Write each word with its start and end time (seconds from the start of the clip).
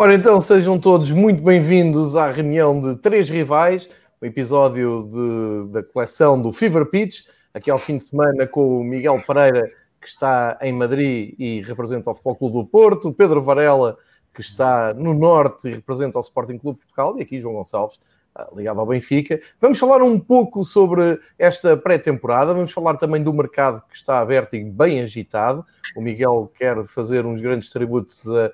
Ora 0.00 0.14
então, 0.14 0.40
sejam 0.40 0.78
todos 0.78 1.10
muito 1.10 1.42
bem-vindos 1.42 2.14
à 2.14 2.30
reunião 2.30 2.80
de 2.80 3.00
três 3.00 3.28
rivais, 3.28 3.88
o 4.20 4.26
episódio 4.26 5.08
de- 5.10 5.72
da 5.72 5.82
coleção 5.82 6.40
do 6.40 6.52
Fever 6.52 6.86
Pitch, 6.86 7.22
aqui 7.52 7.68
ao 7.68 7.80
fim 7.80 7.96
de 7.96 8.04
semana 8.04 8.46
com 8.46 8.78
o 8.78 8.84
Miguel 8.84 9.20
Pereira, 9.26 9.68
que 10.00 10.06
está 10.06 10.56
em 10.62 10.72
Madrid 10.72 11.34
e 11.36 11.62
representa 11.62 12.10
o 12.12 12.14
Futebol 12.14 12.36
Clube 12.36 12.54
do 12.58 12.64
Porto, 12.66 13.12
Pedro 13.12 13.42
Varela, 13.42 13.98
que 14.32 14.40
está 14.40 14.94
no 14.94 15.12
Norte 15.12 15.66
e 15.66 15.74
representa 15.74 16.16
o 16.16 16.20
Sporting 16.20 16.58
Clube 16.58 16.78
de 16.78 16.86
Portugal, 16.86 17.18
e 17.18 17.22
aqui 17.22 17.40
João 17.40 17.54
Gonçalves, 17.54 17.98
ah, 18.36 18.46
ligado 18.54 18.78
ao 18.78 18.86
Benfica. 18.86 19.40
Vamos 19.60 19.80
falar 19.80 20.00
um 20.00 20.20
pouco 20.20 20.64
sobre 20.64 21.18
esta 21.36 21.76
pré-temporada, 21.76 22.54
vamos 22.54 22.70
falar 22.70 22.96
também 22.98 23.20
do 23.20 23.32
mercado 23.32 23.82
que 23.90 23.96
está 23.96 24.20
aberto 24.20 24.54
e 24.54 24.62
bem 24.62 25.00
agitado. 25.00 25.66
O 25.96 26.00
Miguel 26.00 26.52
quer 26.56 26.84
fazer 26.84 27.26
uns 27.26 27.40
grandes 27.40 27.68
tributos 27.68 28.28
a 28.28 28.52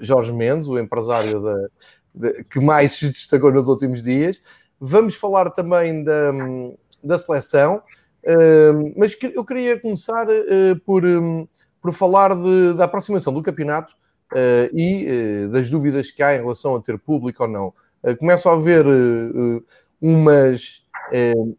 Jorge 0.00 0.32
Mendes, 0.32 0.68
o 0.68 0.78
empresário 0.78 1.40
de- 2.14 2.44
que 2.44 2.60
mais 2.60 2.92
se 2.92 3.08
destacou 3.08 3.52
nos 3.52 3.68
últimos 3.68 4.02
dias. 4.02 4.40
Vamos 4.80 5.14
falar 5.14 5.50
também 5.50 6.04
da, 6.04 6.30
da 7.02 7.18
seleção, 7.18 7.82
mas 8.96 9.16
eu 9.34 9.44
queria 9.44 9.78
começar 9.78 10.26
uh, 10.28 10.78
por, 10.84 11.04
um, 11.04 11.46
por 11.80 11.92
falar 11.92 12.34
de- 12.34 12.74
da 12.74 12.84
aproximação 12.84 13.32
do 13.32 13.42
campeonato 13.42 13.92
uh, 14.32 14.76
e 14.76 15.06
uh, 15.44 15.48
das 15.48 15.68
dúvidas 15.68 16.10
que 16.10 16.22
há 16.22 16.34
em 16.34 16.40
relação 16.40 16.74
a 16.76 16.80
ter 16.80 16.98
público 16.98 17.42
ou 17.42 17.48
não. 17.48 17.74
Começam 18.18 18.52
a 18.52 18.56
uh, 18.86 19.64
umas 20.00 20.82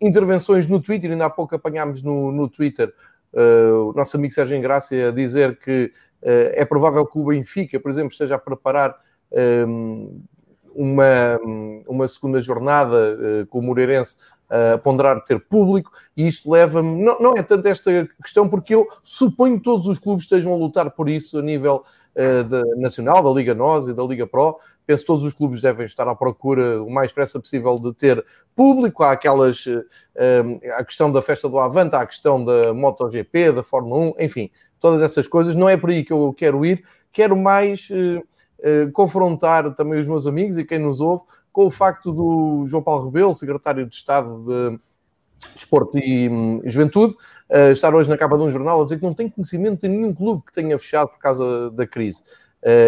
intervenções 0.02 0.67
no 0.67 0.81
Twitter, 0.81 1.12
ainda 1.12 1.25
há 1.25 1.30
pouco 1.30 1.56
apanhámos 1.56 2.02
no, 2.02 2.31
no 2.31 2.50
Twitter 2.50 2.92
o 3.34 3.94
nosso 3.94 4.17
amigo 4.17 4.34
Sérgio 4.34 4.58
Engrácia 4.58 5.09
a 5.09 5.12
dizer 5.12 5.59
que 5.59 5.92
é 6.26 6.66
provável 6.66 7.06
que 7.06 7.20
o 7.20 7.26
Benfica, 7.26 7.80
por 7.80 7.90
exemplo, 7.90 8.12
esteja 8.12 8.36
a 8.36 8.40
preparar 8.40 8.95
um, 9.68 10.22
uma, 10.73 11.40
uma 11.88 12.08
segunda 12.08 12.42
jornada 12.42 13.18
uh, 13.18 13.48
com 13.48 13.59
o 13.59 13.62
Moreirense 13.62 14.16
a 14.48 14.78
ponderar 14.78 15.23
ter 15.23 15.40
público, 15.40 15.92
e 16.16 16.28
isto 16.28 16.52
leva-me. 16.52 17.03
Não, 17.03 17.20
não 17.20 17.34
é 17.36 17.42
tanto 17.42 17.68
esta 17.68 18.08
questão, 18.22 18.47
porque 18.47 18.75
eu 18.75 18.88
suponho 19.02 19.58
que 19.58 19.63
todos 19.63 19.88
os 19.88 19.97
clubes 19.97 20.25
estejam 20.25 20.53
a 20.53 20.56
lutar 20.56 20.91
por 20.91 21.09
isso 21.09 21.40
a 21.40 21.41
nível 21.41 21.84
uh, 22.16 22.44
da, 22.44 22.62
nacional, 22.75 23.24
da 23.24 23.31
Liga 23.31 23.56
NOS 23.56 23.88
e 23.88 23.94
da 23.94 24.03
Liga 24.03 24.28
Pro. 24.28 24.59
Penso 24.86 25.02
que 25.02 25.07
todos 25.07 25.24
os 25.24 25.34
clubes 25.34 25.62
devem 25.62 25.88
estar 25.88 26.07
à 26.07 26.13
procura 26.13 26.84
o 26.84 26.92
mais 26.92 27.09
depressa 27.09 27.40
possível 27.40 27.80
de 27.80 27.92
ter 27.94 28.24
público. 28.56 29.02
Há 29.02 29.13
aquelas. 29.13 29.66
Uh, 29.66 29.84
a 30.78 30.84
questão 30.84 31.12
da 31.12 31.24
festa 31.24 31.50
do 31.50 31.57
Avante, 31.57 31.96
há 31.96 32.02
a 32.02 32.06
questão 32.06 32.46
da 32.46 32.72
MotoGP, 32.72 33.52
da 33.52 33.63
Fórmula 33.63 34.13
1, 34.19 34.24
enfim 34.24 34.52
todas 34.85 35.01
essas 35.01 35.28
coisas. 35.28 35.56
Não 35.56 35.68
é 35.68 35.75
por 35.75 35.90
aí 35.90 36.03
que 36.03 36.13
eu 36.13 36.31
quero 36.38 36.63
ir, 36.63 36.84
quero 37.12 37.35
mais 37.35 37.90
uh, 37.90 38.19
uh, 38.19 38.91
confrontar 38.91 39.73
também 39.73 40.00
os 40.00 40.06
meus 40.06 40.28
amigos 40.28 40.59
e 40.59 40.63
quem 40.63 40.78
nos 40.78 41.01
ouve 41.01 41.23
com 41.51 41.66
o 41.66 41.72
facto 41.72 42.12
do 42.12 42.66
João 42.68 42.84
Paulo 42.84 43.06
Rebelo, 43.06 43.34
secretário 43.34 43.88
de 43.88 43.95
Estado 43.95 44.45
de 44.45 44.79
Desporto 45.56 45.97
e 45.97 46.29
um, 46.29 46.62
Juventude, 46.66 47.16
uh, 47.50 47.72
estar 47.72 47.95
hoje 47.95 48.07
na 48.07 48.16
capa 48.16 48.38
de 48.38 48.44
um 48.44 48.51
jornal 48.51 48.79
a 48.79 48.84
dizer 48.84 49.00
que 49.00 49.03
não 49.03 49.16
tem 49.16 49.28
conhecimento 49.28 49.81
de 49.81 49.88
nenhum 49.88 50.13
clube 50.13 50.44
que 50.45 50.53
tenha 50.53 50.78
fechado 50.78 51.07
por 51.07 51.18
causa 51.18 51.72
da 51.72 51.88
crise. 51.88 52.22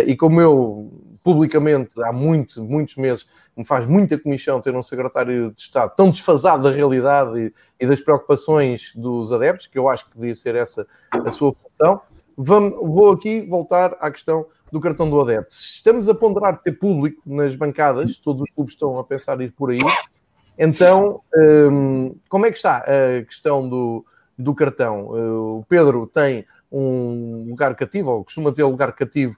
e 0.05 0.15
como 0.15 0.39
eu, 0.39 0.91
publicamente, 1.23 1.99
há 2.03 2.13
muito, 2.13 2.63
muitos 2.63 2.95
meses, 2.95 3.25
me 3.57 3.65
faz 3.65 3.87
muita 3.87 4.19
comissão 4.19 4.61
ter 4.61 4.75
um 4.75 4.83
secretário 4.83 5.51
de 5.51 5.61
Estado 5.61 5.95
tão 5.95 6.11
desfasado 6.11 6.63
da 6.63 6.71
realidade 6.71 7.39
e, 7.39 7.53
e 7.83 7.87
das 7.87 7.99
preocupações 7.99 8.93
dos 8.95 9.33
adeptos, 9.33 9.65
que 9.65 9.79
eu 9.79 9.89
acho 9.89 10.07
que 10.07 10.15
devia 10.15 10.35
ser 10.35 10.53
essa 10.55 10.87
a 11.11 11.31
sua 11.31 11.53
função. 11.53 11.99
Vamos, 12.37 12.73
vou 12.73 13.11
aqui 13.11 13.41
voltar 13.41 13.97
à 13.99 14.11
questão 14.11 14.45
do 14.71 14.79
cartão 14.79 15.09
do 15.09 15.19
adepto. 15.19 15.55
Se 15.55 15.77
estamos 15.77 16.07
a 16.07 16.13
ponderar 16.13 16.61
ter 16.61 16.73
público 16.73 17.19
nas 17.25 17.55
bancadas, 17.55 18.17
todos 18.17 18.43
os 18.43 18.51
clubes 18.51 18.75
estão 18.75 18.99
a 18.99 19.03
pensar 19.03 19.41
ir 19.41 19.51
por 19.51 19.71
aí, 19.71 19.79
então 20.55 21.21
hum, 21.35 22.15
como 22.29 22.45
é 22.45 22.51
que 22.51 22.57
está 22.57 22.77
a 22.77 23.23
questão 23.23 23.67
do, 23.67 24.05
do 24.37 24.53
cartão? 24.53 25.07
Uh, 25.07 25.59
o 25.59 25.65
Pedro 25.67 26.05
tem 26.05 26.45
um 26.71 27.47
lugar 27.49 27.75
cativo, 27.75 28.11
ou 28.11 28.23
costuma 28.23 28.51
ter 28.51 28.63
um 28.63 28.69
lugar 28.69 28.93
cativo 28.93 29.37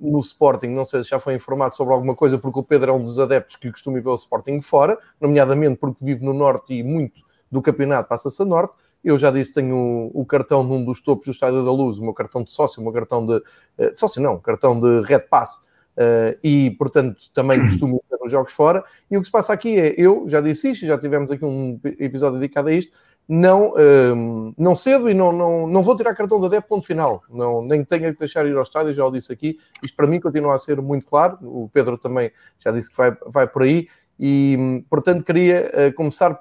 no 0.00 0.18
Sporting, 0.20 0.68
não 0.68 0.84
sei 0.84 1.04
se 1.04 1.10
já 1.10 1.18
foi 1.20 1.34
informado 1.34 1.76
sobre 1.76 1.94
alguma 1.94 2.14
coisa, 2.14 2.38
porque 2.38 2.58
o 2.58 2.62
Pedro 2.62 2.90
é 2.90 2.94
um 2.94 3.04
dos 3.04 3.20
adeptos 3.20 3.56
que 3.56 3.70
costuma 3.70 4.00
ver 4.00 4.08
o 4.08 4.14
Sporting 4.14 4.60
fora, 4.60 4.98
nomeadamente 5.20 5.76
porque 5.76 6.04
vive 6.04 6.24
no 6.24 6.32
Norte 6.32 6.74
e 6.74 6.82
muito 6.82 7.20
do 7.50 7.62
campeonato 7.62 8.08
passa-se 8.08 8.42
a 8.42 8.44
Norte. 8.44 8.74
Eu 9.02 9.16
já 9.16 9.30
disse, 9.30 9.54
tenho 9.54 10.10
o, 10.12 10.26
cartão 10.26 10.64
num 10.64 10.84
dos 10.84 11.00
topos 11.00 11.26
do 11.26 11.30
Estádio 11.30 11.64
da 11.64 11.70
Luz, 11.70 11.98
o 11.98 12.02
meu 12.02 12.12
cartão 12.12 12.42
de 12.42 12.50
sócio, 12.50 12.80
o 12.80 12.84
meu 12.84 12.92
cartão 12.92 13.24
de, 13.24 13.36
uh, 13.36 13.94
de 13.94 13.98
sócio 13.98 14.20
não, 14.20 14.38
cartão 14.40 14.78
de 14.78 15.02
Red 15.02 15.20
Pass, 15.30 15.68
uh, 15.96 16.36
e 16.42 16.72
portanto 16.72 17.30
também 17.32 17.60
costumo 17.60 18.02
ver 18.10 18.18
os 18.20 18.30
jogos 18.30 18.52
fora. 18.52 18.84
E 19.08 19.16
o 19.16 19.20
que 19.20 19.26
se 19.26 19.32
passa 19.32 19.52
aqui 19.52 19.78
é, 19.78 19.94
eu 19.96 20.24
já 20.26 20.40
disse 20.40 20.72
isto, 20.72 20.84
já 20.84 20.98
tivemos 20.98 21.30
aqui 21.30 21.44
um 21.44 21.78
episódio 21.84 22.40
dedicado 22.40 22.68
a 22.68 22.72
isto, 22.72 22.96
não, 23.28 23.74
um, 23.76 24.54
não 24.56 24.74
cedo 24.74 25.10
e 25.10 25.14
não, 25.14 25.30
não, 25.30 25.66
não 25.66 25.82
vou 25.82 25.94
tirar 25.94 26.14
cartão 26.14 26.40
de 26.40 26.46
adepto, 26.46 26.68
ponto 26.68 26.86
final. 26.86 27.22
Não, 27.28 27.62
nem 27.62 27.84
tenho 27.84 28.12
que 28.14 28.18
deixar 28.18 28.46
ir 28.46 28.56
ao 28.56 28.62
estádio, 28.62 28.94
já 28.94 29.04
o 29.04 29.10
disse 29.10 29.30
aqui. 29.30 29.58
Isto 29.82 29.94
para 29.94 30.06
mim 30.06 30.18
continua 30.18 30.54
a 30.54 30.58
ser 30.58 30.80
muito 30.80 31.04
claro. 31.04 31.36
O 31.42 31.68
Pedro 31.70 31.98
também 31.98 32.32
já 32.58 32.70
disse 32.70 32.90
que 32.90 32.96
vai, 32.96 33.14
vai 33.26 33.46
por 33.46 33.62
aí. 33.62 33.86
E, 34.18 34.82
portanto, 34.88 35.22
queria 35.24 35.70
uh, 35.70 35.94
começar 35.94 36.40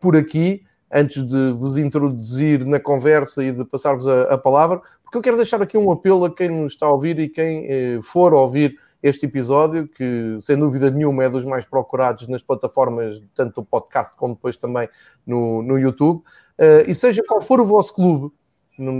por 0.00 0.16
aqui, 0.16 0.62
antes 0.90 1.26
de 1.26 1.52
vos 1.52 1.76
introduzir 1.76 2.64
na 2.64 2.78
conversa 2.78 3.42
e 3.42 3.50
de 3.50 3.64
passar-vos 3.64 4.06
a, 4.06 4.34
a, 4.34 4.38
palavra, 4.38 4.80
porque 5.02 5.18
eu 5.18 5.22
quero 5.22 5.36
deixar 5.36 5.60
aqui 5.60 5.76
um 5.76 5.90
apelo 5.90 6.24
a 6.24 6.34
quem 6.34 6.48
nos 6.48 6.72
está 6.72 6.86
a 6.86 6.92
ouvir 6.92 7.18
e 7.18 7.28
quem 7.28 7.66
eh, 7.68 7.98
for 8.02 8.32
ouvir 8.32 8.78
este 9.02 9.26
episódio, 9.26 9.88
que 9.88 10.36
sem 10.40 10.58
dúvida 10.58 10.90
nenhuma 10.90 11.24
é 11.24 11.28
dos 11.28 11.44
mais 11.44 11.64
procurados 11.64 12.28
nas 12.28 12.42
plataformas, 12.42 13.22
tanto 13.34 13.60
do 13.60 13.64
podcast 13.64 14.14
como 14.16 14.34
depois 14.34 14.56
também 14.56 14.88
no, 15.26 15.62
no 15.62 15.78
YouTube. 15.78 16.18
Uh, 16.58 16.84
e 16.86 16.94
seja 16.94 17.22
qual 17.26 17.40
for 17.40 17.60
o 17.60 17.64
vosso 17.64 17.94
clube, 17.94 18.34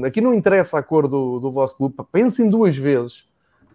aqui 0.06 0.20
não 0.20 0.34
interessa 0.34 0.78
a 0.78 0.82
cor 0.82 1.06
do, 1.06 1.38
do 1.38 1.50
vosso 1.50 1.76
clube, 1.76 1.94
pensem 2.10 2.48
duas 2.48 2.76
vezes 2.76 3.28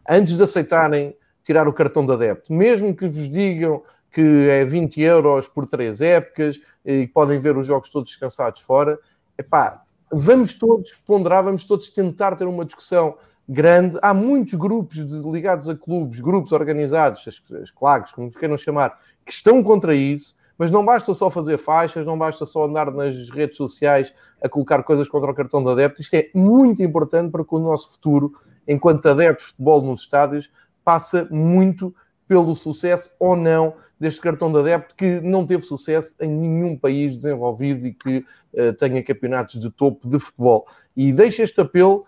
antes 0.08 0.38
de 0.38 0.44
aceitarem 0.44 1.16
tirar 1.44 1.68
o 1.68 1.74
cartão 1.74 2.06
de 2.06 2.12
adepto, 2.12 2.52
mesmo 2.52 2.96
que 2.96 3.08
vos 3.08 3.30
digam 3.30 3.84
que 4.12 4.48
é 4.50 4.64
20 4.64 5.02
euros 5.02 5.48
por 5.48 5.68
três 5.68 6.00
épocas 6.00 6.60
e 6.86 7.06
podem 7.08 7.38
ver 7.38 7.58
os 7.58 7.68
jogos 7.68 7.90
todos 7.90 8.10
descansados 8.10 8.62
fora. 8.62 8.98
Epá, 9.38 9.84
vamos 10.12 10.58
todos 10.58 10.94
ponderar, 11.06 11.44
vamos 11.44 11.66
todos 11.66 11.90
tentar 11.90 12.36
ter 12.38 12.46
uma 12.46 12.64
discussão 12.64 13.18
grande. 13.48 13.98
Há 14.02 14.14
muitos 14.14 14.54
grupos 14.56 14.98
de, 14.98 15.30
ligados 15.30 15.70
a 15.70 15.76
clubes, 15.76 16.20
grupos 16.20 16.52
organizados, 16.52 17.28
as, 17.28 17.42
as 17.62 17.72
claques, 17.72 18.12
como 18.12 18.32
queiram 18.32 18.58
chamar, 18.58 19.00
que 19.26 19.32
estão 19.32 19.62
contra 19.64 19.96
isso, 19.96 20.36
mas 20.58 20.72
não 20.72 20.86
basta 20.86 21.14
só 21.14 21.30
fazer 21.30 21.58
faixas, 21.58 22.06
não 22.06 22.18
basta 22.18 22.46
só 22.46 22.66
andar 22.66 22.92
nas 22.92 23.30
redes 23.30 23.58
sociais 23.58 24.14
a 24.42 24.48
colocar 24.48 24.84
coisas 24.84 25.10
contra 25.10 25.32
o 25.32 25.36
cartão 25.36 25.64
de 25.64 25.70
adepto. 25.70 26.02
Isto 26.02 26.14
é 26.14 26.30
muito 26.34 26.82
importante 26.82 27.32
para 27.32 27.44
que 27.44 27.56
o 27.56 27.60
nosso 27.60 27.92
futuro, 27.92 28.32
enquanto 28.68 29.08
adeptos 29.08 29.48
de 29.48 29.52
futebol 29.52 29.82
nos 29.82 30.02
estádios, 30.02 30.52
passa 30.84 31.28
muito 31.30 31.94
pelo 32.28 32.56
sucesso 32.56 33.16
ou 33.20 33.36
não 33.36 33.76
deste 34.00 34.20
cartão 34.22 34.52
de 34.52 34.60
adepto 34.60 34.96
que 34.96 35.22
não 35.22 35.46
teve 35.46 35.64
sucesso 35.64 36.16
em 36.20 36.30
nenhum 36.30 36.78
país 36.78 37.16
desenvolvido 37.16 37.88
e 37.88 37.94
que 37.94 38.18
uh, 38.54 38.74
tenha 38.78 39.04
campeonatos 39.04 39.60
de 39.60 39.70
topo 39.70 40.08
de 40.08 40.20
futebol. 40.20 40.68
E 40.96 41.12
deixo 41.14 41.42
este 41.42 41.62
apelo, 41.62 42.06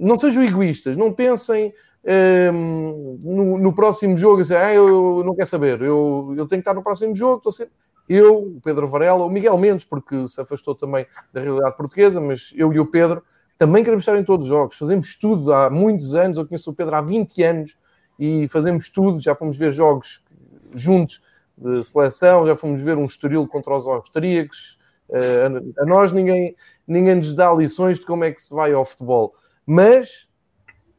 não 0.00 0.16
sejam 0.16 0.44
egoístas, 0.44 0.96
não 0.96 1.12
pensem 1.12 1.72
uh, 2.04 3.18
no, 3.22 3.58
no, 3.58 3.74
próximo 3.74 4.16
jogo, 4.16 4.42
assim, 4.42 4.54
ah, 4.54 4.72
eu 4.72 5.22
não 5.24 5.34
quero 5.34 5.48
saber, 5.48 5.80
eu, 5.82 6.34
eu 6.36 6.46
tenho 6.46 6.48
que 6.48 6.56
estar 6.58 6.74
no 6.74 6.82
próximo 6.82 7.14
jogo, 7.14 7.38
estou 7.38 7.52
sempre... 7.52 7.74
Eu, 8.08 8.56
o 8.56 8.60
Pedro 8.60 8.88
Varela, 8.88 9.24
o 9.24 9.30
Miguel 9.30 9.56
Mendes, 9.56 9.84
porque 9.84 10.26
se 10.26 10.40
afastou 10.40 10.74
também 10.74 11.06
da 11.32 11.40
realidade 11.40 11.76
portuguesa, 11.76 12.20
mas 12.20 12.52
eu 12.56 12.72
e 12.72 12.80
o 12.80 12.86
Pedro 12.86 13.22
também 13.60 13.84
queremos 13.84 14.02
estar 14.02 14.18
em 14.18 14.24
todos 14.24 14.46
os 14.46 14.48
jogos. 14.48 14.76
Fazemos 14.78 15.16
tudo 15.16 15.52
há 15.52 15.68
muitos 15.68 16.14
anos. 16.14 16.38
Eu 16.38 16.46
conheço 16.46 16.70
o 16.70 16.74
Pedro 16.74 16.96
há 16.96 17.02
20 17.02 17.42
anos 17.42 17.76
e 18.18 18.48
fazemos 18.48 18.88
tudo. 18.88 19.20
Já 19.20 19.34
fomos 19.34 19.56
ver 19.56 19.70
jogos 19.70 20.24
juntos 20.74 21.20
de 21.58 21.84
seleção, 21.84 22.46
já 22.46 22.56
fomos 22.56 22.80
ver 22.80 22.96
um 22.96 23.04
estoril 23.04 23.46
contra 23.46 23.76
os 23.76 23.86
austríacos. 23.86 24.78
A, 25.12 25.82
a 25.82 25.84
nós 25.84 26.10
ninguém, 26.10 26.56
ninguém 26.90 27.14
nos 27.14 27.32
dá 27.32 27.52
lições 27.52 28.00
de 28.00 28.06
como 28.06 28.24
é 28.24 28.32
que 28.32 28.42
se 28.42 28.52
vai 28.52 28.72
ao 28.72 28.84
futebol. 28.84 29.32
Mas, 29.64 30.26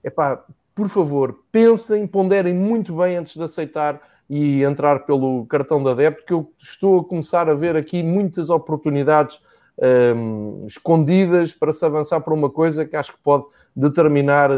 epá, 0.03 0.43
por 0.73 0.87
favor, 0.87 1.43
pensem, 1.51 2.07
ponderem 2.07 2.53
muito 2.53 2.95
bem 2.95 3.17
antes 3.17 3.35
de 3.35 3.43
aceitar 3.43 4.01
e 4.29 4.63
entrar 4.63 4.99
pelo 5.05 5.45
cartão 5.47 5.83
da 5.83 5.91
adepto, 5.91 6.25
que 6.25 6.33
eu 6.33 6.49
estou 6.57 7.01
a 7.01 7.03
começar 7.03 7.49
a 7.49 7.53
ver 7.53 7.75
aqui 7.75 8.01
muitas 8.01 8.49
oportunidades 8.49 9.41
um, 10.15 10.65
escondidas 10.65 11.51
para 11.51 11.73
se 11.73 11.83
avançar 11.83 12.21
para 12.21 12.33
uma 12.33 12.49
coisa 12.49 12.85
que 12.85 12.95
acho 12.95 13.11
que 13.11 13.19
pode 13.21 13.45
determinar, 13.75 14.49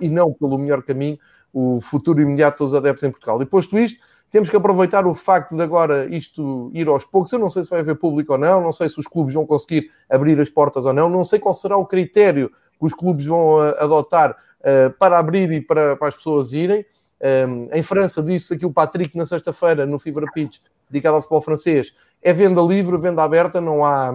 e 0.00 0.08
não 0.10 0.32
pelo 0.34 0.58
melhor 0.58 0.82
caminho, 0.82 1.18
o 1.52 1.80
futuro 1.80 2.20
imediato 2.20 2.58
dos 2.58 2.74
adeptos 2.74 3.02
em 3.02 3.10
Portugal. 3.10 3.40
E 3.40 3.46
posto 3.46 3.78
isto, 3.78 3.98
temos 4.30 4.48
que 4.48 4.56
aproveitar 4.56 5.06
o 5.06 5.14
facto 5.14 5.56
de 5.56 5.62
agora 5.62 6.06
isto 6.06 6.70
ir 6.72 6.88
aos 6.88 7.04
poucos. 7.04 7.32
Eu 7.32 7.38
não 7.38 7.48
sei 7.48 7.64
se 7.64 7.70
vai 7.70 7.80
haver 7.80 7.96
público 7.96 8.32
ou 8.32 8.38
não, 8.38 8.60
não 8.60 8.72
sei 8.72 8.88
se 8.88 8.98
os 8.98 9.06
clubes 9.06 9.34
vão 9.34 9.44
conseguir 9.44 9.90
abrir 10.08 10.40
as 10.40 10.48
portas 10.48 10.86
ou 10.86 10.92
não, 10.92 11.08
não 11.08 11.24
sei 11.24 11.38
qual 11.38 11.52
será 11.52 11.76
o 11.76 11.84
critério 11.84 12.50
que 12.78 12.86
os 12.86 12.94
clubes 12.94 13.26
vão 13.26 13.58
uh, 13.58 13.74
adotar 13.78 14.30
uh, 14.30 14.90
para 14.98 15.18
abrir 15.18 15.50
e 15.52 15.60
para, 15.60 15.96
para 15.96 16.08
as 16.08 16.16
pessoas 16.16 16.52
irem. 16.52 16.84
Um, 17.22 17.68
em 17.72 17.82
França, 17.82 18.22
disse 18.22 18.54
aqui 18.54 18.64
o 18.64 18.72
Patrick 18.72 19.16
na 19.16 19.26
sexta-feira 19.26 19.84
no 19.84 19.98
Fever 19.98 20.24
Pitch, 20.32 20.58
dedicado 20.88 21.16
ao 21.16 21.20
futebol 21.20 21.42
francês, 21.42 21.94
é 22.22 22.32
venda 22.32 22.62
livre, 22.62 22.96
venda 22.96 23.22
aberta, 23.22 23.60
não 23.60 23.84
há, 23.84 24.10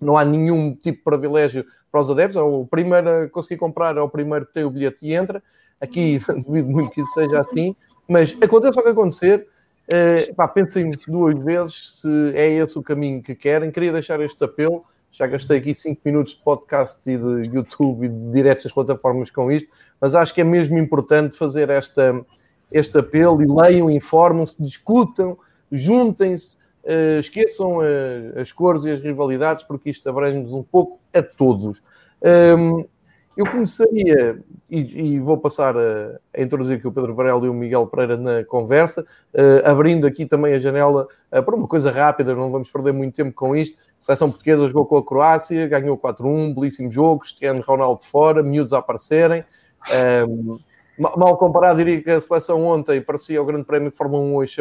não 0.00 0.16
há 0.16 0.24
nenhum 0.24 0.72
tipo 0.74 0.98
de 0.98 1.04
privilégio 1.04 1.64
para 1.90 2.00
os 2.00 2.10
adeptos. 2.10 2.36
É 2.36 2.40
o 2.40 2.66
primeiro 2.66 3.08
a 3.08 3.28
conseguir 3.28 3.56
comprar 3.56 3.96
é 3.96 4.00
o 4.00 4.08
primeiro 4.08 4.46
que 4.46 4.54
tem 4.54 4.64
o 4.64 4.70
bilhete 4.70 4.98
e 5.02 5.14
entra. 5.14 5.42
Aqui 5.80 6.20
duvido 6.46 6.68
muito 6.68 6.90
que 6.92 7.00
isso 7.00 7.12
seja 7.12 7.40
assim, 7.40 7.74
mas 8.08 8.36
aconteça 8.40 8.80
o 8.80 8.82
que 8.82 8.88
acontecer, 8.88 9.46
uh, 9.92 10.34
pá, 10.34 10.48
pensem 10.48 10.90
duas 11.06 11.42
vezes 11.42 12.00
se 12.00 12.32
é 12.34 12.48
esse 12.50 12.78
o 12.78 12.82
caminho 12.82 13.22
que 13.22 13.34
querem. 13.34 13.70
Queria 13.70 13.92
deixar 13.92 14.20
este 14.20 14.42
apelo 14.42 14.84
já 15.10 15.26
gastei 15.26 15.58
aqui 15.58 15.74
5 15.74 16.00
minutos 16.04 16.34
de 16.34 16.42
podcast 16.42 17.00
e 17.06 17.16
de 17.16 17.50
YouTube 17.54 18.06
e 18.06 18.08
de 18.08 18.30
diretas 18.30 18.72
plataformas 18.72 19.30
com 19.30 19.50
isto, 19.50 19.68
mas 20.00 20.14
acho 20.14 20.34
que 20.34 20.40
é 20.40 20.44
mesmo 20.44 20.78
importante 20.78 21.36
fazer 21.36 21.70
esta, 21.70 22.24
este 22.70 22.98
apelo 22.98 23.42
e 23.42 23.46
leiam, 23.46 23.90
informam-se, 23.90 24.62
discutam, 24.62 25.38
juntem-se, 25.72 26.58
uh, 26.84 27.18
esqueçam 27.20 27.78
uh, 27.78 28.38
as 28.38 28.52
cores 28.52 28.84
e 28.84 28.90
as 28.90 29.00
rivalidades, 29.00 29.64
porque 29.64 29.90
isto 29.90 30.08
abrange-nos 30.08 30.52
um 30.52 30.62
pouco 30.62 31.00
a 31.12 31.22
todos. 31.22 31.82
Um, 32.22 32.84
eu 33.38 33.48
começaria, 33.48 34.42
e, 34.68 35.14
e 35.14 35.20
vou 35.20 35.38
passar 35.38 35.76
a, 35.76 36.18
a, 36.36 36.42
introduzir 36.42 36.76
aqui 36.76 36.88
o 36.88 36.92
Pedro 36.92 37.14
Varela 37.14 37.46
e 37.46 37.48
o 37.48 37.54
Miguel 37.54 37.86
Pereira 37.86 38.16
na 38.16 38.44
conversa, 38.44 39.06
uh, 39.32 39.64
abrindo 39.64 40.08
aqui 40.08 40.26
também 40.26 40.54
a 40.54 40.58
janela 40.58 41.06
uh, 41.30 41.40
para 41.40 41.54
uma 41.54 41.68
coisa 41.68 41.92
rápida, 41.92 42.34
não 42.34 42.50
vamos 42.50 42.68
perder 42.68 42.92
muito 42.92 43.14
tempo 43.14 43.32
com 43.32 43.54
isto. 43.54 43.78
A 43.78 44.02
seleção 44.02 44.28
portuguesa 44.28 44.66
jogou 44.66 44.86
com 44.86 44.96
a 44.96 45.06
Croácia, 45.06 45.68
ganhou 45.68 45.96
4-1, 45.96 46.52
belíssimo 46.52 46.90
jogo, 46.90 47.20
Cristiano 47.20 47.62
Ronaldo 47.64 48.04
fora, 48.04 48.42
miúdos 48.42 48.72
a 48.72 48.78
aparecerem. 48.78 49.44
Um, 50.28 50.58
mal 50.98 51.36
comparado, 51.36 51.78
diria 51.78 52.02
que 52.02 52.10
a 52.10 52.20
seleção 52.20 52.66
ontem 52.66 53.00
parecia 53.00 53.40
o 53.40 53.46
Grande 53.46 53.64
Prémio 53.64 53.88
de 53.88 53.96
Fórmula 53.96 54.20
1 54.24 54.34
hoje 54.34 54.56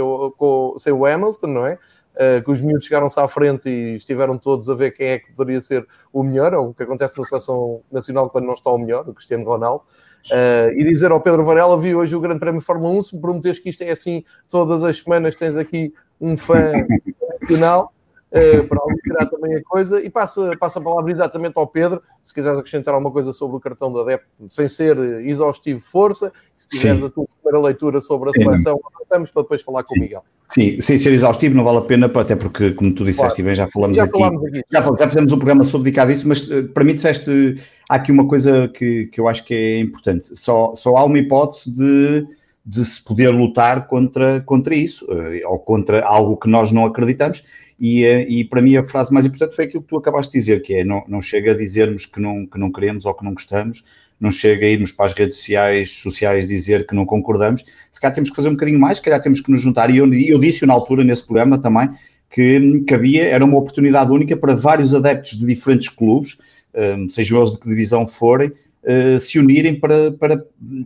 sem 0.78 0.94
o 0.94 1.04
Hamilton, 1.04 1.48
não 1.48 1.66
é? 1.66 1.80
Uh, 2.18 2.44
que 2.44 2.52
os 2.52 2.62
miúdos 2.62 2.86
chegaram-se 2.86 3.20
à 3.20 3.28
frente 3.28 3.70
e 3.70 3.96
estiveram 3.96 4.38
todos 4.38 4.70
a 4.70 4.74
ver 4.74 4.92
quem 4.92 5.08
é 5.08 5.20
que 5.20 5.32
poderia 5.34 5.62
ser 5.62 5.88
o 6.12 6.24
melhor, 6.24 6.54
ou 6.54 6.70
o 6.70 6.74
que 6.74 6.84
acontece 6.84 7.18
na 7.18 7.24
seleção 7.24 7.82
nacional 7.92 8.30
quando 8.30 8.46
não 8.46 8.54
está 8.54 8.70
o 8.70 8.78
melhor, 8.78 9.08
o 9.08 9.14
Cristiano 9.14 9.46
Ronaldo. 9.46 9.84
Uh, 10.32 10.72
e 10.76 10.84
dizer 10.84 11.12
ao 11.12 11.22
Pedro 11.22 11.46
Varela, 11.46 11.78
vi 11.80 11.96
hoje 11.96 12.16
o 12.16 12.20
Grande 12.20 12.40
Prémio 12.40 12.62
Fórmula 12.62 12.94
1, 12.96 13.02
se 13.02 13.16
me 13.16 13.22
prometes 13.22 13.60
que 13.60 13.70
isto 13.70 13.82
é 13.82 13.92
assim 13.92 14.24
todas 14.50 14.84
as 14.84 14.98
semanas, 15.00 15.36
tens 15.36 15.56
aqui 15.56 15.94
um 16.20 16.36
fã 16.36 16.74
nacional. 17.42 17.94
Uh, 18.30 18.68
para 18.68 18.82
aliviar 18.84 19.30
também 19.30 19.56
a 19.56 19.64
coisa 19.64 20.02
e 20.04 20.10
passa, 20.10 20.52
passa 20.60 20.80
a 20.80 20.82
palavra 20.84 21.10
exatamente 21.10 21.54
ao 21.56 21.66
Pedro, 21.66 22.02
se 22.22 22.34
quiseres 22.34 22.60
acrescentar 22.60 22.94
alguma 22.94 23.10
coisa 23.10 23.32
sobre 23.32 23.56
o 23.56 23.60
cartão 23.60 23.92
da 23.94 24.02
adepto, 24.02 24.28
sem 24.50 24.68
ser 24.68 24.98
exaustivo, 25.26 25.80
força, 25.80 26.34
se 26.54 26.68
quiseres 26.68 27.02
a 27.04 27.10
tua 27.10 27.26
primeira 27.26 27.66
leitura 27.66 28.02
sobre 28.02 28.30
a 28.30 28.34
Sim. 28.34 28.44
seleção, 28.44 28.82
avançamos 28.94 29.32
para 29.32 29.44
depois 29.44 29.62
falar 29.62 29.84
com 29.84 29.94
Sim. 29.94 30.02
o 30.02 30.04
Miguel. 30.04 30.24
Sim, 30.50 30.82
sem 30.82 30.98
ser 30.98 31.14
exaustivo 31.14 31.56
não 31.56 31.64
vale 31.64 31.78
a 31.78 31.82
pena, 31.82 32.12
até 32.14 32.36
porque, 32.36 32.72
como 32.72 32.94
tu 32.94 33.06
disseste 33.06 33.42
claro. 33.42 33.44
bem, 33.44 33.56
já 33.56 33.68
falamos, 33.68 33.96
já 33.96 34.04
aqui, 34.04 34.22
aqui. 34.22 34.62
Já, 34.70 34.82
já 34.82 35.08
fizemos 35.08 35.32
um 35.32 35.38
programa 35.38 35.64
sobre 35.64 35.86
dedicado 35.86 36.12
a 36.12 36.14
isso, 36.14 36.28
mas 36.28 36.52
uh, 36.52 36.68
para 36.68 36.84
mim 36.84 36.96
disseste, 36.96 37.62
há 37.90 37.96
aqui 37.96 38.12
uma 38.12 38.28
coisa 38.28 38.68
que, 38.68 39.08
que 39.08 39.22
eu 39.22 39.30
acho 39.30 39.46
que 39.46 39.54
é 39.54 39.80
importante, 39.80 40.38
só, 40.38 40.76
só 40.76 40.98
há 40.98 41.06
uma 41.06 41.18
hipótese 41.18 41.72
de, 41.72 42.28
de 42.66 42.86
se 42.86 43.02
poder 43.04 43.30
lutar 43.30 43.88
contra, 43.88 44.42
contra 44.42 44.76
isso, 44.76 45.08
ou 45.46 45.60
contra 45.60 46.06
algo 46.06 46.36
que 46.36 46.50
nós 46.50 46.74
não 46.74 46.86
acreditamos, 46.86 47.46
e, 47.80 48.06
uh, 48.06 48.22
e 48.28 48.44
para 48.44 48.62
mim 48.62 48.76
a 48.78 48.86
frase 48.86 49.14
mais 49.14 49.26
importante 49.26 49.56
foi 49.56 49.66
aquilo 49.66 49.84
que 49.84 49.90
tu 49.90 49.98
acabaste 49.98 50.32
de 50.32 50.40
dizer, 50.40 50.62
que 50.62 50.74
é, 50.76 50.84
não, 50.84 51.04
não 51.08 51.22
chega 51.22 51.52
a 51.52 51.58
dizermos 51.58 52.06
que 52.06 52.20
não, 52.20 52.46
que 52.46 52.58
não 52.58 52.72
queremos 52.72 53.06
ou 53.06 53.14
que 53.14 53.24
não 53.24 53.34
gostamos, 53.34 53.84
não 54.20 54.32
chega 54.32 54.66
a 54.66 54.70
irmos 54.70 54.92
para 54.92 55.06
as 55.06 55.14
redes 55.14 55.38
sociais, 55.38 55.92
sociais 55.92 56.48
dizer 56.48 56.88
que 56.88 56.96
não 56.96 57.06
concordamos, 57.06 57.64
se 57.92 58.02
calhar 58.02 58.16
temos 58.16 58.30
que 58.30 58.36
fazer 58.36 58.50
um 58.50 58.54
bocadinho 58.54 58.80
mais, 58.80 58.98
se 58.98 59.04
calhar 59.04 59.22
temos 59.22 59.42
que 59.42 59.52
nos 59.52 59.62
juntar. 59.62 59.90
E 59.90 59.98
eu, 59.98 60.12
eu 60.14 60.40
disse 60.40 60.66
na 60.66 60.74
altura, 60.74 61.04
nesse 61.04 61.26
programa 61.26 61.58
também, 61.60 61.90
que, 62.30 62.84
que 62.86 62.94
havia, 62.94 63.26
era 63.26 63.46
uma 63.46 63.58
oportunidade 63.58 64.12
única 64.12 64.36
para 64.36 64.56
vários 64.56 64.94
adeptos 64.94 65.38
de 65.38 65.46
diferentes 65.46 65.90
clubes, 65.90 66.38
um, 66.74 67.08
sejam 67.08 67.40
eles 67.40 67.54
de 67.54 67.60
que 67.60 67.70
divisão 67.70 68.08
forem, 68.08 68.50
uh, 68.50 69.20
se 69.20 69.40
unirem 69.40 69.80
para, 69.80 70.12
para, 70.12 70.44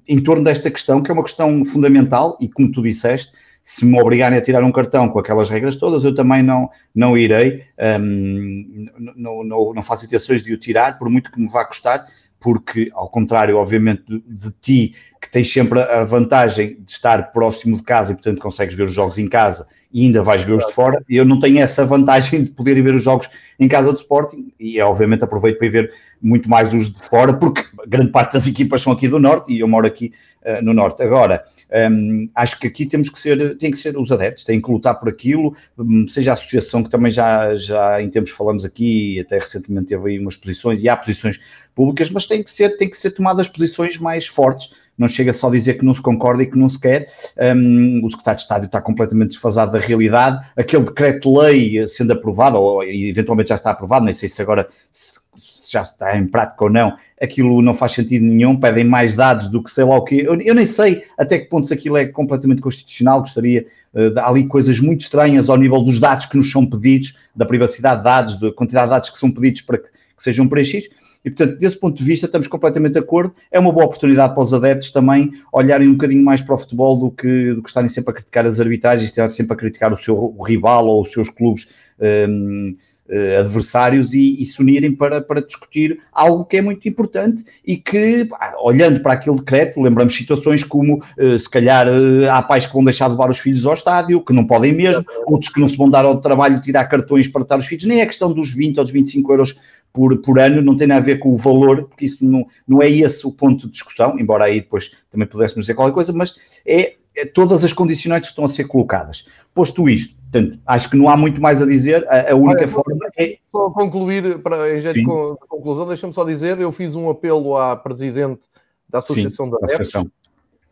em 0.07 0.19
torno 0.21 0.43
desta 0.43 0.69
questão, 0.69 1.01
que 1.01 1.09
é 1.09 1.13
uma 1.13 1.23
questão 1.23 1.63
fundamental, 1.65 2.37
e 2.39 2.47
como 2.47 2.71
tu 2.71 2.81
disseste, 2.81 3.33
se 3.63 3.85
me 3.85 3.99
obrigarem 3.99 4.37
a 4.37 4.41
tirar 4.41 4.63
um 4.63 4.71
cartão 4.71 5.07
com 5.09 5.19
aquelas 5.19 5.49
regras 5.49 5.75
todas, 5.75 6.03
eu 6.03 6.15
também 6.15 6.41
não, 6.41 6.69
não 6.93 7.17
irei, 7.17 7.63
um, 7.99 8.87
não, 9.15 9.43
não, 9.43 9.73
não 9.73 9.83
faço 9.83 10.05
intenções 10.05 10.43
de 10.43 10.53
o 10.53 10.57
tirar, 10.57 10.97
por 10.97 11.09
muito 11.09 11.31
que 11.31 11.39
me 11.39 11.47
vá 11.47 11.63
custar, 11.65 12.05
porque, 12.39 12.89
ao 12.93 13.07
contrário, 13.07 13.57
obviamente, 13.57 14.03
de, 14.07 14.19
de, 14.27 14.51
ti, 14.59 14.95
que 15.21 15.29
tens 15.29 15.51
sempre 15.51 15.79
a 15.79 16.03
vantagem 16.03 16.77
de 16.81 16.91
estar 16.91 17.31
próximo 17.31 17.77
de 17.77 17.83
casa 17.83 18.11
e, 18.11 18.15
portanto, 18.15 18.41
consegues 18.41 18.75
ver 18.75 18.83
os 18.83 18.93
jogos 18.93 19.19
em 19.19 19.27
casa 19.27 19.67
e 19.93 20.05
ainda 20.05 20.23
vais 20.23 20.43
ver 20.43 20.53
os 20.53 20.65
de 20.65 20.71
fora, 20.71 21.03
eu 21.09 21.25
não 21.25 21.39
tenho 21.39 21.59
essa 21.59 21.85
vantagem 21.85 22.43
de 22.43 22.51
poder 22.51 22.77
ir 22.77 22.81
ver 22.81 22.95
os 22.95 23.03
jogos 23.03 23.29
em 23.59 23.67
casa 23.67 23.91
do 23.91 23.97
Sporting 23.97 24.51
e, 24.59 24.79
obviamente, 24.81 25.23
aproveito 25.23 25.57
para 25.57 25.67
ir 25.67 25.69
ver 25.69 25.93
muito 26.21 26.49
mais 26.49 26.73
os 26.73 26.93
de 26.93 27.03
fora, 27.07 27.33
porque 27.33 27.63
grande 27.87 28.11
parte 28.11 28.33
das 28.33 28.47
equipas 28.47 28.81
são 28.81 28.93
aqui 28.93 29.07
do 29.07 29.19
Norte 29.19 29.51
e 29.51 29.59
eu 29.59 29.67
moro 29.67 29.87
aqui 29.87 30.13
uh, 30.43 30.63
no 30.63 30.73
Norte. 30.73 31.01
Agora, 31.01 31.43
um, 31.91 32.29
acho 32.35 32.59
que 32.59 32.67
aqui 32.67 32.85
temos 32.85 33.09
que 33.09 33.19
ser, 33.19 33.57
tem 33.57 33.71
que 33.71 33.77
ser 33.77 33.97
os 33.97 34.11
adeptos, 34.11 34.43
têm 34.43 34.61
que 34.61 34.71
lutar 34.71 34.99
por 34.99 35.09
aquilo, 35.09 35.55
um, 35.77 36.07
seja 36.07 36.31
a 36.31 36.33
associação, 36.33 36.83
que 36.83 36.89
também 36.89 37.11
já, 37.11 37.55
já 37.55 38.01
em 38.01 38.09
tempos 38.09 38.31
falamos 38.31 38.63
aqui, 38.63 39.19
até 39.19 39.39
recentemente 39.39 39.87
teve 39.87 40.09
aí 40.09 40.19
umas 40.19 40.35
posições, 40.35 40.81
e 40.81 40.89
há 40.89 40.95
posições 40.95 41.39
públicas, 41.75 42.09
mas 42.09 42.27
tem 42.27 42.43
que 42.43 42.51
ser, 42.51 42.77
tem 42.77 42.89
que 42.89 42.97
ser 42.97 43.11
tomadas 43.11 43.47
posições 43.47 43.97
mais 43.97 44.27
fortes. 44.27 44.73
Não 45.01 45.07
chega 45.07 45.33
só 45.33 45.47
a 45.47 45.51
dizer 45.51 45.79
que 45.79 45.83
não 45.83 45.95
se 45.95 46.01
concorda 46.01 46.43
e 46.43 46.45
que 46.45 46.55
não 46.55 46.69
se 46.69 46.79
quer. 46.79 47.09
Um, 47.55 48.05
o 48.05 48.09
secretário 48.11 48.37
de 48.37 48.43
Estádio 48.43 48.65
está 48.67 48.79
completamente 48.79 49.31
desfasado 49.31 49.71
da 49.71 49.79
realidade. 49.79 50.45
Aquele 50.55 50.83
decreto-lei 50.83 51.87
sendo 51.87 52.13
aprovado, 52.13 52.57
ou 52.61 52.83
eventualmente 52.83 53.49
já 53.49 53.55
está 53.55 53.71
aprovado, 53.71 54.05
nem 54.05 54.13
sei 54.13 54.29
se 54.29 54.43
agora 54.43 54.69
se, 54.91 55.19
se 55.39 55.71
já 55.71 55.81
está 55.81 56.15
em 56.15 56.27
prática 56.27 56.65
ou 56.65 56.69
não, 56.69 56.95
aquilo 57.19 57.63
não 57.63 57.73
faz 57.73 57.93
sentido 57.93 58.23
nenhum, 58.23 58.59
pedem 58.59 58.83
mais 58.83 59.15
dados 59.15 59.47
do 59.47 59.63
que 59.63 59.71
sei 59.71 59.85
lá 59.85 59.97
o 59.97 60.03
quê. 60.03 60.23
Eu, 60.23 60.39
eu 60.39 60.53
nem 60.53 60.67
sei 60.67 61.03
até 61.17 61.39
que 61.39 61.49
pontos 61.49 61.71
aquilo 61.71 61.97
é 61.97 62.05
completamente 62.05 62.61
constitucional, 62.61 63.21
gostaria, 63.21 63.65
uh, 63.95 64.19
há 64.19 64.29
ali 64.29 64.45
coisas 64.45 64.79
muito 64.79 65.01
estranhas 65.01 65.49
ao 65.49 65.57
nível 65.57 65.81
dos 65.81 65.99
dados 65.99 66.27
que 66.27 66.37
nos 66.37 66.51
são 66.51 66.63
pedidos, 66.63 67.17
da 67.35 67.45
privacidade 67.45 67.97
de 67.97 68.03
dados, 68.03 68.39
da 68.39 68.51
quantidade 68.51 68.85
de 68.85 68.91
dados 68.91 69.09
que 69.09 69.17
são 69.17 69.31
pedidos 69.31 69.61
para 69.61 69.79
que, 69.79 69.87
que 69.87 70.23
sejam 70.23 70.47
preenchidos. 70.47 70.89
E, 71.23 71.29
portanto, 71.29 71.59
desse 71.59 71.79
ponto 71.79 71.97
de 71.97 72.03
vista, 72.03 72.25
estamos 72.25 72.47
completamente 72.47 72.93
de 72.93 72.99
acordo. 72.99 73.33
É 73.51 73.59
uma 73.59 73.71
boa 73.71 73.85
oportunidade 73.85 74.33
para 74.33 74.43
os 74.43 74.53
adeptos 74.53 74.91
também 74.91 75.31
olharem 75.51 75.87
um 75.87 75.93
bocadinho 75.93 76.23
mais 76.23 76.41
para 76.41 76.55
o 76.55 76.57
futebol 76.57 76.97
do 76.97 77.11
que, 77.11 77.53
do 77.53 77.61
que 77.61 77.69
estarem 77.69 77.89
sempre 77.89 78.11
a 78.11 78.13
criticar 78.15 78.45
as 78.45 78.59
arbitragens, 78.59 79.09
estarem 79.09 79.29
sempre 79.29 79.53
a 79.53 79.57
criticar 79.57 79.93
o 79.93 79.97
seu 79.97 80.15
o 80.17 80.43
rival 80.43 80.87
ou 80.87 81.01
os 81.01 81.11
seus 81.11 81.29
clubes 81.29 81.69
um, 81.99 82.75
uh, 83.07 83.39
adversários 83.39 84.13
e, 84.13 84.41
e, 84.41 84.45
se 84.45 84.59
unirem 84.61 84.93
para, 84.93 85.21
para 85.21 85.41
discutir 85.41 85.99
algo 86.11 86.45
que 86.45 86.57
é 86.57 86.61
muito 86.61 86.87
importante 86.87 87.43
e 87.65 87.77
que, 87.77 88.27
olhando 88.61 89.01
para 89.01 89.13
aquele 89.13 89.35
decreto, 89.35 89.81
lembramos 89.81 90.15
situações 90.15 90.63
como, 90.63 91.03
uh, 91.17 91.37
se 91.37 91.49
calhar, 91.49 91.87
uh, 91.87 92.29
há 92.31 92.41
pais 92.41 92.65
que 92.65 92.73
vão 92.73 92.83
deixar 92.83 93.05
de 93.05 93.11
levar 93.11 93.29
os 93.29 93.39
filhos 93.39 93.65
ao 93.65 93.73
estádio, 93.73 94.23
que 94.23 94.33
não 94.33 94.45
podem 94.45 94.73
mesmo, 94.73 95.05
outros 95.25 95.53
que 95.53 95.59
não 95.59 95.67
se 95.67 95.77
vão 95.77 95.89
dar 95.89 96.05
ao 96.05 96.19
trabalho 96.19 96.61
tirar 96.61 96.85
cartões 96.85 97.27
para 97.27 97.43
dar 97.43 97.59
os 97.59 97.67
filhos, 97.67 97.85
nem 97.85 98.01
é 98.01 98.05
questão 98.05 98.33
dos 98.33 98.53
20 98.53 98.77
ou 98.77 98.83
dos 98.83 98.91
25 98.91 99.31
euros 99.31 99.61
por, 99.93 100.17
por 100.21 100.39
ano, 100.39 100.61
não 100.61 100.75
tem 100.75 100.87
nada 100.87 101.01
a 101.01 101.03
ver 101.03 101.19
com 101.19 101.33
o 101.33 101.37
valor, 101.37 101.83
porque 101.83 102.05
isso 102.05 102.25
não, 102.25 102.45
não 102.67 102.81
é 102.81 102.89
esse 102.89 103.25
o 103.27 103.31
ponto 103.31 103.65
de 103.65 103.73
discussão, 103.73 104.17
embora 104.19 104.45
aí 104.45 104.61
depois 104.61 104.95
também 105.09 105.27
pudéssemos 105.27 105.63
dizer 105.63 105.75
qualquer 105.75 105.93
coisa, 105.93 106.13
mas 106.13 106.35
é, 106.65 106.95
é 107.15 107.25
todas 107.25 107.63
as 107.63 107.73
condicionantes 107.73 108.29
que 108.29 108.33
estão 108.33 108.45
a 108.45 108.49
ser 108.49 108.65
colocadas. 108.65 109.27
Posto 109.53 109.89
isto, 109.89 110.21
Portanto, 110.31 110.59
acho 110.65 110.89
que 110.89 110.95
não 110.95 111.09
há 111.09 111.17
muito 111.17 111.41
mais 111.41 111.61
a 111.61 111.65
dizer. 111.65 112.07
A, 112.07 112.31
a 112.31 112.35
única 112.35 112.61
Olha, 112.61 112.67
forma 112.69 113.09
é. 113.17 113.37
Só 113.47 113.69
concluir, 113.69 114.41
para, 114.41 114.73
em 114.73 114.79
jeito 114.79 114.99
de 114.99 115.47
conclusão, 115.47 115.85
deixa-me 115.85 116.13
só 116.13 116.23
dizer: 116.23 116.57
eu 116.59 116.71
fiz 116.71 116.95
um 116.95 117.09
apelo 117.09 117.57
à 117.57 117.75
presidente 117.75 118.43
da 118.87 118.99
Associação 118.99 119.47
Sim, 119.47 119.51
da 119.51 119.57
Adeptos. 119.61 119.93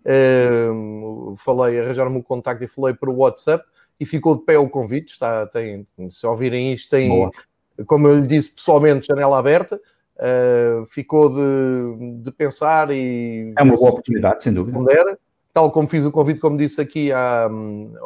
Uh, 0.01 1.35
falei, 1.35 1.77
arranjar-me 1.77 2.15
o 2.15 2.19
um 2.19 2.23
contacto 2.23 2.63
e 2.63 2.67
falei 2.67 2.93
para 2.93 3.09
o 3.09 3.17
WhatsApp 3.17 3.65
e 3.99 4.05
ficou 4.05 4.37
de 4.37 4.45
pé 4.45 4.57
o 4.57 4.69
convite. 4.69 5.11
Está, 5.11 5.45
tem, 5.45 5.85
se 6.09 6.25
ouvirem 6.25 6.71
isto, 6.73 6.89
tem. 6.89 7.29
Como 7.85 8.07
eu 8.07 8.19
lhe 8.19 8.27
disse 8.27 8.51
pessoalmente, 8.55 9.07
janela 9.07 9.37
aberta. 9.37 9.79
Uh, 10.17 10.85
ficou 10.87 11.29
de, 11.29 12.23
de, 12.23 12.31
pensar 12.31 12.91
e. 12.91 13.53
É 13.57 13.63
uma 13.63 13.75
boa 13.75 13.91
oportunidade, 13.91 14.43
sem 14.43 14.53
dúvida. 14.53 14.77
Responder 14.77 15.17
tal 15.53 15.71
como 15.71 15.87
fiz 15.87 16.05
o 16.05 16.11
convite, 16.11 16.39
como 16.39 16.57
disse 16.57 16.79
aqui, 16.79 17.11
há, 17.11 17.45
há 17.45 17.49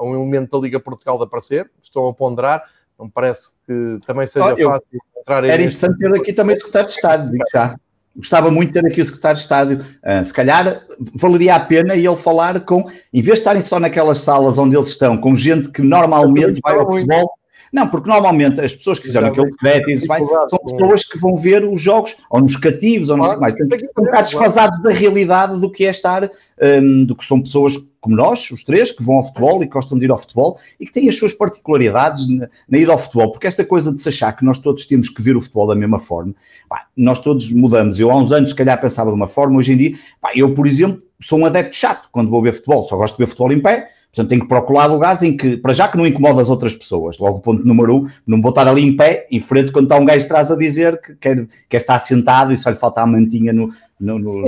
um 0.03 0.15
elemento 0.15 0.51
da 0.51 0.63
Liga 0.63 0.79
Portugal 0.79 1.17
de 1.17 1.23
aparecer, 1.23 1.69
estão 1.81 2.07
a 2.07 2.13
ponderar, 2.13 2.63
não 2.97 3.09
parece 3.09 3.49
que 3.65 3.99
também 4.05 4.25
seja 4.27 4.53
oh, 4.53 4.71
fácil 4.71 4.99
entrar 5.19 5.43
Era 5.43 5.61
interessante 5.61 5.97
ter 5.97 6.13
aqui 6.13 6.33
também 6.33 6.55
o 6.55 6.59
secretário 6.59 6.87
de 6.87 6.93
Estado, 6.93 7.31
digo 7.31 7.43
já. 7.53 7.75
Gostava 8.15 8.51
muito 8.51 8.71
de 8.71 8.81
ter 8.81 8.87
aqui 8.87 9.01
o 9.01 9.05
secretário 9.05 9.37
de 9.37 9.41
Estado. 9.41 9.85
Uh, 10.03 10.23
se 10.23 10.33
calhar 10.33 10.83
valeria 11.15 11.55
a 11.55 11.59
pena 11.59 11.95
ele 11.95 12.15
falar 12.15 12.61
com, 12.61 12.87
em 13.11 13.21
vez 13.21 13.25
de 13.25 13.39
estarem 13.39 13.61
só 13.61 13.79
naquelas 13.79 14.19
salas 14.19 14.57
onde 14.57 14.75
eles 14.75 14.89
estão, 14.89 15.17
com 15.17 15.33
gente 15.33 15.71
que 15.71 15.81
normalmente 15.81 16.59
vai 16.63 16.77
ao 16.77 16.89
futebol, 16.89 17.31
não, 17.73 17.87
porque 17.87 18.07
normalmente 18.07 18.61
as 18.61 18.71
pessoas 18.71 18.99
que 18.99 19.05
fizeram 19.05 19.29
aquele 19.29 19.51
crédito 19.53 20.05
são 20.05 20.59
pessoas 20.59 21.03
que 21.03 21.17
vão 21.17 21.35
ver 21.35 21.65
os 21.65 21.81
jogos 21.81 22.15
ou 22.29 22.39
nos 22.39 22.55
cativos 22.55 23.09
ou 23.09 23.17
não 23.17 23.27
sei 23.27 23.37
mais. 23.37 23.57
Portanto, 23.57 23.85
um 23.97 24.03
bocado 24.03 24.23
desfasados 24.25 24.79
da 24.83 24.91
realidade 24.91 25.59
do 25.59 25.71
que 25.71 25.83
é 25.83 25.89
estar, 25.89 26.29
um, 26.61 27.03
do 27.03 27.15
que 27.15 27.25
são 27.25 27.41
pessoas 27.41 27.75
como 27.99 28.15
nós, 28.15 28.51
os 28.51 28.63
três, 28.63 28.91
que 28.91 29.01
vão 29.01 29.15
ao 29.15 29.23
futebol 29.23 29.63
e 29.63 29.65
gostam 29.65 29.97
de 29.97 30.05
ir 30.05 30.11
ao 30.11 30.19
futebol 30.19 30.59
e 30.79 30.85
que 30.85 30.93
têm 30.93 31.09
as 31.09 31.17
suas 31.17 31.33
particularidades 31.33 32.29
na, 32.29 32.47
na 32.69 32.77
ida 32.77 32.91
ao 32.91 32.97
futebol. 32.99 33.31
Porque 33.31 33.47
esta 33.47 33.65
coisa 33.65 33.91
de 33.91 33.99
se 33.99 34.09
achar 34.09 34.33
que 34.33 34.45
nós 34.45 34.59
todos 34.59 34.85
temos 34.85 35.09
que 35.09 35.23
ver 35.23 35.35
o 35.35 35.41
futebol 35.41 35.65
da 35.65 35.75
mesma 35.75 35.99
forma, 35.99 36.35
pá, 36.69 36.85
nós 36.95 37.23
todos 37.23 37.51
mudamos. 37.51 37.99
Eu 37.99 38.11
há 38.11 38.15
uns 38.15 38.31
anos, 38.31 38.51
se 38.51 38.55
calhar, 38.55 38.79
pensava 38.79 39.09
de 39.09 39.15
uma 39.15 39.27
forma, 39.27 39.57
hoje 39.57 39.73
em 39.73 39.77
dia, 39.77 39.95
pá, 40.21 40.29
eu, 40.35 40.53
por 40.53 40.67
exemplo, 40.67 41.01
sou 41.19 41.39
um 41.39 41.45
adepto 41.47 41.75
chato 41.75 42.07
quando 42.11 42.29
vou 42.29 42.43
ver 42.43 42.53
futebol, 42.53 42.85
só 42.85 42.95
gosto 42.97 43.15
de 43.17 43.23
ver 43.23 43.27
futebol 43.27 43.51
em 43.51 43.59
pé 43.59 43.92
Portanto, 44.13 44.29
tenho 44.29 44.41
que 44.41 44.47
procurar 44.47 44.85
lugares 44.85 45.23
em 45.23 45.35
que, 45.35 45.57
para 45.57 45.73
já 45.73 45.87
que 45.87 45.97
não 45.97 46.05
incomoda 46.05 46.39
as 46.39 46.47
outras 46.47 46.75
pessoas. 46.75 47.17
Logo, 47.17 47.39
ponto 47.39 47.65
número 47.65 47.95
um, 47.97 48.09
não 48.27 48.39
vou 48.39 48.49
estar 48.49 48.67
ali 48.67 48.83
em 48.83 48.95
pé, 48.95 49.25
em 49.31 49.39
frente, 49.39 49.71
quando 49.71 49.85
está 49.85 49.97
um 49.97 50.05
gajo 50.05 50.23
atrás 50.25 50.51
a 50.51 50.55
dizer 50.55 51.01
que 51.01 51.15
quer, 51.15 51.47
quer 51.67 51.77
estar 51.77 51.97
sentado 51.97 52.53
e 52.53 52.57
só 52.57 52.69
lhe 52.69 52.75
falta 52.75 53.01
a 53.01 53.07
mantinha 53.07 53.51
no, 53.51 53.73
no, 53.99 54.19
no, 54.19 54.43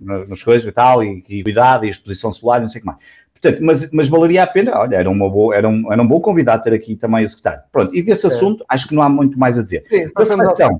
nos, 0.00 0.28
nos 0.28 0.42
coisas 0.42 0.68
e 0.68 0.72
tal, 0.72 1.02
e, 1.02 1.24
e 1.30 1.42
cuidado, 1.42 1.86
e 1.86 1.88
exposição 1.88 2.30
solar, 2.30 2.60
não 2.60 2.68
sei 2.68 2.80
o 2.80 2.82
que 2.82 2.86
mais. 2.86 2.98
Portanto, 3.40 3.64
mas, 3.64 3.90
mas 3.90 4.08
valeria 4.08 4.42
a 4.42 4.46
pena, 4.46 4.78
olha, 4.78 4.96
era, 4.96 5.08
uma 5.08 5.30
boa, 5.30 5.56
era, 5.56 5.66
um, 5.66 5.90
era 5.90 6.02
um 6.02 6.06
bom 6.06 6.20
convidado 6.20 6.62
ter 6.62 6.74
aqui 6.74 6.94
também 6.94 7.24
o 7.24 7.30
secretário. 7.30 7.64
Pronto, 7.72 7.96
e 7.96 8.02
desse 8.02 8.26
é. 8.26 8.28
assunto, 8.28 8.66
acho 8.68 8.86
que 8.86 8.94
não 8.94 9.02
há 9.02 9.08
muito 9.08 9.38
mais 9.38 9.58
a 9.58 9.62
dizer. 9.62 9.84
Sim, 9.88 10.10
da 10.14 10.24
seleção, 10.26 10.78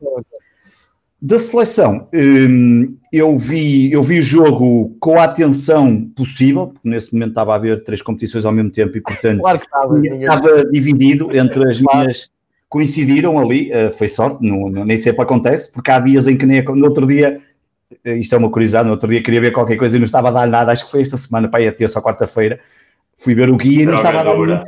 da 1.20 1.38
seleção, 1.38 2.08
hum, 2.12 2.96
eu 3.10 3.38
vi, 3.38 3.90
eu 3.90 4.02
vi 4.02 4.18
o 4.18 4.22
jogo 4.22 4.94
com 5.00 5.18
a 5.18 5.24
atenção 5.24 6.08
possível, 6.14 6.68
porque 6.68 6.88
nesse 6.88 7.12
momento 7.14 7.30
estava 7.30 7.52
a 7.52 7.56
haver 7.56 7.82
três 7.84 8.02
competições 8.02 8.44
ao 8.44 8.52
mesmo 8.52 8.70
tempo 8.70 8.96
e, 8.96 9.00
portanto, 9.00 9.40
claro 9.40 9.58
estava, 9.58 10.06
estava, 10.06 10.66
dividido 10.66 11.34
entre 11.34 11.70
as 11.70 11.80
claro. 11.80 12.00
minhas. 12.00 12.30
Coincidiram 12.68 13.38
ali, 13.38 13.70
uh, 13.72 13.92
foi 13.92 14.08
sorte, 14.08 14.44
não, 14.44 14.68
não, 14.68 14.84
nem 14.84 14.98
sempre 14.98 15.22
acontece, 15.22 15.72
porque 15.72 15.90
há 15.90 16.00
dias 16.00 16.26
em 16.26 16.36
que 16.36 16.44
nem 16.44 16.62
no 16.62 16.84
outro 16.84 17.06
dia, 17.06 17.40
eh, 18.04 18.16
isto 18.16 18.34
é 18.34 18.38
uma 18.38 18.50
curiosidade, 18.50 18.86
no 18.86 18.92
outro 18.92 19.08
dia 19.08 19.22
queria 19.22 19.40
ver 19.40 19.52
qualquer 19.52 19.76
coisa 19.76 19.96
e 19.96 20.00
não 20.00 20.04
estava 20.04 20.28
a 20.28 20.32
dar 20.32 20.48
nada, 20.48 20.72
acho 20.72 20.84
que 20.84 20.90
foi 20.90 21.00
esta 21.00 21.16
semana, 21.16 21.48
para 21.48 21.62
ir 21.62 21.68
a 21.68 21.72
terça 21.72 22.00
ou 22.00 22.04
quarta-feira, 22.04 22.58
fui 23.16 23.36
ver 23.36 23.48
o 23.48 23.56
guia 23.56 23.84
e 23.84 23.86
não 23.86 23.94
estava 23.94 24.20
a 24.20 24.24
dar 24.24 24.36
muito, 24.36 24.64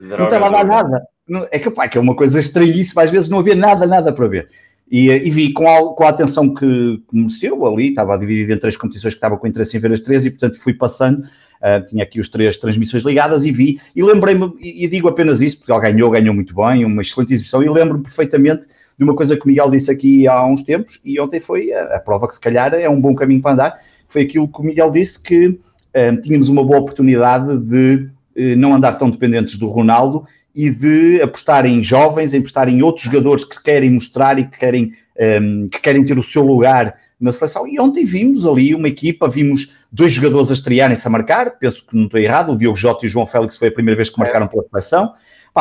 não 0.00 0.24
estava 0.24 0.46
a 0.46 0.50
dar 0.50 0.64
nada. 0.64 1.02
É 1.50 1.58
que, 1.58 1.70
pá, 1.70 1.86
que 1.86 1.98
é 1.98 2.00
uma 2.00 2.16
coisa 2.16 2.40
estranhíssima, 2.40 3.02
às 3.02 3.10
vezes 3.10 3.28
não 3.28 3.40
havia 3.40 3.54
nada, 3.54 3.86
nada 3.86 4.12
para 4.12 4.26
ver. 4.26 4.48
E, 4.92 5.08
e 5.08 5.30
vi 5.30 5.54
com 5.54 5.66
a, 5.66 5.94
com 5.94 6.04
a 6.04 6.10
atenção 6.10 6.52
que, 6.52 7.02
mereceu 7.10 7.66
ali, 7.66 7.88
estava 7.88 8.18
dividido 8.18 8.52
em 8.52 8.58
três 8.58 8.76
competições 8.76 9.14
que 9.14 9.16
estava 9.16 9.38
com 9.38 9.46
interesse 9.46 9.74
em 9.74 9.80
ver 9.80 9.90
as 9.90 10.02
três 10.02 10.26
e, 10.26 10.30
portanto, 10.30 10.60
fui 10.60 10.74
passando. 10.74 11.24
Uh, 11.62 11.86
tinha 11.88 12.02
aqui 12.02 12.20
os 12.20 12.28
três 12.28 12.58
transmissões 12.58 13.02
ligadas 13.02 13.44
e 13.44 13.52
vi, 13.52 13.80
e 13.96 14.02
lembrei-me, 14.02 14.52
e, 14.60 14.84
e, 14.84 14.88
digo 14.88 15.08
apenas 15.08 15.40
isso, 15.40 15.58
porque 15.58 15.72
ele 15.72 15.80
ganhou, 15.80 16.10
ganhou 16.10 16.34
muito 16.34 16.54
bem, 16.54 16.84
uma 16.84 17.00
excelente 17.00 17.32
exibição, 17.32 17.62
e 17.62 17.68
lembro-me 17.70 18.02
perfeitamente 18.02 18.66
de 18.98 19.04
uma 19.04 19.14
coisa 19.14 19.36
que 19.36 19.44
o 19.44 19.48
Miguel 19.48 19.70
disse 19.70 19.88
aqui 19.90 20.26
há 20.26 20.44
uns 20.44 20.64
tempos, 20.64 21.00
e 21.04 21.20
ontem 21.20 21.38
foi 21.38 21.72
a, 21.72 21.96
a 21.96 22.00
prova 22.00 22.26
que 22.26 22.34
se 22.34 22.40
calhar 22.40 22.74
é 22.74 22.90
um 22.90 23.00
bom 23.00 23.14
caminho 23.14 23.40
para 23.40 23.52
andar, 23.52 23.80
foi 24.08 24.22
aquilo 24.22 24.48
que 24.48 24.60
o 24.60 24.64
Miguel 24.64 24.90
disse, 24.90 25.22
que 25.22 25.46
uh, 25.46 26.20
tínhamos 26.20 26.48
uma 26.48 26.64
boa 26.64 26.80
oportunidade 26.80 27.58
de 27.60 28.10
não 28.56 28.74
andar 28.74 28.94
tão 28.94 29.10
dependentes 29.10 29.58
do 29.58 29.68
Ronaldo 29.68 30.26
e 30.54 30.70
de 30.70 31.22
apostar 31.22 31.64
em 31.66 31.82
jovens, 31.82 32.34
em 32.34 32.38
apostar 32.38 32.68
em 32.68 32.82
outros 32.82 33.06
jogadores 33.06 33.44
que 33.44 33.62
querem 33.62 33.90
mostrar 33.90 34.38
e 34.38 34.44
que 34.44 34.58
querem, 34.58 34.84
um, 34.84 34.92
ehm, 35.18 35.68
que 35.68 35.80
querem 35.80 36.04
ter 36.04 36.18
o 36.18 36.22
seu 36.22 36.42
lugar 36.42 36.94
na 37.18 37.32
seleção. 37.32 37.66
E 37.66 37.80
ontem 37.80 38.04
vimos 38.04 38.44
ali 38.44 38.74
uma 38.74 38.88
equipa, 38.88 39.28
vimos 39.28 39.74
dois 39.90 40.12
jogadores 40.12 40.50
a 40.50 40.54
estrearem-se 40.54 41.06
a 41.06 41.10
marcar, 41.10 41.58
penso 41.58 41.86
que 41.86 41.96
não 41.96 42.04
estou 42.04 42.20
errado, 42.20 42.52
o 42.52 42.58
Diogo 42.58 42.76
Jota 42.76 43.06
e 43.06 43.08
o 43.08 43.10
João 43.10 43.26
Félix 43.26 43.56
foi 43.56 43.68
a 43.68 43.72
primeira 43.72 43.96
vez 43.96 44.10
que 44.10 44.18
marcaram 44.18 44.48
pela 44.48 44.64
seleção. 44.64 45.14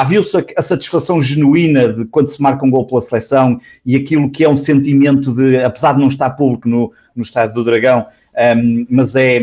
Viu-se 0.08 0.38
a, 0.38 0.44
a, 0.58 0.62
satisfação 0.62 1.22
genuína 1.22 1.92
de 1.94 2.06
quando 2.06 2.28
se 2.28 2.42
marca 2.42 2.66
um 2.66 2.70
gol 2.70 2.88
pela 2.88 3.02
seleção 3.02 3.60
e 3.86 3.96
aquilo 3.96 4.30
que 4.32 4.44
é 4.44 4.50
um 4.50 4.56
sentimento 4.56 5.34
de, 5.34 5.58
apesar 5.58 5.94
de 5.94 6.00
não 6.00 6.08
estar 6.08 6.30
público 6.32 6.68
no, 6.68 6.94
no 7.14 7.22
Estádio 7.22 7.56
do 7.56 7.64
Dragão, 7.64 8.08
um, 8.36 8.40
ehm, 8.40 8.88
mas 8.90 9.16
é 9.16 9.42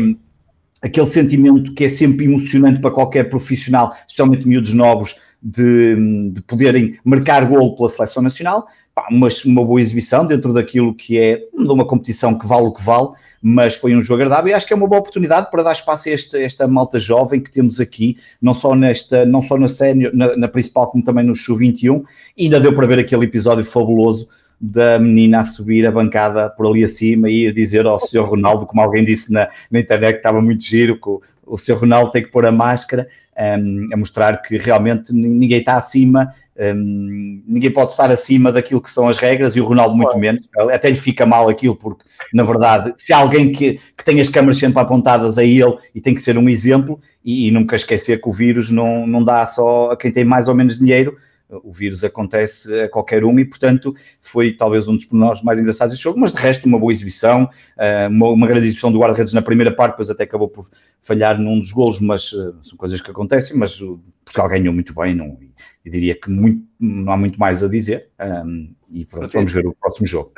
aquele 0.81 1.05
sentimento 1.05 1.73
que 1.73 1.85
é 1.85 1.89
sempre 1.89 2.25
emocionante 2.25 2.79
para 2.79 2.91
qualquer 2.91 3.29
profissional, 3.29 3.95
especialmente 4.07 4.47
miúdos 4.47 4.73
novos, 4.73 5.17
de, 5.41 6.31
de 6.31 6.41
poderem 6.41 6.97
marcar 7.03 7.45
golo 7.45 7.75
pela 7.75 7.89
seleção 7.89 8.21
nacional. 8.21 8.67
Pá, 8.93 9.07
uma, 9.09 9.29
uma 9.45 9.65
boa 9.65 9.81
exibição 9.81 10.25
dentro 10.25 10.53
daquilo 10.53 10.93
que 10.93 11.17
é 11.17 11.41
uma 11.53 11.85
competição 11.85 12.37
que 12.37 12.45
vale 12.45 12.67
o 12.67 12.71
que 12.71 12.83
vale, 12.83 13.09
mas 13.41 13.75
foi 13.75 13.95
um 13.95 14.01
jogo 14.01 14.21
agradável 14.21 14.51
e 14.51 14.53
acho 14.53 14.67
que 14.67 14.73
é 14.73 14.75
uma 14.75 14.87
boa 14.87 14.99
oportunidade 14.99 15.49
para 15.49 15.63
dar 15.63 15.71
espaço 15.71 16.09
a 16.09 16.11
esta, 16.11 16.39
esta 16.39 16.67
malta 16.67 16.99
jovem 16.99 17.39
que 17.39 17.51
temos 17.51 17.79
aqui, 17.79 18.17
não 18.41 18.53
só 18.53 18.75
nesta, 18.75 19.25
não 19.25 19.41
só 19.41 19.57
na 19.57 19.67
sénior, 19.67 20.13
na, 20.13 20.35
na 20.35 20.47
principal, 20.47 20.91
como 20.91 21.03
também 21.03 21.25
no 21.25 21.35
Show 21.35 21.57
21. 21.57 22.03
E 22.35 22.45
ainda 22.45 22.59
deu 22.59 22.73
para 22.75 22.87
ver 22.87 22.99
aquele 22.99 23.25
episódio 23.25 23.63
fabuloso 23.63 24.27
da 24.59 24.99
menina 24.99 25.39
a 25.39 25.43
subir 25.43 25.87
a 25.87 25.91
bancada 25.91 26.49
por 26.49 26.67
ali 26.67 26.83
acima 26.83 27.29
e 27.29 27.49
dizer 27.53 27.85
ao 27.85 27.97
Sr. 27.97 28.23
Ronaldo, 28.23 28.65
como 28.65 28.81
alguém 28.81 29.05
disse 29.05 29.31
na, 29.31 29.47
na 29.71 29.79
internet, 29.79 30.13
que 30.13 30.19
estava 30.19 30.41
muito 30.41 30.65
giro, 30.65 30.99
que 30.99 31.07
o, 31.07 31.21
o 31.45 31.57
Sr. 31.57 31.75
Ronaldo 31.75 32.11
tem 32.11 32.23
que 32.23 32.29
pôr 32.29 32.45
a 32.45 32.51
máscara 32.51 33.07
um, 33.39 33.89
a 33.93 33.97
mostrar 33.97 34.41
que 34.41 34.57
realmente 34.57 35.13
ninguém 35.13 35.59
está 35.59 35.75
acima, 35.75 36.33
um, 36.75 37.41
ninguém 37.47 37.71
pode 37.71 37.91
estar 37.91 38.11
acima 38.11 38.51
daquilo 38.51 38.81
que 38.81 38.89
são 38.89 39.07
as 39.07 39.17
regras 39.17 39.55
e 39.55 39.61
o 39.61 39.65
Ronaldo 39.65 39.95
muito 39.95 40.07
claro. 40.07 40.19
menos. 40.19 40.47
Até 40.73 40.89
lhe 40.89 40.97
fica 40.97 41.25
mal 41.25 41.47
aquilo, 41.47 41.75
porque 41.75 42.03
na 42.33 42.43
verdade, 42.43 42.93
se 42.97 43.13
há 43.13 43.17
alguém 43.17 43.51
que, 43.51 43.79
que 43.97 44.03
tem 44.03 44.19
as 44.19 44.29
câmaras 44.29 44.57
sempre 44.57 44.79
apontadas 44.79 45.37
a 45.37 45.43
ele 45.43 45.77
e 45.95 46.01
tem 46.01 46.13
que 46.13 46.21
ser 46.21 46.37
um 46.37 46.49
exemplo, 46.49 46.99
e, 47.23 47.47
e 47.47 47.51
nunca 47.51 47.75
esquecer 47.75 48.21
que 48.21 48.29
o 48.29 48.33
vírus 48.33 48.69
não, 48.69 49.07
não 49.07 49.23
dá 49.23 49.45
só 49.45 49.91
a 49.91 49.97
quem 49.97 50.11
tem 50.11 50.23
mais 50.23 50.47
ou 50.47 50.55
menos 50.55 50.79
dinheiro, 50.79 51.17
o 51.49 51.73
vírus 51.73 52.03
acontece 52.03 52.81
a 52.81 52.89
qualquer 52.89 53.23
um 53.23 53.39
e, 53.39 53.45
portanto, 53.45 53.95
foi 54.21 54.53
talvez 54.53 54.87
um 54.87 54.95
dos 54.95 55.05
pormenores 55.05 55.41
mais 55.41 55.59
engraçados 55.59 55.93
deste 55.93 56.03
jogo, 56.03 56.19
mas 56.19 56.31
de 56.31 56.39
resto, 56.39 56.67
uma 56.67 56.77
boa 56.77 56.91
exibição, 56.91 57.49
eh, 57.77 58.07
uma, 58.07 58.29
uma 58.29 58.47
grande 58.47 58.67
exibição 58.67 58.91
do 58.91 58.99
guarda-redes 58.99 59.33
na 59.33 59.41
primeira 59.41 59.75
parte, 59.75 59.93
depois 59.93 60.09
até 60.09 60.23
acabou 60.23 60.47
por 60.47 60.69
falhar 61.01 61.39
num 61.39 61.59
dos 61.59 61.71
golos, 61.71 61.99
mas 61.99 62.31
eh, 62.33 62.53
são 62.63 62.77
coisas 62.77 63.01
que 63.01 63.09
acontecem, 63.09 63.57
mas 63.57 63.81
o 63.81 63.99
Portugal 64.23 64.49
ganhou 64.49 64.73
muito 64.73 64.93
bem, 64.93 65.15
não, 65.15 65.37
e 65.83 65.89
diria 65.89 66.13
que 66.13 66.29
muito, 66.29 66.63
não 66.79 67.11
há 67.11 67.17
muito 67.17 67.39
mais 67.39 67.63
a 67.63 67.67
dizer, 67.67 68.09
um, 68.45 68.71
e 68.91 69.05
pronto, 69.05 69.31
vamos 69.33 69.51
ver 69.51 69.65
o 69.65 69.73
próximo 69.73 70.05
jogo. 70.05 70.31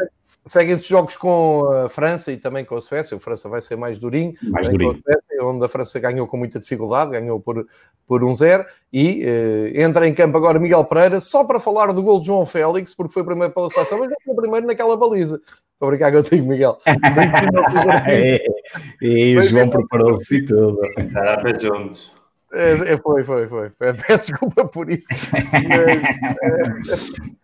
Seguem 0.45 0.73
os 0.73 0.87
jogos 0.87 1.15
com 1.15 1.65
a 1.71 1.89
França 1.89 2.31
e 2.31 2.37
também 2.37 2.65
com 2.65 2.75
a 2.75 2.81
Suécia. 2.81 3.15
A 3.15 3.19
França 3.19 3.47
vai 3.47 3.61
ser 3.61 3.75
mais 3.75 3.99
durinho, 3.99 4.33
mais 4.49 4.67
durinho. 4.67 4.99
Onde 5.41 5.65
a 5.65 5.69
França 5.69 5.99
ganhou 5.99 6.27
com 6.27 6.37
muita 6.37 6.59
dificuldade, 6.59 7.11
ganhou 7.11 7.39
por, 7.39 7.65
por 8.07 8.23
um 8.23 8.33
zero. 8.33 8.65
E 8.91 9.23
eh, 9.23 9.83
entra 9.83 10.07
em 10.07 10.13
campo 10.13 10.37
agora 10.37 10.59
Miguel 10.59 10.85
Pereira, 10.85 11.19
só 11.19 11.43
para 11.43 11.59
falar 11.59 11.91
do 11.91 12.03
gol 12.03 12.19
de 12.19 12.27
João 12.27 12.45
Félix, 12.45 12.93
porque 12.93 13.13
foi 13.13 13.23
primeiro 13.23 13.53
pela 13.53 13.69
seleção, 13.69 13.99
mas 13.99 14.09
já 14.09 14.15
foi 14.25 14.35
primeiro 14.35 14.67
naquela 14.67 14.95
baliza. 14.95 15.41
Estou 15.73 15.87
a 15.87 15.91
brincar 15.91 16.11
contigo, 16.11 16.47
Miguel. 16.47 16.77
e, 19.01 19.01
e 19.01 19.37
o 19.37 19.43
João 19.43 19.69
preparou-se 19.69 20.37
e 20.37 20.45
tudo. 20.45 20.79
Era 20.97 21.59
juntos. 21.59 22.11
É, 22.53 22.93
é, 22.93 22.97
foi, 22.97 23.23
foi, 23.23 23.47
foi. 23.47 23.71
Peço 24.07 24.31
desculpa 24.31 24.65
por 24.65 24.89
isso. 24.89 25.07
Mas, 25.31 25.53
é, 26.43 27.40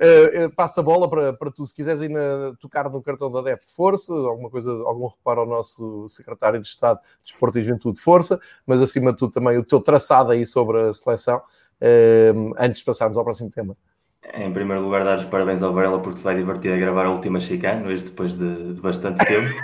Uh, 0.00 0.48
passo 0.56 0.80
a 0.80 0.82
bola 0.82 1.10
para, 1.10 1.34
para 1.34 1.50
tu, 1.50 1.62
se 1.66 1.74
quiseres 1.74 2.00
ainda 2.00 2.56
tocar 2.58 2.88
no 2.88 3.02
cartão 3.02 3.30
da 3.30 3.40
adepto, 3.40 3.70
força, 3.70 4.14
alguma 4.14 4.48
coisa, 4.48 4.70
algum 4.86 5.08
reparo 5.08 5.42
ao 5.42 5.46
nosso 5.46 6.08
secretário 6.08 6.58
de 6.58 6.66
Estado 6.66 6.98
de 7.22 7.32
Esporte 7.32 7.58
e 7.58 7.62
Juventude, 7.62 8.00
força, 8.00 8.40
mas 8.66 8.80
acima 8.80 9.12
de 9.12 9.18
tudo 9.18 9.34
também 9.34 9.58
o 9.58 9.64
teu 9.64 9.78
traçado 9.78 10.32
aí 10.32 10.46
sobre 10.46 10.80
a 10.80 10.94
seleção, 10.94 11.36
uh, 11.36 12.54
antes 12.58 12.78
de 12.78 12.84
passarmos 12.86 13.18
ao 13.18 13.24
próximo 13.24 13.50
tema. 13.50 13.76
Em 14.32 14.50
primeiro 14.50 14.82
lugar, 14.82 15.04
dar 15.04 15.18
os 15.18 15.24
parabéns 15.26 15.62
ao 15.62 15.74
Varela 15.74 15.98
porque 15.98 16.18
se 16.18 16.24
vai 16.24 16.34
divertir 16.34 16.72
a 16.72 16.78
gravar 16.78 17.04
a 17.04 17.10
última 17.10 17.38
chicane, 17.38 17.86
hoje 17.86 18.04
depois 18.04 18.32
de, 18.38 18.72
de 18.72 18.80
bastante 18.80 19.22
tempo. 19.26 19.54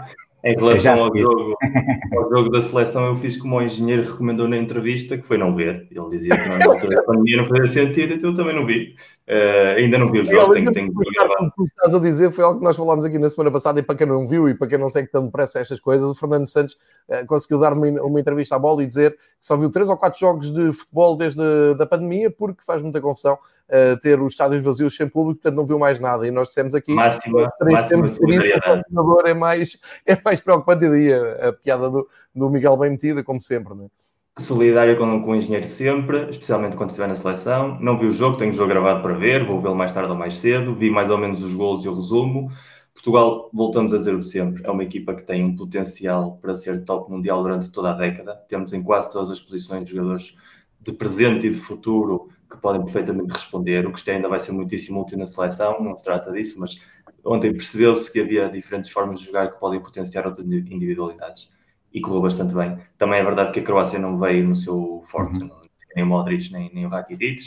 Em 0.44 0.54
relação 0.54 1.04
ao 1.04 1.16
jogo, 1.16 1.56
ao 2.16 2.30
jogo 2.30 2.50
da 2.50 2.62
seleção, 2.62 3.06
eu 3.06 3.16
fiz 3.16 3.36
como 3.36 3.56
o 3.56 3.62
engenheiro 3.62 4.02
recomendou 4.02 4.46
na 4.46 4.56
entrevista, 4.56 5.16
que 5.16 5.26
foi 5.26 5.38
não 5.38 5.54
ver. 5.54 5.88
Ele 5.90 6.08
dizia 6.10 6.36
que 6.36 6.48
na 6.48 6.72
altura 6.72 6.96
da 6.96 7.02
pandemia 7.02 7.38
não 7.38 7.46
fazia 7.46 7.66
sentido, 7.66 8.14
então 8.14 8.30
eu 8.30 8.36
também 8.36 8.54
não 8.54 8.66
vi. 8.66 8.94
Uh, 9.28 9.74
ainda 9.76 9.98
não 9.98 10.06
vi 10.06 10.20
o 10.20 10.24
jogo, 10.24 10.52
tenho, 10.52 10.72
tenho 10.72 10.92
que 10.92 10.98
O 11.00 11.64
que 11.64 11.72
estás 11.74 11.92
a 11.92 11.98
dizer 11.98 12.30
foi 12.30 12.44
algo 12.44 12.60
que 12.60 12.64
nós 12.64 12.76
falámos 12.76 13.04
aqui 13.04 13.18
na 13.18 13.28
semana 13.28 13.50
passada, 13.50 13.80
e 13.80 13.82
para 13.82 13.96
quem 13.96 14.06
não 14.06 14.24
viu 14.24 14.48
e 14.48 14.54
para 14.54 14.68
quem 14.68 14.78
não 14.78 14.88
segue 14.88 15.08
tanto 15.10 15.32
pressa 15.32 15.58
estas 15.58 15.80
coisas, 15.80 16.08
o 16.08 16.14
Fernando 16.14 16.48
Santos 16.48 16.76
uh, 17.08 17.26
conseguiu 17.26 17.58
dar 17.58 17.72
uma, 17.72 17.88
uma, 18.02 18.20
entrevista 18.20 18.54
à 18.54 18.58
bola 18.58 18.84
e 18.84 18.86
dizer 18.86 19.14
que 19.14 19.18
só 19.40 19.56
viu 19.56 19.68
três 19.68 19.88
ou 19.88 19.96
quatro 19.96 20.20
jogos 20.20 20.52
de 20.52 20.72
futebol 20.72 21.16
desde 21.16 21.42
a 21.80 21.86
pandemia, 21.86 22.30
porque 22.30 22.62
faz 22.62 22.80
muita 22.80 23.00
confusão 23.00 23.34
uh, 23.34 23.98
ter 24.00 24.20
os 24.20 24.32
estádios 24.32 24.62
vazios 24.62 24.94
sem 24.94 25.08
público, 25.08 25.40
portanto 25.40 25.56
não 25.56 25.66
viu 25.66 25.78
mais 25.78 25.98
nada. 25.98 26.24
E 26.24 26.30
nós 26.30 26.48
dissemos 26.48 26.72
aqui 26.72 26.94
máxima, 26.94 27.48
máxima 27.62 28.06
o 28.06 29.26
é 29.26 29.34
mais, 29.34 29.80
é 30.06 30.16
mais 30.24 30.40
preocupante 30.40 30.84
e 30.84 31.12
a, 31.12 31.48
a 31.48 31.52
piada 31.52 31.90
do, 31.90 32.08
do 32.32 32.48
Miguel 32.48 32.76
bem 32.76 32.90
metida, 32.90 33.24
como 33.24 33.40
sempre, 33.40 33.74
não 33.74 33.86
é? 33.86 34.05
Solidário 34.38 34.98
com, 34.98 35.22
com 35.22 35.30
o 35.30 35.36
engenheiro 35.36 35.66
sempre, 35.66 36.28
especialmente 36.30 36.76
quando 36.76 36.90
estiver 36.90 37.08
na 37.08 37.14
seleção. 37.14 37.78
Não 37.80 37.98
vi 37.98 38.06
o 38.06 38.12
jogo, 38.12 38.36
tenho 38.36 38.50
o 38.50 38.54
jogo 38.54 38.68
gravado 38.68 39.02
para 39.02 39.14
ver, 39.14 39.44
vou 39.46 39.60
vê-lo 39.60 39.74
mais 39.74 39.92
tarde 39.92 40.10
ou 40.10 40.16
mais 40.16 40.36
cedo. 40.36 40.74
Vi 40.74 40.90
mais 40.90 41.10
ou 41.10 41.18
menos 41.18 41.42
os 41.42 41.54
gols 41.54 41.84
e 41.84 41.88
o 41.88 41.94
resumo. 41.94 42.50
Portugal, 42.92 43.50
voltamos 43.52 43.92
a 43.92 43.98
dizer 43.98 44.14
o 44.14 44.20
de 44.20 44.26
sempre, 44.26 44.64
é 44.64 44.70
uma 44.70 44.82
equipa 44.82 45.14
que 45.14 45.22
tem 45.22 45.44
um 45.44 45.54
potencial 45.54 46.38
para 46.38 46.56
ser 46.56 46.84
top 46.84 47.10
mundial 47.10 47.42
durante 47.42 47.70
toda 47.70 47.90
a 47.90 47.94
década. 47.94 48.34
Temos 48.48 48.72
em 48.72 48.82
quase 48.82 49.12
todas 49.12 49.30
as 49.30 49.40
posições 49.40 49.88
jogadores 49.88 50.36
de 50.80 50.92
presente 50.92 51.46
e 51.46 51.50
de 51.50 51.58
futuro 51.58 52.30
que 52.50 52.56
podem 52.56 52.82
perfeitamente 52.82 53.34
responder. 53.34 53.86
O 53.86 53.92
que 53.92 54.10
ainda 54.10 54.28
vai 54.28 54.40
ser 54.40 54.52
muitíssimo 54.52 55.02
útil 55.02 55.18
na 55.18 55.26
seleção, 55.26 55.82
não 55.82 55.96
se 55.96 56.04
trata 56.04 56.32
disso, 56.32 56.58
mas 56.58 56.80
ontem 57.24 57.52
percebeu-se 57.52 58.10
que 58.10 58.20
havia 58.20 58.48
diferentes 58.48 58.90
formas 58.90 59.20
de 59.20 59.26
jogar 59.26 59.50
que 59.50 59.60
podem 59.60 59.80
potenciar 59.80 60.26
outras 60.26 60.46
individualidades 60.46 61.54
e 61.92 62.00
correu 62.00 62.22
bastante 62.22 62.54
bem. 62.54 62.78
Também 62.98 63.20
é 63.20 63.24
verdade 63.24 63.52
que 63.52 63.60
a 63.60 63.62
Croácia 63.62 63.98
não 63.98 64.18
veio 64.18 64.46
no 64.46 64.54
seu 64.54 65.02
forte, 65.04 65.42
uhum. 65.42 65.50
nem 65.94 66.04
o 66.04 66.08
Modric, 66.08 66.52
nem, 66.52 66.70
nem 66.74 66.86
o 66.86 66.88
Rakitic, 66.88 67.40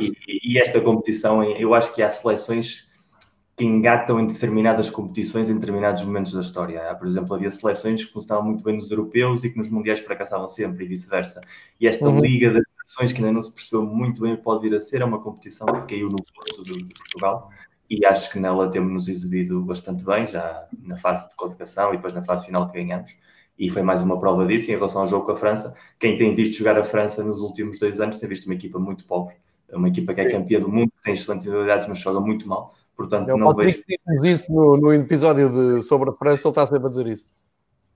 e, 0.00 0.12
e, 0.44 0.58
esta 0.58 0.80
competição, 0.80 1.42
eu 1.42 1.74
acho 1.74 1.94
que 1.94 2.02
há 2.02 2.10
seleções 2.10 2.88
que 3.56 3.64
engatam 3.64 4.20
em 4.20 4.26
determinadas 4.28 4.88
competições 4.88 5.50
em 5.50 5.54
determinados 5.58 6.04
momentos 6.04 6.32
da 6.32 6.40
história. 6.40 6.94
Por 6.94 7.08
exemplo, 7.08 7.34
havia 7.34 7.50
seleções 7.50 8.04
que 8.04 8.12
funcionavam 8.12 8.50
muito 8.50 8.62
bem 8.62 8.76
nos 8.76 8.88
europeus 8.88 9.42
e 9.42 9.50
que 9.50 9.58
nos 9.58 9.68
mundiais 9.68 9.98
fracassavam 9.98 10.46
sempre 10.46 10.84
e 10.84 10.88
vice-versa. 10.88 11.40
E 11.80 11.88
esta 11.88 12.08
uhum. 12.08 12.20
liga 12.20 12.52
de 12.52 12.62
nações 12.78 13.12
que 13.12 13.18
ainda 13.18 13.32
não 13.32 13.42
se 13.42 13.52
percebeu 13.52 13.84
muito 13.84 14.22
bem 14.22 14.36
pode 14.36 14.68
vir 14.68 14.76
a 14.76 14.80
ser, 14.80 15.02
é 15.02 15.04
uma 15.04 15.20
competição 15.20 15.66
que 15.66 15.94
caiu 15.94 16.08
no 16.08 16.18
curso 16.18 16.62
de, 16.62 16.84
de 16.84 16.94
Portugal 16.94 17.50
e 17.90 18.04
acho 18.04 18.30
que 18.30 18.38
nela 18.38 18.70
temos 18.70 18.92
nos 18.92 19.08
exibido 19.08 19.60
bastante 19.62 20.04
bem, 20.04 20.26
já 20.26 20.66
na 20.82 20.96
fase 20.98 21.28
de 21.28 21.34
qualificação 21.36 21.92
e 21.92 21.96
depois 21.96 22.14
na 22.14 22.22
fase 22.22 22.46
final 22.46 22.66
que 22.70 22.74
ganhamos 22.74 23.16
e 23.58 23.68
foi 23.68 23.82
mais 23.82 24.00
uma 24.00 24.18
prova 24.20 24.46
disso. 24.46 24.70
Em 24.70 24.74
relação 24.74 25.02
ao 25.02 25.06
jogo 25.06 25.26
com 25.26 25.32
a 25.32 25.36
França, 25.36 25.74
quem 25.98 26.16
tem 26.16 26.34
visto 26.34 26.56
jogar 26.56 26.78
a 26.78 26.84
França 26.84 27.24
nos 27.24 27.40
últimos 27.40 27.78
dois 27.78 28.00
anos 28.00 28.18
tem 28.18 28.28
visto 28.28 28.46
uma 28.46 28.54
equipa 28.54 28.78
muito 28.78 29.04
pobre. 29.04 29.34
É 29.68 29.76
uma 29.76 29.88
equipa 29.88 30.14
que 30.14 30.20
é 30.20 30.30
campeã 30.30 30.60
do 30.60 30.68
mundo, 30.68 30.92
tem 31.02 31.12
excelentes 31.12 31.46
habilidades, 31.46 31.88
mas 31.88 31.98
joga 31.98 32.20
muito 32.20 32.48
mal. 32.48 32.74
Portanto, 32.96 33.30
é 33.30 33.36
não 33.36 33.54
vejo. 33.54 33.82
isso 34.24 34.52
no, 34.52 34.76
no 34.76 34.94
episódio 34.94 35.50
de, 35.50 35.82
sobre 35.82 36.10
a 36.10 36.12
França, 36.12 36.48
ele 36.48 36.52
está 36.52 36.66
sempre 36.66 36.86
a 36.86 36.90
dizer 36.90 37.06
isso. 37.08 37.24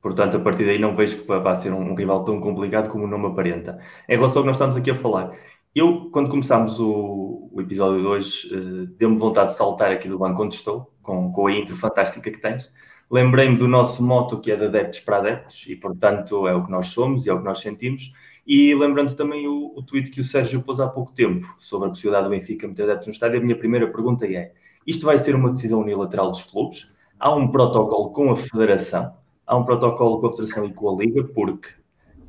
Portanto, 0.00 0.36
a 0.36 0.40
partir 0.40 0.64
daí 0.66 0.78
não 0.78 0.96
vejo 0.96 1.18
que 1.18 1.26
vá 1.26 1.54
ser 1.54 1.72
um, 1.72 1.92
um 1.92 1.94
rival 1.94 2.24
tão 2.24 2.40
complicado 2.40 2.90
como 2.90 3.04
o 3.04 3.06
nome 3.06 3.26
aparenta. 3.26 3.78
Em 4.08 4.16
relação 4.16 4.38
ao 4.38 4.42
que 4.42 4.48
nós 4.48 4.56
estamos 4.56 4.76
aqui 4.76 4.90
a 4.90 4.96
falar, 4.96 5.32
eu, 5.74 6.10
quando 6.10 6.28
começámos 6.28 6.80
o, 6.80 7.48
o 7.52 7.60
episódio 7.60 8.00
de 8.00 8.06
hoje, 8.06 8.54
uh, 8.54 8.86
deu-me 8.98 9.16
vontade 9.16 9.50
de 9.50 9.56
saltar 9.56 9.92
aqui 9.92 10.08
do 10.08 10.18
banco 10.18 10.42
onde 10.42 10.54
estou, 10.54 10.92
com, 11.02 11.32
com 11.32 11.46
a 11.46 11.52
intro 11.52 11.76
fantástica 11.76 12.30
que 12.30 12.38
tens 12.38 12.70
lembrei-me 13.12 13.56
do 13.56 13.68
nosso 13.68 14.02
moto 14.02 14.40
que 14.40 14.50
é 14.50 14.56
de 14.56 14.64
adeptos 14.64 15.00
para 15.00 15.18
adeptos 15.18 15.66
e, 15.68 15.76
portanto, 15.76 16.48
é 16.48 16.54
o 16.54 16.64
que 16.64 16.70
nós 16.70 16.88
somos 16.88 17.26
e 17.26 17.30
é 17.30 17.32
o 17.34 17.38
que 17.38 17.44
nós 17.44 17.60
sentimos. 17.60 18.14
E 18.46 18.74
lembrando 18.74 19.14
também 19.14 19.46
o, 19.46 19.70
o 19.76 19.82
tweet 19.82 20.10
que 20.10 20.20
o 20.20 20.24
Sérgio 20.24 20.62
pôs 20.62 20.80
há 20.80 20.88
pouco 20.88 21.12
tempo 21.12 21.46
sobre 21.60 21.88
a 21.88 21.90
possibilidade 21.90 22.24
do 22.24 22.30
Benfica 22.30 22.66
meter 22.66 22.84
adeptos 22.84 23.08
no 23.08 23.12
estádio, 23.12 23.38
a 23.38 23.42
minha 23.42 23.56
primeira 23.56 23.86
pergunta 23.86 24.26
é: 24.26 24.52
isto 24.86 25.04
vai 25.04 25.18
ser 25.18 25.34
uma 25.34 25.50
decisão 25.50 25.80
unilateral 25.80 26.30
dos 26.30 26.42
clubes? 26.42 26.92
Há 27.20 27.32
um 27.34 27.48
protocolo 27.48 28.10
com 28.10 28.30
a 28.32 28.36
Federação? 28.36 29.14
Há 29.46 29.56
um 29.56 29.64
protocolo 29.64 30.18
com 30.18 30.28
a 30.28 30.30
Federação 30.30 30.64
e 30.64 30.72
com 30.72 30.88
a 30.88 31.04
Liga? 31.04 31.22
Porque 31.22 31.68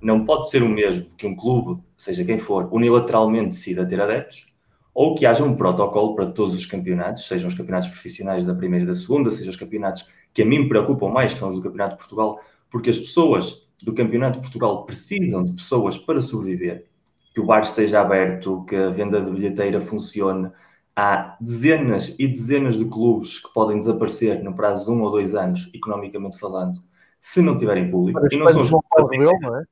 não 0.02 0.26
pode 0.26 0.50
ser 0.50 0.62
o 0.62 0.70
mesmo 0.70 1.06
que 1.18 1.26
um 1.26 1.36
clube, 1.36 1.82
seja 1.98 2.26
quem 2.26 2.38
for, 2.38 2.68
unilateralmente 2.74 3.52
decida 3.52 3.88
ter 3.88 4.02
adeptos, 4.02 4.54
ou 4.94 5.16
que 5.16 5.26
haja 5.26 5.44
um 5.44 5.56
protocolo 5.56 6.14
para 6.14 6.28
todos 6.28 6.54
os 6.54 6.66
campeonatos, 6.66 7.28
sejam 7.28 7.48
os 7.48 7.56
campeonatos 7.56 7.90
profissionais 7.90 8.46
da 8.46 8.54
primeira 8.54 8.84
e 8.84 8.88
da 8.88 8.94
segunda, 8.94 9.32
sejam 9.32 9.50
os 9.50 9.56
campeonatos 9.56 10.08
que 10.34 10.42
a 10.42 10.46
mim 10.46 10.60
me 10.60 10.70
preocupam 10.70 11.10
mais 11.10 11.36
são 11.36 11.50
os 11.50 11.56
do 11.56 11.62
Campeonato 11.62 11.94
de 11.94 12.00
Portugal, 12.00 12.40
porque 12.70 12.90
as 12.90 12.98
pessoas 12.98 13.68
do 13.84 13.94
Campeonato 13.94 14.40
de 14.40 14.42
Portugal 14.42 14.86
precisam 14.86 15.44
de 15.44 15.54
pessoas 15.54 15.98
para 15.98 16.22
sobreviver, 16.22 16.86
que 17.34 17.40
o 17.40 17.46
bar 17.46 17.62
esteja 17.62 18.02
aberto, 18.02 18.66
que 18.66 18.76
a 18.76 18.90
venda 18.90 19.22
de 19.22 19.32
bilheteira 19.32 19.82
funcione. 19.82 20.50
Há 20.96 21.36
dezenas 21.42 22.16
e 22.20 22.28
dezenas 22.28 22.78
de 22.78 22.86
clubes 22.86 23.40
que 23.40 23.52
podem 23.52 23.80
desaparecer 23.80 24.44
no 24.44 24.56
prazo 24.56 24.86
de 24.86 24.92
um 24.92 25.02
ou 25.02 25.10
dois 25.10 25.34
anos, 25.34 25.72
economicamente 25.74 26.38
falando, 26.40 26.78
se 27.20 27.42
não 27.42 27.58
tiverem 27.58 27.90
público. 27.90 28.20
e 28.32 28.38
não 28.38 28.48
são 28.48 28.62
os. 28.62 28.72
Não 28.72 29.58
é? 29.58 29.64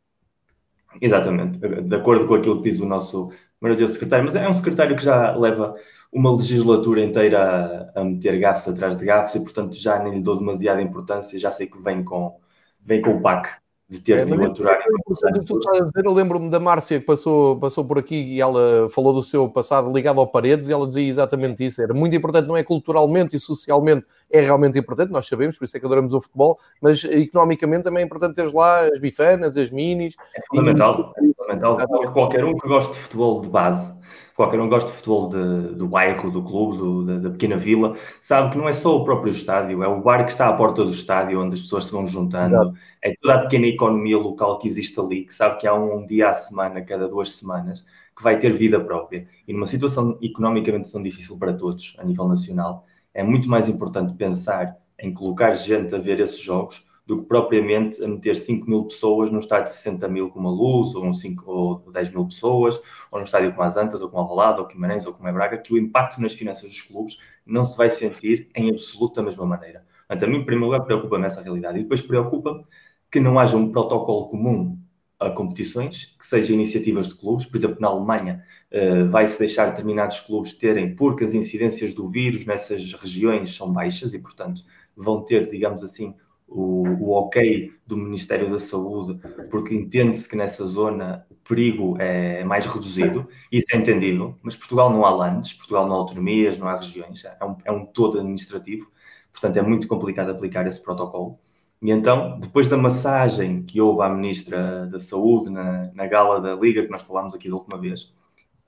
Exatamente, 0.99 1.59
de 1.59 1.95
acordo 1.95 2.27
com 2.27 2.33
aquilo 2.33 2.57
que 2.57 2.69
diz 2.69 2.81
o 2.81 2.85
nosso 2.85 3.31
maravilhoso 3.61 3.93
secretário, 3.93 4.25
mas 4.25 4.35
é 4.35 4.49
um 4.49 4.53
secretário 4.53 4.95
que 4.97 5.03
já 5.03 5.35
leva 5.35 5.75
uma 6.11 6.31
legislatura 6.35 7.01
inteira 7.01 7.91
a, 7.95 8.01
a 8.01 8.03
meter 8.03 8.39
gafes 8.39 8.67
atrás 8.67 8.99
de 8.99 9.05
gafes 9.05 9.35
e, 9.35 9.39
portanto, 9.43 9.75
já 9.75 10.01
nem 10.03 10.15
lhe 10.15 10.21
dou 10.21 10.37
demasiada 10.37 10.81
importância, 10.81 11.39
já 11.39 11.51
sei 11.51 11.67
que 11.67 11.81
vem 11.81 12.03
com, 12.03 12.39
vem 12.81 13.01
com 13.01 13.11
o 13.17 13.21
PAC 13.21 13.61
de 13.91 13.99
ter 13.99 14.19
é, 14.19 14.23
de 14.23 14.33
aturar. 14.33 14.79
É 14.79 16.01
eu 16.05 16.13
lembro-me 16.13 16.49
da 16.49 16.61
Márcia 16.61 16.97
que 16.97 17.05
passou, 17.05 17.59
passou 17.59 17.83
por 17.83 17.99
aqui 17.99 18.15
e 18.15 18.39
ela 18.39 18.89
falou 18.89 19.13
do 19.13 19.21
seu 19.21 19.49
passado 19.49 19.91
ligado 19.91 20.21
ao 20.21 20.27
paredes 20.27 20.69
e 20.69 20.71
ela 20.71 20.87
dizia 20.87 21.05
exatamente 21.05 21.65
isso. 21.65 21.81
Era 21.81 21.93
muito 21.93 22.15
importante, 22.15 22.47
não 22.47 22.55
é 22.55 22.63
culturalmente 22.63 23.35
e 23.35 23.39
socialmente, 23.39 24.05
é 24.31 24.39
realmente 24.39 24.79
importante, 24.79 25.11
nós 25.11 25.27
sabemos, 25.27 25.57
por 25.57 25.65
isso 25.65 25.75
é 25.75 25.79
que 25.79 25.85
adoramos 25.85 26.13
o 26.13 26.21
futebol, 26.21 26.57
mas 26.81 27.03
economicamente 27.03 27.83
também 27.83 28.01
é 28.01 28.05
importante 28.05 28.35
ter 28.35 28.49
lá 28.53 28.85
as 28.85 28.99
bifanas, 29.01 29.57
as 29.57 29.69
minis. 29.69 30.15
É 30.33 30.41
fundamental, 30.47 31.13
e... 31.21 31.29
é 31.29 31.33
fundamental. 31.35 32.13
Qualquer 32.13 32.45
um 32.45 32.55
que 32.55 32.67
goste 32.69 32.93
de 32.93 32.99
futebol 32.99 33.41
de 33.41 33.49
base 33.49 33.99
qualquer 34.41 34.59
um 34.59 34.67
gosta 34.67 34.89
de 34.89 34.97
futebol 34.97 35.29
de, 35.29 35.75
do 35.75 35.87
bairro, 35.87 36.31
do 36.31 36.41
clube, 36.41 36.77
do, 36.77 37.05
da, 37.05 37.17
da, 37.19 37.29
pequena 37.29 37.57
vila, 37.57 37.95
sabe 38.19 38.51
que 38.51 38.57
não 38.57 38.67
é 38.67 38.73
só 38.73 38.97
o 38.97 39.03
próprio 39.03 39.29
estádio, 39.29 39.83
é 39.83 39.87
o 39.87 40.01
bar 40.01 40.25
que 40.25 40.31
está 40.31 40.47
à 40.47 40.53
porta 40.53 40.83
do 40.83 40.89
estádio, 40.89 41.39
onde 41.39 41.53
as 41.53 41.61
pessoas 41.61 41.85
se 41.85 41.91
vão 41.91 42.07
juntando, 42.07 42.55
Exato. 42.55 42.73
é 43.03 43.13
toda 43.21 43.35
a 43.35 43.41
pequena 43.43 43.67
economia 43.67 44.17
local 44.17 44.57
que 44.57 44.67
existe 44.67 44.99
ali, 44.99 45.25
que 45.25 45.33
sabe 45.33 45.59
que 45.59 45.67
há 45.67 45.75
um, 45.75 45.99
um 45.99 46.05
dia 46.05 46.29
à 46.29 46.33
semana, 46.33 46.81
cada 46.81 47.07
duas 47.07 47.31
semanas, 47.31 47.85
que 48.15 48.23
vai 48.23 48.39
ter 48.39 48.51
vida 48.53 48.79
própria. 48.79 49.27
E 49.47 49.53
numa 49.53 49.67
situação 49.67 50.17
economicamente 50.21 50.91
tão 50.91 51.03
difícil 51.03 51.37
para 51.37 51.53
todos, 51.53 51.95
a 51.99 52.03
nível 52.03 52.27
nacional, 52.27 52.85
é 53.13 53.21
muito 53.21 53.47
mais 53.47 53.69
importante 53.69 54.13
pensar 54.13 54.75
em 54.99 55.13
colocar 55.13 55.53
gente 55.53 55.93
a 55.93 55.99
ver 55.99 56.19
esses 56.19 56.39
jogos 56.39 56.89
do 57.11 57.21
que 57.21 57.27
propriamente 57.27 58.01
a 58.01 58.07
meter 58.07 58.37
5 58.37 58.69
mil 58.69 58.85
pessoas 58.85 59.29
num 59.29 59.39
estádio 59.39 59.65
de 59.65 59.73
60 59.73 60.07
mil 60.07 60.29
com 60.29 60.39
uma 60.39 60.49
luz, 60.49 60.95
ou, 60.95 61.05
um 61.05 61.13
5, 61.13 61.51
ou 61.51 61.91
10 61.91 62.09
mil 62.11 62.25
pessoas, 62.25 62.81
ou 63.11 63.19
num 63.19 63.25
estádio 63.25 63.51
como 63.51 63.63
as 63.63 63.75
Antas, 63.75 64.01
ou 64.01 64.07
como 64.07 64.21
Alvalade, 64.21 64.61
ou 64.61 64.67
Guimarães, 64.67 65.05
ou 65.05 65.13
como 65.13 65.27
é 65.27 65.33
Braga, 65.33 65.57
que 65.57 65.73
o 65.73 65.77
impacto 65.77 66.21
nas 66.21 66.33
finanças 66.33 66.69
dos 66.69 66.81
clubes 66.81 67.19
não 67.45 67.65
se 67.65 67.77
vai 67.77 67.89
sentir 67.89 68.49
em 68.55 68.69
absoluto 68.69 69.15
da 69.15 69.23
mesma 69.23 69.45
maneira. 69.45 69.85
Portanto, 70.07 70.23
a 70.23 70.27
mim, 70.31 70.37
em 70.37 70.45
primeiro 70.45 70.71
lugar, 70.71 70.85
preocupa-me 70.85 71.25
essa 71.25 71.41
realidade. 71.41 71.79
E 71.79 71.83
depois 71.83 72.01
preocupa-me 72.01 72.63
que 73.11 73.19
não 73.19 73.37
haja 73.37 73.57
um 73.57 73.73
protocolo 73.73 74.29
comum 74.29 74.79
a 75.19 75.29
competições, 75.31 76.15
que 76.17 76.25
sejam 76.25 76.55
iniciativas 76.55 77.09
de 77.09 77.15
clubes. 77.15 77.45
Por 77.45 77.57
exemplo, 77.57 77.77
na 77.81 77.89
Alemanha 77.89 78.41
uh, 78.71 79.09
vai-se 79.09 79.37
deixar 79.37 79.65
determinados 79.65 80.21
clubes 80.21 80.53
terem, 80.53 80.95
porque 80.95 81.25
as 81.25 81.33
incidências 81.33 81.93
do 81.93 82.09
vírus 82.09 82.45
nessas 82.45 82.93
regiões 82.93 83.53
são 83.53 83.73
baixas 83.73 84.13
e, 84.13 84.19
portanto, 84.19 84.63
vão 84.95 85.25
ter, 85.25 85.49
digamos 85.49 85.83
assim, 85.83 86.15
o, 86.51 86.83
o 86.99 87.11
ok 87.13 87.73
do 87.87 87.95
Ministério 87.95 88.49
da 88.49 88.59
Saúde, 88.59 89.19
porque 89.49 89.73
entende-se 89.73 90.27
que 90.27 90.35
nessa 90.35 90.65
zona 90.65 91.25
o 91.29 91.35
perigo 91.35 91.95
é 91.97 92.43
mais 92.43 92.65
reduzido, 92.65 93.27
isso 93.49 93.65
é 93.71 93.77
entendido, 93.77 94.37
mas 94.43 94.57
Portugal 94.57 94.89
não 94.91 95.05
há 95.05 95.09
landes, 95.11 95.53
Portugal 95.53 95.87
não 95.87 95.95
há 95.95 95.99
autonomias, 95.99 96.57
não 96.57 96.67
há 96.67 96.75
regiões, 96.75 97.23
é 97.23 97.45
um, 97.45 97.57
é 97.63 97.71
um 97.71 97.85
todo 97.85 98.19
administrativo, 98.19 98.91
portanto 99.31 99.57
é 99.57 99.61
muito 99.61 99.87
complicado 99.87 100.29
aplicar 100.29 100.67
esse 100.67 100.83
protocolo. 100.83 101.39
E 101.81 101.89
então, 101.89 102.37
depois 102.39 102.67
da 102.67 102.77
massagem 102.77 103.63
que 103.63 103.79
houve 103.81 104.03
à 104.03 104.09
Ministra 104.09 104.85
da 104.87 104.99
Saúde 104.99 105.49
na, 105.49 105.89
na 105.93 106.05
gala 106.05 106.39
da 106.39 106.53
Liga, 106.53 106.83
que 106.83 106.91
nós 106.91 107.01
falámos 107.01 107.33
aqui 107.33 107.49
da 107.49 107.55
última 107.55 107.79
vez, 107.79 108.13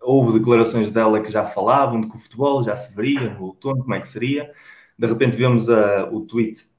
houve 0.02 0.40
declarações 0.40 0.90
dela 0.90 1.22
que 1.22 1.32
já 1.32 1.46
falavam 1.46 2.00
de 2.00 2.10
que 2.10 2.16
o 2.16 2.20
futebol 2.20 2.64
já 2.64 2.76
se 2.76 2.96
veria 2.96 3.34
no 3.34 3.44
outono, 3.44 3.84
como 3.84 3.94
é 3.94 4.00
que 4.00 4.08
seria. 4.08 4.52
De 4.98 5.06
repente 5.06 5.38
vemos 5.38 5.70
uh, 5.70 6.08
o 6.12 6.22
tweet 6.22 6.73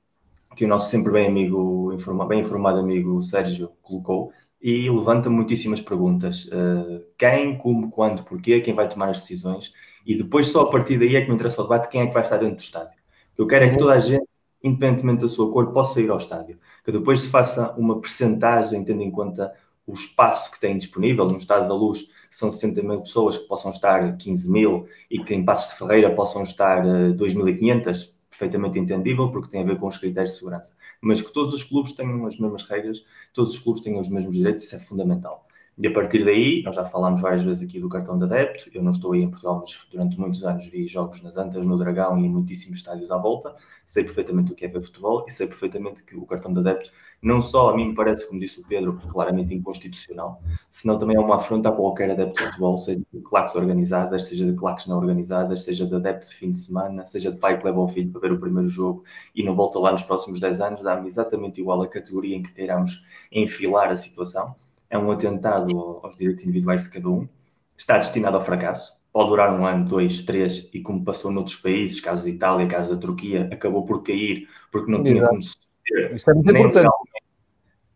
que 0.55 0.65
o 0.65 0.69
nosso 0.69 0.91
sempre 0.91 1.13
bem 1.13 1.27
amigo, 1.27 1.97
bem 2.29 2.41
informado 2.41 2.79
amigo 2.79 3.21
Sérgio 3.21 3.71
colocou, 3.83 4.33
e 4.61 4.89
levanta 4.89 5.29
muitíssimas 5.29 5.81
perguntas. 5.81 6.47
Uh, 6.47 7.05
quem, 7.19 7.59
como, 7.59 7.91
quando, 7.91 8.25
porquê, 8.25 8.61
quem 8.61 8.75
vai 8.75 8.89
tomar 8.89 9.11
as 9.11 9.21
decisões, 9.21 9.75
e 10.07 10.17
depois 10.17 10.49
só 10.49 10.63
a 10.63 10.71
partir 10.71 10.99
daí 10.99 11.17
é 11.17 11.21
que 11.21 11.29
me 11.29 11.35
interessa 11.35 11.61
o 11.61 11.65
debate, 11.65 11.89
quem 11.89 12.03
é 12.03 12.07
que 12.07 12.15
vai 12.15 12.23
estar 12.23 12.39
dentro 12.39 12.57
do 12.57 12.61
estádio. 12.61 12.97
O 13.33 13.37
que 13.37 13.43
eu 13.43 13.47
quero 13.47 13.65
é 13.65 13.69
que 13.69 13.77
toda 13.77 13.93
a 13.93 13.99
gente 14.01 14.25
independentemente 14.65 15.21
da 15.21 15.29
sua 15.29 15.53
cor, 15.53 15.73
possa 15.73 16.01
ir 16.01 16.11
ao 16.11 16.17
estádio. 16.17 16.59
Que 16.83 16.91
depois 16.91 17.21
se 17.21 17.29
faça 17.29 17.73
uma 17.73 18.01
percentagem, 18.01 18.83
tendo 18.83 19.03
em 19.03 19.11
conta 19.11 19.53
o 19.87 19.93
espaço 19.93 20.51
que 20.51 20.59
tem 20.59 20.79
disponível. 20.79 21.27
No 21.27 21.37
Estádio 21.37 21.69
da 21.69 21.75
Luz 21.75 22.09
são 22.31 22.51
60 22.51 22.83
mil 22.83 23.03
pessoas 23.03 23.37
que 23.37 23.47
possam 23.47 23.71
estar 23.71 24.17
15 24.17 24.51
mil 24.51 24.87
e 25.11 25.23
que 25.23 25.35
em 25.35 25.45
Passos 25.45 25.73
de 25.73 25.79
Ferreira 25.79 26.15
possam 26.15 26.43
estar 26.43 26.83
2.500, 26.83 27.87
eh, 27.87 28.14
perfeitamente 28.35 28.79
entendível, 28.79 29.31
porque 29.31 29.49
tem 29.49 29.63
a 29.63 29.65
ver 29.65 29.79
com 29.79 29.87
os 29.87 29.97
critérios 29.97 30.33
de 30.33 30.39
segurança. 30.39 30.77
Mas 31.01 31.23
que 31.23 31.33
todos 31.33 31.55
os 31.55 31.63
clubes 31.63 31.93
tenham 31.95 32.27
as 32.27 32.37
mesmas 32.39 32.65
regras, 32.65 33.05
todos 33.33 33.53
os 33.53 33.59
clubes 33.59 33.83
tenham 33.83 34.01
os 34.01 34.09
mesmos 34.09 34.37
direitos, 34.37 34.65
isso 34.65 34.75
é 34.75 34.79
fundamental. 34.79 35.47
E 35.77 35.89
a 35.89 35.93
partir 35.93 36.25
daí, 36.25 36.63
nós 36.63 36.77
já 36.77 36.85
falámos 36.85 37.21
várias 37.21 37.43
vezes 37.43 37.69
aqui 37.69 37.81
do 37.81 37.89
cartão 37.89 38.17
de 38.17 38.25
adepto. 38.25 38.71
Eu 38.73 38.81
não 38.81 38.93
estou 38.93 39.13
aí 39.13 39.23
em 39.23 39.29
Portugal, 39.29 39.59
mas 39.61 39.89
durante 39.91 40.19
muitos 40.21 40.45
anos 40.45 40.67
vi 40.67 40.87
jogos 40.87 41.21
nas 41.21 41.37
Antas, 41.37 41.67
no 41.67 41.77
Dragão 41.77 42.17
e 42.17 42.27
em 42.27 42.29
muitíssimos 42.29 42.79
estádios 42.79 43.11
à 43.11 43.19
volta. 43.19 43.57
Sei 43.85 44.05
perfeitamente 44.05 44.53
o 44.53 44.55
que 44.55 44.65
é 44.65 44.69
ver 44.69 44.83
futebol 44.83 45.25
e 45.27 45.33
sei 45.33 45.49
perfeitamente 45.49 46.05
que 46.05 46.17
o 46.17 46.25
cartão 46.27 46.53
de 46.53 46.61
adepto, 46.61 46.93
não 47.21 47.43
só 47.43 47.71
a 47.71 47.77
mim 47.77 47.89
me 47.89 47.95
parece, 47.95 48.29
como 48.29 48.39
disse 48.39 48.61
o 48.61 48.65
Pedro, 48.65 49.01
claramente 49.09 49.53
inconstitucional, 49.53 50.41
senão 50.71 50.97
também 50.97 51.17
é 51.17 51.21
uma 51.21 51.37
afronta 51.37 51.71
a 51.71 51.73
qualquer 51.73 52.09
adepto 52.11 52.41
de 52.41 52.47
futebol, 52.51 52.77
seja 52.77 53.01
de 53.13 53.21
claques 53.23 53.57
organizadas, 53.57 54.25
seja 54.25 54.47
de 54.47 54.57
claques 54.57 54.87
não 54.87 54.97
organizadas, 54.99 55.65
seja 55.65 55.85
de 55.87 55.95
adepto 55.97 56.29
de 56.29 56.35
fim 56.35 56.53
de 56.53 56.59
semana, 56.59 57.05
seja 57.05 57.33
de 57.33 57.39
pai 57.39 57.59
que 57.59 57.65
leva 57.65 57.81
o 57.81 57.89
filho 57.89 58.13
para 58.13 58.21
ver 58.21 58.33
o 58.33 58.39
primeiro 58.39 58.69
jogo 58.69 59.03
e 59.35 59.43
não 59.43 59.57
volta 59.57 59.81
lá 59.81 59.91
nos 59.91 60.05
próximos 60.05 60.39
10 60.39 60.61
anos, 60.61 60.83
dá-me 60.83 61.09
exatamente 61.09 61.61
igual 61.61 61.83
a 61.83 61.89
categoria 61.89 62.37
em 62.37 62.43
que 62.43 62.53
queiramos 62.53 63.05
enfilar 63.33 63.91
a 63.91 63.97
situação 63.97 64.55
é 64.89 64.99
um 64.99 65.11
atentado 65.11 66.01
aos 66.03 66.17
direitos 66.17 66.45
individuais 66.45 66.85
de 66.85 66.91
cada 66.91 67.09
um, 67.09 67.29
está 67.77 67.99
destinado 67.99 68.37
ao 68.37 68.43
fracasso, 68.43 69.01
pode 69.13 69.29
durar 69.29 69.53
um 69.59 69.65
ano, 69.65 69.85
dois, 69.85 70.23
três, 70.23 70.69
e 70.73 70.81
como 70.81 71.05
passou 71.05 71.31
noutros 71.31 71.57
países, 71.57 72.01
caso 72.01 72.25
da 72.25 72.31
Itália, 72.31 72.67
caso 72.67 72.95
da 72.95 73.01
Turquia, 73.01 73.49
acabou 73.53 73.85
por 73.85 74.03
cair 74.03 74.49
porque 74.71 74.91
não 74.91 75.03
tinha 75.03 75.27
como 75.27 75.43
se 75.43 75.57
Isso 76.13 76.31
é 76.31 76.35
muito 76.35 76.53
nem 76.53 76.63
importante. 76.63 76.85
Legalmente, 76.85 77.25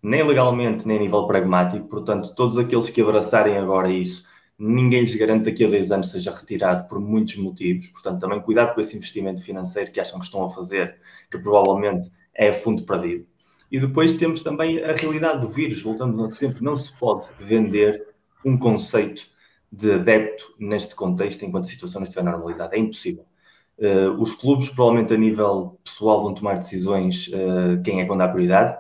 nem 0.02 0.22
legalmente, 0.22 0.88
nem 0.88 0.96
a 0.96 1.00
nível 1.00 1.26
pragmático. 1.26 1.88
Portanto, 1.88 2.34
todos 2.34 2.56
aqueles 2.56 2.88
que 2.88 3.00
abraçarem 3.00 3.56
agora 3.56 3.90
isso, 3.90 4.28
ninguém 4.58 5.00
lhes 5.00 5.14
garante 5.14 5.44
que 5.44 5.50
daqui 5.50 5.64
a 5.64 5.70
10 5.70 5.92
anos 5.92 6.10
seja 6.10 6.34
retirado 6.34 6.88
por 6.88 7.00
muitos 7.00 7.36
motivos. 7.36 7.88
Portanto, 7.88 8.20
também 8.20 8.40
cuidado 8.40 8.74
com 8.74 8.80
esse 8.80 8.96
investimento 8.96 9.42
financeiro 9.42 9.90
que 9.90 10.00
acham 10.00 10.18
que 10.18 10.24
estão 10.24 10.44
a 10.44 10.50
fazer, 10.50 10.98
que 11.30 11.38
provavelmente 11.38 12.10
é 12.34 12.52
fundo 12.52 12.84
perdido. 12.84 13.26
E 13.70 13.78
depois 13.78 14.16
temos 14.16 14.42
também 14.42 14.82
a 14.82 14.94
realidade 14.94 15.42
do 15.42 15.48
vírus, 15.48 15.82
voltando 15.82 16.24
a 16.24 16.32
sempre, 16.32 16.62
não 16.64 16.74
se 16.74 16.96
pode 16.98 17.26
vender 17.38 18.06
um 18.44 18.56
conceito 18.56 19.28
de 19.70 19.92
adepto 19.92 20.54
neste 20.58 20.94
contexto 20.94 21.44
enquanto 21.44 21.66
a 21.66 21.68
situação 21.68 22.00
não 22.00 22.04
estiver 22.04 22.24
normalizada. 22.24 22.74
É 22.74 22.78
impossível. 22.78 23.24
Uh, 23.78 24.10
os 24.20 24.34
clubes, 24.34 24.70
provavelmente 24.70 25.12
a 25.14 25.16
nível 25.16 25.78
pessoal, 25.84 26.22
vão 26.22 26.34
tomar 26.34 26.54
decisões 26.54 27.28
uh, 27.28 27.80
quem 27.84 28.00
é 28.00 28.06
quando 28.06 28.22
há 28.22 28.28
prioridade, 28.28 28.76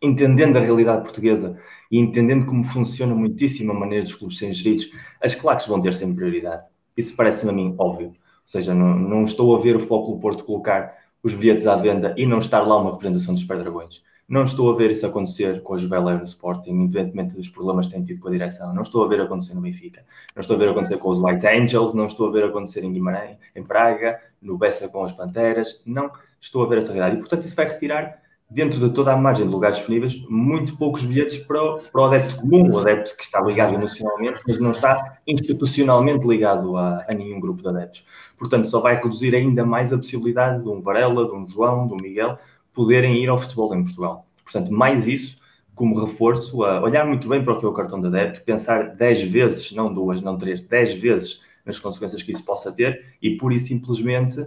entendendo 0.00 0.56
a 0.56 0.60
realidade 0.60 1.02
portuguesa 1.02 1.58
e 1.90 1.98
entendendo 1.98 2.46
como 2.46 2.62
funciona 2.64 3.14
muitíssimo 3.14 3.72
a 3.72 3.74
maneira 3.74 4.04
dos 4.04 4.14
clubes 4.14 4.38
serem 4.38 4.54
geridos, 4.54 4.90
as 5.20 5.34
claques 5.34 5.66
vão 5.66 5.80
ter 5.80 5.92
sempre 5.92 6.16
prioridade. 6.16 6.64
Isso 6.96 7.16
parece-me 7.16 7.50
a 7.50 7.54
mim 7.54 7.74
óbvio. 7.78 8.08
Ou 8.08 8.14
seja, 8.44 8.74
não, 8.74 8.94
não 8.96 9.24
estou 9.24 9.56
a 9.56 9.60
ver 9.60 9.76
o 9.76 9.80
Foco 9.80 10.12
do 10.12 10.20
Porto 10.20 10.44
colocar 10.44 11.03
os 11.24 11.34
bilhetes 11.34 11.66
à 11.66 11.74
venda 11.74 12.14
e 12.18 12.26
não 12.26 12.38
estar 12.38 12.60
lá 12.60 12.76
uma 12.76 12.92
representação 12.92 13.32
dos 13.32 13.42
Super 13.42 13.58
Dragões. 13.58 14.04
Não 14.28 14.44
estou 14.44 14.72
a 14.72 14.76
ver 14.76 14.90
isso 14.90 15.06
acontecer 15.06 15.62
com 15.62 15.74
a 15.74 15.78
Juveler 15.78 16.18
no 16.18 16.24
Sporting, 16.24 16.70
independentemente 16.70 17.36
dos 17.36 17.48
problemas 17.48 17.86
que 17.86 17.94
têm 17.94 18.04
tido 18.04 18.20
com 18.20 18.28
a 18.28 18.30
direção. 18.30 18.74
Não 18.74 18.82
estou 18.82 19.04
a 19.04 19.08
ver 19.08 19.20
acontecer 19.20 19.54
no 19.54 19.60
Benfica. 19.60 20.04
Não 20.34 20.40
estou 20.40 20.56
a 20.56 20.58
ver 20.58 20.68
acontecer 20.68 20.98
com 20.98 21.10
os 21.10 21.20
White 21.20 21.46
Angels. 21.46 21.94
Não 21.94 22.06
estou 22.06 22.28
a 22.28 22.30
ver 22.30 22.44
acontecer 22.44 22.84
em 22.84 22.92
Guimarães, 22.92 23.36
em 23.54 23.62
Praga, 23.62 24.20
no 24.40 24.56
Bessa 24.56 24.88
com 24.88 25.02
as 25.02 25.12
Panteras. 25.12 25.82
Não 25.84 26.10
estou 26.40 26.62
a 26.62 26.66
ver 26.66 26.78
essa 26.78 26.92
realidade. 26.92 27.16
E, 27.16 27.20
portanto, 27.20 27.44
isso 27.44 27.56
vai 27.56 27.66
retirar, 27.66 28.22
dentro 28.50 28.78
de 28.78 28.90
toda 28.90 29.12
a 29.12 29.16
margem 29.16 29.46
de 29.46 29.52
lugares 29.52 29.78
disponíveis, 29.78 30.24
muito 30.28 30.76
poucos 30.76 31.02
bilhetes 31.04 31.38
para 31.38 31.62
o, 31.62 31.78
para 31.78 32.00
o 32.00 32.04
adepto 32.04 32.36
comum, 32.36 32.70
o 32.70 32.78
adepto 32.78 33.16
que 33.16 33.24
está 33.24 33.40
ligado 33.40 33.74
emocionalmente, 33.74 34.40
mas 34.46 34.58
não 34.58 34.70
está 34.70 35.18
institucionalmente 35.26 36.26
ligado 36.26 36.76
a, 36.76 37.04
a 37.10 37.14
nenhum 37.16 37.40
grupo 37.40 37.62
de 37.62 37.68
adeptos. 37.68 38.06
Portanto, 38.38 38.66
só 38.66 38.80
vai 38.80 38.96
reduzir 38.96 39.34
ainda 39.34 39.64
mais 39.64 39.92
a 39.92 39.96
possibilidade 39.96 40.62
de 40.62 40.68
um 40.68 40.80
Varela, 40.80 41.26
de 41.26 41.32
um 41.32 41.46
João, 41.48 41.86
de 41.86 41.94
um 41.94 41.96
Miguel 41.96 42.38
poderem 42.72 43.22
ir 43.22 43.28
ao 43.28 43.38
futebol 43.38 43.74
em 43.74 43.82
Portugal. 43.82 44.26
Portanto, 44.44 44.72
mais 44.72 45.08
isso 45.08 45.42
como 45.74 46.04
reforço, 46.04 46.62
a 46.62 46.80
olhar 46.80 47.04
muito 47.06 47.28
bem 47.28 47.42
para 47.42 47.54
o 47.54 47.58
que 47.58 47.66
é 47.66 47.68
o 47.68 47.72
cartão 47.72 48.00
de 48.00 48.06
adepto, 48.06 48.42
pensar 48.42 48.94
10 48.94 49.22
vezes, 49.24 49.72
não 49.72 49.92
duas, 49.92 50.22
não 50.22 50.38
três, 50.38 50.62
10 50.62 50.94
vezes 50.94 51.44
nas 51.64 51.78
consequências 51.78 52.22
que 52.22 52.30
isso 52.30 52.44
possa 52.44 52.70
ter 52.70 53.16
e, 53.20 53.36
pura 53.36 53.54
e 53.54 53.58
simplesmente, 53.58 54.46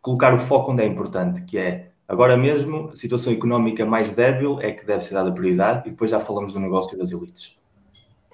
colocar 0.00 0.32
o 0.34 0.38
foco 0.38 0.72
onde 0.72 0.82
é 0.82 0.86
importante, 0.86 1.42
que 1.44 1.58
é 1.58 1.90
agora 2.08 2.36
mesmo 2.36 2.90
a 2.92 2.96
situação 2.96 3.32
económica 3.32 3.84
mais 3.86 4.10
débil 4.10 4.58
é 4.60 4.72
que 4.72 4.84
deve 4.84 5.04
ser 5.04 5.14
dada 5.14 5.30
prioridade 5.30 5.86
e 5.86 5.90
depois 5.90 6.10
já 6.10 6.18
falamos 6.18 6.52
do 6.52 6.58
negócio 6.58 6.98
das 6.98 7.12
elites. 7.12 7.60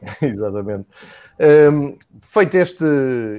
Exatamente. 0.23 0.87
Um, 1.73 1.99
feito 2.23 2.55
este, 2.57 2.85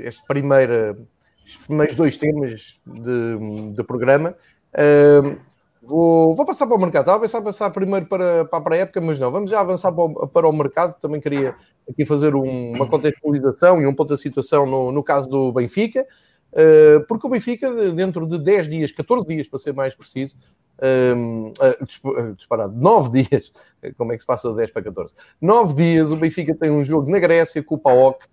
este 0.03 0.23
primeiro 0.27 1.07
os 1.45 1.57
primeiros 1.57 1.95
dois 1.95 2.17
temas 2.17 2.81
de, 2.85 3.73
de 3.73 3.83
programa. 3.83 4.35
Uh, 4.73 5.37
vou, 5.81 6.33
vou 6.33 6.45
passar 6.45 6.65
para 6.65 6.75
o 6.75 6.79
mercado. 6.79 7.03
Estava 7.03 7.17
a 7.17 7.21
pensar 7.21 7.41
passar 7.41 7.69
primeiro 7.69 8.07
para, 8.07 8.45
para 8.45 8.57
a 8.57 8.61
pré-época, 8.61 8.99
mas 8.99 9.19
não. 9.19 9.31
Vamos 9.31 9.51
já 9.51 9.59
avançar 9.59 9.91
para 9.91 10.03
o, 10.03 10.27
para 10.27 10.47
o 10.47 10.51
mercado. 10.51 10.99
Também 10.99 11.21
queria 11.21 11.53
aqui 11.87 12.03
fazer 12.03 12.35
um, 12.35 12.73
uma 12.73 12.87
contextualização 12.87 13.79
e 13.79 13.85
um 13.85 13.93
ponto 13.93 14.09
da 14.09 14.17
situação 14.17 14.65
no, 14.65 14.91
no 14.91 15.03
caso 15.03 15.29
do 15.29 15.51
Benfica. 15.51 16.05
Uh, 16.55 17.05
porque 17.07 17.27
o 17.27 17.29
Benfica, 17.29 17.91
dentro 17.91 18.25
de 18.25 18.39
10 18.39 18.69
dias, 18.69 18.91
14 18.91 19.27
dias 19.27 19.47
para 19.47 19.59
ser 19.59 19.73
mais 19.73 19.93
preciso, 19.93 20.37
um, 21.15 21.47
uh, 21.49 22.33
disparado, 22.35 22.73
9 22.75 23.23
dias, 23.27 23.51
como 23.97 24.13
é 24.13 24.15
que 24.15 24.21
se 24.21 24.27
passa 24.27 24.49
de 24.49 24.55
10 24.55 24.71
para 24.71 24.83
14? 24.83 25.13
9 25.41 25.75
dias, 25.75 26.11
o 26.11 26.15
Benfica 26.15 26.55
tem 26.55 26.71
um 26.71 26.83
jogo 26.83 27.11
na 27.11 27.19
Grécia 27.19 27.61
com 27.61 27.75
o 27.75 27.77
PAOK 27.77 28.25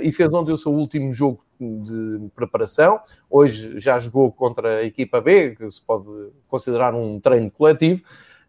e 0.00 0.10
fez 0.10 0.32
ontem 0.32 0.52
o 0.52 0.56
seu 0.56 0.72
último 0.72 1.12
jogo 1.12 1.44
de 1.60 2.30
preparação. 2.34 2.98
Hoje 3.28 3.78
já 3.78 3.98
jogou 3.98 4.32
contra 4.32 4.78
a 4.78 4.84
equipa 4.84 5.20
B, 5.20 5.54
que 5.54 5.70
se 5.70 5.82
pode 5.82 6.06
considerar 6.48 6.94
um 6.94 7.20
treino 7.20 7.50
coletivo. 7.50 8.02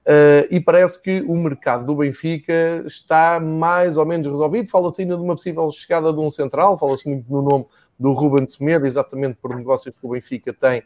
Uh, 0.07 0.47
e 0.49 0.61
parece 0.61 1.03
que 1.03 1.21
o 1.27 1.35
mercado 1.35 1.85
do 1.85 1.95
Benfica 1.95 2.81
está 2.85 3.41
mais 3.41 3.97
ou 3.97 4.05
menos 4.05 4.25
resolvido. 4.25 4.69
Fala-se 4.69 5.01
ainda 5.01 5.17
de 5.17 5.21
uma 5.21 5.35
possível 5.35 5.69
chegada 5.69 6.13
de 6.13 6.19
um 6.21 6.29
central, 6.29 6.77
fala-se 6.77 7.09
muito 7.09 7.29
no 7.29 7.41
nome 7.41 7.65
do 7.99 8.13
Ruben 8.13 8.47
Semedo, 8.47 8.85
exatamente 8.85 9.37
por 9.41 9.55
negócios 9.55 9.97
que 9.97 10.05
o 10.05 10.09
Benfica 10.09 10.53
tem 10.53 10.83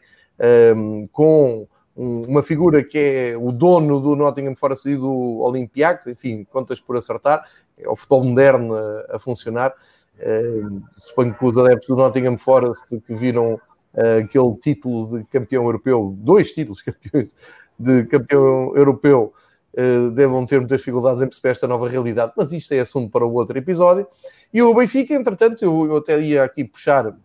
um, 0.74 1.06
com 1.08 1.66
um, 1.96 2.22
uma 2.22 2.42
figura 2.42 2.82
que 2.82 2.98
é 2.98 3.36
o 3.36 3.52
dono 3.52 4.00
do 4.00 4.16
Nottingham 4.16 4.56
Forest 4.56 4.88
e 4.88 4.96
do 4.96 5.40
Olympiacos, 5.40 6.06
enfim, 6.06 6.44
contas 6.44 6.80
por 6.80 6.96
acertar, 6.96 7.46
é 7.76 7.88
o 7.88 7.94
futebol 7.94 8.24
moderno 8.24 8.74
a, 8.74 9.16
a 9.16 9.18
funcionar. 9.18 9.74
Uh, 10.18 10.82
suponho 10.98 11.34
que 11.34 11.44
os 11.44 11.56
adeptos 11.56 11.88
do 11.88 11.96
Nottingham 11.96 12.38
Forest 12.38 13.00
que 13.00 13.14
viram 13.14 13.54
uh, 13.54 14.24
aquele 14.24 14.56
título 14.56 15.18
de 15.18 15.24
campeão 15.24 15.64
europeu, 15.64 16.14
dois 16.18 16.52
títulos 16.52 16.80
campeões 16.82 17.36
de 17.78 18.04
campeão 18.04 18.76
europeu, 18.76 19.32
uh, 19.74 20.10
devam 20.10 20.44
ter 20.46 20.58
muitas 20.58 20.78
dificuldades 20.78 21.22
em 21.22 21.26
perceber 21.26 21.50
esta 21.50 21.66
nova 21.66 21.88
realidade, 21.88 22.32
mas 22.36 22.52
isto 22.52 22.72
é 22.72 22.80
assunto 22.80 23.10
para 23.10 23.24
o 23.24 23.32
outro 23.32 23.56
episódio. 23.58 24.06
E 24.52 24.62
o 24.62 24.74
Benfica, 24.74 25.14
entretanto, 25.14 25.64
eu, 25.64 25.86
eu 25.86 25.96
até 25.98 26.20
ia 26.20 26.44
aqui 26.44 26.64
puxar 26.64 27.16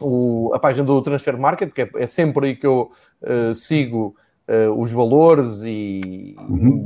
o, 0.00 0.52
a 0.54 0.58
página 0.58 0.86
do 0.86 1.02
Transfer 1.02 1.38
Market, 1.38 1.72
que 1.72 1.82
é, 1.82 1.90
é 1.96 2.06
sempre 2.06 2.48
aí 2.48 2.56
que 2.56 2.66
eu 2.66 2.90
sigo 3.54 4.14
uh, 4.48 4.80
os 4.80 4.92
valores 4.92 5.62
e, 5.64 6.36
uhum. 6.38 6.84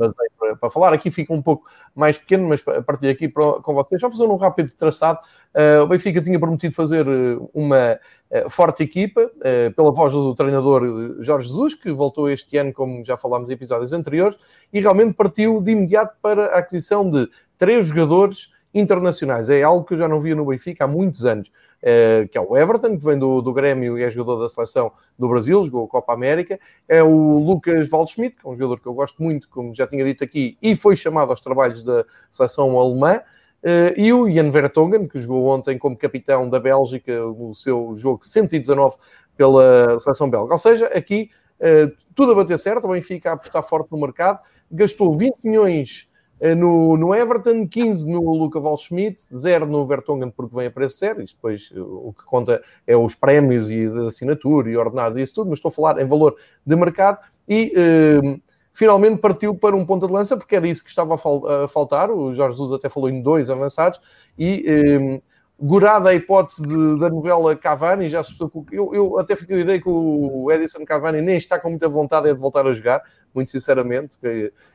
Para, 0.59 0.71
falar. 0.71 0.93
Aqui 0.93 1.11
fica 1.11 1.33
um 1.33 1.43
pouco 1.43 1.69
mais 1.95 2.19
pequeno, 2.19 2.49
mas 2.49 2.67
a 2.67 2.83
partir 2.83 3.07
daqui 3.07 3.29
para, 3.29 3.61
com 3.61 3.75
vocês. 3.75 4.01
Só 4.01 4.11
fazer 4.11 4.25
um 4.25 4.37
rápido 4.37 4.73
traçado. 4.73 5.19
Uh, 5.55 5.83
o 5.83 5.87
Benfica 5.87 6.23
tinha 6.23 6.39
prometido 6.39 6.75
fazer 6.75 7.07
eh, 7.07 7.37
uma 7.53 7.99
uh, 8.31 8.49
forte 8.49 8.85
equipa, 8.85 9.31
pela 9.75 9.93
voz 9.93 10.13
do 10.13 10.35
treinador 10.35 11.17
Jorge 11.21 11.49
Jesus, 11.49 11.75
que 11.75 11.91
voltou 11.91 12.31
este 12.31 12.57
ano, 12.57 12.73
como 12.73 13.05
já 13.05 13.17
falámos 13.17 13.51
em 13.51 13.55
episódios 13.55 13.93
anteriores, 13.93 14.39
e 14.73 14.81
realmente 14.81 15.15
partiu 15.15 15.61
de 15.61 15.73
imediato 15.73 16.17
para 16.23 16.47
a 16.55 16.59
aquisição 16.59 17.09
de 17.09 17.29
três 17.59 17.87
jogadores 17.87 18.53
internacionais. 18.73 19.51
É 19.51 19.63
algo 19.63 19.85
que 19.85 19.95
eu 19.95 19.99
já 19.99 20.09
não 20.09 20.21
via 20.21 20.35
no 20.35 20.47
Benfica 20.47 20.85
há 20.85 20.89
muitos 20.89 21.25
anos. 21.25 21.51
Eh, 21.83 22.29
que 22.31 22.37
é 22.37 22.41
o 22.41 22.57
Everton, 22.57 22.99
que 22.99 23.05
vem 23.05 23.19
do, 23.19 23.41
do 23.41 23.55
Grêmio 23.55 23.99
e 23.99 24.03
é 24.03 24.11
jogador 24.11 24.43
da 24.43 24.49
seleção 24.51 24.93
do 25.19 25.29
Brasil, 25.29 25.63
jogou 25.65 25.87
a 25.87 25.89
Copa 25.89 26.13
América. 26.13 26.61
É 26.87 27.03
o 27.03 27.39
Lucas 27.39 27.89
Waldschmidt, 27.89 28.37
que 28.37 28.47
é 28.47 28.51
um 28.51 28.55
jogador 28.55 28.81
que 28.81 28.87
eu 28.87 28.95
gosto 28.95 29.23
muito, 29.23 29.49
como 29.49 29.75
já 29.75 29.87
tinha 29.87 30.05
dito 30.05 30.23
aqui, 30.23 30.59
e 30.61 30.77
foi 30.77 30.95
chamado 30.95 31.31
aos 31.31 31.41
trabalhos 31.41 31.83
da 31.83 32.05
seleção 32.31 32.79
alemã. 32.79 33.21
Uh, 33.63 33.93
e 33.95 34.11
o 34.13 34.31
Jan 34.31 34.51
Vertonghen, 34.51 35.07
que 35.07 35.21
jogou 35.21 35.47
ontem 35.47 35.79
como 35.79 35.95
capitão 35.97 36.49
da 36.49 36.59
Bélgica 36.59 37.15
no 37.19 37.55
seu 37.55 37.95
jogo 37.95 38.25
119 38.25 38.97
pela 39.37 39.99
seleção 39.99 40.31
belga. 40.31 40.53
Ou 40.53 40.59
seja, 40.59 40.87
aqui 40.87 41.31
uh, 41.61 41.95
tudo 42.15 42.33
a 42.33 42.35
bater 42.35 42.59
certo, 42.59 42.87
o 42.87 42.93
Benfica 42.93 43.31
a 43.31 43.33
apostar 43.35 43.63
forte 43.63 43.91
no 43.91 44.01
mercado, 44.01 44.41
gastou 44.71 45.15
20 45.15 45.45
milhões 45.45 46.10
no, 46.55 46.97
no 46.97 47.15
Everton, 47.15 47.69
15 47.69 48.11
no 48.11 48.33
Luca 48.33 48.59
Waldschmidt, 48.59 49.21
0 49.23 49.67
no 49.67 49.85
Vertonghen 49.87 50.31
porque 50.31 50.57
vem 50.57 50.67
a 50.67 50.71
preço 50.71 50.99
zero, 50.99 51.23
isto 51.23 51.37
depois 51.37 51.71
o 51.77 52.15
que 52.17 52.25
conta 52.25 52.63
é 52.87 52.97
os 52.97 53.15
prémios 53.15 53.71
e 53.71 53.89
de 53.89 54.07
assinatura 54.07 54.71
e 54.71 54.77
ordenados 54.77 55.19
e 55.19 55.23
isso 55.23 55.35
tudo, 55.35 55.51
mas 55.51 55.59
estou 55.59 55.69
a 55.69 55.73
falar 55.73 56.01
em 56.01 56.07
valor 56.07 56.37
de 56.65 56.77
mercado. 56.77 57.19
E 57.47 57.73
eh, 57.77 58.41
finalmente 58.73 59.19
partiu 59.19 59.55
para 59.55 59.77
um 59.77 59.85
ponta 59.85 60.07
de 60.07 60.13
lança 60.13 60.37
porque 60.37 60.57
era 60.57 60.67
isso 60.67 60.83
que 60.83 60.91
estava 60.91 61.15
a, 61.15 61.19
fal 61.19 61.47
a 61.47 61.69
faltar, 61.69 62.11
o 62.11 62.35
Jorge 62.35 62.57
Jesus 62.57 62.73
até 62.73 62.89
falou 62.89 63.11
em 63.11 63.21
dois 63.21 63.51
avançados. 63.51 64.01
E 64.39 64.65
eh, 64.67 65.21
Gurada 65.63 66.09
a 66.09 66.15
hipótese 66.15 66.63
de, 66.63 66.99
da 66.99 67.11
novela 67.11 67.55
Cavani, 67.55 68.09
já 68.09 68.25
se 68.25 68.35
eu, 68.73 68.95
eu 68.95 69.19
até 69.19 69.37
fiquei 69.37 69.59
a 69.59 69.61
ideia 69.61 69.79
que 69.79 69.91
o 69.91 70.51
Edison 70.51 70.87
Cavani 70.87 71.21
nem 71.21 71.37
está 71.37 71.61
com 71.61 71.69
muita 71.69 71.87
vontade 71.87 72.33
de 72.33 72.41
voltar 72.41 72.67
a 72.67 72.73
jogar, 72.73 73.03
muito 73.35 73.51
sinceramente, 73.51 74.19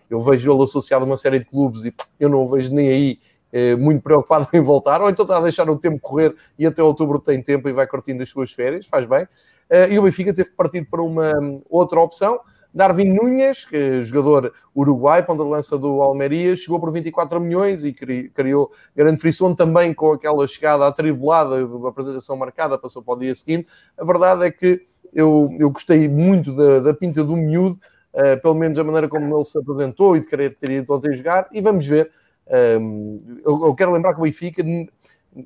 eu 0.10 0.20
vejo-lo 0.20 0.63
associado 0.63 1.04
a 1.04 1.08
uma 1.08 1.18
série 1.18 1.39
de 1.39 1.46
clubes 1.46 1.84
e 1.84 1.94
eu 2.20 2.30
não 2.30 2.44
o 2.44 2.48
vejo 2.48 2.74
nem 2.74 2.89
aí 2.89 3.20
eh, 3.52 3.76
muito 3.76 4.02
preocupado 4.02 4.48
em 4.54 4.62
voltar, 4.62 5.02
ou 5.02 5.10
então 5.10 5.24
está 5.24 5.38
a 5.38 5.41
deixar 5.41 5.70
o 5.70 5.78
tempo 5.78 6.00
correr 6.00 6.36
e 6.58 6.65
até 6.65 6.84
outubro 6.84 7.20
tem 7.20 7.41
tempo 7.41 7.70
e 7.70 7.74
vai 7.74 7.88
curtindo 7.88 8.22
as 8.22 8.30
suas 8.30 8.52
férias, 8.52 8.86
faz 8.86 9.06
bem. 9.06 9.28
Eh, 9.70 9.94
e 9.94 10.00
o 10.00 10.04
Benfica 10.04 10.34
teve 10.34 10.50
que 10.50 10.56
partir 10.56 10.84
para 10.89 11.02
uma 11.02 11.34
outra 11.70 12.00
opção, 12.00 12.39
Darwin 12.76 13.13
Núñez, 13.13 13.63
que 13.63 13.78
é 13.78 14.02
jogador 14.02 14.52
uruguai, 14.76 15.26
ponta 15.26 15.46
de 15.46 15.50
lança 15.50 15.78
do 15.78 16.02
Almeria, 16.02 16.54
chegou 16.58 16.78
por 16.78 16.91
24 16.91 17.39
milhões 17.39 17.86
e 17.86 17.94
criou 17.94 18.70
grande 18.94 19.22
frição 19.22 19.56
também 19.56 19.94
com 19.94 20.12
aquela 20.12 20.46
chegada 20.46 20.86
atribulada, 20.86 21.56
a 21.56 21.88
apresentação 21.88 22.36
marcada, 22.36 22.78
passou 22.78 23.02
para 23.02 23.13
o 23.13 23.20
dia 23.20 23.34
seguinte. 23.34 23.70
A 23.98 24.04
verdade 24.04 24.46
é 24.46 24.52
que 24.52 24.82
eu, 25.13 25.48
eu 25.58 25.72
gostei 25.72 26.10
muito 26.10 26.54
da, 26.54 26.82
da 26.82 26.94
pinta 26.94 27.24
do 27.24 27.38
miúdo, 27.38 27.80
uh, 28.15 28.41
pelo 28.41 28.56
menos 28.56 28.80
a 28.80 28.84
maneira 28.84 29.08
como 29.08 29.36
ele 29.36 29.43
se 29.43 29.58
apresentou 29.58 30.15
e 30.15 30.21
de 30.21 30.28
querer 30.28 30.56
ter 30.58 30.71
ido 30.71 30.93
ontem 30.93 31.15
jogar, 31.15 31.47
e 31.51 31.62
vamos 31.62 31.86
ver. 31.86 32.12
Um, 32.47 33.19
ehm, 33.28 33.41
eu, 33.45 33.67
eu, 33.67 33.75
quero 33.75 33.91
lembrar 33.91 34.13
que 34.13 34.19
o 34.19 34.23
Benfica, 34.23 34.63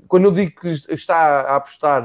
quando 0.07 0.25
eu 0.25 0.31
digo 0.31 0.51
que 0.59 0.67
está 0.93 1.41
a 1.41 1.55
apostar 1.55 2.03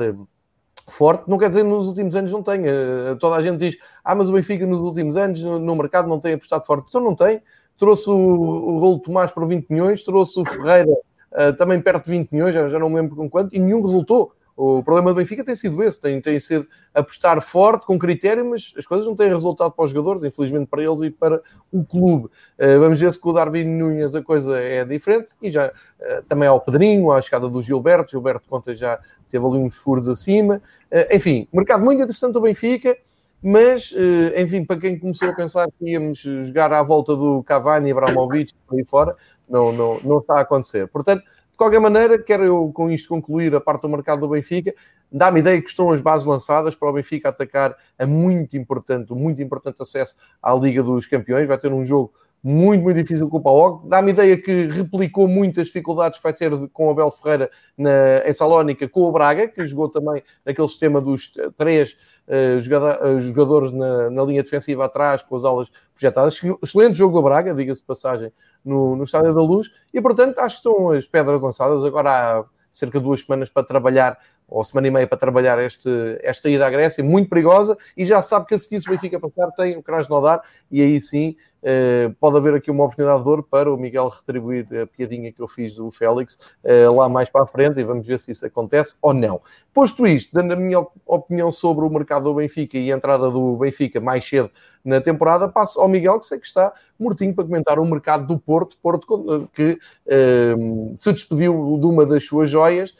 forte, 0.86 1.28
não 1.28 1.38
quer 1.38 1.48
dizer 1.48 1.62
que 1.62 1.68
nos 1.68 1.88
últimos 1.88 2.14
anos 2.14 2.32
não 2.32 2.42
tenha. 2.42 3.16
Toda 3.18 3.36
a 3.36 3.42
gente 3.42 3.58
diz, 3.58 3.76
ah, 4.04 4.14
mas 4.14 4.28
o 4.28 4.32
Benfica 4.32 4.66
nos 4.66 4.80
últimos 4.80 5.16
anos 5.16 5.42
no, 5.42 5.76
mercado 5.76 6.08
não 6.08 6.20
tem 6.20 6.34
apostado 6.34 6.64
forte. 6.64 6.86
Então 6.88 7.00
não 7.00 7.14
tem. 7.14 7.42
Trouxe 7.76 8.08
o, 8.08 8.14
o 8.14 8.78
Rolo 8.78 9.00
Tomás 9.00 9.32
por 9.32 9.46
20 9.46 9.68
milhões, 9.68 10.04
trouxe 10.04 10.38
o 10.40 10.44
Ferreira 10.44 10.92
uh, 10.92 11.52
também 11.58 11.80
perto 11.80 12.04
de 12.04 12.10
20 12.12 12.30
milhões, 12.32 12.54
já, 12.54 12.68
já 12.68 12.78
não 12.78 12.88
me 12.88 12.96
lembro 12.96 13.16
com 13.16 13.28
quanto, 13.28 13.54
e 13.54 13.58
nenhum 13.58 13.82
resultou. 13.82 14.32
O 14.56 14.84
problema 14.84 15.12
do 15.12 15.16
Benfica 15.16 15.42
tem 15.42 15.56
sido 15.56 15.82
esse, 15.82 16.00
tem, 16.00 16.20
tem 16.20 16.38
sido 16.38 16.66
apostar 16.94 17.40
forte, 17.40 17.84
com 17.84 17.98
critério, 17.98 18.48
mas 18.48 18.72
as 18.78 18.86
coisas 18.86 19.04
não 19.04 19.16
têm 19.16 19.28
resultado 19.28 19.72
para 19.72 19.84
os 19.84 19.90
jogadores, 19.90 20.22
infelizmente 20.22 20.66
para 20.66 20.80
eles 20.80 21.00
e 21.00 21.10
para 21.10 21.42
o 21.72 21.84
clube. 21.84 22.26
Uh, 22.26 22.78
vamos 22.78 23.00
ver 23.00 23.12
se 23.12 23.18
com 23.18 23.30
o 23.30 23.32
Darwin 23.32 23.64
Nunes 23.64 24.14
a 24.14 24.22
coisa 24.22 24.60
é 24.60 24.84
diferente, 24.84 25.34
e 25.42 25.50
já 25.50 25.68
uh, 25.68 26.22
também 26.28 26.48
há 26.48 26.52
o 26.52 26.60
Pedrinho, 26.60 27.10
há 27.10 27.16
a 27.16 27.20
escada 27.20 27.48
do 27.48 27.60
Gilberto, 27.60 28.12
Gilberto 28.12 28.48
Conta 28.48 28.74
já 28.76 29.00
teve 29.28 29.44
ali 29.44 29.58
uns 29.58 29.76
furos 29.76 30.06
acima. 30.06 30.62
Uh, 30.90 31.16
enfim, 31.16 31.48
mercado 31.52 31.84
muito 31.84 32.00
interessante 32.00 32.34
do 32.34 32.40
Benfica, 32.40 32.96
mas, 33.46 33.94
enfim, 34.38 34.64
para 34.64 34.80
quem 34.80 34.98
começou 34.98 35.28
a 35.28 35.34
pensar 35.34 35.68
que 35.78 35.90
íamos 35.90 36.18
jogar 36.18 36.72
à 36.72 36.82
volta 36.82 37.14
do 37.14 37.42
Cavani, 37.42 37.92
Abramovich, 37.92 38.54
por 38.66 38.78
aí 38.78 38.86
fora, 38.86 39.14
não, 39.46 39.70
não, 39.70 40.00
não 40.02 40.18
está 40.20 40.38
a 40.38 40.40
acontecer. 40.40 40.88
Portanto, 40.88 41.22
de 41.54 41.58
qualquer 41.58 41.78
maneira, 41.78 42.18
quero 42.18 42.42
eu 42.42 42.72
com 42.74 42.90
isto 42.90 43.08
concluir 43.08 43.54
a 43.54 43.60
parte 43.60 43.82
do 43.82 43.88
mercado 43.88 44.22
do 44.22 44.28
Benfica. 44.28 44.74
Dá-me 45.10 45.38
ideia 45.38 45.62
que 45.62 45.68
estão 45.68 45.92
as 45.92 46.00
bases 46.00 46.26
lançadas 46.26 46.74
para 46.74 46.90
o 46.90 46.92
Benfica 46.92 47.28
atacar 47.28 47.76
a 47.96 48.04
muito 48.04 48.56
importante, 48.56 49.12
muito 49.12 49.40
importante 49.40 49.80
acesso 49.80 50.16
à 50.42 50.52
Liga 50.52 50.82
dos 50.82 51.06
Campeões. 51.06 51.46
Vai 51.46 51.56
ter 51.56 51.72
um 51.72 51.84
jogo 51.84 52.12
muito, 52.46 52.82
muito 52.82 53.00
difícil 53.00 53.26
com 53.30 53.38
o 53.38 53.40
PAOG. 53.40 53.88
Dá-me 53.88 54.10
ideia 54.10 54.36
que 54.36 54.66
replicou 54.66 55.26
muitas 55.26 55.68
dificuldades 55.68 56.18
que 56.18 56.22
vai 56.22 56.34
ter 56.34 56.50
com 56.74 56.88
o 56.88 56.90
Abel 56.90 57.10
Ferreira 57.10 57.50
na, 57.76 58.22
em 58.26 58.34
Salónica, 58.34 58.86
com 58.86 59.00
o 59.00 59.10
Braga, 59.12 59.48
que 59.48 59.64
jogou 59.64 59.88
também 59.88 60.22
naquele 60.44 60.68
sistema 60.68 61.00
dos 61.00 61.32
três 61.56 61.96
uh, 62.28 63.18
jogadores 63.18 63.72
na, 63.72 64.10
na, 64.10 64.22
linha 64.24 64.42
defensiva 64.42 64.84
atrás, 64.84 65.22
com 65.22 65.34
as 65.34 65.44
aulas 65.44 65.70
projetadas. 65.94 66.38
Excelente 66.62 66.98
jogo 66.98 67.16
do 67.16 67.22
Braga, 67.22 67.54
diga-se 67.54 67.80
de 67.80 67.86
passagem, 67.86 68.30
no, 68.62 68.94
no 68.94 69.04
Estádio 69.04 69.32
da 69.32 69.40
Luz, 69.40 69.70
e 69.92 70.00
portanto 70.02 70.38
acho 70.40 70.60
que 70.60 70.68
estão 70.68 70.90
as 70.90 71.08
pedras 71.08 71.40
lançadas. 71.40 71.82
Agora 71.82 72.10
há 72.10 72.44
cerca 72.70 72.98
de 72.98 73.04
duas 73.06 73.20
semanas 73.20 73.48
para 73.48 73.62
trabalhar, 73.62 74.18
ou 74.48 74.62
semana 74.62 74.88
e 74.88 74.90
meia 74.90 75.06
para 75.06 75.18
trabalhar 75.18 75.58
este, 75.62 75.88
esta 76.22 76.48
ida 76.48 76.66
à 76.66 76.70
Grécia, 76.70 77.02
muito 77.02 77.28
perigosa, 77.28 77.76
e 77.96 78.04
já 78.04 78.22
sabe 78.22 78.46
que 78.46 78.54
a 78.54 78.58
seguir, 78.58 78.80
se 78.80 78.88
o 78.88 78.90
Benfica 78.90 79.18
passar, 79.18 79.50
tem 79.52 79.76
o 79.76 79.82
Krasnodar, 79.82 80.42
e 80.70 80.82
aí 80.82 81.00
sim 81.00 81.36
eh, 81.62 82.12
pode 82.20 82.36
haver 82.36 82.54
aqui 82.54 82.70
uma 82.70 82.84
oportunidade 82.84 83.22
de 83.22 83.28
ouro 83.28 83.42
para 83.42 83.72
o 83.72 83.76
Miguel 83.76 84.08
retribuir 84.08 84.66
a 84.82 84.86
piadinha 84.86 85.32
que 85.32 85.40
eu 85.40 85.48
fiz 85.48 85.74
do 85.74 85.90
Félix 85.90 86.52
eh, 86.62 86.88
lá 86.88 87.08
mais 87.08 87.30
para 87.30 87.44
a 87.44 87.46
frente, 87.46 87.80
e 87.80 87.84
vamos 87.84 88.06
ver 88.06 88.18
se 88.18 88.30
isso 88.30 88.44
acontece 88.44 88.96
ou 89.00 89.14
não. 89.14 89.40
Posto 89.72 90.06
isto, 90.06 90.32
dando 90.32 90.52
a 90.52 90.56
minha 90.56 90.86
opinião 91.06 91.50
sobre 91.50 91.84
o 91.84 91.90
mercado 91.90 92.24
do 92.24 92.34
Benfica 92.34 92.76
e 92.76 92.92
a 92.92 92.96
entrada 92.96 93.30
do 93.30 93.56
Benfica 93.56 94.00
mais 94.00 94.24
cedo 94.24 94.50
na 94.84 95.00
temporada, 95.00 95.48
passo 95.48 95.80
ao 95.80 95.88
Miguel, 95.88 96.18
que 96.18 96.26
sei 96.26 96.38
que 96.38 96.46
está 96.46 96.70
mortinho 96.98 97.34
para 97.34 97.44
comentar 97.44 97.78
o 97.78 97.84
mercado 97.86 98.26
do 98.26 98.38
Porto, 98.38 98.76
Porto 98.82 99.48
que 99.54 99.78
eh, 100.06 100.54
se 100.94 101.12
despediu 101.12 101.78
de 101.80 101.86
uma 101.86 102.04
das 102.04 102.26
suas 102.26 102.50
joias, 102.50 102.94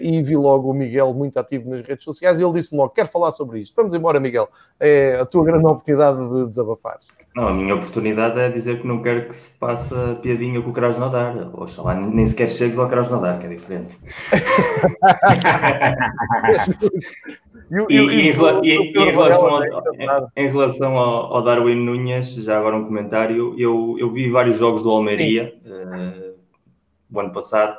e 0.00 0.22
vi 0.22 0.36
logo 0.36 0.70
o 0.70 0.74
Miguel 0.74 1.12
muito 1.12 1.38
ativo 1.38 1.68
nas 1.70 1.82
redes 1.82 2.04
sociais 2.04 2.40
e 2.40 2.44
ele 2.44 2.54
disse-me 2.54 2.78
logo: 2.78 2.90
quero 2.90 3.08
falar 3.08 3.32
sobre 3.32 3.60
isto. 3.60 3.74
Vamos 3.76 3.92
embora, 3.94 4.18
Miguel. 4.18 4.48
É 4.80 5.18
a 5.20 5.26
tua 5.26 5.44
grande 5.44 5.66
oportunidade 5.66 6.18
de 6.28 6.48
desabafar. 6.48 6.98
Não, 7.34 7.48
a 7.48 7.52
minha 7.52 7.74
oportunidade 7.74 8.38
é 8.38 8.50
dizer 8.50 8.80
que 8.80 8.86
não 8.86 9.02
quero 9.02 9.26
que 9.28 9.34
se 9.34 9.50
passe 9.58 9.94
a 9.94 10.14
piadinha 10.16 10.60
com 10.60 10.68
o 10.70 10.72
Krasnodar. 10.72 11.50
Oxalá 11.54 11.94
nem 11.94 12.26
sequer 12.26 12.50
chegues 12.50 12.78
ao 12.78 12.88
Krasnodar, 12.88 13.38
que 13.38 13.46
é 13.46 13.48
diferente. 13.50 13.96
e, 17.88 17.96
em, 17.96 18.32
relação 20.50 20.98
ao, 20.98 21.34
ao, 21.34 21.42
Darwin 21.42 21.76
Nunes, 21.76 22.34
já 22.34 22.58
agora 22.58 22.76
um 22.76 22.84
comentário, 22.84 23.54
eu, 23.58 23.96
eu 23.98 24.10
vi 24.10 24.30
vários 24.30 24.56
jogos 24.56 24.82
do 24.82 24.90
Almeria 24.90 25.54
uh, 25.64 26.34
o 27.12 27.20
ano 27.20 27.32
passado 27.32 27.78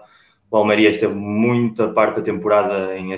o 0.54 0.58
Almeria 0.58 0.92
esteve 0.92 1.16
muita 1.16 1.88
parte 1.88 2.18
da 2.18 2.22
temporada 2.22 2.96
em 2.96 3.10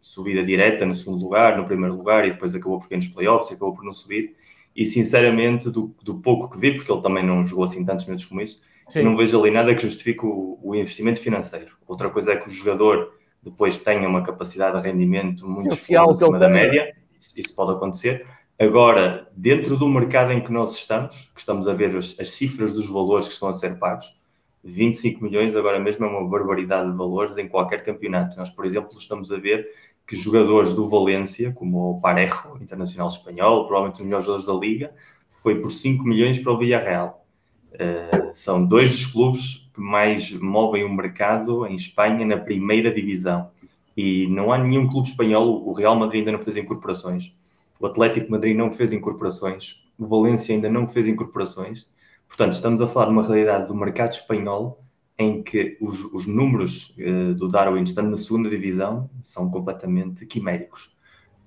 subida 0.00 0.44
direta, 0.44 0.86
no 0.86 0.94
segundo 0.94 1.24
lugar, 1.24 1.58
no 1.58 1.64
primeiro 1.64 1.96
lugar, 1.96 2.24
e 2.24 2.30
depois 2.30 2.54
acabou 2.54 2.78
por 2.78 2.88
cair 2.88 2.98
nos 2.98 3.08
playoffs 3.08 3.50
e 3.50 3.54
acabou 3.54 3.74
por 3.74 3.84
não 3.84 3.92
subir. 3.92 4.36
E 4.74 4.84
sinceramente, 4.84 5.68
do, 5.68 5.92
do, 6.00 6.18
pouco 6.20 6.48
que 6.48 6.60
vi, 6.60 6.72
porque 6.72 6.92
ele 6.92 7.02
também 7.02 7.26
não 7.26 7.44
jogou 7.44 7.64
assim 7.64 7.84
tantos 7.84 8.06
minutos 8.06 8.24
como 8.24 8.40
isso, 8.40 8.62
Sim. 8.88 9.02
não 9.02 9.16
vejo 9.16 9.40
ali 9.40 9.50
nada 9.50 9.74
que 9.74 9.82
justifique 9.82 10.24
o, 10.24 10.60
o, 10.62 10.76
investimento 10.76 11.18
financeiro. 11.18 11.76
Outra 11.88 12.08
coisa 12.08 12.34
é 12.34 12.36
que 12.36 12.48
o 12.48 12.52
jogador 12.52 13.14
depois 13.42 13.80
tenha 13.80 14.08
uma 14.08 14.22
capacidade 14.22 14.80
de 14.80 14.88
rendimento 14.88 15.48
muito 15.48 15.74
acima 15.74 16.38
da 16.38 16.48
média, 16.48 16.94
isso, 17.20 17.34
isso, 17.36 17.56
pode 17.56 17.72
acontecer. 17.72 18.24
Agora, 18.56 19.28
dentro 19.36 19.76
do 19.76 19.88
mercado 19.88 20.32
em 20.32 20.40
que 20.40 20.52
nós 20.52 20.76
estamos, 20.76 21.32
que 21.34 21.40
estamos 21.40 21.66
a 21.66 21.74
ver 21.74 21.96
as, 21.96 22.16
as 22.20 22.30
cifras 22.30 22.74
dos 22.74 22.88
valores 22.88 23.26
que 23.26 23.34
estão 23.34 23.48
a 23.48 23.52
ser 23.52 23.76
pagos, 23.76 24.19
25 24.62 25.24
milhões 25.24 25.56
agora 25.56 25.78
mesmo 25.78 26.04
é 26.04 26.08
uma 26.08 26.28
barbaridade 26.28 26.90
de 26.90 26.96
valores 26.96 27.36
em 27.36 27.48
qualquer 27.48 27.82
campeonato. 27.82 28.38
Nós, 28.38 28.50
por 28.50 28.66
exemplo, 28.66 28.96
estamos 28.98 29.32
a 29.32 29.38
ver 29.38 29.68
que 30.06 30.16
jogadores 30.16 30.74
do 30.74 30.88
Valência, 30.88 31.52
como 31.52 31.92
o 31.92 32.00
Parejo, 32.00 32.58
internacional 32.60 33.08
espanhol, 33.08 33.66
provavelmente 33.66 33.96
um 33.96 33.98
dos 33.98 34.04
melhores 34.06 34.24
jogadores 34.26 34.46
da 34.46 34.66
Liga, 34.66 34.94
foi 35.28 35.60
por 35.60 35.70
5 35.70 36.04
milhões 36.04 36.38
para 36.38 36.52
o 36.52 36.58
Villarreal. 36.58 37.24
Uh, 37.72 38.30
são 38.34 38.64
dois 38.64 38.90
dos 38.90 39.06
clubes 39.06 39.70
que 39.72 39.80
mais 39.80 40.32
movem 40.32 40.84
o 40.84 40.92
mercado 40.92 41.66
em 41.66 41.74
Espanha 41.74 42.26
na 42.26 42.36
primeira 42.36 42.92
divisão. 42.92 43.50
E 43.96 44.26
não 44.26 44.52
há 44.52 44.58
nenhum 44.58 44.88
clube 44.88 45.08
espanhol, 45.08 45.66
o 45.66 45.72
Real 45.72 45.96
Madrid 45.96 46.20
ainda 46.20 46.32
não 46.32 46.40
fez 46.40 46.56
incorporações, 46.56 47.36
o 47.78 47.86
Atlético 47.86 48.30
Madrid 48.30 48.56
não 48.56 48.70
fez 48.70 48.92
incorporações, 48.92 49.86
o 49.98 50.06
Valência 50.06 50.54
ainda 50.54 50.68
não 50.68 50.88
fez 50.88 51.06
incorporações 51.06 51.90
Portanto, 52.30 52.52
estamos 52.52 52.80
a 52.80 52.86
falar 52.86 53.06
de 53.06 53.12
uma 53.12 53.24
realidade 53.24 53.66
do 53.66 53.74
mercado 53.74 54.12
espanhol 54.12 54.82
em 55.18 55.42
que 55.42 55.76
os, 55.80 56.02
os 56.14 56.26
números 56.26 56.96
uh, 56.96 57.34
do 57.34 57.48
Darwin 57.48 57.82
estando 57.82 58.08
na 58.08 58.16
segunda 58.16 58.48
divisão 58.48 59.10
são 59.20 59.50
completamente 59.50 60.24
quiméricos. 60.24 60.96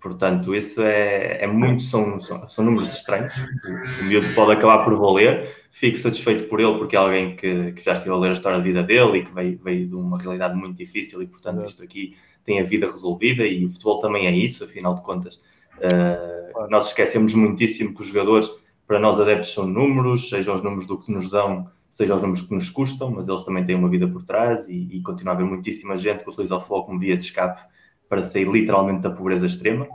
Portanto, 0.02 0.54
isso 0.54 0.82
é, 0.82 1.42
é 1.42 1.48
muito, 1.48 1.82
são, 1.84 2.20
são, 2.20 2.46
são, 2.50 2.66
números 2.66 2.94
estranhos. 2.94 3.34
O 4.02 4.04
miúdo 4.04 4.28
pode 4.36 4.52
acabar 4.52 4.84
por 4.84 4.96
valer. 4.98 5.50
Fico 5.72 5.98
satisfeito 5.98 6.50
por 6.50 6.60
ele, 6.60 6.78
porque 6.78 6.98
é 6.98 7.00
alguém 7.00 7.36
que, 7.38 7.72
que 7.72 7.84
já 7.84 7.94
estive 7.94 8.14
a 8.14 8.18
ler 8.18 8.32
a 8.32 8.34
história 8.34 8.58
da 8.58 8.64
vida 8.64 8.84
dele 8.84 9.20
e 9.20 9.24
que 9.24 9.34
veio, 9.34 9.58
veio 9.64 9.88
de 9.88 9.96
uma 9.96 10.20
realidade 10.20 10.54
muito 10.56 10.78
difícil 10.78 11.22
e, 11.22 11.28
portanto, 11.28 11.66
isto 11.66 11.82
aqui 11.82 12.18
tem 12.44 12.60
a 12.60 12.64
vida 12.64 12.86
resolvida 12.88 13.46
e 13.46 13.66
o 13.66 13.70
futebol 13.70 14.02
também 14.02 14.28
é 14.28 14.32
isso, 14.32 14.66
afinal 14.66 14.94
de 14.96 15.02
contas. 15.02 15.38
Uh, 15.78 16.68
nós 16.70 16.90
esquecemos 16.90 17.34
muitíssimo 17.34 17.96
que 17.96 18.02
os 18.02 18.08
jogadores 18.10 18.52
para 18.88 19.00
nós 19.00 19.20
adeptos 19.20 19.54
são 19.54 19.66
números, 19.66 20.30
sejam 20.30 20.56
os 20.56 20.64
números 20.64 20.88
do 20.88 20.98
que 21.00 21.12
nos 21.12 21.30
dão, 21.30 21.70
sejam 21.90 22.16
os 22.16 22.22
números 22.22 22.42
que 22.48 22.54
nos 22.54 22.70
custam, 22.70 23.12
mas 23.12 23.28
eles 23.28 23.44
também 23.44 23.66
têm 23.66 23.76
uma 23.76 23.90
vida 23.90 24.08
por 24.08 24.24
trás 24.24 24.68
e, 24.68 24.88
e 24.92 25.02
continua 25.02 25.34
a 25.34 25.36
haver 25.36 25.46
muitíssima 25.46 25.96
gente 25.96 26.24
que 26.24 26.30
utiliza 26.30 26.56
o 26.56 26.60
futebol 26.60 26.86
como 26.86 27.00
via 27.00 27.16
de 27.16 27.24
escape 27.24 27.62
para 28.10 28.24
sair 28.24 28.48
literalmente 28.48 29.02
da 29.02 29.10
pobreza 29.10 29.46
extrema. 29.46 29.88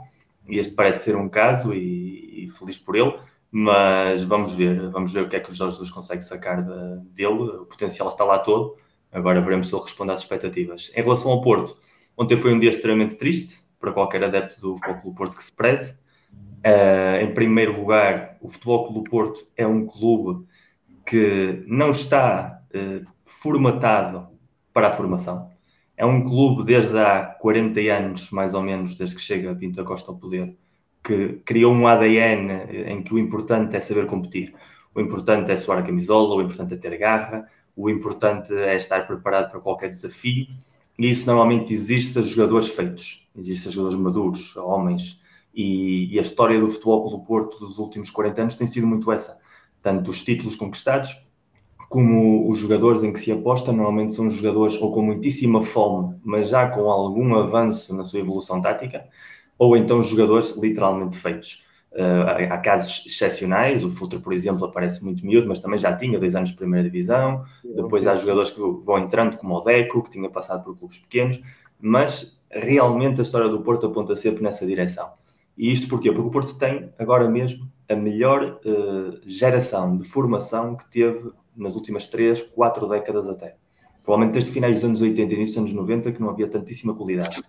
E 0.47 0.57
este 0.57 0.73
parece 0.73 1.05
ser 1.05 1.15
um 1.15 1.29
caso 1.29 1.73
e, 1.73 2.45
e 2.45 2.49
feliz 2.51 2.77
por 2.77 2.95
ele. 2.95 3.13
mas 3.51 4.23
vamos 4.23 4.53
ver, 4.55 4.89
vamos 4.89 5.11
ver 5.11 5.23
o 5.23 5.29
que 5.29 5.35
é 5.35 5.39
que 5.39 5.51
o 5.51 5.53
Jorge 5.53 5.73
Jesus 5.73 5.89
consegue 5.89 6.23
sacar 6.23 6.63
de, 6.63 6.99
dele, 7.13 7.41
o 7.61 7.65
potencial 7.65 8.07
está 8.07 8.23
lá 8.23 8.39
todo, 8.39 8.77
agora 9.11 9.41
veremos 9.41 9.69
se 9.69 9.75
ele 9.75 9.83
responde 9.83 10.11
às 10.11 10.19
expectativas. 10.19 10.91
Em 10.95 11.01
relação 11.01 11.31
ao 11.31 11.41
Porto, 11.41 11.77
ontem 12.17 12.37
foi 12.37 12.53
um 12.53 12.59
dia 12.59 12.69
extremamente 12.69 13.15
triste 13.15 13.59
para 13.79 13.91
qualquer 13.91 14.23
adepto 14.23 14.59
do 14.61 14.75
Futebol 14.75 15.01
Clube 15.01 15.17
Porto 15.17 15.37
que 15.37 15.43
se 15.43 15.53
preze. 15.53 15.98
Uh, 16.65 17.23
em 17.23 17.33
primeiro 17.33 17.79
lugar, 17.79 18.37
o 18.41 18.47
Futebol 18.47 18.87
Clube 18.87 19.09
Porto 19.09 19.47
é 19.55 19.65
um 19.65 19.85
clube 19.85 20.45
que 21.05 21.63
não 21.65 21.91
está 21.91 22.61
uh, 22.75 23.05
formatado 23.23 24.27
para 24.73 24.89
a 24.89 24.91
formação. 24.91 25.49
É 25.95 26.05
um 26.05 26.23
clube 26.23 26.63
desde 26.63 26.97
há 26.97 27.25
40 27.25 27.79
anos, 27.91 28.31
mais 28.31 28.53
ou 28.53 28.61
menos, 28.61 28.97
desde 28.97 29.15
que 29.15 29.21
chega 29.21 29.55
Pinto 29.55 29.77
da 29.77 29.83
Costa 29.83 30.11
ao 30.11 30.17
poder, 30.17 30.55
que 31.03 31.41
criou 31.45 31.73
um 31.73 31.87
ADN 31.87 32.51
em 32.87 33.03
que 33.03 33.13
o 33.13 33.19
importante 33.19 33.75
é 33.75 33.79
saber 33.79 34.05
competir. 34.05 34.53
O 34.93 35.01
importante 35.01 35.51
é 35.51 35.57
suar 35.57 35.79
a 35.79 35.83
camisola, 35.83 36.35
o 36.35 36.41
importante 36.41 36.73
é 36.73 36.77
ter 36.77 36.97
garra, 36.97 37.47
o 37.75 37.89
importante 37.89 38.53
é 38.53 38.75
estar 38.75 39.07
preparado 39.07 39.51
para 39.51 39.59
qualquer 39.59 39.89
desafio. 39.89 40.47
E 40.97 41.09
isso 41.09 41.25
normalmente 41.25 41.73
existe 41.73 42.19
a 42.19 42.21
jogadores 42.21 42.69
feitos, 42.69 43.29
existe 43.37 43.69
a 43.69 43.71
jogadores 43.71 43.99
maduros, 43.99 44.55
a 44.57 44.63
homens. 44.63 45.18
E, 45.53 46.13
e 46.13 46.19
a 46.19 46.21
história 46.21 46.59
do 46.59 46.67
futebol 46.67 47.03
pelo 47.03 47.23
Porto 47.23 47.59
dos 47.59 47.77
últimos 47.77 48.09
40 48.09 48.41
anos 48.41 48.57
tem 48.57 48.67
sido 48.67 48.87
muito 48.87 49.11
essa. 49.11 49.39
Tanto 49.81 50.11
os 50.11 50.23
títulos 50.23 50.55
conquistados, 50.55 51.25
como 51.89 52.47
os 52.47 52.59
jogadores 52.59 53.03
em 53.03 53.11
que 53.11 53.19
se 53.19 53.31
aposta, 53.31 53.71
normalmente 53.71 54.13
são 54.13 54.29
jogadores 54.29 54.79
ou 54.79 54.93
com 54.93 55.01
muitíssima 55.01 55.63
fome, 55.63 56.15
mas 56.23 56.49
já 56.49 56.69
com 56.69 56.89
algum 56.89 57.35
avanço 57.35 57.95
na 57.95 58.03
sua 58.03 58.19
evolução 58.19 58.61
tática, 58.61 59.05
ou 59.57 59.75
então 59.75 60.01
jogadores 60.03 60.55
literalmente 60.55 61.17
feitos. 61.17 61.67
Uh, 61.91 62.51
há 62.51 62.57
casos 62.59 63.03
excepcionais, 63.07 63.83
o 63.83 63.89
Futre, 63.89 64.19
por 64.19 64.31
exemplo, 64.31 64.63
aparece 64.65 65.03
muito 65.03 65.25
miúdo, 65.25 65.47
mas 65.47 65.59
também 65.59 65.79
já 65.79 65.95
tinha 65.95 66.19
dois 66.19 66.35
anos 66.35 66.51
de 66.51 66.55
primeira 66.55 66.83
divisão. 66.83 67.43
Depois 67.63 68.05
há 68.05 68.15
jogadores 68.15 68.51
que 68.51 68.59
vão 68.59 68.99
entrando, 68.99 69.37
como 69.37 69.55
o 69.55 69.63
Deco, 69.63 70.03
que 70.03 70.11
tinha 70.11 70.29
passado 70.29 70.63
por 70.63 70.77
clubes 70.77 70.99
pequenos, 70.99 71.41
mas 71.79 72.39
realmente 72.51 73.19
a 73.19 73.23
história 73.23 73.49
do 73.49 73.61
Porto 73.61 73.87
aponta 73.87 74.15
sempre 74.15 74.43
nessa 74.43 74.65
direção. 74.67 75.09
E 75.59 75.69
isto 75.69 75.89
porquê? 75.89 76.09
Porque 76.09 76.29
o 76.29 76.31
Porto 76.31 76.57
tem 76.57 76.89
agora 76.97 77.29
mesmo 77.29 77.69
a 77.89 77.93
melhor 77.93 78.61
uh, 78.65 79.19
geração 79.29 79.97
de 79.97 80.07
formação 80.07 80.77
que 80.77 80.89
teve 80.89 81.31
nas 81.53 81.75
últimas 81.75 82.07
três, 82.07 82.41
quatro 82.41 82.87
décadas 82.87 83.27
até. 83.27 83.57
Provavelmente 84.01 84.35
desde 84.35 84.51
finais 84.51 84.77
dos 84.77 84.85
anos 84.85 85.01
80 85.01 85.33
e 85.33 85.35
início 85.35 85.61
dos 85.61 85.71
anos 85.71 85.73
90 85.73 86.13
que 86.13 86.21
não 86.21 86.29
havia 86.29 86.47
tantíssima 86.47 86.95
qualidade. 86.95 87.43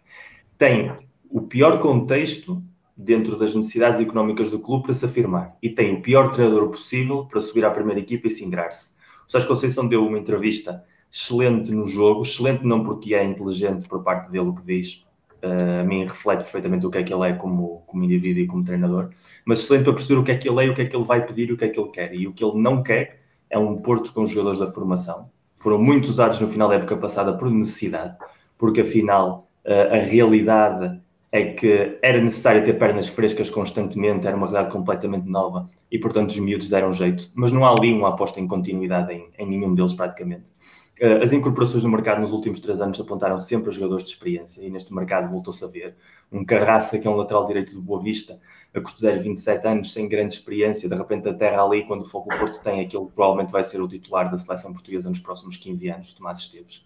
Tem 0.59 0.93
o 1.31 1.43
pior 1.43 1.79
contexto 1.79 2.61
dentro 2.97 3.37
das 3.37 3.55
necessidades 3.55 4.01
económicas 4.01 4.51
do 4.51 4.59
clube 4.59 4.87
para 4.87 4.95
se 4.95 5.05
afirmar 5.05 5.57
e 5.63 5.71
tem 5.71 5.95
o 5.95 6.03
pior 6.03 6.33
treinador 6.33 6.69
possível 6.69 7.27
para 7.27 7.41
subir 7.41 7.65
à 7.65 7.71
primeira 7.71 8.01
equipa 8.01 8.27
e 8.27 8.31
se 8.31 8.45
ingrar-se. 8.45 8.97
O 9.25 9.31
Sérgio 9.31 9.49
Conceição 9.49 9.87
deu 9.87 10.05
uma 10.05 10.19
entrevista 10.19 10.85
excelente 11.13 11.71
no 11.71 11.87
jogo, 11.87 12.23
excelente 12.23 12.67
não 12.67 12.83
porque 12.83 13.15
é 13.15 13.25
inteligente 13.25 13.87
por 13.87 14.03
parte 14.03 14.29
dele 14.33 14.49
o 14.49 14.55
que 14.55 14.65
diz, 14.65 15.07
uh, 15.45 15.83
a 15.83 15.85
mim 15.85 16.05
reflete 16.05 16.43
perfeitamente 16.43 16.87
o 16.87 16.91
que 16.91 16.99
é 16.99 17.03
que 17.03 17.13
ele 17.13 17.29
é 17.29 17.33
como, 17.33 17.83
como 17.87 18.05
indivíduo 18.05 18.43
e 18.43 18.47
como 18.47 18.65
treinador, 18.65 19.11
mas 19.45 19.61
excelente 19.61 19.85
para 19.85 19.95
perceber 19.95 20.21
o 20.21 20.25
que 20.25 20.33
é 20.33 20.37
que 20.37 20.49
ele 20.49 20.67
é, 20.67 20.71
o 20.71 20.75
que 20.75 20.83
é 20.83 20.87
que 20.87 20.97
ele 20.97 21.05
vai 21.05 21.27
pedir 21.27 21.51
e 21.51 21.53
o 21.53 21.57
que 21.57 21.65
é 21.65 21.69
que 21.69 21.81
ele 21.81 21.91
quer. 21.91 22.15
E 22.15 22.27
o 22.27 22.33
que 22.33 22.45
ele 22.45 22.61
não 22.61 22.83
quer 22.83 23.21
é 23.49 23.59
um 23.59 23.77
Porto 23.77 24.13
com 24.13 24.27
jogadores 24.27 24.61
da 24.61 24.71
formação. 24.73 25.31
Foram 25.55 25.79
muito 25.79 26.09
usados 26.09 26.41
no 26.41 26.49
final 26.49 26.69
da 26.69 26.77
época 26.77 26.97
passada 26.97 27.33
por 27.37 27.51
necessidade, 27.51 28.17
porque 28.57 28.81
afinal 28.81 29.49
uh, 29.65 29.95
a 29.95 29.99
realidade 29.99 31.01
é 31.33 31.53
que 31.53 31.99
era 32.03 32.21
necessário 32.21 32.65
ter 32.65 32.75
pernas 32.75 33.07
frescas 33.07 33.49
constantemente, 33.49 34.27
era 34.27 34.37
uma 34.37 34.47
realidade 34.47 34.73
completamente 34.73 35.29
nova 35.29 35.69
e, 35.91 35.99
portanto, 35.99 36.31
os 36.31 36.39
miúdos 36.39 36.69
deram 36.69 36.93
jeito. 36.93 37.31
Mas 37.35 37.53
não 37.53 37.65
há 37.65 37.71
ali 37.71 37.93
uma 37.93 38.09
aposta 38.09 38.41
em 38.41 38.49
continuidade 38.49 39.13
em, 39.13 39.29
em 39.39 39.47
nenhum 39.47 39.75
deles, 39.75 39.95
praticamente. 39.95 40.53
Uh, 41.01 41.23
as 41.23 41.33
incorporações 41.33 41.83
no 41.83 41.91
mercado 41.91 42.21
nos 42.21 42.31
últimos 42.31 42.61
três 42.61 42.81
anos 42.81 43.01
apontaram 43.01 43.39
sempre 43.39 43.71
a 43.71 43.73
jogadores 43.73 44.05
de 44.05 44.11
experiência 44.11 44.63
e 44.63 44.69
neste 44.69 44.95
mercado 44.95 45.31
voltou-se 45.31 45.65
a 45.65 45.69
ver. 45.69 45.97
Um 46.31 46.45
Carraça, 46.45 46.99
que 46.99 47.09
é 47.09 47.11
um 47.11 47.17
lateral 47.17 47.47
direito 47.47 47.75
do 47.75 47.81
Boa 47.81 48.03
Vista, 48.03 48.39
a 48.75 48.81
custo 48.81 49.01
zero, 49.01 49.23
27 49.23 49.67
anos, 49.67 49.93
sem 49.93 50.09
grande 50.09 50.35
experiência, 50.35 50.89
de 50.89 50.95
repente 50.95 51.29
a 51.29 51.35
terra 51.35 51.65
ali, 51.65 51.85
quando 51.87 52.03
o 52.03 52.05
Foco 52.05 52.29
Porto 52.29 52.63
tem 52.63 52.81
aquilo 52.81 53.07
que 53.07 53.15
provavelmente 53.15 53.51
vai 53.51 53.65
ser 53.65 53.81
o 53.81 53.89
titular 53.89 54.31
da 54.31 54.39
seleção 54.39 54.73
portuguesa 54.73 55.09
nos 55.09 55.19
próximos 55.19 55.57
15 55.57 55.89
anos, 55.89 56.15
Tomás 56.15 56.39
Esteves. 56.39 56.85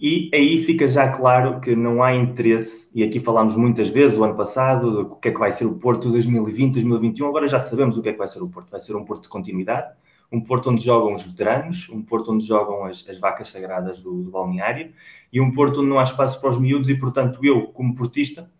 E 0.00 0.30
aí 0.34 0.64
fica 0.64 0.88
já 0.88 1.08
claro 1.08 1.60
que 1.60 1.76
não 1.76 2.02
há 2.02 2.14
interesse, 2.14 2.90
e 2.94 3.04
aqui 3.04 3.20
falámos 3.20 3.56
muitas 3.56 3.88
vezes, 3.88 4.18
o 4.18 4.24
ano 4.24 4.36
passado, 4.36 5.02
o 5.02 5.16
que 5.16 5.28
é 5.28 5.32
que 5.32 5.38
vai 5.38 5.52
ser 5.52 5.66
o 5.66 5.78
Porto 5.78 6.10
2020, 6.10 6.74
2021, 6.74 7.28
agora 7.28 7.46
já 7.46 7.60
sabemos 7.60 7.96
o 7.96 8.02
que 8.02 8.08
é 8.08 8.12
que 8.12 8.18
vai 8.18 8.26
ser 8.26 8.42
o 8.42 8.48
Porto. 8.48 8.70
Vai 8.70 8.80
ser 8.80 8.96
um 8.96 9.04
Porto 9.04 9.24
de 9.24 9.28
continuidade, 9.28 9.92
um 10.32 10.40
Porto 10.40 10.70
onde 10.70 10.82
jogam 10.82 11.14
os 11.14 11.22
veteranos, 11.22 11.90
um 11.90 12.02
Porto 12.02 12.32
onde 12.32 12.46
jogam 12.46 12.84
as, 12.84 13.06
as 13.08 13.18
vacas 13.18 13.48
sagradas 13.48 14.00
do, 14.00 14.22
do, 14.22 14.30
balneário, 14.30 14.92
e 15.30 15.40
um 15.40 15.52
Porto 15.52 15.80
onde 15.80 15.90
não 15.90 15.98
há 15.98 16.02
espaço 16.02 16.40
para 16.40 16.50
os 16.50 16.58
miúdos, 16.58 16.88
e 16.88 16.94
portanto 16.94 17.38
eu, 17.44 17.66
como 17.68 17.94
portista, 17.94 18.50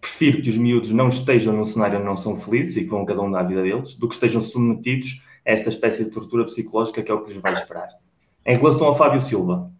prefiro 0.00 0.40
que 0.40 0.48
os 0.48 0.56
miúdos 0.56 0.90
não 0.90 1.08
estejam 1.08 1.52
num 1.52 1.64
cenário 1.64 1.98
onde 1.98 2.06
não 2.06 2.16
são 2.16 2.40
felizes 2.40 2.76
e 2.76 2.84
que 2.84 2.90
vão 2.90 3.04
cada 3.04 3.20
um 3.20 3.30
dar 3.30 3.40
a 3.40 3.42
vida 3.42 3.62
deles, 3.62 3.94
do 3.94 4.08
que 4.08 4.14
estejam 4.14 4.40
submetidos 4.40 5.22
a 5.46 5.50
esta 5.52 5.68
espécie 5.68 6.04
de 6.04 6.10
tortura 6.10 6.44
psicológica 6.44 7.02
que 7.02 7.10
é 7.10 7.14
o 7.14 7.22
que 7.22 7.32
lhes 7.32 7.42
vai 7.42 7.52
esperar. 7.52 7.88
Em 8.46 8.56
relação 8.56 8.86
ao 8.86 8.96
Fábio 8.96 9.20
Silva, 9.20 9.70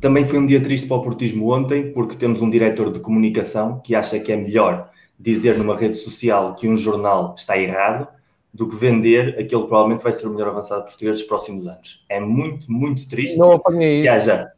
também 0.00 0.24
foi 0.24 0.38
um 0.38 0.46
dia 0.46 0.60
triste 0.62 0.88
para 0.88 0.96
o 0.96 1.02
portismo 1.02 1.52
ontem, 1.52 1.92
porque 1.92 2.16
temos 2.16 2.40
um 2.40 2.48
diretor 2.48 2.90
de 2.90 3.00
comunicação 3.00 3.80
que 3.80 3.94
acha 3.94 4.18
que 4.18 4.32
é 4.32 4.36
melhor 4.36 4.90
dizer 5.18 5.58
numa 5.58 5.76
rede 5.76 5.96
social 5.96 6.54
que 6.54 6.68
um 6.68 6.76
jornal 6.76 7.34
está 7.36 7.58
errado 7.58 8.08
do 8.54 8.68
que 8.68 8.76
vender 8.76 9.30
aquele 9.30 9.62
que 9.62 9.68
provavelmente 9.68 10.04
vai 10.04 10.12
ser 10.12 10.28
o 10.28 10.30
melhor 10.30 10.50
avançado 10.50 10.84
português 10.84 11.18
dos 11.18 11.26
próximos 11.26 11.66
anos. 11.66 12.06
É 12.08 12.20
muito, 12.20 12.70
muito 12.70 13.08
triste 13.08 13.36
não 13.36 13.52
apanhei 13.52 14.02
que 14.02 14.08
haja. 14.08 14.52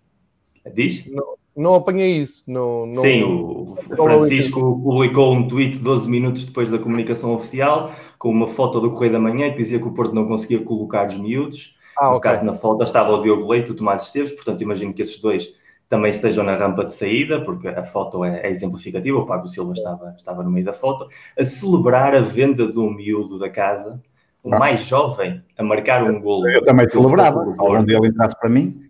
Diz? 0.74 1.06
Não, 1.06 1.24
não 1.56 1.74
apanhei 1.76 2.18
isso. 2.18 2.42
Não, 2.46 2.84
não... 2.84 3.00
Sim, 3.00 3.22
o 3.24 3.76
Francisco 3.96 4.60
publicou 4.82 5.32
um 5.32 5.48
tweet 5.48 5.78
12 5.78 6.10
minutos 6.10 6.44
depois 6.44 6.70
da 6.70 6.78
comunicação 6.78 7.34
oficial, 7.34 7.90
com 8.18 8.28
uma 8.28 8.48
foto 8.48 8.80
do 8.80 8.90
Correio 8.90 9.12
da 9.12 9.18
Manhã 9.18 9.50
que 9.52 9.58
dizia 9.58 9.78
que 9.78 9.88
o 9.88 9.94
Porto 9.94 10.14
não 10.14 10.28
conseguia 10.28 10.60
colocar 10.62 11.06
os 11.06 11.18
miúdos. 11.18 11.78
Ah, 11.98 12.10
no 12.10 12.16
okay. 12.16 12.30
caso, 12.30 12.44
na 12.44 12.52
foto 12.52 12.84
estava 12.84 13.14
o 13.14 13.22
Diogo 13.22 13.50
Leite 13.50 13.70
e 13.70 13.72
o 13.72 13.74
Tomás 13.74 14.02
Esteves, 14.02 14.32
portanto, 14.32 14.60
imagino 14.60 14.92
que 14.92 15.00
esses 15.00 15.18
dois 15.18 15.56
também 15.88 16.10
estejam 16.10 16.44
na 16.44 16.56
rampa 16.56 16.84
de 16.84 16.92
saída, 16.92 17.40
porque 17.40 17.68
a 17.68 17.84
foto 17.84 18.24
é, 18.24 18.40
é 18.40 18.50
exemplificativa, 18.50 19.18
o 19.18 19.26
Fábio 19.26 19.48
Silva 19.48 19.72
estava, 19.72 20.14
estava 20.16 20.42
no 20.42 20.50
meio 20.50 20.66
da 20.66 20.72
foto, 20.72 21.08
a 21.38 21.44
celebrar 21.44 22.14
a 22.14 22.20
venda 22.20 22.66
do 22.66 22.90
miúdo 22.90 23.38
da 23.38 23.48
casa, 23.48 24.00
o 24.42 24.54
ah. 24.54 24.58
mais 24.58 24.84
jovem, 24.84 25.42
a 25.56 25.62
marcar 25.62 26.02
um 26.02 26.20
golo. 26.20 26.48
Eu 26.48 26.64
também 26.64 26.88
celebrava, 26.88 27.46
se 27.46 27.60
algum 27.60 27.84
dia 27.84 27.98
ele 27.98 28.08
entrasse 28.08 28.38
para 28.38 28.48
mim. 28.48 28.82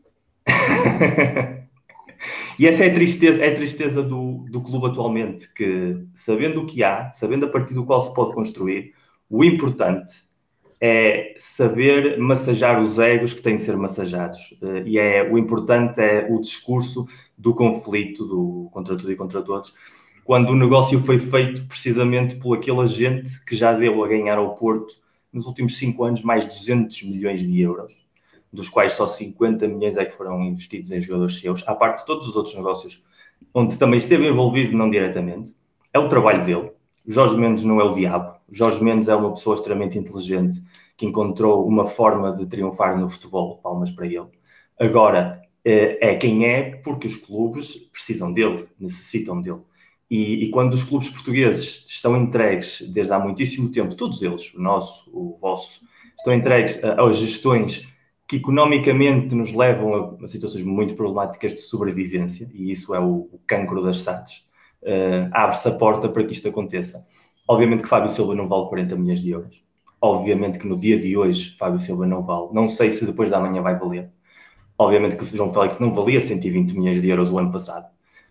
E 2.59 2.67
essa 2.67 2.85
é 2.85 2.91
a 2.91 2.95
tristeza, 2.95 3.45
é 3.45 3.53
a 3.53 3.55
tristeza 3.55 4.03
do, 4.03 4.47
do 4.51 4.63
clube 4.63 4.87
atualmente, 4.87 5.53
que 5.53 6.03
sabendo 6.15 6.63
o 6.63 6.67
que 6.67 6.83
há, 6.83 7.13
sabendo 7.13 7.45
a 7.45 7.51
partir 7.51 7.75
do 7.75 7.85
qual 7.85 8.01
se 8.01 8.15
pode 8.15 8.33
construir, 8.33 8.95
o 9.29 9.45
importante 9.45 10.15
é 10.81 11.35
saber 11.39 12.19
massajar 12.19 12.81
os 12.81 12.99
egos 12.99 13.33
que 13.33 13.43
têm 13.43 13.57
de 13.57 13.63
ser 13.63 13.77
massajados. 13.77 14.59
Eh, 14.63 14.83
e 14.87 14.99
é 14.99 15.23
o 15.23 15.39
importante 15.39 16.01
é 16.01 16.27
o 16.31 16.41
discurso 16.41 17.07
do 17.37 17.55
conflito, 17.55 18.25
do 18.27 18.69
contra 18.73 18.97
tudo 18.97 19.13
e 19.13 19.17
contra 19.17 19.43
todos, 19.43 19.75
quando 20.25 20.51
o 20.51 20.57
negócio 20.57 20.99
foi 21.01 21.19
feito 21.19 21.67
precisamente 21.67 22.37
por 22.37 22.57
aquela 22.57 22.87
gente 22.87 23.45
que 23.45 23.57
já 23.57 23.73
deu 23.73 24.03
a 24.05 24.09
ganhar 24.09 24.39
ao 24.39 24.55
Porto 24.57 24.95
nos 25.33 25.47
últimos 25.47 25.77
cinco 25.79 26.05
anos 26.05 26.23
mais 26.23 26.45
de 26.45 26.51
200 26.51 27.03
milhões 27.05 27.43
de 27.43 27.61
euros 27.61 28.07
dos 28.53 28.69
quais 28.69 28.95
só 28.95 29.07
50 29.07 29.69
milhões 29.69 29.97
é 29.97 30.05
que 30.05 30.17
foram 30.17 30.43
investidos 30.43 30.91
em 30.91 31.01
jogadores 31.01 31.39
seus, 31.39 31.67
à 31.69 31.75
parte 31.75 32.01
de 32.01 32.07
todos 32.07 32.27
os 32.27 32.37
outros 32.37 32.55
negócios 32.57 33.05
onde 33.53 33.77
também 33.77 33.99
esteve 33.99 34.27
envolvido 34.27 34.77
não 34.77 34.91
diretamente, 34.91 35.55
é 35.93 35.99
o 35.99 36.09
trabalho 36.09 36.45
dele. 36.45 36.73
Jorge 37.07 37.37
Mendes 37.37 37.65
não 37.65 37.81
é 37.81 37.85
o 37.85 37.93
diabo. 37.93 38.36
Jorge 38.51 38.83
Mendes 38.83 39.09
é 39.09 39.15
uma 39.15 39.33
pessoa 39.33 39.57
extremamente 39.57 39.99
inteligente 39.99 40.61
que 40.97 41.07
encontrou 41.07 41.67
uma 41.67 41.87
forma 41.87 42.33
de 42.33 42.47
triunfar 42.47 42.99
no 42.99 43.09
futebol, 43.09 43.59
palmas 43.59 43.91
para 43.91 44.07
ele. 44.07 44.27
Agora, 44.79 45.43
eh, 45.65 45.99
é 46.01 46.15
quem 46.15 46.47
é 46.47 46.77
porque 46.77 47.07
os 47.07 47.17
clubes 47.17 47.77
precisam 47.93 48.33
dele, 48.33 48.67
necessitam 48.79 49.41
dele. 49.41 49.61
E, 50.11 50.45
e, 50.45 50.51
quando 50.51 50.75
os 50.75 50.85
clubes 50.85 51.09
portugueses 51.09 51.85
estão 51.89 52.17
entregues 52.17 52.81
desde 52.93 53.13
há 53.13 53.19
muitíssimo 53.19 53.71
tempo, 53.71 53.97
todos 53.97 54.23
eles, 54.23 54.55
o 54.55 54.63
nosso, 54.63 55.11
o 55.13 55.37
vosso, 55.37 55.81
estão 56.17 56.33
entregues 56.33 56.83
às 56.85 57.17
gestões 57.17 57.93
que 58.29 58.37
economicamente 58.37 59.35
nos 59.35 59.53
levam 59.53 60.17
a, 60.23 60.29
situações 60.29 60.65
muito 60.65 60.95
problemáticas 60.95 61.55
de 61.55 61.61
sobrevivência, 61.61 62.49
e 62.53 62.71
isso 62.71 62.95
é 62.95 63.01
o, 63.01 63.29
o 63.33 63.41
cancro 63.47 63.83
das 63.83 64.03
SATs, 64.03 64.49
uh, 64.83 65.29
abre-se 65.33 65.69
a 65.69 65.73
porta 65.73 66.09
para 66.09 66.25
que 66.25 66.33
isto 66.33 66.49
aconteça. 66.49 67.05
Obviamente 67.49 67.83
que 67.83 67.89
Fábio 67.89 68.09
Silva 68.09 68.35
não 68.35 68.49
vale 68.49 68.69
40 68.69 68.97
milhões 68.97 69.21
de 69.21 69.31
euros. 69.31 69.65
Obviamente 70.01 70.59
que 70.59 70.67
no 70.67 70.77
dia 70.77 70.99
de 70.99 71.17
hoje 71.17 71.57
Fábio 71.57 71.79
Silva 71.81 72.07
não 72.07 72.23
vale. 72.23 72.49
Não 72.53 72.67
sei 72.67 72.91
se 72.91 73.07
depois 73.07 73.31
da 73.31 73.41
manhã 73.41 73.63
vai 73.63 73.79
valer. 73.79 74.11
Obviamente 74.79 75.17
que 75.17 75.37
João 75.37 75.53
Félix 75.53 75.79
não 75.79 75.95
valia 75.95 76.21
120 76.21 76.73
milhões 76.73 77.01
de 77.01 77.09
euros 77.09 77.31
o 77.31 77.39
ano 77.39 77.53
passado. 77.53 77.87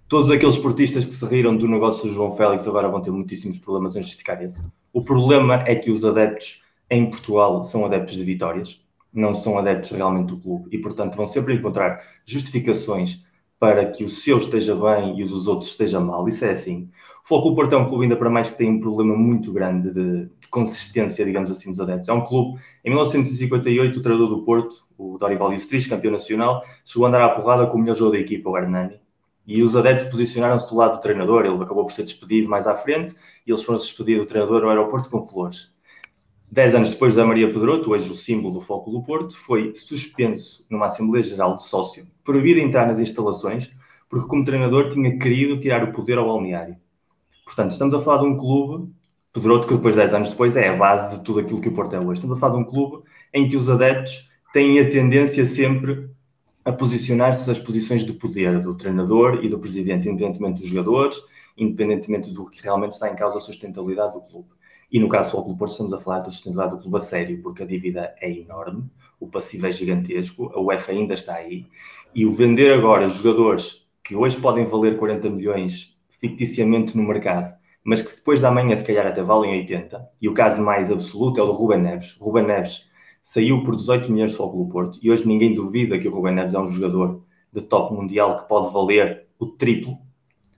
Todos 0.07 0.29
aqueles 0.29 0.55
esportistas 0.55 1.03
que 1.05 1.15
se 1.15 1.25
riram 1.25 1.57
do 1.57 1.67
negócio 1.67 2.07
do 2.07 2.13
João 2.13 2.33
Félix 2.33 2.67
agora 2.67 2.87
vão 2.87 3.01
ter 3.01 3.09
muitíssimos 3.09 3.57
problemas 3.57 3.95
em 3.95 4.01
justificar 4.03 4.43
esse. 4.43 4.69
O 4.93 5.03
problema 5.03 5.63
é 5.65 5.75
que 5.75 5.89
os 5.89 6.05
adeptos 6.05 6.63
em 6.91 7.09
Portugal 7.09 7.63
são 7.63 7.85
adeptos 7.85 8.15
de 8.15 8.23
vitórias, 8.23 8.85
não 9.11 9.33
são 9.33 9.57
adeptos 9.57 9.89
realmente 9.91 10.27
do 10.27 10.37
clube 10.37 10.69
e, 10.71 10.77
portanto, 10.77 11.15
vão 11.15 11.25
sempre 11.25 11.55
encontrar 11.55 12.03
justificações 12.23 13.24
para 13.59 13.85
que 13.89 14.03
o 14.03 14.09
seu 14.09 14.37
esteja 14.37 14.75
bem 14.75 15.19
e 15.19 15.23
o 15.23 15.27
dos 15.27 15.47
outros 15.47 15.71
esteja 15.71 15.99
mal. 15.99 16.27
Isso 16.27 16.45
é 16.45 16.51
assim. 16.51 16.89
O 17.23 17.27
Futebol 17.27 17.55
Porto 17.55 17.73
é 17.73 17.77
um 17.77 17.87
clube, 17.87 18.03
ainda 18.03 18.15
para 18.15 18.29
mais, 18.29 18.49
que 18.49 18.57
tem 18.57 18.69
um 18.69 18.79
problema 18.79 19.15
muito 19.15 19.51
grande 19.51 19.91
de, 19.91 20.25
de, 20.25 20.47
consistência, 20.49 21.25
digamos 21.25 21.49
assim, 21.49 21.71
dos 21.71 21.79
adeptos. 21.79 22.07
É 22.07 22.13
um 22.13 22.23
clube, 22.23 22.59
em 22.83 22.89
1958, 22.89 23.97
o 23.97 24.01
treinador 24.01 24.29
do 24.29 24.43
Porto, 24.43 24.75
o 24.97 25.17
Dorival 25.17 25.51
Iustris, 25.51 25.87
campeão 25.87 26.11
nacional, 26.11 26.63
chegou 26.83 27.05
a 27.05 27.09
andar 27.09 27.21
à 27.23 27.29
porrada 27.29 27.65
com 27.65 27.77
o 27.77 27.81
melhor 27.81 27.95
jogo 27.95 28.11
da 28.11 28.19
equipa, 28.19 28.49
o 28.49 28.57
Hernani. 28.57 28.99
E 29.47 29.61
os 29.63 29.75
adeptos 29.75 30.07
posicionaram-se 30.07 30.69
do 30.69 30.75
lado 30.75 30.97
do 30.97 31.01
treinador, 31.01 31.45
ele 31.45 31.55
acabou 31.55 31.85
por 31.85 31.91
ser 31.91 32.03
despedido 32.03 32.47
mais 32.47 32.67
à 32.67 32.75
frente, 32.75 33.15
e 33.45 33.51
eles 33.51 33.63
foram 33.63 33.79
despedidos 33.79 34.25
do 34.25 34.29
treinador 34.29 34.61
no 34.61 34.69
aeroporto 34.69 35.09
com 35.09 35.21
flores. 35.21 35.74
Dez 36.51 36.75
anos 36.75 36.91
depois 36.91 37.15
da 37.15 37.25
Maria 37.25 37.51
Pedroto, 37.51 37.91
hoje 37.91 38.09
o 38.09 38.15
símbolo 38.15 38.53
do 38.53 38.61
Foco 38.61 38.91
do 38.91 39.01
Porto, 39.01 39.35
foi 39.37 39.73
suspenso 39.75 40.65
numa 40.69 40.85
Assembleia 40.85 41.23
Geral 41.23 41.55
de 41.55 41.63
Sócio, 41.63 42.07
proibido 42.23 42.59
entrar 42.59 42.87
nas 42.87 42.99
instalações, 42.99 43.75
porque 44.07 44.27
como 44.27 44.45
treinador 44.45 44.89
tinha 44.89 45.17
querido 45.17 45.59
tirar 45.59 45.83
o 45.83 45.91
poder 45.91 46.17
ao 46.17 46.27
balneário. 46.27 46.77
Portanto, 47.43 47.71
estamos 47.71 47.93
a 47.93 48.01
falar 48.01 48.19
de 48.19 48.27
um 48.27 48.37
clube, 48.37 48.89
Pedroto, 49.33 49.67
que 49.67 49.73
depois, 49.73 49.95
10 49.95 50.13
anos 50.13 50.29
depois, 50.29 50.55
é 50.55 50.69
a 50.69 50.75
base 50.77 51.17
de 51.17 51.23
tudo 51.23 51.39
aquilo 51.39 51.59
que 51.59 51.67
o 51.67 51.73
Porto 51.73 51.93
é 51.93 51.99
hoje. 51.99 52.13
Estamos 52.13 52.37
a 52.37 52.39
falar 52.39 52.53
de 52.53 52.59
um 52.61 52.63
clube 52.63 53.03
em 53.33 53.49
que 53.49 53.57
os 53.57 53.69
adeptos 53.69 54.31
têm 54.53 54.79
a 54.79 54.89
tendência 54.89 55.45
sempre 55.45 56.09
a 56.63 56.71
posicionar-se 56.71 57.47
nas 57.47 57.59
posições 57.59 58.05
de 58.05 58.13
poder 58.13 58.61
do 58.61 58.75
treinador 58.75 59.43
e 59.43 59.49
do 59.49 59.59
presidente, 59.59 60.07
independentemente 60.07 60.61
dos 60.61 60.69
jogadores, 60.69 61.21
independentemente 61.57 62.31
do 62.31 62.49
que 62.49 62.63
realmente 62.63 62.93
está 62.93 63.11
em 63.11 63.15
causa 63.15 63.39
a 63.39 63.41
sustentabilidade 63.41 64.13
do 64.13 64.21
clube. 64.21 64.54
E 64.91 64.99
no 64.99 65.09
caso 65.09 65.35
do 65.35 65.43
Clube 65.43 65.59
Porto, 65.59 65.71
estamos 65.71 65.93
a 65.93 65.99
falar 65.99 66.19
da 66.19 66.31
sustentabilidade 66.31 66.77
do 66.77 66.81
clube 66.81 66.97
a 66.97 66.99
sério, 66.99 67.41
porque 67.41 67.63
a 67.63 67.65
dívida 67.65 68.15
é 68.21 68.31
enorme, 68.31 68.83
o 69.19 69.27
passivo 69.27 69.67
é 69.67 69.71
gigantesco, 69.71 70.51
a 70.53 70.59
UEFA 70.59 70.91
ainda 70.91 71.13
está 71.13 71.35
aí, 71.35 71.65
e 72.13 72.25
o 72.25 72.31
vender 72.31 72.71
agora 72.71 73.07
jogadores 73.07 73.89
que 74.03 74.15
hoje 74.15 74.39
podem 74.39 74.65
valer 74.65 74.97
40 74.97 75.29
milhões 75.29 75.97
ficticiamente 76.19 76.95
no 76.95 77.03
mercado, 77.03 77.55
mas 77.83 78.01
que 78.01 78.15
depois 78.15 78.39
da 78.39 78.51
manhã 78.51 78.75
se 78.75 78.85
calhar 78.85 79.07
até 79.07 79.21
valem 79.21 79.51
80, 79.59 80.09
e 80.21 80.29
o 80.29 80.33
caso 80.33 80.61
mais 80.61 80.91
absoluto 80.91 81.39
é 81.39 81.43
o 81.43 81.47
do 81.47 81.53
Ruben 81.53 81.81
Neves. 81.81 82.15
Ruben 82.19 82.45
Neves 82.45 82.89
saiu 83.21 83.63
por 83.63 83.75
18 83.75 84.11
milhões 84.11 84.31
de 84.31 84.37
Futebol 84.37 84.69
Porto, 84.69 84.99
e 85.01 85.09
hoje 85.09 85.27
ninguém 85.27 85.53
duvida 85.53 85.97
que 85.97 86.07
o 86.07 86.13
Ruben 86.13 86.35
Neves 86.35 86.53
é 86.53 86.59
um 86.59 86.67
jogador 86.67 87.21
de 87.51 87.61
top 87.61 87.93
mundial 87.93 88.37
que 88.41 88.47
pode 88.47 88.71
valer 88.71 89.25
o 89.39 89.47
triplo, 89.47 89.97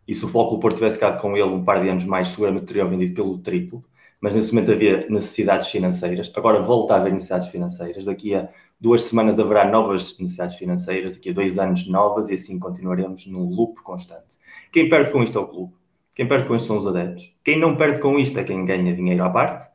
e 0.07 0.13
se 0.13 0.23
o 0.23 0.27
Futebol 0.27 0.59
Porto 0.59 0.75
tivesse 0.75 0.95
ficado 0.95 1.21
com 1.21 1.35
ele 1.35 1.49
um 1.49 1.63
par 1.63 1.81
de 1.81 1.89
anos 1.89 2.05
mais, 2.05 2.27
seguramente 2.29 2.65
teria 2.65 2.85
vendido 2.85 3.13
pelo 3.13 3.37
triplo, 3.39 3.81
mas 4.19 4.35
nesse 4.35 4.53
momento 4.53 4.71
havia 4.71 5.07
necessidades 5.09 5.67
financeiras, 5.67 6.31
agora 6.35 6.61
volta 6.61 6.95
a 6.95 6.97
haver 6.97 7.13
necessidades 7.13 7.47
financeiras, 7.49 8.05
daqui 8.05 8.33
a 8.35 8.49
duas 8.79 9.03
semanas 9.03 9.39
haverá 9.39 9.69
novas 9.69 10.17
necessidades 10.19 10.55
financeiras, 10.55 11.15
daqui 11.15 11.29
a 11.29 11.33
dois 11.33 11.59
anos 11.59 11.87
novas, 11.87 12.29
e 12.29 12.33
assim 12.35 12.59
continuaremos 12.59 13.27
num 13.27 13.49
loop 13.49 13.81
constante. 13.83 14.37
Quem 14.71 14.89
perde 14.89 15.11
com 15.11 15.23
isto 15.23 15.37
é 15.37 15.41
o 15.41 15.47
clube. 15.47 15.73
Quem 16.15 16.27
perde 16.27 16.47
com 16.47 16.55
isto 16.55 16.67
são 16.67 16.77
os 16.77 16.87
adeptos. 16.87 17.35
Quem 17.43 17.59
não 17.59 17.75
perde 17.75 17.99
com 17.99 18.17
isto 18.17 18.39
é 18.39 18.43
quem 18.43 18.65
ganha 18.65 18.95
dinheiro 18.95 19.23
à 19.23 19.29
parte. 19.29 19.67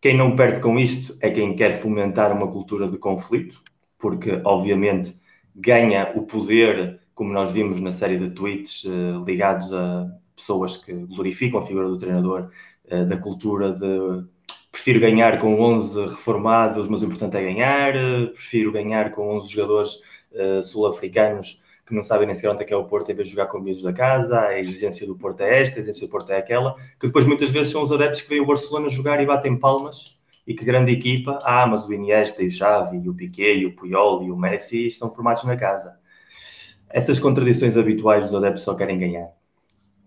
Quem 0.00 0.16
não 0.16 0.36
perde 0.36 0.60
com 0.60 0.78
isto 0.78 1.16
é 1.20 1.30
quem 1.30 1.56
quer 1.56 1.80
fomentar 1.80 2.32
uma 2.32 2.48
cultura 2.48 2.86
de 2.86 2.98
conflito, 2.98 3.62
porque, 3.98 4.40
obviamente, 4.44 5.14
ganha 5.54 6.12
o 6.14 6.22
poder, 6.22 7.00
como 7.14 7.32
nós 7.32 7.50
vimos 7.50 7.80
na 7.80 7.92
série 7.92 8.18
de 8.18 8.30
tweets 8.30 8.84
uh, 8.84 9.24
ligados 9.24 9.72
a 9.72 10.06
pessoas 10.36 10.76
que 10.76 10.92
glorificam 10.92 11.60
a 11.60 11.62
figura 11.62 11.88
do 11.88 11.96
treinador, 11.96 12.50
da 12.88 13.16
cultura 13.16 13.72
de 13.72 14.24
prefiro 14.70 15.00
ganhar 15.00 15.40
com 15.40 15.60
11 15.60 16.06
reformados, 16.06 16.88
mas 16.88 17.02
o 17.02 17.06
importante 17.06 17.36
é 17.36 17.42
ganhar, 17.42 17.96
uh, 17.96 18.28
prefiro 18.28 18.70
ganhar 18.70 19.10
com 19.10 19.36
11 19.36 19.48
jogadores 19.48 20.16
sul-africanos 20.62 21.62
que 21.86 21.94
não 21.94 22.02
sabem 22.02 22.26
nem 22.26 22.34
sequer 22.34 22.50
onde 22.50 22.62
é 22.62 22.64
que 22.66 22.74
é 22.74 22.76
o 22.76 22.84
Porto, 22.84 23.10
em 23.10 23.14
vez 23.14 23.28
de 23.28 23.34
jogar 23.34 23.46
com 23.46 23.60
miúdos 23.60 23.82
da 23.82 23.92
casa, 23.92 24.40
a 24.40 24.58
exigência 24.58 25.06
do 25.06 25.16
Porto 25.16 25.40
é 25.40 25.62
esta, 25.62 25.76
a 25.76 25.78
exigência 25.78 26.06
do 26.06 26.10
Porto 26.10 26.32
é 26.32 26.36
aquela, 26.36 26.74
que 26.98 27.06
depois 27.06 27.24
muitas 27.24 27.50
vezes 27.50 27.70
são 27.70 27.82
os 27.82 27.92
adeptos 27.92 28.22
que 28.22 28.28
veem 28.28 28.40
o 28.40 28.46
Barcelona 28.46 28.88
jogar 28.88 29.22
e 29.22 29.26
batem 29.26 29.56
palmas, 29.56 30.18
e 30.44 30.52
que 30.52 30.64
grande 30.64 30.92
equipa, 30.92 31.38
ah, 31.44 31.64
mas 31.64 31.86
o 31.86 31.92
Iniesta 31.92 32.42
e 32.42 32.48
o 32.48 32.50
Xavi, 32.50 32.98
e 32.98 33.08
o 33.08 33.14
Piquet, 33.14 33.60
e 33.60 33.66
o 33.66 33.74
Puyol, 33.74 34.24
e 34.24 34.32
o 34.32 34.36
Messi 34.36 34.90
são 34.90 35.12
formados 35.12 35.44
na 35.44 35.56
casa. 35.56 35.96
Essas 36.90 37.20
contradições 37.20 37.76
habituais 37.76 38.24
dos 38.24 38.34
adeptos 38.34 38.64
só 38.64 38.74
querem 38.74 38.98
ganhar. 38.98 39.35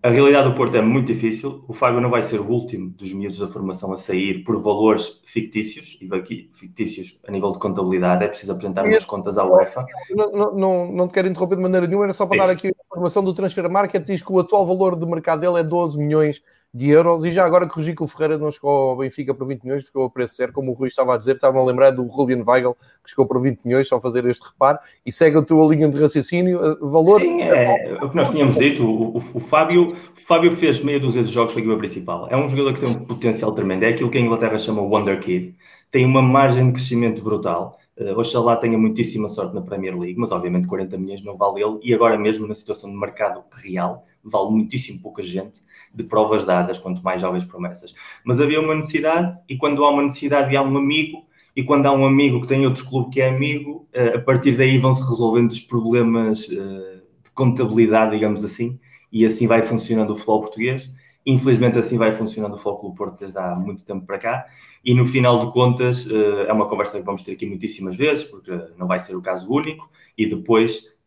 A 0.02 0.10
realidade 0.10 0.48
do 0.48 0.56
Porto 0.56 0.78
é 0.78 0.82
muito 0.82 1.08
difícil. 1.08 1.64
O 1.68 1.74
Fábio 1.74 2.00
não 2.00 2.10
vai 2.10 2.24
ser 2.24 2.40
o 2.40 2.48
último 2.48 2.90
dos 2.92 3.12
miúdos 3.14 3.40
da 3.40 3.48
formação 3.48 3.92
a 3.92 3.98
sair 3.98 4.46
por 4.46 4.62
valores 4.62 5.22
fictícios, 5.26 5.98
e 6.02 6.16
aqui 6.16 6.50
fictícios 6.54 7.20
a 7.28 7.32
nível 7.32 7.52
de 7.52 7.60
contabilidade, 7.60 8.24
é 8.24 8.28
preciso 8.30 8.54
apresentar 8.54 8.86
umas 8.86 9.04
contas 9.04 9.38
à 9.38 9.44
UEFA. 9.44 9.86
Não, 10.12 10.32
não, 10.32 10.56
não, 10.56 10.92
não 10.92 11.08
te 11.08 11.14
quero 11.14 11.28
interromper 11.28 11.58
de 11.58 11.62
maneira 11.64 11.86
nenhuma, 11.86 12.06
era 12.06 12.14
só 12.14 12.26
para 12.26 12.38
Isso. 12.38 12.48
dar 12.48 12.54
aqui 12.54 12.72
informação 12.92 13.24
do 13.24 13.34
Transfer 13.34 13.70
Market, 13.70 14.04
diz 14.04 14.24
que 14.24 14.32
o 14.32 14.40
atual 14.40 14.66
valor 14.66 14.96
de 14.96 15.06
mercado 15.06 15.42
dele 15.42 15.60
é 15.60 15.64
12 15.64 15.98
milhões 15.98 16.42
de 16.74 16.90
euros. 16.90 17.24
E 17.24 17.32
já 17.32 17.46
agora 17.46 17.68
corrigi 17.68 17.96
que 17.96 18.04
o 18.04 18.08
Ferreira 18.08 18.38
não 18.38 18.52
chegou 18.52 18.72
ao 18.72 18.98
Benfica 18.98 19.34
por 19.34 19.48
20 19.48 19.64
milhões, 19.64 19.86
ficou 19.86 20.06
a 20.06 20.10
preço 20.10 20.36
zero, 20.36 20.52
como 20.52 20.72
o 20.72 20.74
Rui 20.74 20.88
estava 20.88 21.14
a 21.14 21.18
dizer. 21.18 21.36
Estava 21.36 21.60
a 21.60 21.64
lembrar 21.64 21.92
do 21.92 22.08
Julian 22.10 22.44
Weigl, 22.46 22.76
que 23.04 23.10
chegou 23.10 23.28
por 23.28 23.42
20 23.42 23.64
milhões, 23.64 23.88
só 23.88 24.00
fazer 24.00 24.26
este 24.26 24.44
reparo. 24.44 24.80
E 25.06 25.12
segue 25.12 25.38
a 25.38 25.42
tua 25.42 25.68
linha 25.74 25.90
de 25.90 26.00
raciocínio. 26.00 26.60
Eh, 26.64 26.78
valor. 26.82 27.20
Sim, 27.20 27.42
é, 27.42 27.98
o 28.02 28.10
que 28.10 28.16
nós 28.16 28.30
tínhamos 28.30 28.56
dito. 28.56 28.84
O, 28.84 29.14
o, 29.14 29.18
o, 29.18 29.40
Fábio, 29.40 29.94
o 29.94 30.22
Fábio 30.28 30.52
fez 30.52 30.84
meia 30.84 31.00
dúzia 31.00 31.24
de 31.24 31.32
jogos 31.32 31.56
na 31.56 31.62
equipa 31.62 31.78
principal. 31.78 32.28
É 32.30 32.38
um 32.38 32.50
jogador 32.50 32.74
que 32.74 32.82
tem 32.82 32.90
um 32.90 33.06
potencial 33.06 33.52
tremendo. 33.52 33.84
É 33.84 33.90
aquilo 33.90 34.10
que 34.10 34.18
a 34.18 34.22
Inglaterra 34.22 34.58
chama 34.58 34.82
Wonder 34.82 35.20
Kid. 35.20 35.56
Tem 35.92 36.06
uma 36.06 36.22
margem 36.22 36.68
de 36.68 36.74
crescimento 36.74 37.24
brutal. 37.24 37.79
Uh, 38.00 38.18
Oxalá 38.18 38.56
tenha 38.56 38.78
muitíssima 38.78 39.28
sorte 39.28 39.54
na 39.54 39.62
Premier 39.62 39.98
League, 39.98 40.18
mas 40.18 40.32
obviamente 40.32 40.68
40 40.68 40.98
milhões 40.98 41.24
não 41.24 41.36
vale 41.36 41.62
ele. 41.62 41.80
E 41.84 41.94
agora 41.94 42.18
mesmo 42.18 42.48
na 42.48 42.56
situação 42.56 42.90
de 42.90 42.96
mercado 42.96 43.44
real, 43.52 44.06
vale 44.24 44.52
muitíssimo 44.52 45.02
pouca 45.02 45.22
gente 45.22 45.62
de 45.94 46.04
provas 46.04 46.46
dadas, 46.46 46.80
quanto 46.80 47.04
mais 47.04 47.22
jovens 47.22 47.46
promessas. 47.46 47.94
Mas 48.24 48.40
havia 48.40 48.62
uma 48.62 48.76
necessidade, 48.76 49.38
e 49.50 49.58
quando 49.58 49.84
há 49.84 49.90
uma 49.92 50.04
necessidade 50.04 50.54
e 50.54 50.58
há 50.58 50.62
um 50.62 50.78
amigo, 50.78 51.28
e 51.56 51.64
quando 51.64 51.88
há 51.88 51.92
um 51.92 52.06
amigo 52.06 52.42
que 52.42 52.48
tem 52.48 52.66
outro 52.66 52.86
clube 52.86 53.10
que 53.10 53.22
é 53.22 53.30
amigo, 53.30 53.88
eh, 53.92 54.16
a 54.16 54.22
partir 54.22 54.56
daí 54.56 54.78
vão-se 54.78 55.02
resolvendo 55.02 55.52
os 55.52 55.60
problemas 55.60 56.48
eh, 56.50 57.02
de 57.24 57.32
contabilidade, 57.34 58.12
digamos 58.12 58.44
assim, 58.44 58.80
e 59.12 59.26
assim 59.26 59.48
vai 59.48 59.64
funcionando 59.64 60.12
o 60.12 60.16
futebol 60.16 60.42
português. 60.42 60.94
Infelizmente, 61.32 61.78
assim 61.78 61.98
vai 61.98 62.12
funcionando 62.12 62.54
o 62.54 62.58
Futebol 62.58 62.94
Porto 62.94 63.20
desde 63.20 63.38
há 63.38 63.56
muito 63.56 63.84
tempo 63.84 64.06
para 64.06 64.18
cá. 64.18 64.46
E 64.84 64.94
no 64.94 65.06
final 65.06 65.40
de 65.40 65.52
contas, 65.52 66.08
eh, 66.10 66.48
é 66.48 66.54
uma 66.54 66.68
conversa 66.68 67.00
que 67.00 67.06
vamos 67.06 67.24
ter 67.24 67.34
aqui 67.34 67.46
muitíssimas 67.46 67.96
vezes, 67.96 68.26
porque 68.26 68.52
não 68.78 68.88
vai 68.88 69.00
ser 69.00 69.16
o 69.16 69.22
caso 69.22 69.52
único. 69.52 69.90
E 70.18 70.26
depois, 70.26 70.98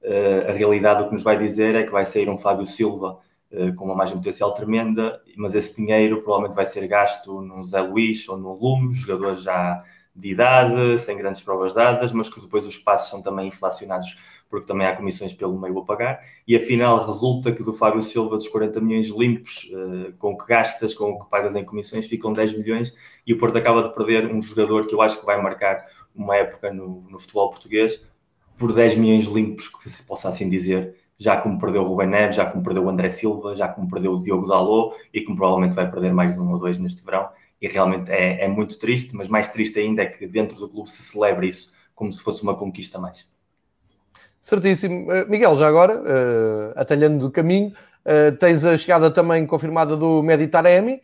a 0.48 0.52
realidade 0.52 1.02
o 1.02 1.06
que 1.06 1.12
nos 1.12 1.22
vai 1.22 1.38
dizer 1.38 1.76
é 1.76 1.84
que 1.84 1.92
vai 1.92 2.04
sair 2.04 2.28
um 2.28 2.36
Fábio 2.36 2.66
Silva 2.66 3.20
eh, 3.52 3.70
com 3.72 3.84
uma 3.84 3.94
margem 3.94 4.16
potencial 4.16 4.54
tremenda, 4.54 5.20
mas 5.36 5.54
esse 5.54 5.76
dinheiro 5.76 6.22
provavelmente 6.22 6.56
vai 6.56 6.64
ser 6.64 6.86
gasto 6.88 7.42
no 7.42 7.62
Zé 7.62 7.82
Luís 7.82 8.26
ou 8.26 8.38
no 8.38 8.54
Lume, 8.54 8.94
jogadores 8.94 9.42
já 9.42 9.84
de 10.16 10.30
idade, 10.30 10.98
sem 10.98 11.18
grandes 11.18 11.42
provas 11.42 11.74
dadas, 11.74 12.12
mas 12.12 12.30
que 12.30 12.40
depois 12.40 12.66
os 12.66 12.78
passos 12.78 13.10
são 13.10 13.22
também 13.22 13.48
inflacionados 13.48 14.18
porque 14.52 14.66
também 14.66 14.86
há 14.86 14.94
comissões 14.94 15.32
pelo 15.32 15.58
meio 15.58 15.78
a 15.78 15.84
pagar, 15.86 16.20
e 16.46 16.54
afinal 16.54 17.06
resulta 17.06 17.50
que 17.50 17.62
do 17.62 17.72
Fábio 17.72 18.02
Silva 18.02 18.36
dos 18.36 18.46
40 18.48 18.82
milhões 18.82 19.08
limpos, 19.08 19.70
uh, 19.72 20.12
com 20.18 20.32
o 20.32 20.36
que 20.36 20.46
gastas, 20.46 20.92
com 20.92 21.12
o 21.12 21.18
que 21.18 21.30
pagas 21.30 21.56
em 21.56 21.64
comissões, 21.64 22.06
ficam 22.06 22.34
10 22.34 22.58
milhões, 22.58 22.94
e 23.26 23.32
o 23.32 23.38
Porto 23.38 23.56
acaba 23.56 23.82
de 23.82 23.94
perder 23.94 24.30
um 24.30 24.42
jogador 24.42 24.86
que 24.86 24.94
eu 24.94 25.00
acho 25.00 25.18
que 25.18 25.24
vai 25.24 25.40
marcar 25.40 25.86
uma 26.14 26.36
época 26.36 26.70
no, 26.70 27.00
no 27.08 27.18
futebol 27.18 27.48
português, 27.48 28.06
por 28.58 28.74
10 28.74 28.96
milhões 28.96 29.24
limpos, 29.24 29.68
que 29.68 29.88
se 29.88 30.02
possa 30.02 30.28
assim 30.28 30.50
dizer, 30.50 30.96
já 31.16 31.38
como 31.38 31.58
perdeu 31.58 31.82
o 31.82 31.88
Rubem 31.88 32.08
Neves, 32.08 32.36
já 32.36 32.44
como 32.44 32.62
perdeu 32.62 32.84
o 32.84 32.90
André 32.90 33.08
Silva, 33.08 33.56
já 33.56 33.68
como 33.68 33.88
perdeu 33.88 34.12
o 34.12 34.18
Diogo 34.18 34.46
Dalot 34.46 34.94
e 35.14 35.22
como 35.22 35.34
provavelmente 35.34 35.74
vai 35.74 35.90
perder 35.90 36.12
mais 36.12 36.36
um 36.36 36.52
ou 36.52 36.58
dois 36.58 36.76
neste 36.76 37.02
verão. 37.02 37.30
E 37.58 37.68
realmente 37.68 38.12
é, 38.12 38.44
é 38.44 38.48
muito 38.48 38.78
triste, 38.78 39.16
mas 39.16 39.28
mais 39.28 39.48
triste 39.48 39.78
ainda 39.78 40.02
é 40.02 40.06
que 40.06 40.26
dentro 40.26 40.58
do 40.58 40.68
clube 40.68 40.90
se 40.90 41.02
celebre 41.02 41.48
isso 41.48 41.72
como 41.94 42.12
se 42.12 42.22
fosse 42.22 42.42
uma 42.42 42.54
conquista 42.54 42.98
mais. 42.98 43.31
Certíssimo. 44.42 45.04
Uh, 45.04 45.30
Miguel, 45.30 45.54
já 45.54 45.68
agora, 45.68 46.00
uh, 46.00 46.72
atalhando 46.74 47.20
do 47.20 47.30
caminho, 47.30 47.72
uh, 48.04 48.36
tens 48.38 48.64
a 48.64 48.76
chegada 48.76 49.08
também 49.08 49.46
confirmada 49.46 49.96
do 49.96 50.20
Meditaremi, 50.20 51.00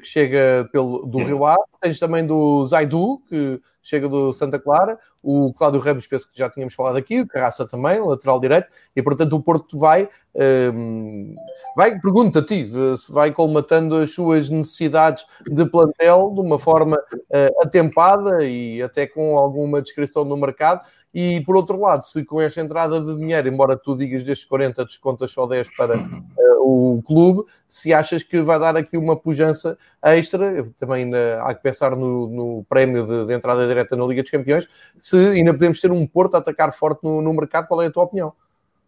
que 0.00 0.06
chega 0.08 0.68
pelo, 0.72 1.06
do 1.06 1.18
Rio 1.18 1.44
Ave. 1.44 1.62
Tens 1.80 2.00
também 2.00 2.26
do 2.26 2.64
Zaidu, 2.66 3.22
que 3.28 3.60
chega 3.80 4.08
do 4.08 4.32
Santa 4.32 4.58
Clara. 4.58 4.98
O 5.22 5.54
Cláudio 5.54 5.78
Ramos, 5.78 6.04
penso 6.04 6.28
que 6.28 6.36
já 6.36 6.50
tínhamos 6.50 6.74
falado 6.74 6.96
aqui. 6.96 7.20
O 7.20 7.28
Carraça 7.28 7.64
também, 7.64 8.00
lateral 8.00 8.40
direito. 8.40 8.66
E, 8.96 9.00
portanto, 9.00 9.36
o 9.36 9.40
Porto 9.40 9.78
vai... 9.78 10.08
Um, 10.34 11.36
vai, 11.76 11.96
pergunta-te, 12.00 12.66
se 12.96 13.12
vai 13.12 13.30
colmatando 13.30 13.94
as 13.96 14.10
suas 14.10 14.50
necessidades 14.50 15.24
de 15.46 15.64
plantel 15.64 16.32
de 16.34 16.40
uma 16.40 16.58
forma 16.58 16.96
uh, 16.96 17.62
atempada 17.62 18.44
e 18.44 18.82
até 18.82 19.06
com 19.06 19.38
alguma 19.38 19.80
descrição 19.80 20.24
no 20.24 20.36
mercado 20.36 20.84
E 21.12 21.40
por 21.40 21.56
outro 21.56 21.80
lado, 21.80 22.04
se 22.04 22.24
com 22.24 22.40
esta 22.40 22.60
entrada 22.60 23.00
de 23.00 23.16
dinheiro, 23.16 23.48
embora 23.48 23.76
tu 23.76 23.96
digas 23.96 24.24
destes 24.24 24.46
40 24.46 24.84
descontas 24.84 25.30
só 25.30 25.46
10 25.46 25.74
para 25.74 25.96
uh, 25.96 26.96
o 26.96 27.02
clube, 27.02 27.44
se 27.66 27.94
achas 27.94 28.22
que 28.22 28.42
vai 28.42 28.58
dar 28.58 28.76
aqui 28.76 28.96
uma 28.96 29.16
pujança 29.16 29.78
extra, 30.02 30.70
também 30.78 31.10
uh, 31.12 31.42
há 31.42 31.54
que 31.54 31.62
pensar 31.62 31.96
no, 31.96 32.28
no 32.28 32.66
prémio 32.68 33.06
de, 33.06 33.26
de, 33.26 33.34
entrada 33.34 33.66
direta 33.66 33.96
na 33.96 34.04
Liga 34.04 34.22
dos 34.22 34.30
Campeões, 34.30 34.68
se 34.98 35.16
ainda 35.16 35.52
podemos 35.52 35.80
ter 35.80 35.90
um 35.90 36.06
Porto 36.06 36.34
a 36.34 36.38
atacar 36.38 36.72
forte 36.72 37.02
no, 37.02 37.22
no 37.22 37.32
mercado, 37.32 37.66
qual 37.68 37.80
é 37.80 37.86
a 37.86 37.90
tua 37.90 38.04
opinião? 38.04 38.32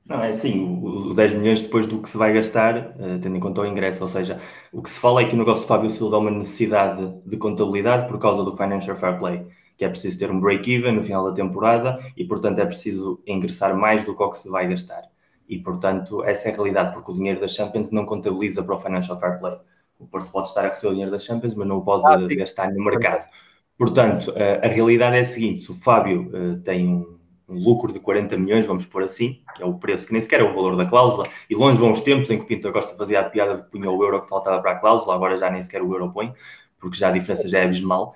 Não, 0.04 0.22
é 0.22 0.28
assim, 0.28 0.78
os 0.82 1.14
10 1.14 1.34
milhões 1.34 1.62
depois 1.62 1.86
do 1.86 2.02
que 2.02 2.08
se 2.08 2.18
vai 2.18 2.34
gastar, 2.34 2.94
uh, 2.98 3.18
tendo 3.22 3.36
em 3.36 3.40
conta 3.40 3.62
o 3.62 3.66
ingresso, 3.66 4.02
ou 4.02 4.08
seja, 4.10 4.38
o 4.72 4.82
que 4.82 4.90
se 4.90 5.00
fala 5.00 5.22
é 5.22 5.24
que 5.24 5.34
o 5.34 5.38
negócio 5.38 5.62
de 5.62 5.68
Fábio 5.68 5.88
Silva 5.88 6.16
é 6.16 6.18
uma 6.18 6.30
necessidade 6.30 7.14
de 7.24 7.36
contabilidade 7.38 8.08
por 8.08 8.18
causa 8.18 8.44
do 8.44 8.54
Financial 8.54 8.96
Fair 8.96 9.18
Play 9.18 9.46
que 9.80 9.84
é 9.86 9.88
preciso 9.88 10.18
ter 10.18 10.30
um 10.30 10.38
break-even 10.38 10.92
no 10.92 11.02
final 11.02 11.24
da 11.24 11.32
temporada 11.32 11.98
e, 12.14 12.22
portanto, 12.22 12.58
é 12.58 12.66
preciso 12.66 13.18
ingressar 13.26 13.74
mais 13.74 14.04
do 14.04 14.14
que 14.14 14.22
o 14.22 14.28
que 14.28 14.36
se 14.36 14.50
vai 14.50 14.68
gastar. 14.68 15.04
E, 15.48 15.58
portanto, 15.58 16.22
essa 16.22 16.50
é 16.50 16.52
a 16.52 16.54
realidade, 16.54 16.92
porque 16.92 17.10
o 17.10 17.14
dinheiro 17.14 17.40
da 17.40 17.48
Champions 17.48 17.90
não 17.90 18.04
contabiliza 18.04 18.62
para 18.62 18.74
o 18.74 18.78
Financial 18.78 19.18
Fair 19.18 19.38
Play. 19.40 19.56
O 19.98 20.06
Porto 20.06 20.30
pode 20.30 20.48
estar 20.48 20.66
a 20.66 20.68
receber 20.68 20.88
o 20.88 20.90
dinheiro 20.90 21.10
da 21.10 21.18
Champions, 21.18 21.54
mas 21.54 21.66
não 21.66 21.78
o 21.78 21.82
pode 21.82 22.04
ah, 22.04 22.36
gastar 22.36 22.70
no 22.70 22.84
mercado. 22.84 23.24
Portanto, 23.78 24.34
a, 24.62 24.68
realidade 24.68 25.16
é 25.16 25.20
a 25.20 25.24
seguinte: 25.24 25.64
se 25.64 25.70
o 25.70 25.74
Fábio 25.74 26.30
uh, 26.34 26.60
tem 26.60 26.86
um, 26.86 27.18
um, 27.48 27.54
lucro 27.54 27.90
de 27.90 28.00
40 28.00 28.36
milhões, 28.36 28.66
vamos 28.66 28.84
pôr 28.84 29.02
assim, 29.04 29.40
que 29.56 29.62
é 29.62 29.64
o 29.64 29.78
preço 29.78 30.06
que 30.06 30.12
nem 30.12 30.20
sequer 30.20 30.40
é 30.40 30.44
o 30.44 30.54
valor 30.54 30.76
da 30.76 30.84
cláusula, 30.84 31.26
e 31.48 31.54
longe 31.54 31.78
vão 31.78 31.90
os 31.90 32.02
tempos 32.02 32.28
em 32.28 32.36
que 32.36 32.44
o 32.44 32.46
Pinto 32.46 32.70
Costa 32.70 32.94
fazia 32.94 33.20
a 33.20 33.24
piada 33.24 33.56
de 33.56 33.62
que 33.62 33.70
punha 33.70 33.90
o 33.90 34.04
euro 34.04 34.20
que 34.20 34.28
faltava 34.28 34.60
para 34.60 34.72
a 34.72 34.74
cláusula, 34.78 35.14
agora 35.14 35.38
já 35.38 35.50
nem 35.50 35.62
sequer 35.62 35.80
o 35.80 35.90
euro 35.90 36.12
põe, 36.12 36.34
porque 36.78 36.98
já 36.98 37.08
a 37.08 37.12
diferença 37.12 37.48
já 37.48 37.60
é 37.60 37.64
abismal. 37.64 38.14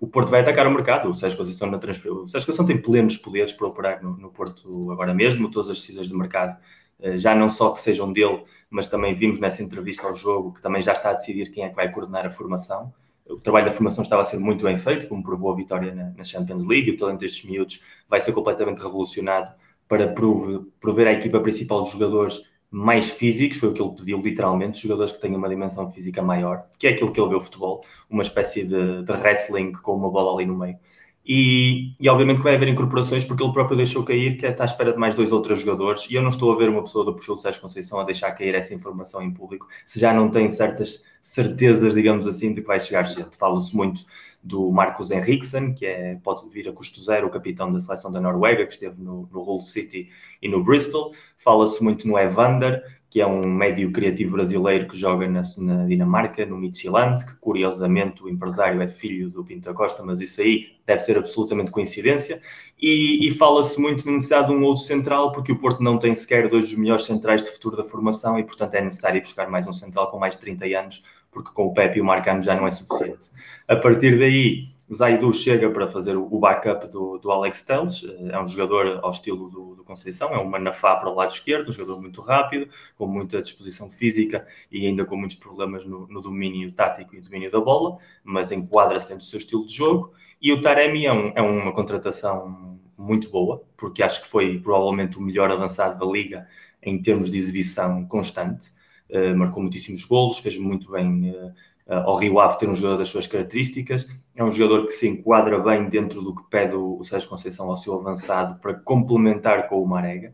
O 0.00 0.08
Porto 0.08 0.30
vai 0.30 0.40
atacar 0.40 0.66
o 0.66 0.70
mercado. 0.70 1.10
O 1.10 1.14
Sérgio 1.14 1.36
Conceição 1.36 1.70
na 1.70 1.78
transfer... 1.78 2.10
O 2.10 2.26
Sérgio 2.26 2.46
Conceição 2.46 2.64
tem 2.64 2.80
plenos 2.80 3.18
poderes 3.18 3.52
para 3.52 3.66
operar 3.66 4.02
no, 4.02 4.16
no, 4.16 4.30
Porto 4.30 4.90
agora 4.90 5.12
mesmo, 5.12 5.50
todas 5.50 5.68
as 5.68 5.78
decisões 5.78 6.08
de 6.08 6.16
mercado, 6.16 6.58
eh, 7.00 7.18
já 7.18 7.34
não 7.34 7.50
só 7.50 7.70
que 7.70 7.80
sejam 7.80 8.10
dele, 8.10 8.42
mas 8.70 8.88
também 8.88 9.14
vimos 9.14 9.38
nessa 9.38 9.62
entrevista 9.62 10.06
ao 10.06 10.16
jogo 10.16 10.54
que 10.54 10.62
também 10.62 10.80
já 10.80 10.94
está 10.94 11.10
a 11.10 11.12
decidir 11.12 11.50
quem 11.50 11.64
é 11.64 11.68
que 11.68 11.76
vai 11.76 11.92
coordenar 11.92 12.24
a 12.24 12.30
formação. 12.30 12.90
O 13.28 13.36
trabalho 13.36 13.66
da 13.66 13.72
formação 13.72 14.02
estava 14.02 14.22
a 14.22 14.24
ser 14.24 14.38
muito 14.38 14.64
bem 14.64 14.78
feito, 14.78 15.06
como 15.06 15.22
provou 15.22 15.52
a 15.52 15.54
vitória 15.54 15.94
na, 15.94 16.10
na 16.16 16.24
Champions 16.24 16.66
League, 16.66 16.90
o 16.92 16.96
talento 16.96 17.20
destes 17.20 17.44
miúdos 17.44 17.84
vai 18.08 18.22
ser 18.22 18.32
completamente 18.32 18.78
revolucionado 18.78 19.52
para 19.86 20.08
prover, 20.08 20.60
prover 20.80 21.08
à 21.08 21.12
equipa 21.12 21.40
principal 21.40 21.84
de 21.84 21.90
jogadores 21.90 22.42
mais 22.70 23.10
físicos, 23.10 23.58
foi 23.58 23.70
o 23.70 23.72
que 23.72 23.82
ele 23.82 23.90
pediu 23.90 24.20
literalmente, 24.20 24.82
jogadores 24.82 25.12
que 25.12 25.20
tenham 25.20 25.38
uma 25.38 25.48
dimensão 25.48 25.90
física 25.90 26.22
maior, 26.22 26.66
que 26.78 26.86
é 26.86 26.90
aquilo 26.90 27.12
que 27.12 27.20
ele 27.20 27.30
vê 27.30 27.34
o 27.34 27.40
futebol, 27.40 27.84
uma 28.08 28.22
espécie 28.22 28.64
de, 28.64 29.02
de 29.02 29.12
wrestling 29.12 29.72
com 29.72 29.96
uma 29.96 30.10
bola 30.10 30.34
ali 30.34 30.46
no 30.46 30.56
meio. 30.56 30.78
E, 31.26 31.94
e, 32.00 32.08
obviamente 32.08 32.38
que 32.38 32.44
vai 32.44 32.54
haver 32.54 32.68
incorporações 32.68 33.24
porque 33.24 33.42
ele 33.42 33.52
próprio 33.52 33.76
deixou 33.76 34.02
cair 34.04 34.38
que 34.38 34.46
está 34.46 34.64
à 34.64 34.66
espera 34.66 34.92
de 34.92 34.98
mais 34.98 35.14
dois 35.14 35.30
ou 35.32 35.42
três 35.42 35.60
jogadores 35.60 36.10
e 36.10 36.14
eu 36.14 36.22
não 36.22 36.30
estou 36.30 36.50
a 36.50 36.56
ver 36.56 36.70
uma 36.70 36.82
pessoa 36.82 37.04
do 37.04 37.14
perfil 37.14 37.36
Sérgio 37.36 37.60
Conceição 37.60 38.00
a 38.00 38.04
deixar 38.04 38.32
cair 38.32 38.54
essa 38.54 38.74
informação 38.74 39.22
em 39.22 39.30
público 39.30 39.68
se 39.84 40.00
já 40.00 40.14
não 40.14 40.30
tem 40.30 40.48
certas 40.48 41.04
certezas, 41.22 41.94
digamos 41.94 42.26
assim, 42.26 42.54
de 42.54 42.62
que 42.62 42.66
vai 42.66 42.80
chegar 42.80 43.02
gente. 43.02 43.36
Fala-se 43.36 43.76
muito 43.76 44.00
do 44.42 44.70
Marcos 44.70 45.10
Henriksen, 45.10 45.74
que 45.74 45.84
é, 45.84 46.14
pode 46.22 46.48
vir 46.50 46.68
a 46.68 46.72
custo 46.72 47.00
zero, 47.00 47.26
o 47.26 47.30
capitão 47.30 47.72
da 47.72 47.80
seleção 47.80 48.10
da 48.10 48.20
Noruega, 48.20 48.66
que 48.66 48.72
esteve 48.72 49.00
no, 49.00 49.28
no 49.30 49.40
Hull 49.40 49.60
City 49.60 50.08
e 50.40 50.48
no 50.48 50.64
Bristol. 50.64 51.14
Fala-se 51.36 51.82
muito 51.82 52.08
no 52.08 52.18
Evander, 52.18 52.82
que 53.10 53.20
é 53.20 53.26
um 53.26 53.44
médio 53.44 53.90
criativo 53.90 54.32
brasileiro 54.32 54.86
que 54.88 54.96
joga 54.96 55.28
na, 55.28 55.42
na 55.58 55.84
Dinamarca, 55.84 56.46
no 56.46 56.56
Midtjylland, 56.56 57.26
que 57.26 57.34
curiosamente 57.40 58.22
o 58.22 58.28
empresário 58.28 58.80
é 58.80 58.86
filho 58.86 59.28
do 59.28 59.44
Pinto 59.44 59.74
Costa, 59.74 60.02
mas 60.04 60.20
isso 60.20 60.40
aí 60.40 60.76
deve 60.86 61.00
ser 61.00 61.18
absolutamente 61.18 61.72
coincidência. 61.72 62.40
E, 62.80 63.26
e 63.26 63.32
fala-se 63.32 63.80
muito 63.80 64.06
na 64.06 64.12
necessidade 64.12 64.46
de 64.46 64.54
um 64.54 64.62
outro 64.62 64.84
central, 64.84 65.32
porque 65.32 65.50
o 65.50 65.58
Porto 65.58 65.82
não 65.82 65.98
tem 65.98 66.14
sequer 66.14 66.48
dois 66.48 66.68
dos 66.68 66.78
melhores 66.78 67.04
centrais 67.04 67.42
de 67.42 67.50
futuro 67.50 67.76
da 67.76 67.84
formação 67.84 68.38
e, 68.38 68.44
portanto, 68.44 68.74
é 68.74 68.80
necessário 68.80 69.20
buscar 69.20 69.50
mais 69.50 69.66
um 69.66 69.72
central 69.72 70.08
com 70.10 70.18
mais 70.18 70.36
de 70.36 70.40
30 70.42 70.64
anos 70.66 71.04
porque 71.30 71.50
com 71.52 71.66
o 71.66 71.74
Pepe 71.74 71.98
e 71.98 72.00
o 72.00 72.04
Marcano 72.04 72.42
já 72.42 72.54
não 72.54 72.66
é 72.66 72.70
suficiente. 72.70 73.30
A 73.68 73.76
partir 73.76 74.18
daí, 74.18 74.68
Zaidu 74.92 75.32
chega 75.32 75.70
para 75.70 75.86
fazer 75.86 76.16
o 76.16 76.38
backup 76.38 76.88
do, 76.88 77.18
do 77.18 77.30
Alex 77.30 77.62
Telles, 77.62 78.04
é 78.28 78.40
um 78.40 78.46
jogador 78.46 78.98
ao 79.02 79.10
estilo 79.10 79.48
do, 79.48 79.76
do, 79.76 79.84
Conceição, 79.84 80.28
é 80.28 80.38
um 80.38 80.48
manafá 80.48 80.94
para 80.96 81.10
o 81.10 81.14
lado 81.14 81.32
esquerdo, 81.32 81.68
um 81.68 81.72
jogador 81.72 82.00
muito 82.00 82.20
rápido, 82.20 82.68
com 82.96 83.08
muita 83.08 83.42
disposição 83.42 83.90
física 83.90 84.46
e 84.70 84.86
ainda 84.86 85.04
com 85.04 85.16
muitos 85.16 85.36
problemas 85.36 85.84
no, 85.84 86.06
no 86.06 86.20
domínio 86.20 86.70
tático 86.70 87.16
e 87.16 87.20
domínio 87.20 87.50
da 87.50 87.60
bola, 87.60 87.98
mas 88.22 88.52
enquadra-se 88.52 89.08
dentro 89.08 89.24
do 89.24 89.28
seu 89.28 89.38
estilo 89.38 89.66
de 89.66 89.74
jogo. 89.74 90.12
E 90.40 90.52
o 90.52 90.60
Taremi 90.60 91.06
é, 91.06 91.12
um, 91.12 91.32
é 91.34 91.42
uma 91.42 91.72
contratação 91.72 92.78
muito 92.96 93.30
boa, 93.30 93.64
porque 93.76 94.02
acho 94.02 94.22
que 94.22 94.28
foi 94.28 94.60
provavelmente 94.60 95.18
o 95.18 95.22
melhor 95.22 95.50
avançado 95.50 95.98
da 95.98 96.10
liga 96.10 96.46
em 96.82 97.00
termos 97.02 97.30
de 97.30 97.36
exibição 97.36 98.04
constante. 98.06 98.70
Eh, 99.12 99.34
marcou 99.34 99.60
muitíssimos 99.60 100.04
golos, 100.04 100.38
fez 100.38 100.56
muito 100.56 100.92
bem 100.92 101.30
uh, 101.30 101.52
ao 101.86 102.16
Rio 102.16 102.38
Ave 102.38 102.58
ter 102.58 102.68
um 102.68 102.74
jogador 102.76 102.98
das 102.98 103.08
suas 103.08 103.26
características. 103.26 104.08
É 104.36 104.44
um 104.44 104.52
jogador 104.52 104.86
que 104.86 104.92
se 104.92 105.08
enquadra 105.08 105.58
bem 105.58 105.88
dentro 105.88 106.22
do 106.22 106.34
que 106.34 106.42
pede 106.48 106.76
o, 106.76 107.02
Sérgio 107.02 107.28
Conceição 107.28 107.68
ao 107.68 107.76
seu 107.76 107.94
avançado 107.98 108.60
para 108.60 108.74
complementar 108.74 109.68
com 109.68 109.82
o 109.82 109.86
Marega, 109.86 110.32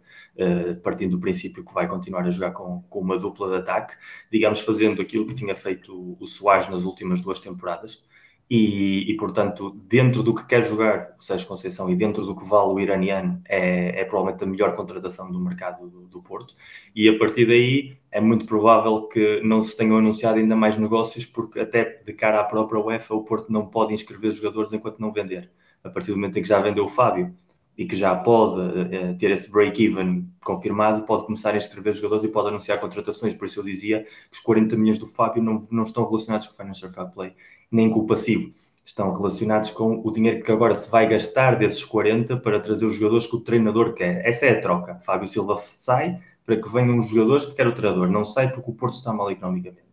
partindo 0.83 1.13
do 1.13 1.19
princípio 1.19 1.65
que 1.65 1.73
vai 1.73 1.89
continuar 1.89 2.27
a 2.27 2.31
jogar 2.31 2.53
com, 2.53 2.83
com 2.91 3.01
uma 3.01 3.19
dupla 3.19 3.49
de 3.49 3.57
ataque, 3.57 3.95
digamos, 4.31 4.61
fazendo 4.61 5.01
aquilo 5.01 5.27
que 5.27 5.35
tinha 5.35 5.57
feito 5.57 6.17
o 6.21 6.27
Soares 6.27 6.69
nas 6.69 6.85
últimas 6.85 7.21
duas 7.23 7.41
temporadas. 7.41 8.05
E, 8.49 9.11
e, 9.11 9.17
portanto, 9.17 9.71
dentro 9.89 10.23
do 10.23 10.33
que 10.33 10.47
quer 10.47 10.65
jogar 10.65 11.17
o 11.19 11.23
Sérgio 11.23 11.49
Conceição 11.49 11.91
e 11.91 11.97
dentro 11.97 12.25
do 12.25 12.37
que 12.37 12.49
vale 12.49 12.71
o 12.71 12.79
iraniano, 12.79 13.43
é, 13.49 14.01
é 14.01 14.05
provavelmente 14.05 14.45
a 14.45 14.47
melhor 14.47 14.77
contratação 14.77 15.33
do 15.33 15.41
mercado 15.41 15.89
do, 15.89 16.07
do, 16.07 16.23
Porto. 16.23 16.55
E 16.95 17.09
a 17.09 17.19
partir 17.19 17.45
daí 17.47 17.97
é 18.11 18.21
muito 18.21 18.47
provável 18.47 19.09
que 19.09 19.41
não 19.43 19.65
se 19.65 19.77
tenham 19.77 19.99
anunciado 19.99 20.39
ainda 20.39 20.55
mais 20.55 20.79
negócios, 20.79 21.27
porque 21.27 21.59
até 21.59 22.01
de 22.05 22.13
cara 22.13 22.41
à 22.41 22.45
própria 22.45 22.81
UEFA, 22.81 23.15
o 23.15 23.25
Porto 23.25 23.51
não 23.51 23.67
pode 23.67 23.93
inscrever 23.93 24.31
jogadores 24.31 24.73
enquanto 24.73 25.01
não 25.01 25.13
vender. 25.13 25.51
A 25.83 25.91
partir 25.91 26.13
do 26.13 26.17
momento 26.17 26.39
em 26.39 26.43
que 26.43 26.49
já 26.49 26.61
vendeu 26.61 26.85
o 26.85 26.89
Fábio 26.89 27.35
e 27.77 27.85
que 27.85 27.97
já 27.97 28.15
pode 28.15 28.95
é, 28.95 29.13
ter 29.15 29.31
esse 29.33 29.51
break-even 29.51 30.27
confirmado, 30.45 31.03
pode 31.03 31.27
começar 31.27 31.53
a 31.53 31.59
inscrever 31.59 31.93
jogadores 31.95 32.25
e 32.25 32.29
pode 32.29 32.49
anunciar 32.49 32.81
contratações. 32.81 33.35
Por 33.35 33.47
isso 33.47 33.61
eu 33.61 33.65
dizia 33.65 34.05
que 34.05 34.37
os 34.37 34.41
40 34.41 34.77
milhões 34.77 34.99
do 34.99 35.07
Fábio 35.07 35.43
não, 35.43 35.61
não 35.73 35.83
estão 35.83 36.07
relacionados 36.07 36.47
com 36.47 36.55
o 36.55 36.57
Financial 36.57 36.91
Fair 36.91 37.11
Play 37.11 37.35
nem 37.71 37.91
com 37.91 38.01
o 38.01 38.07
passivo. 38.07 38.53
Estão 38.85 39.15
relacionados 39.17 39.71
com 39.71 40.01
o 40.05 40.11
dinheiro 40.11 40.43
que 40.43 40.53
agora 40.53 40.75
se 40.75 40.91
vai 40.91 41.09
gastar 41.09 41.57
desses 41.57 41.85
40 41.85 42.37
para 42.37 42.61
trazer 42.61 42.87
os 42.87 42.95
jogadores 42.95 43.27
que 43.27 43.37
o 43.37 43.41
treinador 43.41 43.95
quer. 43.95 44.25
Essa 44.25 44.47
é 44.47 44.51
a 44.51 44.61
troca. 44.61 45.01
Fábio 45.05 45.27
Silva 45.27 45.61
sai 45.77 46.21
para 46.45 46.57
que 46.57 46.69
venham 46.69 46.99
os 46.99 47.09
jogadores 47.09 47.47
que 47.47 47.55
quer 47.55 47.67
o 47.67 47.73
treinador. 47.73 48.09
Não 48.09 48.25
sai 48.25 48.53
porque 48.53 48.71
o 48.71 48.75
Porto 48.75 48.95
está 48.95 49.13
mal 49.13 49.31
economicamente. 49.31 49.87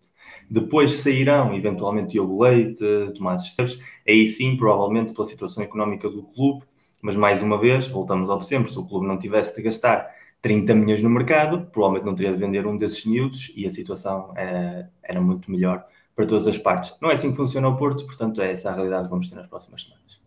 Depois 0.50 0.92
sairão, 1.00 1.56
eventualmente, 1.56 2.12
Diogo 2.12 2.44
Leite, 2.44 2.86
Tomás 3.16 3.44
Esteves, 3.44 3.82
aí 4.08 4.28
sim, 4.28 4.56
provavelmente, 4.56 5.14
pela 5.14 5.26
situação 5.26 5.64
económica 5.64 6.10
do 6.10 6.22
clube, 6.22 6.64
mas 7.02 7.16
mais 7.16 7.42
uma 7.42 7.58
vez, 7.58 7.88
voltamos 7.88 8.30
ao 8.30 8.38
de 8.38 8.46
sempre, 8.46 8.72
se 8.72 8.78
o 8.78 8.86
clube 8.86 9.08
não 9.08 9.18
tivesse 9.18 9.56
de 9.56 9.62
gastar 9.62 10.10
30 10.42 10.76
milhões 10.76 11.02
no 11.02 11.10
mercado, 11.10 11.68
provavelmente 11.72 12.06
não 12.06 12.16
teria 12.16 12.34
de 12.34 12.38
vender 12.38 12.68
um 12.68 12.78
desses 12.78 13.06
miúdos 13.06 13.52
e 13.56 13.66
a 13.66 13.72
situação 13.72 14.34
é, 14.36 14.88
era 15.02 15.20
muito 15.20 15.50
melhor 15.50 15.86
para 16.16 16.26
todas 16.26 16.48
as 16.48 16.58
partes. 16.58 16.96
Não 17.02 17.10
é 17.10 17.14
assim 17.14 17.32
que 17.32 17.38
funciona 17.38 17.68
o 17.68 17.78
Porto, 17.78 18.06
portanto, 18.06 18.42
é 18.42 18.52
essa 18.52 18.70
a 18.70 18.74
realidade 18.74 19.04
que 19.06 19.10
vamos 19.10 19.30
ter 19.30 19.36
nas 19.36 19.48
próximas 19.48 19.84
semanas. 19.84 20.22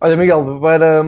Olha, 0.00 0.16
Miguel, 0.16 0.60
para, 0.60 1.04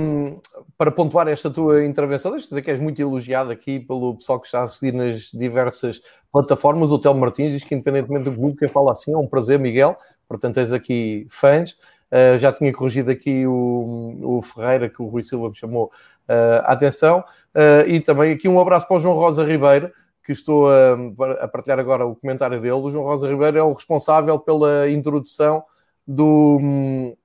para 0.77 0.91
pontuar 0.91 1.29
esta 1.29 1.49
tua 1.49 1.85
intervenção, 1.85 2.33
deixa 2.33 2.49
dizer 2.49 2.61
que 2.61 2.73
és 2.73 2.81
muito 2.81 3.01
elogiado 3.01 3.53
aqui 3.53 3.79
pelo 3.79 4.17
pessoal 4.17 4.41
que 4.41 4.47
está 4.47 4.63
a 4.63 4.69
seguir 4.69 4.93
nas 4.93 5.31
diversas 5.33 6.01
plataformas. 6.33 6.91
O 6.91 6.99
Tel 6.99 7.15
Martins 7.15 7.53
diz 7.53 7.63
que, 7.63 7.73
independentemente 7.73 8.25
do 8.25 8.33
grupo, 8.33 8.57
quem 8.57 8.69
fala 8.69 8.91
assim 8.91 9.13
é 9.13 9.17
um 9.17 9.29
prazer, 9.29 9.61
Miguel. 9.61 9.97
Portanto, 10.27 10.57
tens 10.57 10.73
aqui 10.73 11.25
fãs. 11.31 11.77
Uh, 12.11 12.37
já 12.41 12.53
tinha 12.53 12.73
corrigido 12.73 13.13
aqui 13.13 13.47
o, 13.47 14.19
o 14.23 14.43
Ferreira, 14.43 14.89
que 14.89 15.01
o 15.01 15.07
Rui 15.07 15.23
Silva 15.23 15.49
me 15.49 15.55
chamou 15.55 15.85
uh, 16.29 16.61
a 16.65 16.73
atenção. 16.73 17.21
Uh, 17.55 17.89
e 17.89 18.01
também 18.01 18.33
aqui 18.33 18.49
um 18.49 18.59
abraço 18.59 18.89
para 18.89 18.97
o 18.97 18.99
João 18.99 19.15
Rosa 19.15 19.45
Ribeiro, 19.45 19.93
que 20.31 20.41
estou 20.41 20.69
a, 20.69 20.93
a, 21.41 21.49
partilhar 21.49 21.81
agora 21.81 22.07
o 22.07 22.15
comentário 22.15 22.61
dele. 22.61 22.75
O 22.75 22.91
João 22.91 23.05
Rosa 23.05 23.29
Ribeiro 23.29 23.59
é 23.59 23.63
o 23.63 23.73
responsável 23.73 24.39
pela 24.39 24.89
introdução 24.89 25.65
do. 26.07 26.59
Hum, 26.61 27.17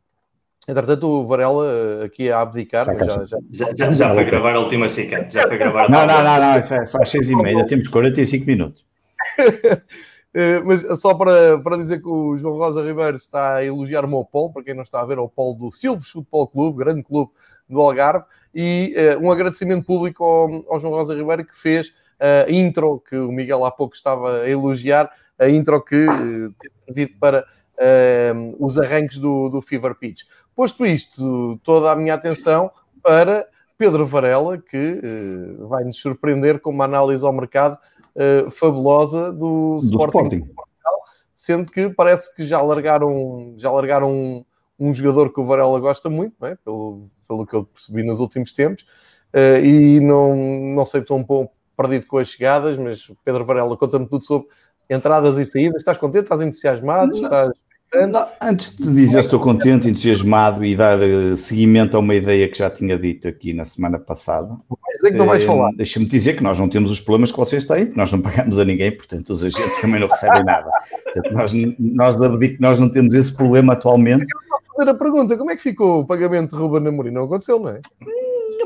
entretanto, 0.68 1.08
o 1.08 1.26
Varela 1.26 1.66
eh, 1.68 2.06
aqui 2.06 2.32
a 2.32 2.42
abdicar. 2.42 2.86
Já, 2.86 2.94
já, 2.94 3.26
já, 3.52 3.74
já, 3.76 3.94
já 3.94 4.14
foi 4.14 4.26
gravar 4.26 4.56
a 4.56 4.60
última 4.60 4.90
chica. 4.90 5.28
Já 5.30 5.48
foi 5.48 5.58
gravar. 5.58 5.90
não, 5.90 6.08
não, 6.08 6.24
não, 6.24 6.40
não, 6.40 6.54
é 6.54 6.62
só 6.64 7.02
às 7.02 7.10
seis 7.10 7.30
e 7.30 7.36
meia, 7.36 7.66
temos 7.68 7.88
45 7.88 8.46
minutos. 8.46 8.86
Eh, 10.38 10.60
mas 10.66 10.82
só 11.00 11.14
para, 11.14 11.58
para 11.60 11.78
dizer 11.78 12.02
que 12.02 12.10
o 12.10 12.38
João 12.38 12.58
Rosa 12.58 12.84
Ribeiro 12.84 13.16
está 13.16 13.56
a 13.56 13.64
elogiar 13.64 14.04
o 14.04 14.08
meu 14.10 14.26
polo, 14.26 14.52
para 14.52 14.64
quem 14.64 14.74
não 14.74 14.84
está 14.84 15.00
a 15.00 15.06
ver, 15.06 15.18
é 15.18 15.22
o 15.22 15.30
polo 15.30 15.54
do 15.54 15.72
Silves 15.72 16.10
Futebol 16.10 16.46
Clube, 16.50 16.78
grande 16.78 17.04
clube 17.04 17.32
do 17.70 17.80
Algarve, 17.80 18.26
e 18.54 18.94
uh, 18.98 19.26
um 19.26 19.32
agradecimento 19.32 19.86
público 19.86 20.26
ao, 20.26 20.74
ao 20.74 20.78
João 20.78 20.94
Rosa 20.94 21.16
Ribeiro 21.16 21.46
que 21.46 21.58
fez 21.58 21.94
a 22.20 22.50
intro 22.50 23.02
que 23.08 23.18
o 23.18 23.32
Miguel 23.32 23.66
há 23.66 23.72
pouco 23.72 23.96
estava 23.96 24.42
a 24.42 24.50
elogiar, 24.50 25.10
a 25.38 25.50
intro 25.50 25.82
que 25.84 26.08
uh, 26.08 26.54
tem 26.60 26.72
servido 26.86 27.20
para 27.20 27.46
uh, 27.76 28.66
os 28.66 28.78
arranques 28.78 29.18
do, 29.18 29.50
do 29.50 29.62
Fever 29.62 29.96
Pitch. 29.96 30.24
Posto 30.56 30.86
isto, 30.86 31.60
toda 31.64 31.92
a 31.92 31.96
minha 31.96 32.14
atenção 32.14 32.72
para 33.04 33.48
Pedro 33.78 34.06
Varela, 34.06 34.58
que 34.58 35.02
uh, 35.58 35.68
vai 35.68 35.84
nos 35.84 35.98
surpreender 35.98 36.60
com 36.60 36.70
uma 36.70 36.86
análise 36.86 37.26
ao 37.26 37.34
mercado 37.34 37.78
uh, 38.16 38.50
fabulosa 38.50 39.32
do, 39.32 39.78
do 39.78 39.84
Sporting, 39.84 40.38
Sporting. 40.38 40.50
sendo 41.34 41.72
que 41.72 41.90
parece 41.90 42.34
que 42.36 42.46
já 42.46 42.62
largaram, 42.62 43.54
já 43.58 43.70
largaram 43.70 44.12
um, 44.12 44.46
um 44.80 44.94
jogador 44.94 45.34
que 45.34 45.40
o 45.40 45.44
Varela 45.44 45.80
gosta 45.80 46.10
muito, 46.10 46.46
é? 46.46 46.56
pelo, 46.64 47.10
pelo 47.28 47.46
que 47.46 47.54
eu 47.54 47.66
percebi 47.66 48.04
nos 48.04 48.20
últimos 48.20 48.54
tempos, 48.54 48.84
uh, 49.34 49.64
e 49.64 50.00
não, 50.00 50.36
não 50.74 50.86
sei, 50.86 51.04
um 51.12 51.24
pouco 51.24 51.54
perdido 51.76 52.08
com 52.08 52.18
as 52.18 52.30
chegadas, 52.30 52.78
mas 52.78 53.12
Pedro 53.24 53.46
Varela 53.46 53.76
conta-me 53.78 54.08
tudo 54.08 54.24
sobre 54.24 54.48
entradas 54.90 55.38
e 55.38 55.46
saídas. 55.46 55.78
Estás 55.78 55.98
contente? 55.98 56.24
Estás 56.24 56.42
entusiasmado? 56.42 57.12
Não. 57.12 57.24
Estás 57.24 57.52
não, 58.08 58.28
antes 58.42 58.76
de 58.76 58.94
dizer 58.94 59.20
estou 59.20 59.40
contente, 59.40 59.88
entusiasmado 59.88 60.66
e 60.66 60.76
dar 60.76 61.00
uh, 61.00 61.38
seguimento 61.38 61.96
a 61.96 62.02
uma 62.02 62.14
ideia 62.14 62.50
que 62.50 62.58
já 62.58 62.70
tinha 62.70 63.00
dito 63.00 63.26
aqui 63.28 63.54
na 63.54 63.64
semana 63.64 63.98
passada. 63.98 64.50
Mas 64.70 65.02
que 65.02 65.12
não 65.12 65.26
vais 65.26 65.44
uh, 65.44 65.48
falar. 65.48 65.72
Deixa-me 65.78 66.06
dizer 66.06 66.36
que 66.36 66.44
nós 66.44 66.60
não 66.60 66.68
temos 66.68 66.92
os 66.92 67.00
problemas 67.00 67.32
que 67.32 67.38
vocês 67.38 67.66
têm, 67.66 67.94
nós 67.96 68.12
não 68.12 68.22
pagamos 68.22 68.60
a 68.60 68.66
ninguém, 68.66 68.92
portanto 68.92 69.30
os 69.30 69.44
agentes 69.44 69.80
também 69.80 70.02
não 70.02 70.10
recebem 70.10 70.44
nada. 70.44 70.70
Portanto, 71.04 71.32
nós, 71.32 71.54
nós, 71.80 72.16
nós 72.60 72.80
não 72.80 72.90
temos 72.90 73.14
esse 73.14 73.34
problema 73.34 73.74
atualmente. 73.74 74.26
Eu 74.26 74.76
fazer 74.76 74.90
a 74.90 74.94
pergunta, 74.94 75.38
como 75.38 75.52
é 75.52 75.56
que 75.56 75.62
ficou 75.62 76.02
o 76.02 76.06
pagamento 76.06 76.56
de 76.56 76.62
Ruben 76.62 76.86
Amorim? 76.86 77.12
Não 77.12 77.24
aconteceu, 77.24 77.60
não 77.60 77.70
é? 77.70 77.80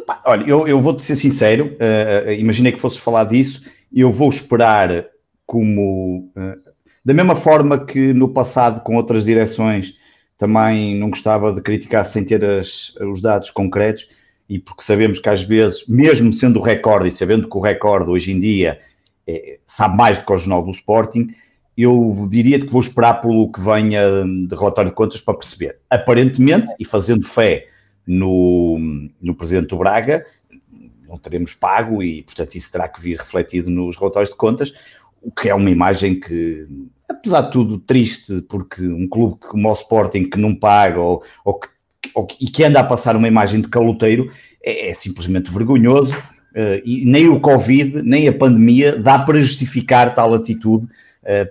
Hum, 0.09 0.21
olha, 0.25 0.43
eu, 0.45 0.67
eu 0.67 0.81
vou-te 0.81 1.03
ser 1.03 1.15
sincero, 1.15 1.75
uh, 1.75 2.31
imaginei 2.31 2.71
que 2.71 2.81
fosse 2.81 2.99
falar 2.99 3.25
disso, 3.25 3.69
eu 3.93 4.11
vou 4.11 4.29
esperar 4.29 5.07
como 5.45 6.31
da 7.03 7.13
mesma 7.13 7.35
forma 7.35 7.85
que 7.85 8.13
no 8.13 8.29
passado, 8.29 8.81
com 8.81 8.95
outras 8.95 9.25
direções, 9.25 9.95
também 10.37 10.95
não 10.99 11.09
gostava 11.09 11.51
de 11.51 11.59
criticar 11.61 12.05
sem 12.05 12.23
ter 12.23 12.43
as, 12.43 12.95
os 12.97 13.21
dados 13.21 13.49
concretos, 13.49 14.07
e 14.47 14.59
porque 14.59 14.83
sabemos 14.83 15.19
que 15.19 15.29
às 15.29 15.43
vezes, 15.43 15.87
mesmo 15.87 16.31
sendo 16.33 16.59
o 16.59 16.63
recorde 16.63 17.07
e 17.07 17.11
sabendo 17.11 17.49
que 17.49 17.57
o 17.57 17.61
recorde 17.61 18.11
hoje 18.11 18.31
em 18.31 18.39
dia 18.39 18.79
é, 19.25 19.57
sabe 19.65 19.97
mais 19.97 20.17
do 20.17 20.25
que 20.25 20.33
o 20.33 20.37
jornal 20.37 20.63
do 20.63 20.71
Sporting, 20.71 21.29
eu 21.77 22.27
diria 22.29 22.59
que 22.59 22.67
vou 22.67 22.81
esperar 22.81 23.21
pelo 23.21 23.51
que 23.51 23.59
venha 23.59 24.01
de 24.47 24.53
relatório 24.55 24.91
de 24.91 24.95
contas 24.95 25.21
para 25.21 25.33
perceber. 25.33 25.77
Aparentemente, 25.89 26.67
e 26.79 26.85
fazendo 26.85 27.25
fé 27.25 27.68
no, 28.09 28.79
no 29.21 29.35
presidente 29.35 29.67
do 29.67 29.77
Braga, 29.77 30.25
não 31.07 31.17
teremos 31.17 31.53
pago 31.53 32.01
e, 32.01 32.23
portanto, 32.23 32.55
isso 32.55 32.71
terá 32.71 32.87
que 32.87 32.99
vir 32.99 33.17
refletido 33.17 33.69
nos 33.69 33.95
relatórios 33.95 34.31
de 34.31 34.35
contas, 34.35 34.73
o 35.21 35.31
que 35.31 35.47
é 35.47 35.53
uma 35.53 35.69
imagem 35.69 36.19
que 36.19 36.67
apesar 37.07 37.41
de 37.41 37.51
tudo, 37.51 37.79
triste, 37.79 38.41
porque 38.49 38.87
um 38.87 39.07
clube 39.07 39.37
como 39.39 39.69
o 39.69 39.73
Sporting 39.73 40.29
que 40.29 40.39
não 40.39 40.55
paga 40.55 40.99
ou, 40.99 41.23
ou, 41.43 41.59
que, 41.59 41.67
ou 42.15 42.27
e 42.39 42.47
que 42.47 42.63
anda 42.63 42.79
a 42.79 42.83
passar 42.83 43.15
uma 43.15 43.27
imagem 43.27 43.61
de 43.61 43.67
caloteiro 43.67 44.31
é, 44.63 44.89
é 44.89 44.93
simplesmente 44.93 45.51
vergonhoso. 45.51 46.15
Uh, 46.49 46.81
e 46.83 47.05
nem 47.05 47.27
o 47.27 47.39
Covid, 47.39 48.01
nem 48.01 48.27
a 48.27 48.33
pandemia 48.33 48.95
dá 48.95 49.19
para 49.19 49.39
justificar 49.39 50.15
tal 50.15 50.33
atitude 50.33 50.87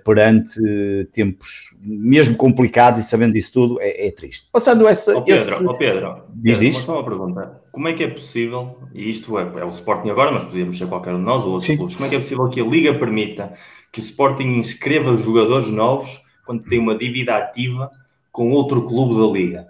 perante 0.04 0.60
uh, 0.60 1.04
tempos 1.12 1.76
mesmo 1.80 2.36
complicados 2.36 3.00
e 3.00 3.02
sabendo 3.02 3.34
disso 3.34 3.52
tudo, 3.52 3.80
é, 3.80 4.08
é 4.08 4.10
triste. 4.10 4.48
Passando 4.52 4.88
essa. 4.88 5.16
Oh 5.16 5.22
Pedro, 5.22 5.54
esse... 5.54 5.66
oh 5.66 5.74
Pedro, 5.74 6.22
diz, 6.34 6.58
Pedro, 6.58 6.80
só 6.80 6.94
uma 6.94 7.04
pergunta. 7.04 7.60
Como 7.70 7.86
é 7.86 7.92
que 7.92 8.02
é 8.02 8.08
possível, 8.08 8.78
e 8.92 9.08
isto 9.08 9.38
é, 9.38 9.42
é 9.42 9.64
o 9.64 9.68
Sporting 9.68 10.10
agora, 10.10 10.32
mas 10.32 10.44
podíamos 10.44 10.76
ser 10.78 10.86
qualquer 10.88 11.14
um 11.14 11.18
de 11.18 11.24
nós 11.24 11.44
ou 11.44 11.52
outros 11.52 11.66
Sim. 11.66 11.76
clubes, 11.76 11.94
como 11.94 12.06
é 12.06 12.08
que 12.08 12.16
é 12.16 12.18
possível 12.18 12.48
que 12.48 12.60
a 12.60 12.64
Liga 12.64 12.94
permita 12.94 13.52
que 13.92 14.00
o 14.00 14.02
Sporting 14.02 14.48
inscreva 14.58 15.16
jogadores 15.16 15.68
novos 15.68 16.22
quando 16.44 16.64
tem 16.64 16.78
uma 16.78 16.96
dívida 16.96 17.36
ativa 17.36 17.90
com 18.32 18.50
outro 18.50 18.82
clube 18.82 19.14
da 19.14 19.26
Liga. 19.26 19.66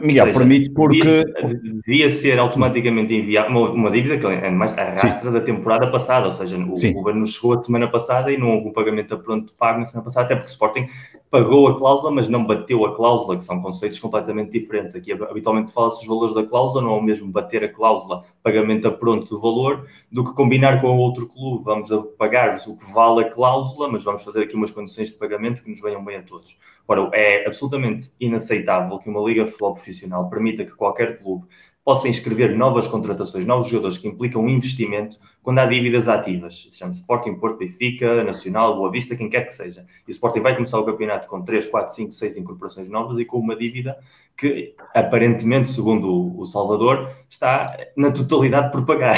Miguel, 0.00 0.26
seja, 0.26 0.38
permite 0.38 0.70
porque. 0.70 0.98
Devia, 1.00 1.80
devia, 1.86 2.10
ser 2.10 2.38
automaticamente 2.38 3.14
enviado 3.14 3.48
uma, 3.50 3.70
uma 3.70 3.90
dívida 3.90 4.18
que 4.18 4.26
é 4.26 4.50
mais 4.50 4.76
arrastra 4.76 5.30
Sim. 5.30 5.32
da 5.32 5.40
temporada 5.40 5.90
passada, 5.90 6.26
ou 6.26 6.32
seja, 6.32 6.56
o 6.56 6.76
Sim. 6.76 6.92
governo 6.92 7.26
chegou 7.26 7.54
a 7.54 7.62
semana 7.62 7.88
passada 7.88 8.30
e 8.32 8.38
não 8.38 8.54
houve 8.54 8.68
um 8.68 8.72
pagamento 8.72 9.14
a 9.14 9.18
pronto 9.18 9.52
pago 9.54 9.78
na 9.78 9.84
semana 9.84 10.04
passada, 10.04 10.26
até 10.26 10.36
porque 10.36 10.50
o 10.50 10.52
Sporting 10.52 10.88
pagou 11.30 11.68
a 11.68 11.78
cláusula, 11.78 12.10
mas 12.10 12.28
não 12.28 12.44
bateu 12.44 12.84
a 12.86 12.94
cláusula, 12.94 13.36
que 13.36 13.42
são 13.42 13.60
conceitos 13.60 13.98
completamente 13.98 14.58
diferentes. 14.58 14.94
Aqui 14.94 15.12
habitualmente 15.12 15.72
fala-se 15.72 16.02
os 16.02 16.06
valores 16.06 16.34
da 16.34 16.44
cláusula, 16.44 16.82
não 16.82 16.94
é 16.94 16.98
o 16.98 17.02
mesmo 17.02 17.30
bater 17.30 17.64
a 17.64 17.68
cláusula, 17.68 18.24
pagamento 18.42 18.88
a 18.88 18.90
pronto 18.90 19.28
do 19.28 19.40
valor, 19.40 19.86
do 20.10 20.24
que 20.24 20.32
combinar 20.34 20.80
com 20.80 20.88
o 20.88 20.98
outro 20.98 21.26
clube. 21.26 21.64
Vamos 21.64 21.90
pagar-vos 22.16 22.66
o 22.66 22.78
que 22.78 22.92
vale 22.92 23.24
a 23.24 23.28
cláusula, 23.28 23.88
mas 23.88 24.04
vamos 24.04 24.22
fazer 24.22 24.44
aqui 24.44 24.54
umas 24.54 24.70
condições 24.70 25.08
de 25.08 25.18
pagamento 25.18 25.62
que 25.62 25.70
nos 25.70 25.80
venham 25.80 26.04
bem 26.04 26.16
a 26.16 26.22
todos. 26.22 26.58
Ora, 26.88 27.10
é 27.12 27.46
absolutamente 27.46 28.12
inaceitável 28.20 28.98
que 28.98 29.08
uma 29.08 29.20
liga 29.20 29.44
de 29.44 29.50
futebol 29.50 29.74
profissional 29.74 30.28
permita 30.30 30.64
que 30.64 30.72
qualquer 30.72 31.18
clube 31.18 31.46
possa 31.86 32.08
inscrever 32.08 32.56
novas 32.56 32.88
contratações, 32.88 33.46
novos 33.46 33.68
jogadores 33.68 33.96
que 33.96 34.08
implicam 34.08 34.42
um 34.42 34.48
investimento 34.48 35.18
quando 35.40 35.60
há 35.60 35.66
dívidas 35.66 36.08
ativas. 36.08 36.68
Se 36.68 36.78
chama 36.78 36.90
Sporting, 36.90 37.34
Porto, 37.34 37.58
Benfica, 37.58 38.24
Nacional, 38.24 38.74
Boa 38.74 38.90
Vista, 38.90 39.14
quem 39.14 39.30
quer 39.30 39.46
que 39.46 39.52
seja. 39.52 39.86
E 40.06 40.10
o 40.10 40.12
Sporting 40.12 40.40
vai 40.40 40.56
começar 40.56 40.80
o 40.80 40.84
campeonato 40.84 41.28
com 41.28 41.42
3, 41.42 41.66
4, 41.66 41.94
5, 41.94 42.10
6 42.10 42.36
incorporações 42.38 42.88
novas 42.88 43.20
e 43.20 43.24
com 43.24 43.38
uma 43.38 43.54
dívida 43.54 43.96
que, 44.36 44.74
aparentemente, 44.92 45.68
segundo 45.68 46.36
o 46.36 46.44
Salvador, 46.44 47.08
está 47.30 47.76
na 47.96 48.10
totalidade 48.10 48.72
por 48.72 48.84
pagar. 48.84 49.16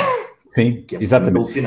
Sim, 0.55 0.85
é 0.93 1.03
exatamente. 1.03 1.61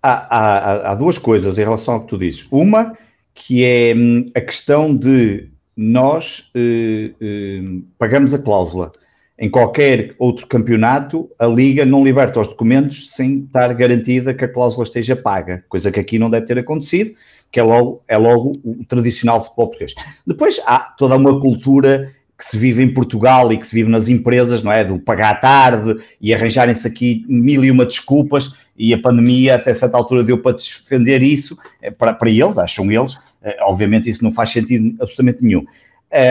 Há, 0.00 0.10
há, 0.10 0.92
há 0.92 0.94
duas 0.94 1.18
coisas 1.18 1.58
em 1.58 1.62
relação 1.64 1.94
ao 1.94 2.00
que 2.02 2.06
tu 2.06 2.16
dizes. 2.16 2.46
Uma, 2.52 2.96
que 3.34 3.64
é 3.64 3.94
hum, 3.94 4.26
a 4.34 4.40
questão 4.40 4.94
de 4.94 5.48
nós 5.76 6.50
eh, 6.54 7.12
eh, 7.20 7.62
pagamos 7.98 8.34
a 8.34 8.42
cláusula 8.42 8.92
em 9.40 9.48
qualquer 9.48 10.14
outro 10.18 10.46
campeonato, 10.46 11.30
a 11.38 11.46
Liga 11.46 11.86
não 11.86 12.04
liberta 12.04 12.38
os 12.38 12.48
documentos 12.48 13.10
sem 13.10 13.38
estar 13.38 13.72
garantida 13.72 14.34
que 14.34 14.44
a 14.44 14.52
cláusula 14.52 14.84
esteja 14.84 15.16
paga, 15.16 15.64
coisa 15.66 15.90
que 15.90 15.98
aqui 15.98 16.18
não 16.18 16.28
deve 16.28 16.44
ter 16.44 16.58
acontecido, 16.58 17.14
que 17.50 17.58
é 17.58 17.62
logo, 17.62 18.02
é 18.06 18.18
logo 18.18 18.52
o 18.62 18.84
tradicional 18.84 19.42
futebol 19.42 19.68
português. 19.68 19.94
Depois 20.26 20.60
há 20.66 20.78
toda 20.78 21.16
uma 21.16 21.40
cultura 21.40 22.12
que 22.40 22.46
se 22.46 22.56
vive 22.56 22.82
em 22.82 22.92
Portugal 22.92 23.52
e 23.52 23.58
que 23.58 23.66
se 23.66 23.74
vive 23.74 23.90
nas 23.90 24.08
empresas, 24.08 24.62
não 24.62 24.72
é? 24.72 24.82
Do 24.82 24.98
pagar 24.98 25.38
tarde 25.42 26.00
e 26.18 26.32
arranjarem-se 26.32 26.88
aqui 26.88 27.22
mil 27.28 27.62
e 27.62 27.70
uma 27.70 27.84
desculpas 27.84 28.66
e 28.74 28.94
a 28.94 28.98
pandemia 28.98 29.56
até 29.56 29.74
certa 29.74 29.98
altura 29.98 30.24
deu 30.24 30.38
para 30.38 30.56
defender 30.56 31.22
isso, 31.22 31.58
é, 31.82 31.90
para, 31.90 32.14
para 32.14 32.30
eles, 32.30 32.56
acham 32.56 32.90
eles, 32.90 33.18
é, 33.42 33.58
obviamente 33.60 34.08
isso 34.08 34.24
não 34.24 34.32
faz 34.32 34.48
sentido 34.48 34.96
absolutamente 35.02 35.44
nenhum. 35.44 35.66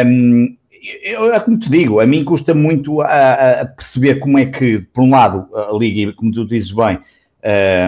Um, 0.07 0.57
eu, 1.03 1.31
é 1.31 1.39
como 1.39 1.59
te 1.59 1.69
digo, 1.69 1.99
a 1.99 2.07
mim 2.07 2.23
custa 2.23 2.55
muito 2.55 3.01
a, 3.01 3.61
a, 3.61 3.65
perceber 3.67 4.15
como 4.15 4.39
é 4.39 4.47
que, 4.47 4.79
por 4.91 5.03
um 5.03 5.11
lado, 5.11 5.47
a 5.55 5.77
Liga, 5.77 6.11
como 6.13 6.31
tu 6.31 6.43
dizes 6.43 6.71
bem, 6.71 6.97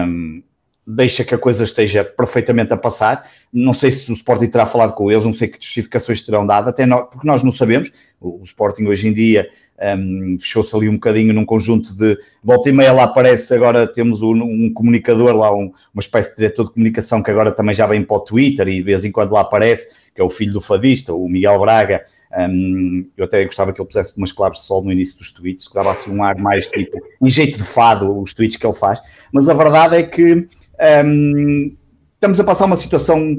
um, 0.06 0.42
deixa 0.86 1.24
que 1.24 1.34
a 1.34 1.38
coisa 1.38 1.64
esteja 1.64 2.04
perfeitamente 2.04 2.72
a 2.72 2.76
passar. 2.76 3.30
Não 3.52 3.72
sei 3.72 3.92
se 3.92 4.10
o 4.10 4.14
Sporting 4.14 4.48
terá 4.48 4.66
falado 4.66 4.94
com 4.94 5.10
eles, 5.10 5.24
não 5.24 5.32
sei 5.32 5.48
que 5.48 5.58
justificações 5.60 6.22
terão 6.22 6.46
dado, 6.46 6.68
até 6.68 6.86
porque 6.86 7.26
nós 7.26 7.42
não 7.42 7.52
sabemos. 7.52 7.92
O, 8.20 8.40
o 8.40 8.42
Sporting 8.42 8.86
hoje 8.86 9.08
em 9.08 9.12
dia 9.12 9.48
um, 9.98 10.36
fechou-se 10.38 10.74
ali 10.76 10.88
um 10.88 10.94
bocadinho 10.94 11.32
num 11.34 11.44
conjunto 11.44 11.94
de 11.96 12.18
volta 12.42 12.68
e 12.68 12.72
meia 12.72 12.92
lá 12.92 13.04
aparece, 13.04 13.54
agora 13.54 13.86
temos 13.86 14.22
um, 14.22 14.34
um 14.34 14.72
comunicador 14.72 15.34
lá, 15.34 15.54
um, 15.54 15.72
uma 15.92 16.00
espécie 16.00 16.30
de 16.30 16.36
diretor 16.36 16.64
de 16.64 16.74
comunicação 16.74 17.22
que 17.22 17.30
agora 17.30 17.52
também 17.52 17.74
já 17.74 17.86
vem 17.86 18.04
para 18.04 18.16
o 18.16 18.20
Twitter 18.20 18.68
e 18.68 18.76
de 18.76 18.82
vez 18.82 19.04
em 19.04 19.10
quando 19.10 19.32
lá 19.32 19.40
aparece, 19.40 19.94
que 20.14 20.20
é 20.20 20.24
o 20.24 20.30
filho 20.30 20.52
do 20.52 20.60
fadista, 20.60 21.12
o 21.12 21.28
Miguel 21.28 21.58
Braga, 21.58 22.04
um, 22.48 23.06
eu 23.16 23.24
até 23.24 23.44
gostava 23.44 23.72
que 23.72 23.80
ele 23.80 23.88
pusesse 23.88 24.16
umas 24.16 24.32
claves 24.32 24.60
de 24.60 24.64
sol 24.64 24.82
no 24.82 24.92
início 24.92 25.18
dos 25.18 25.32
tweets, 25.32 25.68
que 25.68 25.74
dava 25.74 25.90
assim 25.90 26.10
um 26.10 26.22
ar 26.22 26.36
mais 26.36 26.68
tipo, 26.68 26.96
em 27.20 27.28
jeito 27.28 27.58
de 27.58 27.64
fado, 27.64 28.20
os 28.20 28.32
tweets 28.32 28.56
que 28.56 28.66
ele 28.66 28.74
faz. 28.74 29.00
Mas 29.32 29.48
a 29.48 29.54
verdade 29.54 29.96
é 29.96 30.02
que 30.02 30.46
um, 31.04 31.76
estamos 32.14 32.40
a 32.40 32.44
passar 32.44 32.66
uma 32.66 32.76
situação. 32.76 33.38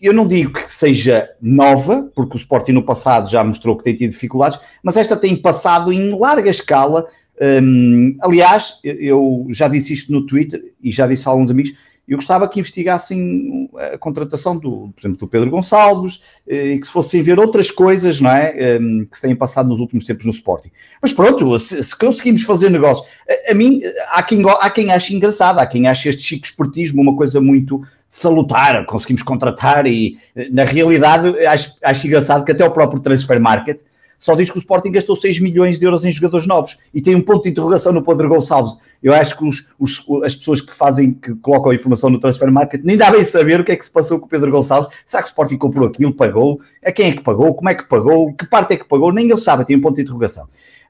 Eu 0.00 0.12
não 0.12 0.26
digo 0.26 0.52
que 0.52 0.70
seja 0.70 1.30
nova, 1.40 2.10
porque 2.14 2.36
o 2.36 2.38
Sporting 2.38 2.72
no 2.72 2.82
passado 2.82 3.30
já 3.30 3.42
mostrou 3.44 3.76
que 3.76 3.84
tem 3.84 3.94
tido 3.94 4.10
dificuldades, 4.10 4.58
mas 4.82 4.96
esta 4.96 5.16
tem 5.16 5.36
passado 5.36 5.92
em 5.92 6.18
larga 6.18 6.50
escala. 6.50 7.06
Um, 7.40 8.16
aliás, 8.20 8.80
eu 8.84 9.46
já 9.50 9.68
disse 9.68 9.92
isto 9.92 10.12
no 10.12 10.26
Twitter 10.26 10.72
e 10.82 10.90
já 10.90 11.06
disse 11.06 11.28
a 11.28 11.32
alguns 11.32 11.50
amigos 11.50 11.74
eu 12.06 12.16
gostava 12.16 12.48
que 12.48 12.58
investigassem 12.58 13.70
a 13.92 13.96
contratação, 13.96 14.56
do, 14.56 14.92
por 14.94 15.00
exemplo, 15.00 15.18
do 15.18 15.28
Pedro 15.28 15.50
Gonçalves 15.50 16.22
eh, 16.48 16.74
e 16.74 16.78
que 16.78 16.86
se 16.86 16.92
fossem 16.92 17.22
ver 17.22 17.38
outras 17.38 17.70
coisas 17.70 18.20
não 18.20 18.30
é, 18.30 18.54
ehm, 18.56 19.04
que 19.04 19.16
se 19.16 19.22
têm 19.22 19.36
passado 19.36 19.68
nos 19.68 19.78
últimos 19.78 20.04
tempos 20.04 20.24
no 20.24 20.32
Sporting. 20.32 20.70
Mas 21.00 21.12
pronto, 21.12 21.58
se, 21.58 21.82
se 21.82 21.96
conseguimos 21.96 22.42
fazer 22.42 22.70
negócio, 22.70 23.08
a, 23.28 23.52
a, 23.52 23.54
mim, 23.54 23.80
há 24.10 24.22
quem, 24.22 24.42
há 24.48 24.70
quem 24.70 24.90
ache 24.90 25.14
engraçado, 25.14 25.58
há 25.58 25.66
quem 25.66 25.86
ache 25.86 26.08
este 26.08 26.22
chico 26.22 26.44
esportismo 26.44 27.00
uma 27.00 27.16
coisa 27.16 27.40
muito 27.40 27.82
salutar, 28.10 28.84
conseguimos 28.84 29.22
contratar 29.22 29.86
e, 29.86 30.18
eh, 30.34 30.48
na 30.50 30.64
realidade, 30.64 31.38
acho, 31.46 31.76
acho 31.82 32.06
engraçado 32.06 32.44
que 32.44 32.52
até 32.52 32.64
o 32.64 32.70
próprio 32.72 33.00
Transfer 33.00 33.40
Market 33.40 33.80
só 34.22 34.36
diz 34.36 34.48
que 34.48 34.56
o 34.56 34.60
Sporting 34.60 34.92
gastou 34.92 35.16
6 35.16 35.40
milhões 35.40 35.80
de 35.80 35.84
euros 35.84 36.04
em 36.04 36.12
jogadores 36.12 36.46
novos 36.46 36.78
e 36.94 37.02
tem 37.02 37.12
um 37.16 37.20
ponto 37.20 37.42
de 37.42 37.48
interrogação 37.50 37.92
no 37.92 38.04
Pedro 38.04 38.28
Gonçalves. 38.28 38.78
Eu 39.02 39.12
acho 39.12 39.36
que 39.36 39.44
os, 39.44 39.74
os, 39.80 40.06
as 40.22 40.36
pessoas 40.36 40.60
que 40.60 40.72
fazem, 40.72 41.12
que 41.12 41.34
colocam 41.34 41.72
a 41.72 41.74
informação 41.74 42.08
no 42.08 42.20
transfer 42.20 42.48
market, 42.48 42.84
nem 42.84 42.96
devem 42.96 43.20
saber 43.24 43.58
o 43.58 43.64
que 43.64 43.72
é 43.72 43.76
que 43.76 43.84
se 43.84 43.90
passou 43.90 44.20
com 44.20 44.26
o 44.26 44.28
Pedro 44.28 44.52
Gonçalves. 44.52 44.96
Será 45.04 45.24
que 45.24 45.28
o 45.28 45.30
Sporting 45.30 45.58
comprou 45.58 45.88
aquilo, 45.88 46.14
pagou? 46.14 46.60
A 46.84 46.92
quem 46.92 47.10
é 47.10 47.12
que 47.16 47.20
pagou? 47.20 47.52
Como 47.52 47.68
é 47.68 47.74
que 47.74 47.82
pagou? 47.82 48.32
Que 48.32 48.46
parte 48.46 48.74
é 48.74 48.76
que 48.76 48.86
pagou? 48.86 49.12
Nem 49.12 49.28
ele 49.28 49.36
sabe, 49.38 49.64
tem 49.64 49.76
um 49.76 49.80
ponto 49.80 49.96
de 49.96 50.02
interrogação. 50.02 50.46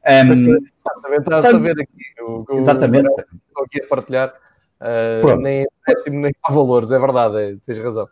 Um, 0.07 0.35
está 0.35 1.39
a 1.39 1.41
saber 1.41 1.73
aqui. 1.73 2.21
O, 2.21 2.45
o, 2.47 2.59
exatamente. 2.59 3.09
Estou 3.09 3.65
aqui 3.65 3.83
a 3.83 3.87
partilhar. 3.87 4.35
Uh, 4.79 5.37
nem 5.37 5.67
décimo 5.89 6.21
nem 6.21 6.33
valores, 6.51 6.91
é 6.91 6.99
verdade, 6.99 7.37
é, 7.39 7.57
tens 7.65 7.79
razão. 7.79 8.07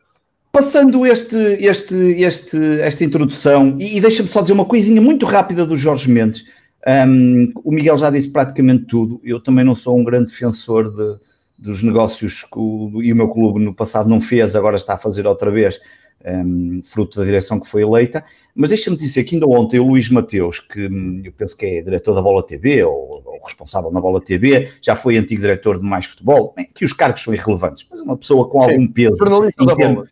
Passando 0.53 1.07
este, 1.07 1.36
este, 1.36 1.94
este, 1.94 2.80
esta 2.80 3.05
introdução, 3.05 3.76
e, 3.78 3.96
e 3.96 4.01
deixa-me 4.01 4.28
só 4.28 4.40
dizer 4.40 4.53
uma 4.53 4.64
coisinha 4.64 5.01
muito 5.01 5.24
rápida 5.24 5.64
do 5.64 5.76
Jorge 5.76 6.11
Mendes. 6.11 6.44
Um, 6.86 7.53
o 7.62 7.70
Miguel 7.70 7.96
já 7.96 8.11
disse 8.11 8.32
praticamente 8.32 8.86
tudo. 8.86 9.20
Eu 9.22 9.40
também 9.40 9.64
não 9.64 9.74
sou 9.74 9.96
um 9.96 10.03
grande 10.03 10.32
defensor 10.32 10.90
de, 10.90 11.20
dos 11.59 11.82
negócios 11.82 12.42
que 12.42 12.59
o, 12.59 13.01
e 13.03 13.12
o 13.12 13.16
meu 13.16 13.28
clube 13.28 13.61
no 13.61 13.74
passado 13.74 14.09
não 14.09 14.20
fez, 14.20 14.57
agora 14.57 14.76
está 14.76 14.94
a 14.94 14.98
fazer 14.98 15.26
outra 15.26 15.51
vez, 15.51 15.78
um, 16.24 16.82
fruto 16.84 17.18
da 17.18 17.24
direção 17.24 17.61
que 17.61 17.68
foi 17.68 17.82
eleita. 17.82 18.24
Mas 18.55 18.70
deixa-me 18.70 18.96
dizer 18.96 19.24
que 19.24 19.36
ainda 19.36 19.46
ontem 19.46 19.78
o 19.78 19.86
Luís 19.86 20.11
Mateus, 20.11 20.59
que 20.59 20.88
hum, 20.88 21.22
eu 21.24 21.32
penso 21.32 21.57
que 21.57 21.66
é 21.66 21.82
diretor 21.82 22.14
da 22.14 22.22
Bola 22.22 22.44
TV 22.44 22.82
ou, 22.82 23.22
ou 23.24 23.40
responsável 23.44 23.90
na 23.90 24.01
Bola 24.01 24.20
TV, 24.20 24.70
já 24.82 24.96
foi 24.96 25.16
antigo 25.16 25.40
diretor 25.40 25.78
de 25.78 25.84
Mais 25.84 26.07
Futebol, 26.07 26.53
bem, 26.57 26.68
que 26.74 26.84
os 26.84 26.92
cargos 26.92 27.22
são 27.22 27.32
irrelevantes, 27.32 27.86
mas 27.88 28.01
uma 28.01 28.16
pessoa 28.16 28.48
com 28.48 28.62
algum 28.62 28.88
peso. 28.88 29.16
Jornalista 29.16 29.64
da 29.64 29.74
bola. 29.74 30.09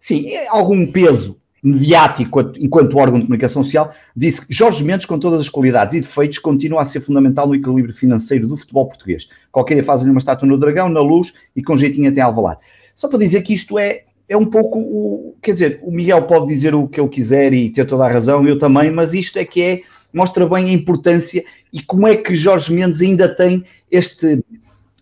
Sim, 0.00 0.34
algum 0.48 0.86
peso 0.86 1.38
mediático 1.62 2.40
enquanto 2.58 2.96
órgão 2.96 3.18
de 3.18 3.26
comunicação 3.26 3.62
social, 3.62 3.92
disse 4.16 4.46
que 4.46 4.54
Jorge 4.54 4.82
Mendes, 4.82 5.06
com 5.06 5.18
todas 5.18 5.42
as 5.42 5.48
qualidades 5.48 5.94
e 5.94 6.00
defeitos, 6.00 6.38
continua 6.38 6.80
a 6.80 6.84
ser 6.86 7.00
fundamental 7.00 7.46
no 7.46 7.54
equilíbrio 7.54 7.94
financeiro 7.94 8.48
do 8.48 8.56
futebol 8.56 8.86
português. 8.86 9.28
Qualquer 9.52 9.74
dia 9.74 9.84
fazem 9.84 10.10
uma 10.10 10.18
estátua 10.18 10.48
no 10.48 10.56
Dragão, 10.56 10.88
na 10.88 11.00
Luz 11.00 11.34
e 11.54 11.62
com 11.62 11.76
jeitinho 11.76 12.10
até 12.10 12.22
Alvalade. 12.22 12.60
Só 12.94 13.08
para 13.08 13.18
dizer 13.18 13.42
que 13.42 13.52
isto 13.52 13.78
é, 13.78 14.04
é 14.26 14.36
um 14.36 14.46
pouco 14.46 14.78
o... 14.78 15.34
Quer 15.42 15.52
dizer, 15.52 15.80
o 15.82 15.90
Miguel 15.90 16.22
pode 16.22 16.46
dizer 16.46 16.74
o 16.74 16.88
que 16.88 16.98
ele 16.98 17.10
quiser 17.10 17.52
e 17.52 17.68
ter 17.68 17.86
toda 17.86 18.06
a 18.06 18.10
razão, 18.10 18.46
eu 18.48 18.58
também, 18.58 18.90
mas 18.90 19.12
isto 19.12 19.38
é 19.38 19.44
que 19.44 19.62
é... 19.62 19.82
Mostra 20.12 20.44
bem 20.48 20.70
a 20.70 20.72
importância 20.72 21.44
e 21.72 21.80
como 21.80 22.04
é 22.04 22.16
que 22.16 22.34
Jorge 22.34 22.72
Mendes 22.72 23.00
ainda 23.00 23.28
tem 23.28 23.64
este 23.88 24.42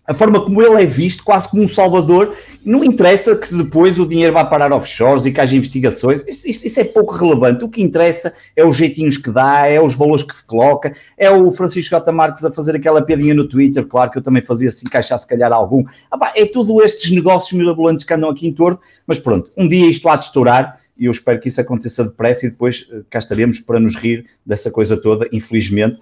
a 0.08 0.14
forma 0.14 0.40
como 0.40 0.62
ele 0.62 0.82
é 0.82 0.86
visto, 0.86 1.22
quase 1.22 1.46
como 1.50 1.62
um 1.62 1.68
salvador, 1.68 2.34
não 2.64 2.82
interessa 2.82 3.36
que 3.36 3.54
depois 3.54 3.98
o 4.00 4.06
dinheiro 4.06 4.32
vá 4.32 4.42
parar 4.42 4.72
offshores 4.72 5.26
e 5.26 5.32
que 5.32 5.38
haja 5.38 5.54
investigações, 5.54 6.24
isso, 6.26 6.48
isso, 6.48 6.66
isso, 6.66 6.80
é 6.80 6.84
pouco 6.84 7.14
relevante. 7.14 7.62
O 7.62 7.68
que 7.68 7.82
interessa 7.82 8.34
é 8.56 8.64
os 8.64 8.74
jeitinhos 8.74 9.18
que 9.18 9.30
dá, 9.30 9.66
é 9.66 9.78
os 9.78 9.94
valores 9.94 10.22
que 10.22 10.32
coloca, 10.46 10.94
é 11.18 11.30
o 11.30 11.52
Francisco 11.52 11.94
J. 11.94 12.10
Marques 12.10 12.42
a 12.42 12.50
fazer 12.50 12.74
aquela 12.74 13.02
piadinha 13.02 13.34
no 13.34 13.46
Twitter, 13.46 13.84
claro 13.84 14.10
que 14.10 14.16
eu 14.16 14.22
também 14.22 14.42
fazia 14.42 14.72
se 14.72 14.86
encaixar 14.86 15.18
se 15.18 15.28
calhar 15.28 15.52
algum. 15.52 15.84
Ah, 16.10 16.32
é 16.34 16.46
tudo 16.46 16.82
estes 16.82 17.10
negócios 17.10 17.52
mirabolantes 17.52 18.04
que 18.04 18.14
andam 18.14 18.30
aqui 18.30 18.48
em 18.48 18.52
torno, 18.52 18.80
mas 19.06 19.18
pronto, 19.18 19.50
um 19.58 19.68
dia 19.68 19.90
isto 19.90 20.08
há 20.08 20.16
de 20.16 20.24
estourar 20.24 20.80
e 20.98 21.06
eu 21.06 21.10
espero 21.10 21.40
que 21.40 21.48
isso 21.48 21.60
aconteça 21.60 22.04
depressa 22.04 22.46
e 22.46 22.50
depois 22.50 22.88
eh, 22.92 23.00
cá 23.10 23.18
estaremos 23.18 23.60
para 23.60 23.78
nos 23.78 23.96
rir 23.96 24.26
dessa 24.44 24.70
coisa 24.70 25.00
toda, 25.00 25.28
infelizmente 25.32 26.00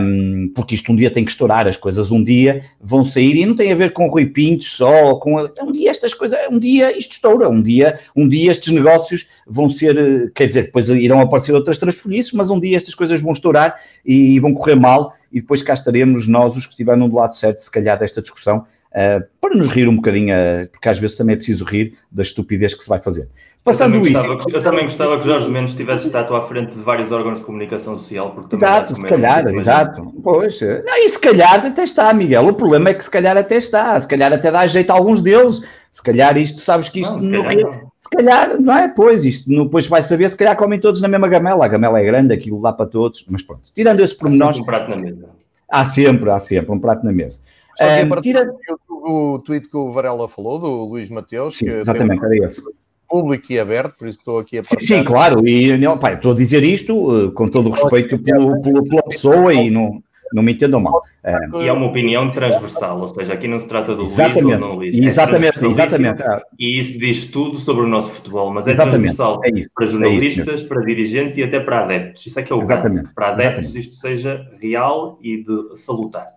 um, 0.00 0.50
porque 0.54 0.74
isto 0.74 0.90
um 0.90 0.96
dia 0.96 1.10
tem 1.10 1.24
que 1.24 1.30
estourar, 1.30 1.68
as 1.68 1.76
coisas 1.76 2.10
um 2.10 2.22
dia 2.22 2.64
vão 2.80 3.04
sair 3.04 3.36
e 3.36 3.46
não 3.46 3.54
tem 3.54 3.70
a 3.70 3.76
ver 3.76 3.92
com 3.92 4.08
Rui 4.08 4.26
Pinto 4.26 4.64
só, 4.64 5.14
com 5.16 5.36
um 5.62 5.72
dia 5.72 5.90
estas 5.90 6.14
coisas, 6.14 6.38
um 6.50 6.58
dia 6.58 6.96
isto 6.98 7.12
estoura, 7.12 7.48
um 7.48 7.62
dia, 7.62 7.98
um 8.16 8.28
dia 8.28 8.50
estes 8.50 8.72
negócios 8.72 9.28
vão 9.46 9.68
ser, 9.68 10.32
quer 10.34 10.48
dizer, 10.48 10.62
depois 10.64 10.88
irão 10.88 11.20
aparecer 11.20 11.54
outras 11.54 11.78
transferiças, 11.78 12.32
mas 12.32 12.50
um 12.50 12.58
dia 12.58 12.76
estas 12.76 12.94
coisas 12.94 13.20
vão 13.20 13.32
estourar 13.32 13.78
e 14.04 14.40
vão 14.40 14.54
correr 14.54 14.74
mal 14.74 15.14
e 15.30 15.40
depois 15.40 15.62
cá 15.62 15.74
estaremos 15.74 16.26
nós, 16.26 16.56
os 16.56 16.64
que 16.64 16.72
estiveram 16.72 17.08
do 17.08 17.14
lado 17.14 17.36
certo, 17.36 17.60
se 17.60 17.70
calhar, 17.70 17.98
desta 17.98 18.22
discussão, 18.22 18.66
uh, 18.90 19.24
para 19.40 19.54
nos 19.54 19.68
rir 19.68 19.88
um 19.88 19.96
bocadinho, 19.96 20.34
uh, 20.34 20.70
porque 20.70 20.88
às 20.88 20.98
vezes 20.98 21.16
também 21.16 21.34
é 21.34 21.36
preciso 21.36 21.64
rir 21.64 21.94
da 22.10 22.22
estupidez 22.22 22.74
que 22.74 22.82
se 22.82 22.88
vai 22.88 22.98
fazer. 22.98 23.28
Passando 23.64 23.96
eu, 23.96 24.02
também 24.02 24.12
gostava, 24.12 24.38
isso. 24.38 24.56
eu 24.56 24.62
também 24.62 24.84
gostava 24.84 25.18
que 25.18 25.26
Jorge 25.26 25.50
Mendes 25.50 25.74
tivesse 25.74 26.06
estado 26.06 26.34
à 26.34 26.42
frente 26.42 26.72
de 26.72 26.80
vários 26.80 27.12
órgãos 27.12 27.40
de 27.40 27.44
comunicação 27.44 27.96
social. 27.96 28.30
Porque 28.30 28.54
exato, 28.54 28.94
se 28.94 29.06
calhar, 29.06 29.46
exato. 29.46 30.14
Pois, 30.22 30.60
não, 30.60 30.96
e 30.96 31.08
se 31.08 31.20
calhar 31.20 31.66
até 31.66 31.84
está, 31.84 32.12
Miguel. 32.14 32.46
O 32.48 32.54
problema 32.54 32.90
é 32.90 32.94
que 32.94 33.04
se 33.04 33.10
calhar 33.10 33.36
até 33.36 33.56
está. 33.56 34.00
Se 34.00 34.08
calhar 34.08 34.32
até 34.32 34.50
dá 34.50 34.66
jeito 34.66 34.90
a 34.90 34.94
alguns 34.94 35.20
deles. 35.20 35.62
Se 35.90 36.02
calhar 36.02 36.36
isto, 36.36 36.60
sabes 36.60 36.88
que 36.88 37.00
isto. 37.00 37.14
Não, 37.14 37.20
se, 37.20 37.28
no, 37.28 37.44
calhar, 37.44 37.70
não. 37.70 37.92
se 37.98 38.08
calhar, 38.10 38.60
não 38.60 38.74
é? 38.74 38.88
Pois, 38.88 39.24
isto 39.24 39.50
depois 39.50 39.86
vai 39.86 40.02
saber, 40.02 40.28
se 40.30 40.36
calhar 40.36 40.56
comem 40.56 40.80
todos 40.80 41.00
na 41.00 41.08
mesma 41.08 41.28
gamela. 41.28 41.64
A 41.64 41.68
gamela 41.68 42.00
é 42.00 42.04
grande, 42.04 42.32
aquilo 42.32 42.62
dá 42.62 42.72
para 42.72 42.86
todos. 42.86 43.24
Mas 43.28 43.42
pronto, 43.42 43.70
tirando 43.74 44.00
esse 44.00 44.16
pormenor. 44.16 44.48
Há 44.48 44.52
sempre 44.52 44.62
um 44.62 44.66
prato 44.66 44.90
na 44.90 44.96
mesa. 44.96 45.28
Há 45.70 45.84
sempre, 45.84 46.30
há 46.30 46.38
sempre 46.38 46.72
um 46.72 46.78
prato 46.78 47.04
na 47.04 47.12
mesa. 47.12 47.40
Um, 47.80 48.20
tira... 48.20 48.50
o 48.88 49.38
tweet 49.38 49.68
que 49.68 49.76
o 49.76 49.92
Varela 49.92 50.26
falou, 50.26 50.58
do 50.58 50.84
Luís 50.84 51.10
Mateus. 51.10 51.58
Sim, 51.58 51.66
que 51.66 51.70
exatamente, 51.72 52.24
era 52.24 52.46
esse 52.46 52.62
público 53.08 53.52
e 53.52 53.58
aberto, 53.58 53.96
por 53.98 54.06
isso 54.06 54.18
estou 54.18 54.38
aqui 54.38 54.58
a 54.58 54.62
partilhar. 54.62 54.80
Sim, 54.80 54.98
sim, 54.98 55.04
claro, 55.04 55.46
e 55.48 55.76
não, 55.78 55.96
pá, 55.96 56.12
estou 56.12 56.32
a 56.32 56.34
dizer 56.34 56.62
isto 56.62 56.94
uh, 56.94 57.32
com 57.32 57.48
todo 57.48 57.68
o 57.68 57.72
respeito 57.72 58.18
pelo, 58.18 58.60
pelo, 58.60 58.84
pela 58.84 59.02
pessoa 59.02 59.52
e 59.54 59.70
não, 59.70 60.02
não 60.32 60.42
me 60.42 60.52
entendam 60.52 60.80
mal. 60.80 61.02
Uh, 61.24 61.62
e 61.62 61.68
é 61.68 61.72
uma 61.72 61.86
opinião 61.86 62.30
transversal, 62.30 63.00
ou 63.00 63.08
seja, 63.08 63.32
aqui 63.32 63.48
não 63.48 63.58
se 63.58 63.68
trata 63.68 63.94
do 63.94 64.02
exatamente, 64.02 64.42
Luís 64.44 64.54
ou 64.54 64.60
não 64.60 64.74
Luís. 64.74 64.98
Exatamente, 64.98 65.64
é 65.64 65.68
exatamente. 65.68 66.22
E 66.58 66.78
isso 66.78 66.98
diz 66.98 67.26
tudo 67.28 67.58
sobre 67.58 67.84
o 67.84 67.88
nosso 67.88 68.10
futebol, 68.10 68.52
mas 68.52 68.66
é 68.66 68.70
exatamente, 68.70 69.14
transversal 69.16 69.40
é 69.44 69.50
isso, 69.58 69.70
para 69.74 69.86
jornalistas, 69.86 70.62
é 70.62 70.66
para 70.66 70.80
dirigentes 70.82 71.36
e 71.38 71.42
até 71.42 71.60
para 71.60 71.84
adeptos. 71.84 72.26
Isso 72.26 72.38
é 72.38 72.42
que 72.42 72.52
é 72.52 72.56
o 72.56 72.60
exatamente, 72.60 73.12
Para 73.14 73.28
adeptos 73.28 73.68
exatamente. 73.68 73.88
isto 73.88 73.94
seja 73.94 74.46
real 74.60 75.18
e 75.22 75.42
de 75.42 75.76
salutar. 75.76 76.28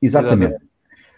Exatamente. 0.00 0.44
exatamente. 0.44 0.71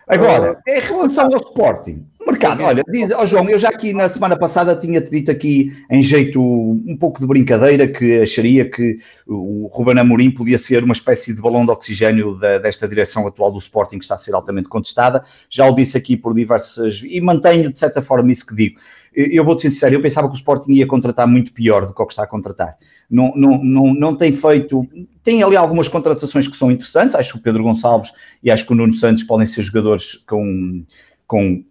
Agora, 0.07 0.61
em 0.66 0.80
relação 0.80 1.24
ao 1.24 1.36
Sporting, 1.36 2.05
o 2.20 2.30
mercado, 2.30 2.62
olha, 2.62 2.82
diz, 2.88 3.11
oh 3.18 3.24
João, 3.24 3.48
eu 3.48 3.57
já 3.57 3.70
aqui 3.70 3.92
na 3.92 4.09
semana 4.09 4.36
passada 4.36 4.76
tinha-te 4.76 5.11
dito 5.11 5.30
aqui 5.30 5.72
em 5.90 6.02
jeito 6.02 6.40
um 6.40 6.96
pouco 6.98 7.20
de 7.20 7.26
brincadeira 7.26 7.88
que 7.88 8.20
acharia 8.20 8.68
que 8.68 8.98
o 9.26 9.66
Ruben 9.72 9.98
Amorim 9.98 10.30
podia 10.30 10.59
ser 10.59 10.84
uma 10.84 10.92
espécie 10.92 11.34
de 11.34 11.40
balão 11.40 11.64
de 11.64 11.70
oxigênio 11.70 12.34
da, 12.38 12.59
desta 12.59 12.86
direção 12.86 13.26
atual 13.26 13.50
do 13.50 13.59
Sporting 13.59 13.98
que 13.98 14.05
está 14.05 14.14
a 14.14 14.18
ser 14.18 14.34
altamente 14.34 14.68
contestada. 14.68 15.24
Já 15.48 15.66
o 15.66 15.74
disse 15.74 15.96
aqui 15.96 16.16
por 16.16 16.34
diversas 16.34 17.02
e 17.02 17.20
mantenho 17.20 17.72
de 17.72 17.78
certa 17.78 18.02
forma 18.02 18.30
isso 18.30 18.46
que 18.46 18.55
digo. 18.55 18.78
Eu 19.14 19.44
vou-te 19.44 19.62
ser 19.62 19.70
sincero, 19.70 19.94
eu 19.94 20.02
pensava 20.02 20.28
que 20.28 20.34
o 20.34 20.36
Sporting 20.36 20.72
ia 20.72 20.86
contratar 20.86 21.26
muito 21.26 21.52
pior 21.52 21.86
do 21.86 21.94
que 21.94 22.02
o 22.02 22.07
que 22.07 22.12
está 22.12 22.24
a 22.24 22.26
contratar. 22.26 22.76
Não, 23.11 23.32
não, 23.36 23.62
não, 23.62 23.94
não 23.94 24.16
tem 24.16 24.32
feito. 24.32 24.86
Tem 25.22 25.42
ali 25.42 25.57
algumas 25.57 25.88
contratações 25.88 26.48
que 26.48 26.57
são 26.57 26.70
interessantes. 26.70 27.14
Acho 27.14 27.34
que 27.34 27.38
o 27.38 27.42
Pedro 27.42 27.62
Gonçalves 27.62 28.12
e 28.42 28.50
acho 28.50 28.66
que 28.66 28.72
o 28.72 28.76
Nuno 28.76 28.92
Santos 28.92 29.22
podem 29.22 29.46
ser 29.46 29.62
jogadores 29.62 30.14
com, 30.26 30.84
com 31.26 31.62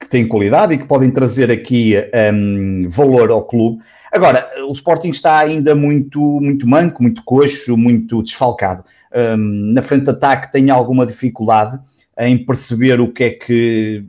que 0.00 0.08
têm 0.08 0.26
qualidade 0.26 0.74
e 0.74 0.78
que 0.78 0.84
podem 0.84 1.10
trazer 1.10 1.50
aqui 1.50 1.94
um, 2.32 2.88
valor 2.88 3.30
ao 3.30 3.44
clube. 3.44 3.82
Agora, 4.12 4.48
o 4.66 4.72
Sporting 4.72 5.10
está 5.10 5.38
ainda 5.38 5.74
muito, 5.74 6.20
muito 6.40 6.66
manco, 6.66 7.02
muito 7.02 7.22
coxo, 7.24 7.76
muito 7.76 8.22
desfalcado. 8.22 8.84
Um, 9.14 9.72
na 9.72 9.82
frente 9.82 10.04
de 10.04 10.10
ataque 10.10 10.52
tem 10.52 10.70
alguma 10.70 11.06
dificuldade 11.06 11.78
em 12.18 12.38
perceber 12.38 13.00
o 13.00 13.12
que 13.12 13.24
é 13.24 13.30
que, 13.30 14.04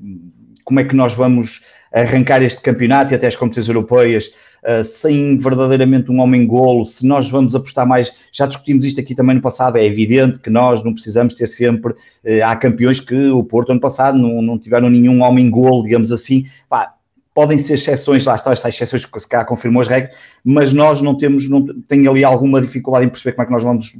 como 0.63 0.79
é 0.79 0.83
que 0.83 0.95
nós 0.95 1.13
vamos 1.13 1.65
arrancar 1.91 2.41
este 2.43 2.61
campeonato 2.61 3.13
e 3.13 3.15
até 3.15 3.27
as 3.27 3.35
competições 3.35 3.67
europeias 3.67 4.33
uh, 4.63 4.83
sem 4.83 5.37
verdadeiramente 5.37 6.11
um 6.11 6.19
homem-golo, 6.19 6.85
se 6.85 7.05
nós 7.05 7.29
vamos 7.29 7.55
apostar 7.55 7.87
mais, 7.87 8.17
já 8.31 8.45
discutimos 8.45 8.85
isto 8.85 8.99
aqui 8.99 9.15
também 9.15 9.35
no 9.35 9.41
passado, 9.41 9.77
é 9.77 9.85
evidente 9.85 10.39
que 10.39 10.49
nós 10.49 10.83
não 10.83 10.93
precisamos 10.93 11.33
ter 11.33 11.47
sempre, 11.47 11.93
uh, 11.93 12.45
há 12.45 12.55
campeões 12.55 12.99
que 12.99 13.29
o 13.29 13.43
Porto 13.43 13.71
ano 13.71 13.79
passado 13.79 14.17
não, 14.17 14.41
não 14.41 14.57
tiveram 14.57 14.89
nenhum 14.89 15.21
homem-golo, 15.21 15.83
digamos 15.83 16.11
assim, 16.11 16.45
Pá, 16.67 16.93
podem 17.33 17.57
ser 17.57 17.75
exceções, 17.75 18.25
lá 18.25 18.35
estão 18.35 18.51
estas 18.51 18.73
exceções 18.73 19.05
que 19.05 19.19
se 19.19 19.27
calhar 19.27 19.45
confirmou 19.45 19.81
as 19.81 19.87
regras, 19.87 20.15
mas 20.43 20.73
nós 20.73 21.01
não 21.01 21.15
temos, 21.15 21.49
não 21.49 21.65
tem 21.87 22.07
ali 22.07 22.23
alguma 22.23 22.61
dificuldade 22.61 23.05
em 23.05 23.09
perceber 23.09 23.33
como 23.33 23.43
é 23.43 23.45
que 23.45 23.51
nós 23.53 23.63
vamos 23.63 23.95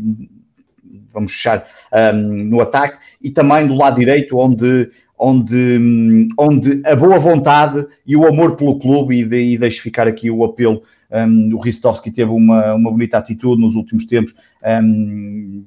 vamos 1.13 1.33
fechar 1.33 1.65
um, 2.13 2.43
no 2.45 2.61
ataque. 2.61 2.97
E 3.21 3.31
também 3.31 3.67
do 3.67 3.75
lado 3.75 3.99
direito 3.99 4.37
onde 4.37 4.89
onde, 5.19 6.29
onde 6.37 6.81
a 6.85 6.95
boa 6.95 7.19
vontade 7.19 7.85
e 8.07 8.15
o 8.15 8.25
amor 8.25 8.55
pelo 8.55 8.79
clube, 8.79 9.19
e, 9.19 9.25
de, 9.25 9.37
e 9.37 9.57
deixo 9.57 9.81
ficar 9.81 10.07
aqui 10.07 10.31
o 10.31 10.45
apelo, 10.45 10.81
um, 11.11 11.55
o 11.55 11.59
Ristovski 11.59 12.09
teve 12.09 12.31
uma, 12.31 12.75
uma 12.75 12.89
bonita 12.89 13.17
atitude 13.17 13.61
nos 13.61 13.75
últimos 13.75 14.05
tempos, 14.05 14.33
um, 14.81 15.65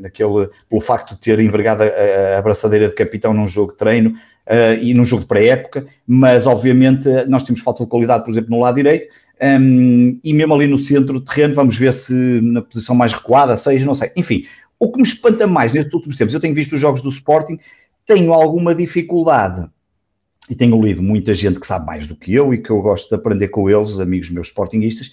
naquele, 0.00 0.48
pelo 0.68 0.80
facto 0.80 1.14
de 1.14 1.20
ter 1.20 1.40
envergado 1.40 1.82
a, 1.82 1.86
a 1.86 2.38
abraçadeira 2.38 2.88
de 2.88 2.94
capitão 2.94 3.32
num 3.32 3.46
jogo 3.46 3.72
de 3.72 3.78
treino 3.78 4.10
uh, 4.10 4.80
e 4.80 4.92
num 4.92 5.04
jogo 5.04 5.26
pré-época, 5.26 5.86
mas 6.06 6.46
obviamente 6.46 7.08
nós 7.26 7.44
temos 7.44 7.62
falta 7.62 7.84
de 7.84 7.90
qualidade, 7.90 8.24
por 8.24 8.32
exemplo, 8.32 8.50
no 8.50 8.60
lado 8.60 8.74
direito, 8.74 9.08
um, 9.42 10.18
e 10.22 10.32
mesmo 10.32 10.54
ali 10.54 10.66
no 10.66 10.78
centro 10.78 11.14
do 11.14 11.20
terreno, 11.20 11.54
vamos 11.54 11.76
ver 11.76 11.92
se 11.92 12.12
na 12.42 12.62
posição 12.62 12.94
mais 12.94 13.12
recuada, 13.12 13.56
seja, 13.56 13.84
não 13.84 13.94
sei. 13.94 14.10
Enfim, 14.16 14.44
o 14.78 14.90
que 14.90 14.98
me 14.98 15.04
espanta 15.04 15.46
mais 15.46 15.72
nestes 15.72 15.94
últimos 15.94 16.16
tempos, 16.16 16.34
eu 16.34 16.40
tenho 16.40 16.54
visto 16.54 16.74
os 16.74 16.80
jogos 16.80 17.02
do 17.02 17.08
Sporting 17.08 17.58
tenho 18.06 18.32
alguma 18.32 18.74
dificuldade 18.74 19.68
e 20.48 20.54
tenho 20.54 20.80
lido 20.80 21.02
muita 21.02 21.32
gente 21.32 21.58
que 21.58 21.66
sabe 21.66 21.86
mais 21.86 22.06
do 22.06 22.14
que 22.14 22.34
eu 22.34 22.52
e 22.52 22.58
que 22.58 22.70
eu 22.70 22.82
gosto 22.82 23.08
de 23.08 23.14
aprender 23.14 23.48
com 23.48 23.68
eles, 23.68 23.98
amigos 23.98 24.30
meus 24.30 24.48
sportinguistas, 24.48 25.12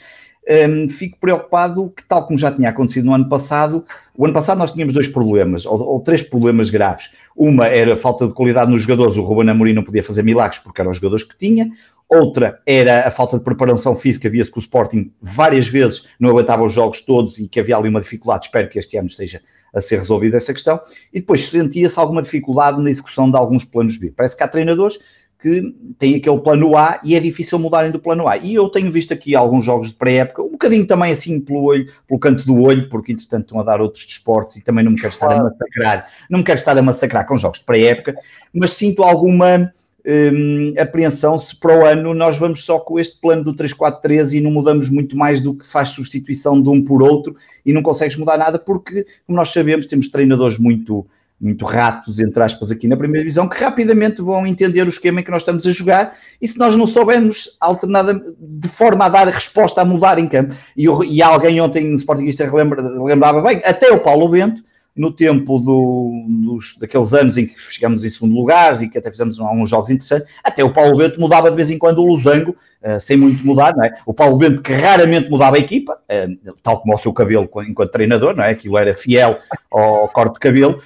um, 0.49 0.89
fico 0.89 1.17
preocupado 1.19 1.93
que, 1.95 2.03
tal 2.03 2.25
como 2.25 2.37
já 2.37 2.51
tinha 2.51 2.69
acontecido 2.69 3.05
no 3.05 3.13
ano 3.13 3.29
passado, 3.29 3.85
o 4.15 4.25
ano 4.25 4.33
passado 4.33 4.57
nós 4.57 4.71
tínhamos 4.71 4.93
dois 4.93 5.07
problemas, 5.07 5.65
ou, 5.65 5.79
ou, 5.81 5.99
três 6.01 6.21
problemas 6.21 6.69
graves. 6.69 7.13
Uma 7.35 7.67
era 7.67 7.93
a 7.93 7.97
falta 7.97 8.27
de 8.27 8.33
qualidade 8.33 8.71
nos 8.71 8.81
jogadores, 8.81 9.17
o 9.17 9.21
Ruben 9.21 9.49
Amorim 9.49 9.73
não 9.73 9.83
podia 9.83 10.03
fazer 10.03 10.23
milagres 10.23 10.59
porque 10.59 10.81
eram 10.81 10.91
os 10.91 10.97
jogadores 10.97 11.23
que 11.23 11.37
tinha. 11.37 11.69
outra 12.09 12.59
era 12.65 13.07
a 13.07 13.11
falta 13.11 13.37
de 13.37 13.43
preparação 13.43 13.95
física, 13.95 14.29
via-se 14.29 14.51
que 14.51 14.57
o 14.57 14.59
Sporting 14.59 15.11
várias 15.21 15.67
vezes 15.67 16.07
não 16.19 16.29
aguentava 16.31 16.63
os 16.63 16.73
jogos 16.73 17.01
todos 17.01 17.37
e 17.37 17.47
que 17.47 17.59
havia 17.59 17.77
ali 17.77 17.87
uma 17.87 18.01
dificuldade, 18.01 18.47
espero 18.47 18.67
que 18.67 18.79
este 18.79 18.97
ano 18.97 19.07
esteja 19.07 19.41
a 19.73 19.81
ser 19.81 19.97
resolvida 19.97 20.37
essa 20.37 20.53
questão, 20.53 20.79
e 21.13 21.19
depois 21.19 21.47
sentia-se 21.47 21.99
alguma 21.99 22.21
dificuldade 22.21 22.81
na 22.81 22.89
execução 22.89 23.29
de 23.29 23.37
alguns 23.37 23.63
planos 23.63 23.97
B. 23.97 24.13
Parece 24.15 24.35
que 24.35 24.43
há 24.43 24.47
treinadores 24.47 24.99
que 25.41 25.75
têm 25.97 26.15
aquele 26.15 26.39
plano 26.39 26.77
A 26.77 26.99
e 27.03 27.15
é 27.15 27.19
difícil 27.19 27.57
mudarem 27.57 27.91
do 27.91 27.99
plano 27.99 28.27
A. 28.27 28.37
E 28.37 28.53
eu 28.53 28.69
tenho 28.69 28.91
visto 28.91 29.11
aqui 29.11 29.35
alguns 29.35 29.65
jogos 29.65 29.87
de 29.87 29.95
pré-época, 29.95 30.43
um 30.43 30.51
bocadinho 30.51 30.85
também 30.85 31.11
assim 31.11 31.39
pelo 31.39 31.63
olho, 31.63 31.91
pelo 32.07 32.19
canto 32.19 32.45
do 32.45 32.61
olho, 32.61 32.87
porque 32.89 33.11
entretanto 33.11 33.45
estão 33.45 33.59
a 33.59 33.63
dar 33.63 33.81
outros 33.81 34.05
desportos 34.05 34.55
e 34.55 34.63
também 34.63 34.83
não 34.83 34.91
me 34.91 34.97
quero 34.97 35.13
estar 35.13 35.31
a 35.31 35.43
massacrar, 35.43 36.07
não 36.29 36.39
me 36.39 36.45
quero 36.45 36.59
estar 36.59 36.77
a 36.77 36.81
massacrar 36.81 37.27
com 37.27 37.37
jogos 37.37 37.59
de 37.59 37.65
pré-época, 37.65 38.15
mas 38.53 38.71
sinto 38.71 39.03
alguma 39.03 39.73
hum, 40.05 40.73
apreensão 40.77 41.37
se 41.37 41.55
para 41.55 41.79
o 41.79 41.85
ano 41.85 42.13
nós 42.13 42.37
vamos 42.37 42.65
só 42.65 42.79
com 42.79 42.99
este 42.99 43.19
plano 43.19 43.43
do 43.43 43.53
3-4-3 43.53 44.33
e 44.33 44.41
não 44.41 44.51
mudamos 44.51 44.89
muito 44.89 45.17
mais 45.17 45.41
do 45.41 45.53
que 45.53 45.65
faz 45.65 45.89
substituição 45.89 46.61
de 46.61 46.69
um 46.69 46.83
por 46.83 47.01
outro 47.01 47.35
e 47.65 47.73
não 47.73 47.81
consegues 47.81 48.17
mudar 48.17 48.37
nada, 48.37 48.57
porque, 48.57 49.05
como 49.25 49.37
nós 49.37 49.49
sabemos, 49.49 49.85
temos 49.85 50.09
treinadores 50.09 50.57
muito 50.57 51.05
muito 51.41 51.65
ratos, 51.65 52.19
entre 52.19 52.43
aspas, 52.43 52.69
aqui 52.69 52.87
na 52.87 52.95
primeira 52.95 53.23
divisão, 53.23 53.49
que 53.49 53.59
rapidamente 53.59 54.21
vão 54.21 54.45
entender 54.45 54.85
o 54.85 54.89
esquema 54.89 55.19
em 55.21 55.23
que 55.23 55.31
nós 55.31 55.41
estamos 55.41 55.65
a 55.65 55.71
jogar 55.71 56.15
e 56.39 56.47
se 56.47 56.55
nós 56.59 56.75
não 56.75 56.85
soubermos 56.85 57.57
alternada 57.59 58.23
de 58.39 58.67
forma 58.67 59.05
a 59.05 59.09
dar 59.09 59.27
resposta 59.27 59.81
a 59.81 59.85
mudar 59.85 60.19
em 60.19 60.27
campo. 60.27 60.53
E, 60.77 60.85
e 60.85 61.19
alguém 61.19 61.59
ontem 61.59 61.89
no 61.89 61.95
Sportingista 61.95 62.47
lembra, 62.53 62.83
lembrava 62.83 63.41
bem, 63.41 63.59
até 63.65 63.91
o 63.91 63.99
Paulo 63.99 64.29
Bento, 64.29 64.63
no 64.95 65.11
tempo 65.11 65.59
do, 65.59 66.25
dos, 66.27 66.77
daqueles 66.77 67.13
anos 67.13 67.37
em 67.37 67.47
que 67.47 67.59
chegamos 67.59 68.03
em 68.03 68.09
segundo 68.09 68.35
lugar 68.35 68.81
e 68.83 68.89
que 68.89 68.97
até 68.97 69.09
fizemos 69.09 69.39
alguns 69.39 69.69
jogos 69.69 69.89
interessantes, 69.89 70.27
até 70.43 70.63
o 70.63 70.73
Paulo 70.73 70.97
Bento 70.97 71.19
mudava 71.19 71.49
de 71.49 71.55
vez 71.55 71.69
em 71.69 71.77
quando 71.77 71.99
o 71.99 72.07
losango, 72.07 72.55
uh, 72.83 72.99
sem 72.99 73.15
muito 73.15 73.45
mudar, 73.45 73.75
não 73.75 73.85
é? 73.85 73.93
O 74.05 74.13
Paulo 74.13 74.37
Bento 74.37 74.61
que 74.61 74.73
raramente 74.73 75.29
mudava 75.29 75.55
a 75.55 75.59
equipa, 75.59 75.93
uh, 75.93 76.53
tal 76.61 76.81
como 76.81 76.95
o 76.95 76.99
seu 76.99 77.13
cabelo 77.13 77.49
enquanto 77.67 77.91
treinador, 77.91 78.35
não 78.35 78.43
é? 78.43 78.51
Aquilo 78.51 78.77
era 78.77 78.93
fiel 78.93 79.39
ao 79.71 80.09
corte 80.09 80.33
de 80.33 80.39
cabelo, 80.39 80.81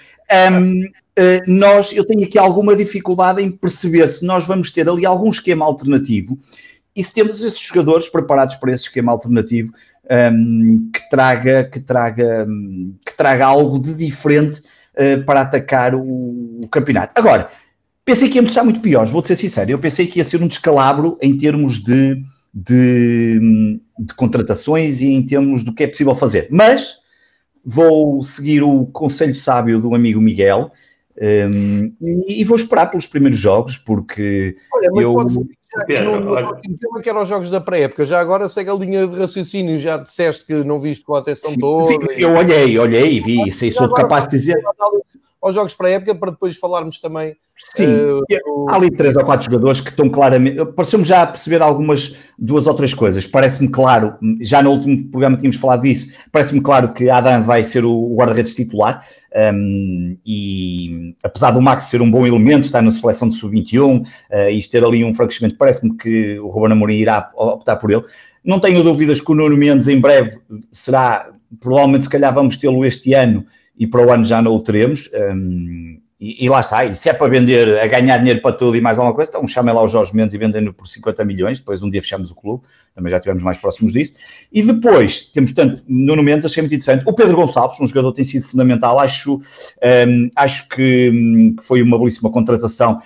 um, 0.52 0.82
uh, 0.82 0.90
eh, 1.18 1.42
nós, 1.48 1.94
eu 1.94 2.06
tenho 2.06 2.24
aqui 2.24 2.38
alguma 2.38 2.76
dificuldade 2.76 3.42
em 3.42 3.52
perceber 3.52 4.08
se 4.10 4.26
nós 4.26 4.46
vamos 4.46 4.72
ter 4.72 4.90
ali 4.90 5.06
algum 5.06 5.30
esquema 5.30 5.64
alternativo 5.64 6.38
e 6.96 7.04
se 7.04 7.14
temos 7.14 7.44
esses 7.44 7.60
jogadores 7.60 8.10
preparados 8.10 8.56
para 8.56 8.72
esse 8.72 8.86
esquema 8.86 9.12
alternativo 9.12 9.72
um, 10.12 10.90
que, 10.94 11.10
traga, 11.10 11.64
que, 11.64 11.80
traga, 11.80 12.48
que 13.06 13.16
traga 13.16 13.46
algo 13.46 13.80
de 13.80 13.94
diferente 13.94 14.62
uh, 14.94 15.24
para 15.26 15.42
atacar 15.42 15.96
o, 15.96 16.02
o, 16.02 16.68
campeonato. 16.72 17.14
Agora, 17.16 17.50
pensei 18.04 18.30
que 18.30 18.36
íamos 18.36 18.52
estar 18.52 18.64
muito 18.64 18.80
piores, 18.80 19.12
vou 19.12 19.26
ser 19.26 19.36
sincero. 19.36 19.72
Eu 19.72 19.80
pensei 19.80 20.08
que 20.08 20.20
ia 20.20 20.24
ser 20.24 20.42
um 20.42 20.48
descalabro 20.48 21.18
em 21.22 21.38
termos 21.38 21.84
de, 21.84 22.24
de, 22.54 23.80
de 24.00 24.14
contratações 24.16 25.02
e 25.02 25.08
em 25.08 25.26
termos 25.26 25.64
do 25.64 25.74
que 25.74 25.84
é 25.84 25.88
possível 25.88 26.16
fazer. 26.16 26.48
Mas 26.52 26.98
vou 27.64 28.24
seguir 28.24 28.62
o 28.62 28.86
conselho 28.88 29.34
sábio 29.34 29.80
do 29.80 29.96
amigo 29.96 30.22
Miguel 30.22 30.72
um, 31.18 31.94
e, 32.02 32.42
e, 32.42 32.44
vou 32.44 32.58
esperar 32.58 32.88
pelos 32.88 33.08
primeiros 33.08 33.40
jogos, 33.40 33.78
porque 33.78 34.58
Olha, 34.74 35.02
eu. 35.02 35.14
Pode 35.14 35.34
ser, 35.34 35.48
Pedro, 35.86 36.20
no, 36.20 36.42
no 36.42 36.78
tema 36.78 37.02
que 37.02 37.10
eram 37.10 37.24
os 37.24 37.30
jogos 37.30 37.50
da 37.50 37.60
pré-época, 37.60 38.06
já 38.06 38.20
agora 38.20 38.48
segue 38.48 38.70
a 38.70 38.74
linha 38.74 39.08
de 39.08 39.16
raciocínio, 39.16 39.78
já 39.78 39.98
disseste 39.98 40.46
que 40.46 40.54
não 40.64 40.80
viste 40.80 41.04
com 41.04 41.16
a 41.16 41.20
atenção 41.20 41.56
toda. 41.56 41.92
Eu 42.14 42.34
olhei, 42.36 42.78
olhei, 42.78 43.20
vi, 43.20 43.52
sei, 43.52 43.72
sou 43.72 43.92
capaz 43.94 44.26
de 44.26 44.38
dizer 44.38 44.58
aos 45.46 45.54
jogos 45.54 45.76
para 45.76 45.90
a 45.90 45.92
época 45.92 46.16
para 46.16 46.32
depois 46.32 46.58
falarmos 46.58 47.00
também. 47.00 47.36
Sim, 47.76 47.86
uh, 47.86 48.70
há 48.70 48.76
ali 48.76 48.90
três 48.90 49.16
ou 49.16 49.24
quatro 49.24 49.46
jogadores 49.46 49.80
que 49.80 49.90
estão 49.90 50.10
claramente. 50.10 50.66
Pareceu-me 50.74 51.06
já 51.06 51.26
perceber 51.26 51.62
algumas, 51.62 52.18
duas 52.38 52.66
ou 52.66 52.74
três 52.74 52.94
coisas. 52.94 53.28
Parece-me 53.28 53.70
claro, 53.70 54.16
já 54.42 54.64
no 54.64 54.72
último 54.72 55.10
programa 55.12 55.38
tínhamos 55.38 55.58
falado 55.58 55.84
disso, 55.84 56.14
parece-me 56.32 56.62
claro 56.62 56.94
que 56.94 57.10
Adam 57.10 57.44
vai 57.44 57.64
ser 57.64 57.86
o 57.86 58.16
guarda-redes 58.16 58.56
titular. 58.56 59.06
Um, 59.36 60.18
e 60.26 61.14
apesar 61.22 61.52
do 61.52 61.62
Max 61.62 61.86
ser 61.86 62.02
um 62.02 62.10
bom 62.10 62.26
elemento, 62.26 62.64
estar 62.64 62.82
na 62.82 62.92
seleção 62.92 63.30
de 63.30 63.36
sub-21 63.36 64.02
uh, 64.02 64.50
e 64.50 64.64
ter 64.70 64.84
ali 64.84 65.04
um 65.04 65.10
enfraquecimento, 65.10 65.58
parece-me 65.58 65.98
que 65.98 66.40
o 66.40 66.48
Ruben 66.48 66.72
Amorim 66.72 66.96
irá 66.96 67.30
optar 67.36 67.76
por 67.76 67.92
ele. 67.92 68.04
Não 68.44 68.60
tenho 68.60 68.84
dúvidas 68.84 69.20
que 69.20 69.32
o 69.32 69.36
Nuno 69.36 69.58
Mendes 69.58 69.88
em 69.88 70.00
breve 70.00 70.38
será, 70.72 71.30
provavelmente 71.60 72.06
se 72.06 72.10
calhar 72.10 72.34
vamos 72.34 72.58
tê-lo 72.58 72.86
este 72.86 73.14
ano, 73.14 73.46
e 73.78 73.86
para 73.86 74.06
o 74.06 74.12
ano 74.12 74.24
já 74.24 74.42
não 74.42 74.54
o 74.54 74.60
teremos. 74.60 75.10
Um, 75.14 76.00
e, 76.20 76.46
e, 76.46 76.50
lá 76.50 76.62
está, 76.62 76.86
e 76.86 76.96
se 76.96 77.10
é 77.10 77.14
para 77.14 77.28
vender, 77.28 77.78
a 77.78 77.88
ganhar 77.88 78.18
dinheiro 78.18 78.42
para 78.42 78.56
tudo 78.56 78.78
e 78.78 78.82
mais 78.82 78.98
alguma 78.98 79.14
coisa, 79.14 79.30
então 79.30 79.46
chamem 79.46 79.76
lá 79.76 79.84
o 79.84 79.88
Jorge 79.88 80.16
Mendes 80.16 80.34
e 80.34 80.38
vendem-no 80.38 80.74
por 80.74 80.88
50 80.88 81.26
milhões, 81.26 81.60
depois 81.60 81.84
um 81.84 81.90
dia 81.90 82.02
fechamos 82.02 82.32
o 82.32 82.36
clube, 82.36 82.64
também 82.96 83.12
já 83.12 83.18
estivemos 83.18 83.44
mais 83.44 83.58
próximos 83.58 83.92
disso. 83.92 84.14
E 84.52 84.64
depois 84.64 85.26
temos, 85.26 85.54
tanto, 85.54 85.84
Nuno 85.88 86.24
Mendes, 86.24 86.46
achei 86.46 86.62
muito 86.62 86.74
interessante, 86.74 87.04
o 87.06 87.12
Pedro 87.12 87.36
Gonçalves, 87.36 87.82
um 87.82 87.88
jogador 87.88 88.12
que 88.12 88.18
tem 88.18 88.26
sido 88.26 88.48
fundamental, 88.48 88.98
acho, 88.98 89.42
um, 90.08 90.30
acho 90.38 90.70
que, 90.70 91.10
um, 91.10 91.56
que 91.58 91.66
foi 91.66 91.82
uma 91.82 92.00
belíssima 92.00 92.32
contratação, 92.32 93.02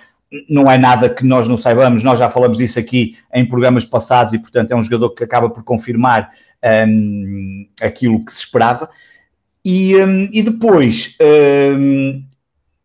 não 0.48 0.70
é 0.70 0.78
nada 0.78 1.10
que 1.10 1.24
nós 1.24 1.48
não 1.48 1.56
saibamos, 1.56 2.04
nós 2.04 2.16
já 2.16 2.30
falamos 2.30 2.58
disso 2.58 2.78
aqui 2.78 3.16
em 3.34 3.44
programas 3.44 3.84
passados 3.84 4.32
e, 4.32 4.38
portanto, 4.38 4.70
é 4.70 4.76
um 4.76 4.82
jogador 4.82 5.10
que 5.10 5.24
acaba 5.24 5.50
por 5.50 5.64
confirmar 5.64 6.30
um, 6.86 7.66
aquilo 7.80 8.24
que 8.24 8.32
se 8.32 8.44
esperava. 8.44 8.88
E, 9.64 9.94
e 10.32 10.42
depois, 10.42 11.18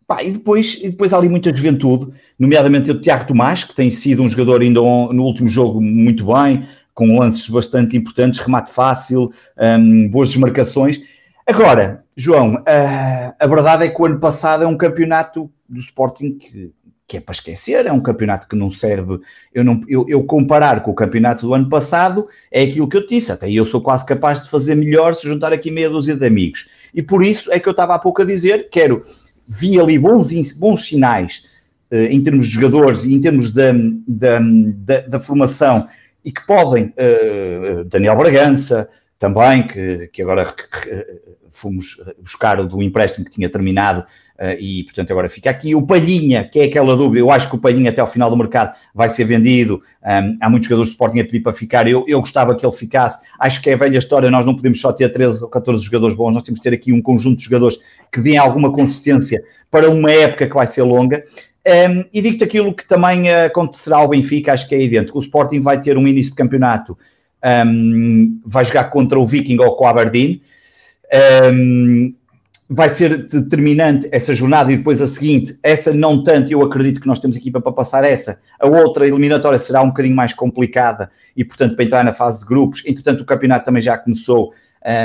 pá, 0.07 0.23
e 0.23 0.31
depois, 0.31 0.79
e 0.83 0.89
depois 0.89 1.13
há 1.13 1.17
ali 1.17 1.29
muita 1.29 1.53
juventude, 1.53 2.11
nomeadamente 2.37 2.91
o 2.91 3.01
Tiago 3.01 3.27
Tomás, 3.27 3.63
que 3.63 3.75
tem 3.75 3.89
sido 3.89 4.23
um 4.23 4.29
jogador 4.29 4.61
ainda 4.61 4.79
no 4.79 5.23
último 5.23 5.47
jogo 5.47 5.81
muito 5.81 6.25
bem, 6.25 6.67
com 6.93 7.19
lances 7.19 7.49
bastante 7.49 7.97
importantes, 7.97 8.39
remate 8.39 8.71
fácil, 8.71 9.31
um, 9.57 10.09
boas 10.09 10.29
desmarcações. 10.29 11.01
Agora, 11.45 12.03
João, 12.15 12.55
uh, 12.55 13.35
a 13.39 13.47
verdade 13.47 13.83
é 13.83 13.89
que 13.89 14.01
o 14.01 14.05
ano 14.05 14.19
passado 14.19 14.63
é 14.63 14.67
um 14.67 14.77
campeonato 14.77 15.51
do 15.67 15.79
Sporting 15.79 16.37
que 16.37 16.71
que 17.07 17.17
é 17.17 17.19
para 17.19 17.33
esquecer, 17.33 17.85
é 17.85 17.91
um 17.91 18.01
campeonato 18.01 18.47
que 18.47 18.55
não 18.55 18.71
serve. 18.71 19.19
Eu, 19.53 19.63
não, 19.63 19.81
eu, 19.87 20.05
eu, 20.07 20.23
comparar 20.23 20.81
com 20.81 20.91
o 20.91 20.95
campeonato 20.95 21.45
do 21.45 21.53
ano 21.53 21.69
passado 21.69 22.27
é 22.51 22.63
aquilo 22.63 22.89
que 22.89 22.97
eu 22.97 23.05
disse, 23.05 23.31
até 23.31 23.49
eu 23.49 23.65
sou 23.65 23.81
quase 23.81 24.05
capaz 24.05 24.43
de 24.43 24.49
fazer 24.49 24.75
melhor 24.75 25.13
se 25.13 25.27
juntar 25.27 25.53
aqui 25.53 25.69
meia 25.69 25.89
dúzia 25.89 26.15
de 26.15 26.25
amigos. 26.25 26.69
E 26.93 27.03
por 27.03 27.23
isso 27.23 27.51
é 27.51 27.59
que 27.59 27.67
eu 27.67 27.71
estava 27.71 27.93
há 27.93 27.99
pouco 27.99 28.21
a 28.21 28.25
dizer, 28.25 28.69
quero, 28.71 29.03
vi 29.47 29.79
ali 29.79 29.97
bons, 29.97 30.51
bons 30.53 30.87
sinais 30.87 31.45
uh, 31.91 31.95
em 31.95 32.21
termos 32.23 32.47
de 32.47 32.53
jogadores 32.53 33.03
e 33.03 33.13
em 33.13 33.21
termos 33.21 33.53
da, 33.53 33.71
da, 34.07 34.39
da, 34.39 34.99
da 35.01 35.19
formação 35.19 35.87
e 36.23 36.31
que 36.31 36.45
podem, 36.45 36.93
uh, 36.97 37.83
Daniel 37.85 38.17
Bragança 38.17 38.89
também, 39.19 39.67
que, 39.67 40.09
que 40.11 40.21
agora 40.21 40.53
fomos 41.49 42.01
buscar 42.21 42.61
do 42.63 42.81
empréstimo 42.81 43.25
que 43.25 43.31
tinha 43.31 43.49
terminado 43.49 44.05
e 44.59 44.83
portanto 44.83 45.11
agora 45.11 45.29
fica 45.29 45.49
aqui. 45.49 45.73
O 45.75 45.85
Palhinha, 45.85 46.43
que 46.43 46.59
é 46.59 46.65
aquela 46.65 46.95
dúvida, 46.95 47.19
eu 47.19 47.31
acho 47.31 47.49
que 47.49 47.55
o 47.55 47.59
Palhinha 47.59 47.89
até 47.89 48.01
ao 48.01 48.07
final 48.07 48.29
do 48.29 48.37
mercado 48.37 48.75
vai 48.93 49.07
ser 49.07 49.23
vendido. 49.23 49.81
Um, 50.03 50.37
há 50.41 50.49
muitos 50.49 50.67
jogadores 50.67 50.89
de 50.89 50.93
Sporting 50.93 51.19
a 51.19 51.23
pedir 51.23 51.39
para 51.39 51.53
ficar. 51.53 51.87
Eu, 51.87 52.03
eu 52.07 52.19
gostava 52.19 52.55
que 52.55 52.65
ele 52.65 52.75
ficasse. 52.75 53.19
Acho 53.39 53.61
que 53.61 53.69
é 53.69 53.73
a 53.73 53.77
velha 53.77 53.97
história. 53.97 54.29
Nós 54.29 54.45
não 54.45 54.55
podemos 54.55 54.79
só 54.79 54.91
ter 54.91 55.09
13 55.09 55.43
ou 55.43 55.49
14 55.49 55.83
jogadores 55.83 56.15
bons, 56.15 56.33
nós 56.33 56.43
temos 56.43 56.59
que 56.59 56.69
ter 56.69 56.75
aqui 56.75 56.91
um 56.91 57.01
conjunto 57.01 57.37
de 57.37 57.45
jogadores 57.45 57.79
que 58.11 58.21
deem 58.21 58.37
alguma 58.37 58.71
consistência 58.71 59.43
para 59.71 59.89
uma 59.89 60.11
época 60.11 60.47
que 60.47 60.53
vai 60.53 60.67
ser 60.67 60.83
longa. 60.83 61.23
Um, 61.67 62.05
e 62.13 62.21
digo-te 62.21 62.43
aquilo 62.43 62.73
que 62.73 62.87
também 62.87 63.33
acontecerá 63.33 63.97
ao 63.97 64.07
Benfica, 64.07 64.53
acho 64.53 64.67
que 64.67 64.75
é 64.75 64.81
idêntico. 64.81 65.17
O 65.17 65.21
Sporting 65.21 65.59
vai 65.61 65.81
ter 65.81 65.97
um 65.97 66.07
início 66.07 66.31
de 66.31 66.37
campeonato, 66.37 66.97
um, 67.65 68.39
vai 68.45 68.63
jogar 68.63 68.85
contra 68.85 69.19
o 69.19 69.25
Viking 69.25 69.57
ou 69.59 69.75
com 69.75 69.85
o 69.85 69.87
Aberdeen. 69.87 70.41
Um, 71.51 72.13
vai 72.69 72.89
ser 72.89 73.27
determinante 73.27 74.07
essa 74.11 74.33
jornada 74.33 74.71
e 74.71 74.77
depois 74.77 75.01
a 75.01 75.07
seguinte, 75.07 75.57
essa 75.61 75.93
não 75.93 76.23
tanto, 76.23 76.51
eu 76.51 76.63
acredito 76.63 76.99
que 76.99 77.07
nós 77.07 77.19
temos 77.19 77.37
equipa 77.37 77.61
para 77.61 77.71
passar 77.71 78.03
essa, 78.03 78.41
a 78.59 78.67
outra 78.67 79.07
eliminatória 79.07 79.59
será 79.59 79.83
um 79.83 79.89
bocadinho 79.89 80.15
mais 80.15 80.33
complicada 80.33 81.11
e, 81.37 81.43
portanto, 81.43 81.75
para 81.75 81.85
entrar 81.85 82.03
na 82.03 82.13
fase 82.13 82.39
de 82.39 82.45
grupos, 82.45 82.81
entretanto, 82.85 83.21
o 83.21 83.25
campeonato 83.25 83.65
também 83.65 83.81
já 83.81 83.97
começou 83.97 84.53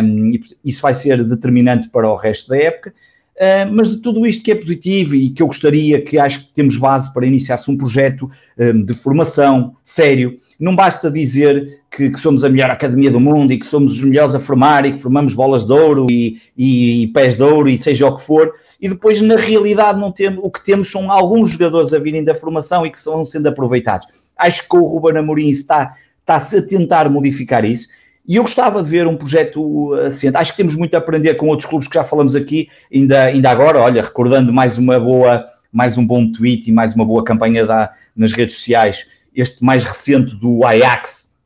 um, 0.03 0.31
e 0.31 0.41
isso 0.65 0.83
vai 0.83 0.95
ser 0.95 1.23
determinante 1.25 1.89
para 1.89 2.09
o 2.09 2.17
resto 2.17 2.51
da 2.51 2.59
época. 2.59 2.95
Uh, 3.37 3.73
mas 3.73 3.91
de 3.91 4.03
tudo 4.03 4.27
isto 4.27 4.45
que 4.45 4.53
é 4.53 4.55
positivo 4.55 5.15
e 5.15 5.31
que 5.31 5.43
eu 5.43 5.47
gostaria, 5.47 6.03
que 6.03 6.19
acho 6.19 6.41
que 6.41 6.55
temos 6.55 6.77
base 6.77 7.11
para 7.15 7.27
iniciar-se 7.27 7.71
um 7.71 7.77
projeto 7.77 8.31
um, 8.59 8.85
de 8.85 8.93
formação 8.93 9.77
sério, 9.83 10.39
não 10.61 10.77
basta 10.77 11.11
dizer 11.11 11.81
que, 11.91 12.11
que, 12.11 12.21
somos 12.21 12.45
a 12.45 12.49
melhor 12.51 12.71
academia 12.71 13.11
do 13.11 13.19
mundo 13.19 13.51
e 13.51 13.59
que 13.59 13.65
somos 13.65 13.97
os 13.97 14.05
melhores 14.05 14.35
a 14.35 14.39
formar 14.39 14.85
e 14.85 14.93
que 14.93 14.99
formamos 14.99 15.33
bolas 15.33 15.65
de 15.65 15.73
ouro 15.73 16.07
e, 16.11 16.39
e, 16.57 17.05
e 17.05 17.07
pés 17.09 17.35
de 17.35 17.43
ouro 17.43 17.71
e 17.71 17.79
seja 17.79 18.07
o 18.07 18.17
que 18.17 18.23
for, 18.23 18.53
e 18.79 18.89
depois 18.89 19.23
na 19.23 19.37
realidade 19.37 19.99
não 19.99 20.13
temos, 20.13 20.45
o 20.45 20.51
que 20.51 20.63
temos 20.63 20.91
são 20.91 21.11
alguns 21.11 21.53
jogadores 21.53 21.95
a 21.95 21.99
virem 21.99 22.23
da 22.23 22.35
formação 22.35 22.85
e 22.85 22.91
que 22.91 23.01
são 23.01 23.25
sendo 23.25 23.49
aproveitados. 23.49 24.07
Acho 24.37 24.69
que 24.69 24.77
o 24.77 24.83
Ruben 24.83 25.17
Amorim 25.17 25.49
está, 25.49 25.95
está-se 26.21 26.59
a 26.59 26.63
tentar 26.63 27.09
modificar 27.09 27.65
isso. 27.65 27.89
E 28.29 28.37
eu 28.37 28.43
gostava 28.43 28.83
de 28.83 28.89
ver 28.89 29.07
um 29.07 29.17
projeto 29.17 29.95
assim. 30.07 30.31
Acho 30.33 30.53
que 30.53 30.59
temos 30.59 30.77
muito 30.77 30.95
a 30.95 30.99
aprender 30.99 31.35
com 31.35 31.49
outros 31.49 31.69
clubes 31.69 31.89
que 31.89 31.95
já 31.95 32.05
falamos 32.05 32.37
aqui, 32.37 32.69
ainda, 32.95 33.25
ainda 33.25 33.51
agora, 33.51 33.81
olha, 33.81 34.03
recordando 34.03 34.53
mais 34.53 34.77
uma 34.77 35.01
boa, 35.01 35.45
mais 35.73 35.97
um 35.97 36.07
bom 36.07 36.31
tweet 36.31 36.69
e 36.69 36.73
mais 36.73 36.95
uma 36.95 37.05
boa 37.05 37.25
campanha 37.25 37.67
da, 37.67 37.93
nas 38.15 38.33
redes 38.33 38.57
sociais 38.57 39.09
este 39.41 39.65
mais 39.65 39.85
recente 39.85 40.35
do 40.37 40.65
Ajax, 40.65 41.37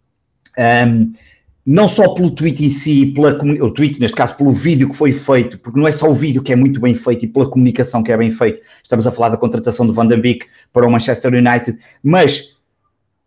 um, 0.58 1.12
não 1.66 1.88
só 1.88 2.12
pelo 2.12 2.30
tweet 2.30 2.64
em 2.64 2.68
si, 2.68 3.06
pela, 3.06 3.38
o 3.62 3.70
tweet, 3.70 3.98
neste 3.98 4.16
caso, 4.16 4.36
pelo 4.36 4.52
vídeo 4.52 4.90
que 4.90 4.96
foi 4.96 5.12
feito, 5.12 5.58
porque 5.58 5.78
não 5.78 5.88
é 5.88 5.92
só 5.92 6.08
o 6.08 6.14
vídeo 6.14 6.42
que 6.42 6.52
é 6.52 6.56
muito 6.56 6.78
bem 6.78 6.94
feito 6.94 7.24
e 7.24 7.28
pela 7.28 7.48
comunicação 7.48 8.02
que 8.02 8.12
é 8.12 8.16
bem 8.16 8.30
feito. 8.30 8.60
Estamos 8.82 9.06
a 9.06 9.10
falar 9.10 9.30
da 9.30 9.36
contratação 9.36 9.86
do 9.86 9.92
Van 9.92 10.06
de 10.06 10.16
Beek 10.16 10.46
para 10.72 10.86
o 10.86 10.90
Manchester 10.90 11.32
United, 11.32 11.78
mas 12.02 12.58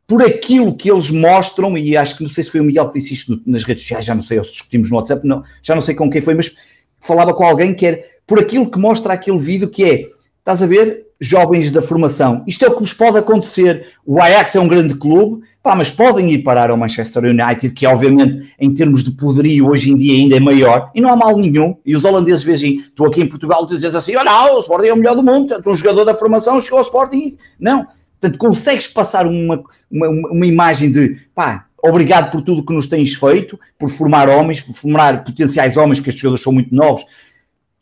por 0.06 0.24
aquilo 0.24 0.76
que 0.76 0.90
eles 0.90 1.10
mostram, 1.10 1.78
e 1.78 1.98
acho 1.98 2.18
que 2.18 2.24
não 2.24 2.30
sei 2.30 2.44
se 2.44 2.52
foi 2.52 2.62
o 2.62 2.64
Miguel 2.64 2.90
que 2.90 3.00
disse 3.00 3.14
isto 3.14 3.42
nas 3.46 3.64
redes 3.64 3.84
sociais, 3.84 4.06
já 4.06 4.14
não 4.14 4.22
sei, 4.22 4.38
ou 4.38 4.44
se 4.44 4.52
discutimos 4.52 4.90
no 4.90 4.98
WhatsApp, 4.98 5.28
não, 5.28 5.44
já 5.64 5.74
não 5.74 5.82
sei 5.82 5.96
com 5.96 6.10
quem 6.10 6.22
foi, 6.22 6.36
mas 6.36 6.56
falava 7.02 7.34
com 7.34 7.44
alguém 7.44 7.74
que 7.74 7.86
era 7.86 8.04
por 8.26 8.40
aquilo 8.40 8.70
que 8.70 8.78
mostra 8.78 9.14
aquele 9.14 9.40
vídeo 9.40 9.70
que 9.70 9.84
é, 9.84 10.10
estás 10.40 10.62
a 10.62 10.68
ver, 10.68 11.07
jovens 11.20 11.72
da 11.72 11.82
formação. 11.82 12.44
Isto 12.48 12.66
é 12.66 12.68
o 12.68 12.74
que 12.74 12.80
vos 12.80 12.94
pode 12.94 13.18
acontecer. 13.18 13.88
O 14.06 14.22
Ajax 14.22 14.56
é 14.56 14.60
um 14.60 14.68
grande 14.68 14.94
clube, 14.94 15.44
pá, 15.64 15.76
mas 15.76 15.90
podem 15.90 16.32
ir 16.32 16.44
parar 16.44 16.70
ao 16.70 16.78
Manchester 16.78 17.24
United, 17.24 17.74
que 17.74 17.86
obviamente 17.86 18.54
em 18.60 18.74
termos 18.74 19.04
de 19.04 19.12
poderio 19.12 19.70
hoje 19.70 19.92
em 19.92 19.96
dia 19.96 20.14
ainda 20.16 20.38
é 20.38 20.40
maior, 20.40 20.92
e 20.94 21.02
não 21.02 21.12
há 21.12 21.16
mal 21.16 21.38
nenhum. 21.38 21.76
E 21.86 21.96
os 21.96 22.06
holandeses 22.06 22.44
veem, 22.44 22.84
tu 22.96 23.06
aqui 23.06 23.22
em 23.22 23.28
Portugal, 23.28 23.66
tu 23.66 23.76
dizes 23.76 23.96
assim, 23.96 24.16
olha, 24.16 24.54
o 24.54 24.60
Sporting 24.60 24.88
é 24.88 24.94
o 24.94 24.98
melhor 24.98 25.16
do 25.16 25.24
mundo, 25.24 25.56
um 25.66 25.76
jogador 25.76 26.06
da 26.06 26.14
formação 26.14 26.62
chegou 26.62 26.80
ao 26.80 26.86
Sporting. 26.86 27.38
Não. 27.60 27.88
Portanto, 28.20 28.40
consegues 28.40 28.88
passar 28.88 29.28
uma, 29.28 29.64
uma, 29.92 30.08
uma 30.08 30.46
imagem 30.46 30.92
de, 30.92 31.20
pá, 31.36 31.66
obrigado 31.84 32.32
por 32.32 32.42
tudo 32.42 32.66
que 32.66 32.74
nos 32.74 32.88
tens 32.88 33.14
feito, 33.14 33.60
por 33.78 33.90
formar 33.90 34.30
homens, 34.30 34.62
por 34.62 34.74
formar 34.74 35.24
potenciais 35.24 35.78
homens, 35.78 36.00
porque 36.00 36.10
estes 36.10 36.22
jogadores 36.22 36.44
são 36.44 36.54
muito 36.54 36.74
novos, 36.74 37.04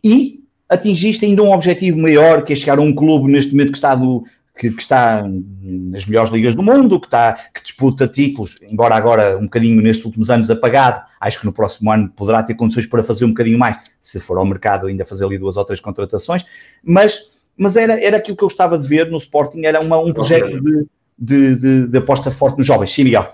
e 0.04 0.45
atingiste 0.70 1.26
ainda 1.26 1.44
um 1.44 1.52
objetivo 1.52 2.00
maior, 2.00 2.44
que 2.44 2.54
é 2.54 2.56
chegar 2.56 2.80
a 2.80 2.82
um 2.82 2.94
clube 2.94 3.32
neste 3.32 3.52
momento 3.52 3.72
que 3.72 3.78
está, 3.78 3.96
do, 3.96 4.24
que, 4.58 4.72
que 4.72 4.82
está 4.82 5.24
nas 5.62 6.06
melhores 6.06 6.32
ligas 6.32 6.56
do 6.56 6.64
mundo, 6.64 7.00
que, 7.00 7.08
está, 7.08 7.34
que 7.54 7.62
disputa 7.62 8.08
títulos, 8.08 8.56
embora 8.64 8.96
agora 8.96 9.38
um 9.38 9.44
bocadinho 9.44 9.82
nestes 9.82 10.06
últimos 10.06 10.30
anos 10.30 10.50
apagado, 10.50 11.04
acho 11.20 11.40
que 11.40 11.46
no 11.46 11.54
próximo 11.54 11.92
ano 11.92 12.10
poderá 12.16 12.42
ter 12.42 12.56
condições 12.56 12.88
para 12.88 13.04
fazer 13.04 13.26
um 13.26 13.30
bocadinho 13.30 13.60
mais, 13.60 13.78
se 14.00 14.20
for 14.20 14.38
ao 14.38 14.46
mercado 14.46 14.88
ainda 14.88 15.06
fazer 15.06 15.26
ali 15.26 15.38
duas 15.38 15.58
ou 15.58 15.66
três 15.66 15.80
contratações, 15.80 16.46
mas, 16.84 17.36
mas 17.58 17.78
era, 17.78 18.02
era 18.02 18.18
aquilo 18.18 18.38
que 18.38 18.44
eu 18.44 18.48
gostava 18.48 18.78
de 18.78 18.88
ver 18.88 19.10
no 19.10 19.18
Sporting, 19.18 19.66
era 19.66 19.80
uma, 19.82 20.00
um 20.00 20.14
projeto 20.14 20.60
de, 20.60 20.88
de, 21.18 21.56
de, 21.56 21.88
de 21.88 21.98
aposta 21.98 22.32
forte 22.32 22.58
nos 22.58 22.66
jovens. 22.66 22.94
Sim, 22.94 23.06
Miguel. 23.06 23.28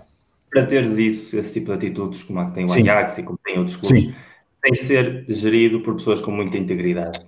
Para 0.50 0.66
teres 0.66 0.98
isso, 0.98 1.38
esse 1.38 1.54
tipo 1.54 1.68
de 1.68 1.74
atitudes, 1.74 2.24
como 2.24 2.42
a 2.42 2.46
que 2.46 2.56
tem 2.56 2.66
o 2.66 2.74
Ajax 2.74 3.20
e 3.20 3.24
como 3.24 3.40
tem 3.46 3.58
outros 3.58 3.78
clubes, 3.78 4.02
Sim 4.02 4.14
tem 4.62 4.74
que 4.74 4.80
ser 4.80 5.26
gerido 5.28 5.82
por 5.82 5.96
pessoas 5.96 6.22
com 6.22 6.32
muita 6.32 6.58
integridade. 6.58 7.20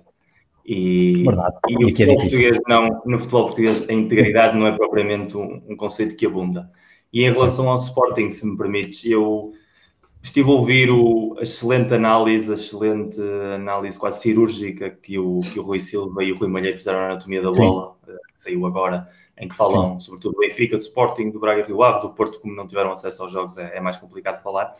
E, 0.64 1.24
Verdade. 1.24 1.56
e 1.68 1.74
no, 1.74 1.88
futebol 1.88 2.16
português 2.16 2.58
não, 2.66 3.02
no 3.04 3.18
futebol 3.18 3.44
português 3.44 3.88
a 3.88 3.92
integridade 3.92 4.56
não 4.56 4.66
é 4.66 4.72
propriamente 4.72 5.36
um, 5.36 5.62
um, 5.68 5.76
conceito 5.76 6.16
que 6.16 6.24
abunda. 6.24 6.70
E 7.12 7.22
em 7.22 7.32
relação 7.32 7.68
ao 7.68 7.76
Sporting, 7.76 8.30
se 8.30 8.46
me 8.46 8.56
permites, 8.56 9.04
eu 9.04 9.52
estive 10.22 10.48
a 10.48 10.52
ouvir 10.54 10.90
o, 10.90 11.36
a 11.38 11.42
excelente 11.42 11.92
análise, 11.92 12.50
a 12.50 12.54
excelente 12.54 13.20
análise 13.54 13.98
quase 13.98 14.22
cirúrgica 14.22 14.90
que 14.90 15.18
o, 15.18 15.40
que 15.40 15.60
o 15.60 15.62
Rui 15.62 15.80
Silva 15.80 16.24
e 16.24 16.32
o 16.32 16.38
Rui 16.38 16.48
Malheiro 16.48 16.78
fizeram 16.78 17.00
na 17.00 17.06
anatomia 17.06 17.42
da 17.42 17.50
bola, 17.50 17.94
Sim. 18.06 18.12
Eh, 18.12 18.16
que 18.34 18.42
saiu 18.42 18.66
agora, 18.66 19.06
em 19.36 19.46
que 19.46 19.54
falam 19.54 19.98
Sim. 19.98 20.06
sobretudo 20.06 20.32
do 20.32 20.40
Benfica, 20.40 20.76
do 20.76 20.80
Sporting, 20.80 21.30
do 21.30 21.38
Braga 21.38 21.62
Rio 21.62 21.82
Ave, 21.82 22.00
do 22.00 22.14
Porto, 22.14 22.40
como 22.40 22.54
não 22.54 22.66
tiveram 22.66 22.90
acesso 22.90 23.22
aos 23.22 23.30
jogos, 23.30 23.58
é, 23.58 23.76
é 23.76 23.80
mais 23.80 23.98
complicado 23.98 24.42
falar. 24.42 24.72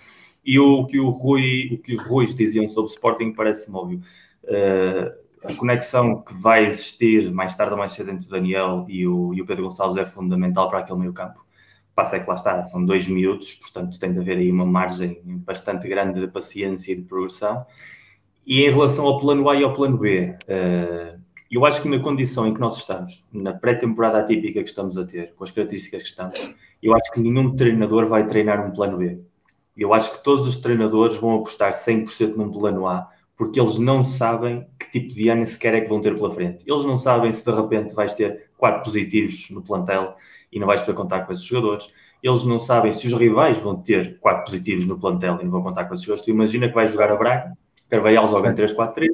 E 0.45 0.59
o 0.59 0.85
que, 0.87 1.01
o 1.01 1.09
Rui, 1.09 1.71
o 1.73 1.79
que 1.79 1.95
os 1.95 2.03
Ruis 2.05 2.35
diziam 2.35 2.69
sobre 2.69 2.91
Sporting 2.91 3.33
parece-me 3.33 3.77
óbvio. 3.77 4.01
Uh, 4.45 5.25
a 5.45 5.55
conexão 5.55 6.23
que 6.23 6.35
vai 6.35 6.65
existir 6.65 7.31
mais 7.31 7.55
tarde 7.55 7.73
ou 7.73 7.79
mais 7.79 7.93
cedo 7.93 8.11
entre 8.11 8.27
o 8.27 8.31
Daniel 8.31 8.87
e 8.89 9.07
o, 9.07 9.35
e 9.35 9.43
o 9.43 9.47
Pedro 9.47 9.65
Gonçalves 9.65 9.97
é 9.97 10.07
fundamental 10.07 10.69
para 10.69 10.79
aquele 10.79 11.01
meio 11.01 11.13
campo. 11.13 11.45
Passa 11.95 12.17
é 12.17 12.21
que 12.21 12.29
lá 12.29 12.35
está, 12.35 12.65
são 12.65 12.85
dois 12.85 13.07
minutos, 13.07 13.53
portanto 13.53 13.99
tem 14.01 14.13
de 14.13 14.19
haver 14.19 14.39
aí 14.39 14.51
uma 14.51 14.67
margem 14.67 15.21
bastante 15.25 15.87
grande 15.87 16.21
de 16.21 16.29
paciência 16.29 16.93
e 16.93 16.97
de 16.97 17.03
progressão. 17.03 17.65
E 18.47 18.63
em 18.63 18.71
relação 18.71 19.07
ao 19.07 19.21
plano 19.21 19.49
A 19.49 19.55
e 19.55 19.63
ao 19.63 19.75
plano 19.75 19.99
B, 19.99 20.37
uh, 20.49 21.21
eu 21.51 21.65
acho 21.65 21.83
que 21.83 21.89
na 21.89 22.01
condição 22.01 22.47
em 22.47 22.55
que 22.55 22.61
nós 22.61 22.79
estamos, 22.79 23.29
na 23.33 23.53
pré-temporada 23.53 24.19
atípica 24.19 24.63
que 24.63 24.69
estamos 24.69 24.99
a 24.99 25.05
ter, 25.07 25.35
com 25.35 25.45
as 25.45 25.51
características 25.51 26.03
que 26.03 26.09
estamos, 26.09 26.55
eu 26.83 26.95
acho 26.95 27.13
que 27.13 27.21
nenhum 27.21 27.55
treinador 27.55 28.07
vai 28.07 28.27
treinar 28.27 28.67
um 28.67 28.73
plano 28.73 28.99
B. 28.99 29.21
Eu 29.77 29.93
acho 29.93 30.13
que 30.13 30.23
todos 30.23 30.47
os 30.47 30.57
treinadores 30.59 31.17
vão 31.17 31.37
apostar 31.37 31.73
100% 31.73 32.37
num 32.37 32.51
plano 32.51 32.87
A, 32.87 33.09
porque 33.37 33.59
eles 33.59 33.79
não 33.79 34.05
sabem 34.05 34.67
que 34.79 34.91
tipo 34.91 35.13
de 35.13 35.29
ano 35.29 35.47
sequer 35.47 35.75
é 35.75 35.81
que 35.81 35.89
vão 35.89 36.01
ter 36.01 36.15
pela 36.15 36.33
frente. 36.33 36.65
Eles 36.67 36.85
não 36.85 36.97
sabem 36.97 37.33
se 37.33 37.45
de 37.45 37.51
repente 37.51 37.95
vais 37.95 38.15
ter 38.15 38.51
quatro 38.57 38.85
positivos 38.85 39.51
no 39.51 39.63
plantel 39.63 40.15
e 40.53 40.61
não 40.61 40.67
vais 40.67 40.81
poder 40.81 40.95
contar 40.95 41.21
com 41.21 41.33
esses 41.33 41.45
jogadores. 41.45 41.93
Eles 42.23 42.45
não 42.45 42.61
sabem 42.61 42.93
se 42.93 43.07
os 43.07 43.13
rivais 43.13 43.59
vão 43.59 43.77
ter 43.77 44.19
quatro 44.21 44.45
positivos 44.45 44.87
no 44.87 44.99
plantel 44.99 45.39
e 45.41 45.45
não 45.45 45.51
vão 45.51 45.63
contar 45.63 45.85
com 45.85 45.95
esses 45.95 46.05
jogadores. 46.05 46.25
Tu 46.25 46.31
imagina 46.31 46.69
que 46.69 46.75
vais 46.75 46.91
jogar 46.91 47.11
a 47.11 47.17
Braga, 47.17 47.53
Carvalhal 47.91 48.29
joga 48.29 48.51
em 48.51 48.55
3-4-3 48.55 49.09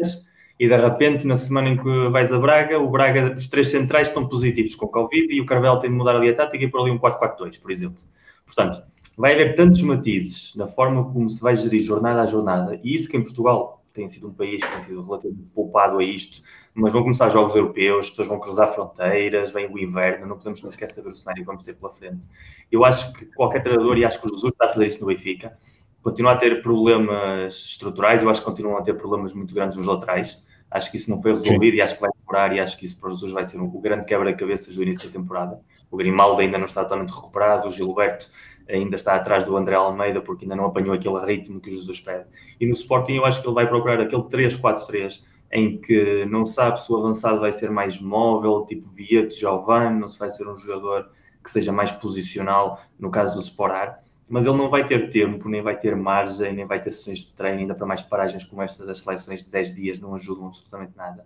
e 0.58 0.68
de 0.68 0.76
repente, 0.76 1.26
na 1.26 1.38
semana 1.38 1.70
em 1.70 1.76
que 1.78 2.08
vais 2.11 2.30
a 2.30 2.38
Braga, 2.38 2.78
o 2.78 2.90
Braga, 2.90 3.32
os 3.34 3.48
três 3.48 3.70
centrais 3.70 4.08
estão 4.08 4.28
positivos 4.28 4.74
com 4.74 4.86
Covid 4.86 5.34
e 5.34 5.40
o 5.40 5.46
Carvalhal 5.46 5.78
tem 5.78 5.90
de 5.90 5.96
mudar 5.96 6.16
ali 6.16 6.28
a 6.28 6.34
tática 6.34 6.62
e 6.62 6.68
por 6.68 6.82
ali 6.82 6.90
um 6.90 6.98
4-4-2, 6.98 7.61
por 7.61 7.70
exemplo. 7.70 8.02
Portanto, 8.44 8.78
vai 9.20 9.34
haver 9.34 9.54
tantos 9.54 9.82
matizes 9.82 10.54
na 10.56 10.66
forma 10.66 11.04
como 11.12 11.28
se 11.28 11.42
vai 11.42 11.54
gerir 11.54 11.80
jornada 11.80 12.22
a 12.22 12.26
jornada, 12.26 12.80
e 12.82 12.94
isso 12.94 13.06
que 13.06 13.18
em 13.18 13.22
Portugal 13.22 13.78
tem 13.92 14.08
sido 14.08 14.28
um 14.28 14.32
país 14.32 14.64
que 14.64 14.70
tem 14.70 14.80
sido 14.80 15.02
relativamente 15.02 15.46
poupado 15.54 15.98
a 15.98 16.02
isto, 16.02 16.42
mas 16.72 16.90
vão 16.90 17.02
começar 17.02 17.28
jogos 17.28 17.54
europeus, 17.54 18.06
as 18.06 18.10
pessoas 18.10 18.28
vão 18.28 18.40
cruzar 18.40 18.72
fronteiras, 18.72 19.52
vem 19.52 19.70
o 19.70 19.78
inverno, 19.78 20.26
não 20.26 20.38
podemos 20.38 20.62
nem 20.62 20.70
sequer 20.70 20.88
saber 20.88 21.10
o 21.10 21.14
cenário 21.14 21.42
que 21.42 21.46
vamos 21.46 21.64
ter 21.64 21.74
pela 21.74 21.92
frente. 21.92 22.24
Eu 22.72 22.82
acho 22.82 23.12
que 23.12 23.26
qualquer 23.26 23.62
treinador, 23.62 23.98
e 23.98 24.06
acho 24.06 24.22
que 24.22 24.26
o 24.26 24.30
Jesus 24.32 24.52
está 24.52 24.66
a 24.66 24.68
fazer 24.72 24.86
isso 24.86 25.00
no 25.02 25.08
Benfica, 25.08 25.54
continua 26.02 26.32
a 26.32 26.36
ter 26.36 26.62
problemas 26.62 27.52
estruturais, 27.52 28.22
eu 28.22 28.30
acho 28.30 28.40
que 28.40 28.46
continuam 28.46 28.78
a 28.78 28.82
ter 28.82 28.94
problemas 28.94 29.34
muito 29.34 29.54
grandes 29.54 29.76
nos 29.76 29.86
laterais, 29.86 30.42
acho 30.70 30.90
que 30.90 30.96
isso 30.96 31.10
não 31.10 31.20
foi 31.20 31.32
resolvido 31.32 31.72
Sim. 31.72 31.76
e 31.76 31.82
acho 31.82 31.96
que 31.96 32.00
vai 32.00 32.10
demorar 32.18 32.56
e 32.56 32.60
acho 32.60 32.78
que 32.78 32.86
isso 32.86 32.98
para 32.98 33.10
o 33.10 33.12
Jesus 33.12 33.32
vai 33.32 33.44
ser 33.44 33.58
um, 33.60 33.64
o 33.64 33.80
grande 33.80 34.06
quebra-cabeças 34.06 34.74
do 34.76 34.82
início 34.82 35.06
da 35.08 35.12
temporada. 35.12 35.60
O 35.90 35.96
Grimaldo 35.96 36.40
ainda 36.40 36.56
não 36.56 36.66
está 36.66 36.84
totalmente 36.84 37.10
recuperado, 37.10 37.68
o 37.68 37.70
Gilberto 37.70 38.30
ainda 38.70 38.96
está 38.96 39.14
atrás 39.14 39.44
do 39.44 39.56
André 39.56 39.74
Almeida 39.74 40.20
porque 40.20 40.44
ainda 40.44 40.56
não 40.56 40.66
apanhou 40.66 40.94
aquele 40.94 41.18
ritmo 41.24 41.60
que 41.60 41.68
o 41.68 41.72
Jesus 41.72 42.00
pede. 42.00 42.26
E 42.60 42.66
no 42.66 42.72
Sporting 42.72 43.14
eu 43.14 43.24
acho 43.24 43.40
que 43.40 43.46
ele 43.46 43.54
vai 43.54 43.68
procurar 43.68 44.00
aquele 44.00 44.22
3-4-3 44.22 45.24
em 45.52 45.78
que 45.78 46.24
não 46.26 46.44
sabe 46.44 46.80
se 46.80 46.92
o 46.92 46.96
avançado 46.96 47.40
vai 47.40 47.52
ser 47.52 47.70
mais 47.70 48.00
móvel, 48.00 48.64
tipo 48.66 48.88
Vieto, 48.88 49.34
Giovanni, 49.34 49.98
não 49.98 50.08
se 50.08 50.18
vai 50.18 50.30
ser 50.30 50.48
um 50.48 50.56
jogador 50.56 51.10
que 51.42 51.50
seja 51.50 51.72
mais 51.72 51.90
posicional, 51.90 52.80
no 52.98 53.10
caso 53.10 53.34
do 53.34 53.40
Sporar, 53.40 54.02
mas 54.28 54.46
ele 54.46 54.56
não 54.56 54.70
vai 54.70 54.86
ter 54.86 55.10
tempo, 55.10 55.48
nem 55.48 55.60
vai 55.60 55.76
ter 55.76 55.96
margem, 55.96 56.54
nem 56.54 56.66
vai 56.66 56.80
ter 56.80 56.92
sessões 56.92 57.18
de 57.18 57.32
treino, 57.32 57.60
ainda 57.60 57.74
para 57.74 57.86
mais 57.86 58.00
paragens 58.00 58.44
como 58.44 58.62
estas 58.62 58.86
das 58.86 59.00
seleções 59.00 59.44
de 59.44 59.50
10 59.50 59.74
dias 59.74 60.00
não 60.00 60.14
ajudam 60.14 60.46
absolutamente 60.46 60.92
nada. 60.96 61.24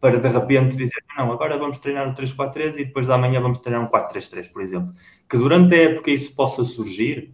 Para 0.00 0.18
de 0.18 0.28
repente 0.28 0.76
dizer, 0.76 1.02
não, 1.16 1.32
agora 1.32 1.58
vamos 1.58 1.78
treinar 1.78 2.08
um 2.08 2.14
3-4-3 2.14 2.74
e 2.74 2.84
depois 2.84 3.06
da 3.06 3.18
manhã 3.18 3.40
vamos 3.40 3.58
treinar 3.58 3.84
um 3.84 3.88
4-3-3, 3.88 4.52
por 4.52 4.62
exemplo 4.62 4.94
que 5.30 5.38
durante 5.38 5.72
a 5.74 5.78
época 5.78 6.10
isso 6.10 6.34
possa 6.34 6.64
surgir, 6.64 7.32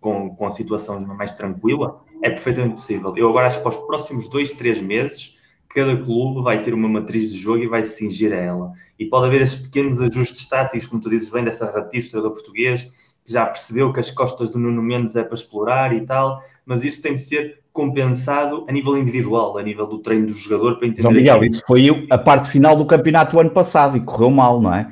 com, 0.00 0.34
com 0.34 0.46
a 0.46 0.50
situação 0.50 1.00
mais 1.00 1.36
tranquila, 1.36 2.02
é 2.22 2.28
perfeitamente 2.28 2.74
possível. 2.74 3.14
Eu 3.16 3.28
agora 3.28 3.46
acho 3.46 3.58
que 3.58 3.62
para 3.62 3.78
os 3.78 3.86
próximos 3.86 4.28
dois, 4.28 4.52
três 4.52 4.80
meses, 4.80 5.38
cada 5.68 5.96
clube 5.96 6.42
vai 6.42 6.60
ter 6.60 6.74
uma 6.74 6.88
matriz 6.88 7.30
de 7.30 7.38
jogo 7.38 7.62
e 7.62 7.68
vai 7.68 7.84
se 7.84 7.98
cingir 7.98 8.32
a 8.32 8.36
ela. 8.36 8.72
E 8.98 9.06
pode 9.06 9.26
haver 9.26 9.42
esses 9.42 9.62
pequenos 9.62 10.00
ajustes 10.00 10.48
táticos, 10.48 10.86
como 10.86 11.00
tu 11.00 11.08
dizes 11.08 11.30
bem, 11.30 11.44
dessa 11.44 11.70
ratiça 11.70 12.20
do 12.20 12.32
português, 12.32 12.82
que 13.24 13.32
já 13.32 13.46
percebeu 13.46 13.92
que 13.92 14.00
as 14.00 14.10
costas 14.10 14.50
do 14.50 14.58
Nuno 14.58 14.82
Mendes 14.82 15.14
é 15.14 15.22
para 15.22 15.34
explorar 15.34 15.94
e 15.94 16.04
tal, 16.04 16.42
mas 16.66 16.82
isso 16.82 17.00
tem 17.00 17.14
de 17.14 17.20
ser 17.20 17.59
compensado 17.72 18.64
a 18.68 18.72
nível 18.72 18.96
individual, 18.96 19.56
a 19.58 19.62
nível 19.62 19.86
do 19.86 19.98
treino 19.98 20.26
do 20.26 20.34
jogador, 20.34 20.76
para 20.76 20.88
entender... 20.88 21.02
João 21.02 21.14
Miguel, 21.14 21.44
isso 21.44 21.62
foi 21.66 22.06
a 22.10 22.18
parte 22.18 22.48
final 22.48 22.76
do 22.76 22.84
campeonato 22.84 23.32
do 23.32 23.40
ano 23.40 23.50
passado 23.50 23.96
e 23.96 24.00
correu 24.00 24.30
mal, 24.30 24.60
não 24.60 24.74
é? 24.74 24.88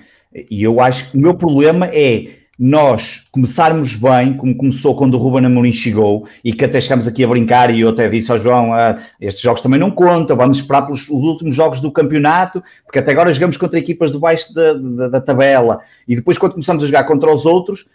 E 0.50 0.62
eu 0.62 0.80
acho 0.80 1.10
que 1.10 1.16
o 1.16 1.20
meu 1.20 1.34
problema 1.34 1.86
é 1.86 2.38
nós 2.58 3.28
começarmos 3.30 3.94
bem, 3.94 4.34
como 4.34 4.56
começou 4.56 4.96
quando 4.96 5.14
o 5.14 5.18
Ruben 5.18 5.46
Amorim 5.46 5.72
chegou, 5.72 6.26
e 6.42 6.52
que 6.52 6.64
até 6.64 6.78
estamos 6.78 7.06
aqui 7.06 7.22
a 7.22 7.28
brincar, 7.28 7.72
e 7.72 7.82
eu 7.82 7.90
até 7.90 8.08
disse 8.08 8.32
ao 8.32 8.38
João, 8.38 8.74
ah, 8.74 8.98
estes 9.20 9.42
jogos 9.42 9.60
também 9.60 9.78
não 9.78 9.92
contam, 9.92 10.36
vamos 10.36 10.58
esperar 10.58 10.82
pelos 10.82 11.08
últimos 11.08 11.54
jogos 11.54 11.80
do 11.80 11.92
campeonato, 11.92 12.60
porque 12.84 12.98
até 12.98 13.12
agora 13.12 13.32
jogamos 13.32 13.56
contra 13.56 13.78
equipas 13.78 14.10
de 14.10 14.18
baixo 14.18 14.52
da, 14.52 14.74
da, 14.74 15.08
da 15.08 15.20
tabela, 15.20 15.80
e 16.06 16.16
depois 16.16 16.36
quando 16.36 16.52
começamos 16.54 16.82
a 16.82 16.86
jogar 16.86 17.04
contra 17.04 17.32
os 17.32 17.46
outros, 17.46 17.90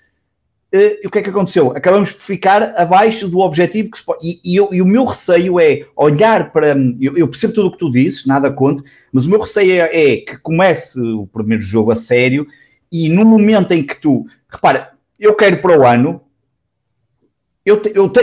eh, 0.74 1.00
o 1.06 1.10
que 1.12 1.20
é 1.20 1.22
que 1.22 1.30
aconteceu? 1.30 1.72
Acabamos 1.78 2.12
por 2.12 2.20
ficar 2.20 2.74
abaixo 2.76 3.28
do 3.28 3.40
objetivo 3.40 3.92
que 3.92 4.00
se 4.00 4.04
pode, 4.04 4.28
e, 4.28 4.42
e, 4.44 4.56
eu, 4.56 4.70
e, 4.74 4.82
o 4.82 4.86
meu 4.88 5.06
receio 5.06 5.60
é 5.60 5.86
olhar 5.96 6.52
para. 6.52 6.76
Eu, 7.00 7.16
eu, 7.16 7.28
percebo 7.28 7.54
tudo 7.54 7.68
o 7.68 7.72
que 7.72 7.78
tu 7.78 7.92
dizes, 7.92 8.26
nada 8.26 8.52
contra, 8.52 8.84
mas 9.12 9.28
o 9.28 9.30
meu 9.30 9.40
receio 9.40 9.72
é, 9.72 10.14
é, 10.14 10.18
que 10.18 10.36
comece 10.40 11.00
o 11.00 11.28
primeiro 11.28 11.62
jogo 11.62 11.92
a 11.92 11.96
sério 11.96 12.48
e 12.92 13.08
no 13.08 13.24
momento 13.24 13.72
em 13.72 13.84
que 13.84 14.02
tu. 14.02 14.26
Repara, 14.50 14.94
eu 15.20 15.36
quero 15.36 15.62
para 15.62 15.80
o 15.80 15.86
ano. 15.86 16.22
Eu, 17.64 17.80
te, 17.80 17.92
eu, 17.96 18.10
te, 18.10 18.20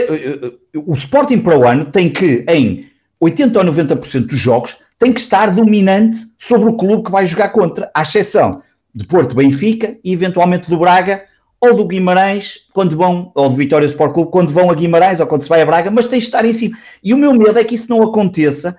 eu 0.73 0.83
o 0.85 0.93
Sporting 0.93 1.39
para 1.39 1.57
o 1.57 1.65
ano 1.65 1.85
tem 1.85 2.09
que, 2.09 2.45
em 2.49 2.85
80 3.19 3.59
ou 3.59 3.65
90% 3.65 4.27
dos 4.27 4.37
jogos, 4.37 4.77
tem 4.99 5.13
que 5.13 5.21
estar 5.21 5.55
dominante 5.55 6.17
sobre 6.37 6.69
o 6.69 6.75
clube 6.75 7.05
que 7.05 7.11
vai 7.11 7.25
jogar 7.25 7.49
contra, 7.49 7.89
à 7.93 8.01
exceção 8.01 8.61
de 8.93 9.07
Porto 9.07 9.33
Benfica 9.33 9.97
e 10.03 10.11
eventualmente 10.11 10.69
do 10.69 10.77
Braga 10.77 11.30
ou 11.61 11.75
do 11.75 11.85
Guimarães 11.85 12.67
quando 12.73 12.97
vão, 12.97 13.31
ou 13.35 13.49
do 13.49 13.55
Vitória 13.55 13.85
Sport 13.85 14.13
Clube 14.13 14.31
quando 14.31 14.49
vão 14.49 14.71
a 14.71 14.73
Guimarães 14.73 15.19
ou 15.19 15.27
quando 15.27 15.43
se 15.43 15.49
vai 15.49 15.61
a 15.61 15.65
Braga, 15.65 15.91
mas 15.91 16.07
tem 16.07 16.19
de 16.19 16.25
estar 16.25 16.43
em 16.43 16.51
cima. 16.51 16.75
E 17.03 17.13
o 17.13 17.17
meu 17.17 17.33
medo 17.33 17.57
é 17.57 17.63
que 17.63 17.75
isso 17.75 17.89
não 17.89 18.01
aconteça 18.01 18.75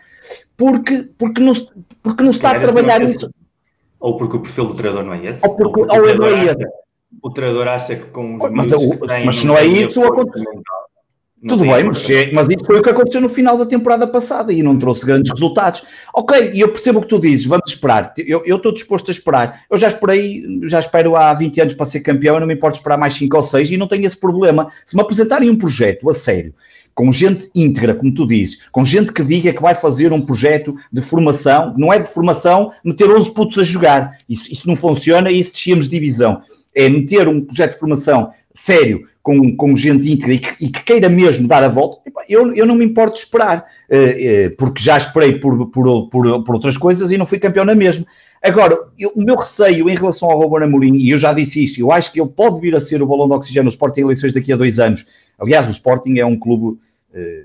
porque, 0.56 1.08
porque, 1.16 1.40
não, 1.40 1.52
porque 2.02 2.22
não 2.22 2.32
se 2.32 2.38
está 2.38 2.56
a 2.56 2.60
trabalhar 2.60 3.00
isso. 3.02 3.30
Ou 4.00 4.16
porque 4.16 4.36
o 4.36 4.40
perfil 4.40 4.66
do 4.66 4.74
treinador 4.74 5.04
não 5.04 5.14
é 5.14 5.26
esse. 5.26 5.46
Ou 5.46 5.56
porque, 5.56 5.80
ou, 5.80 5.86
porque 5.86 6.10
ou 6.10 6.18
não 6.18 6.26
é 6.26 6.44
esse. 6.44 6.64
O 7.22 7.30
treinador 7.30 7.68
acha 7.68 7.94
que 7.94 8.06
com 8.06 8.34
os 8.34 8.50
mas, 8.50 8.66
mas 9.24 9.36
se 9.36 9.46
não 9.46 9.56
é 9.56 9.64
isso, 9.64 10.04
acontece. 10.04 10.44
Tudo 11.46 11.64
bem, 11.64 11.84
mas, 11.84 12.08
é, 12.08 12.30
mas, 12.32 12.48
isso 12.48 12.64
foi 12.64 12.78
o 12.78 12.82
que 12.82 12.90
aconteceu 12.90 13.20
no 13.20 13.28
final 13.28 13.58
da 13.58 13.66
temporada 13.66 14.06
passada 14.06 14.52
e 14.52 14.62
não 14.62 14.78
trouxe 14.78 15.04
grandes 15.04 15.32
resultados. 15.32 15.82
Ok, 16.14 16.52
e 16.54 16.60
eu 16.60 16.68
percebo 16.68 17.00
o 17.00 17.02
que 17.02 17.08
tu 17.08 17.18
dizes, 17.18 17.46
vamos 17.46 17.68
esperar. 17.68 18.14
Eu, 18.16 18.44
eu 18.46 18.58
estou 18.58 18.72
disposto 18.72 19.08
a 19.08 19.10
esperar. 19.10 19.62
Eu 19.68 19.76
já 19.76 19.88
esperei, 19.88 20.44
já 20.62 20.78
espero 20.78 21.16
há 21.16 21.34
20 21.34 21.60
anos 21.60 21.74
para 21.74 21.86
ser 21.86 22.00
campeão, 22.00 22.36
eu 22.36 22.40
não 22.40 22.46
me 22.46 22.54
importo 22.54 22.78
esperar 22.78 22.96
mais 22.96 23.14
5 23.14 23.36
ou 23.36 23.42
6 23.42 23.72
e 23.72 23.76
não 23.76 23.88
tenho 23.88 24.06
esse 24.06 24.16
problema. 24.16 24.70
Se 24.86 24.94
me 24.94 25.02
apresentarem 25.02 25.50
um 25.50 25.56
projeto 25.56 26.08
a 26.08 26.12
sério, 26.12 26.54
com 26.94 27.10
gente 27.10 27.50
íntegra, 27.54 27.94
como 27.94 28.14
tu 28.14 28.26
dizes, 28.26 28.62
com 28.70 28.84
gente 28.84 29.12
que 29.12 29.24
diga 29.24 29.52
que 29.52 29.62
vai 29.62 29.74
fazer 29.74 30.12
um 30.12 30.20
projeto 30.20 30.76
de 30.92 31.00
formação, 31.00 31.74
não 31.76 31.92
é 31.92 31.98
de 31.98 32.08
formação 32.08 32.70
meter 32.84 33.10
11 33.10 33.32
putos 33.32 33.58
a 33.58 33.64
jogar. 33.64 34.16
Isso, 34.28 34.52
isso 34.52 34.68
não 34.68 34.76
funciona 34.76 35.30
e 35.30 35.40
isso 35.40 35.52
descíamos 35.52 35.88
de 35.88 35.98
divisão. 35.98 36.42
É 36.74 36.88
meter 36.88 37.26
um 37.28 37.40
projeto 37.40 37.72
de 37.72 37.80
formação 37.80 38.32
sério, 38.54 39.06
com, 39.22 39.54
com 39.56 39.76
gente 39.76 40.10
íntegra 40.10 40.34
e 40.34 40.38
que, 40.38 40.64
e 40.64 40.68
que, 40.68 40.82
queira 40.82 41.08
mesmo 41.08 41.46
dar 41.46 41.62
a 41.62 41.68
volta, 41.68 42.02
eu, 42.28 42.52
eu 42.54 42.66
não 42.66 42.74
me 42.74 42.84
importo 42.84 43.14
de 43.14 43.20
esperar, 43.20 43.66
eh, 43.88 44.16
eh, 44.18 44.48
porque 44.50 44.82
já 44.82 44.96
esperei 44.96 45.38
por, 45.38 45.70
por, 45.70 46.10
por, 46.10 46.44
por 46.44 46.54
outras 46.54 46.76
coisas 46.76 47.10
e 47.10 47.18
não 47.18 47.26
fui 47.26 47.38
campeão 47.38 47.64
na 47.64 47.74
mesma. 47.74 48.04
Agora, 48.42 48.76
eu, 48.98 49.12
o 49.14 49.22
meu 49.22 49.36
receio 49.36 49.88
em 49.88 49.94
relação 49.94 50.28
ao 50.28 50.40
Ruben 50.40 50.66
Amorim, 50.66 50.96
e 50.96 51.10
eu 51.10 51.18
já 51.18 51.32
disse 51.32 51.62
isto, 51.62 51.80
eu 51.80 51.92
acho 51.92 52.12
que 52.12 52.20
ele 52.20 52.30
pode 52.30 52.60
vir 52.60 52.74
a 52.74 52.80
ser 52.80 53.00
o 53.00 53.06
balão 53.06 53.28
de 53.28 53.34
oxigênio 53.34 53.64
no 53.64 53.70
Sporting 53.70 54.00
em 54.00 54.04
eleições 54.04 54.32
daqui 54.32 54.52
a 54.52 54.56
dois 54.56 54.80
anos. 54.80 55.06
Aliás, 55.38 55.68
o 55.68 55.70
Sporting 55.70 56.18
é 56.18 56.26
um 56.26 56.36
clube 56.36 56.78
eh, 57.14 57.44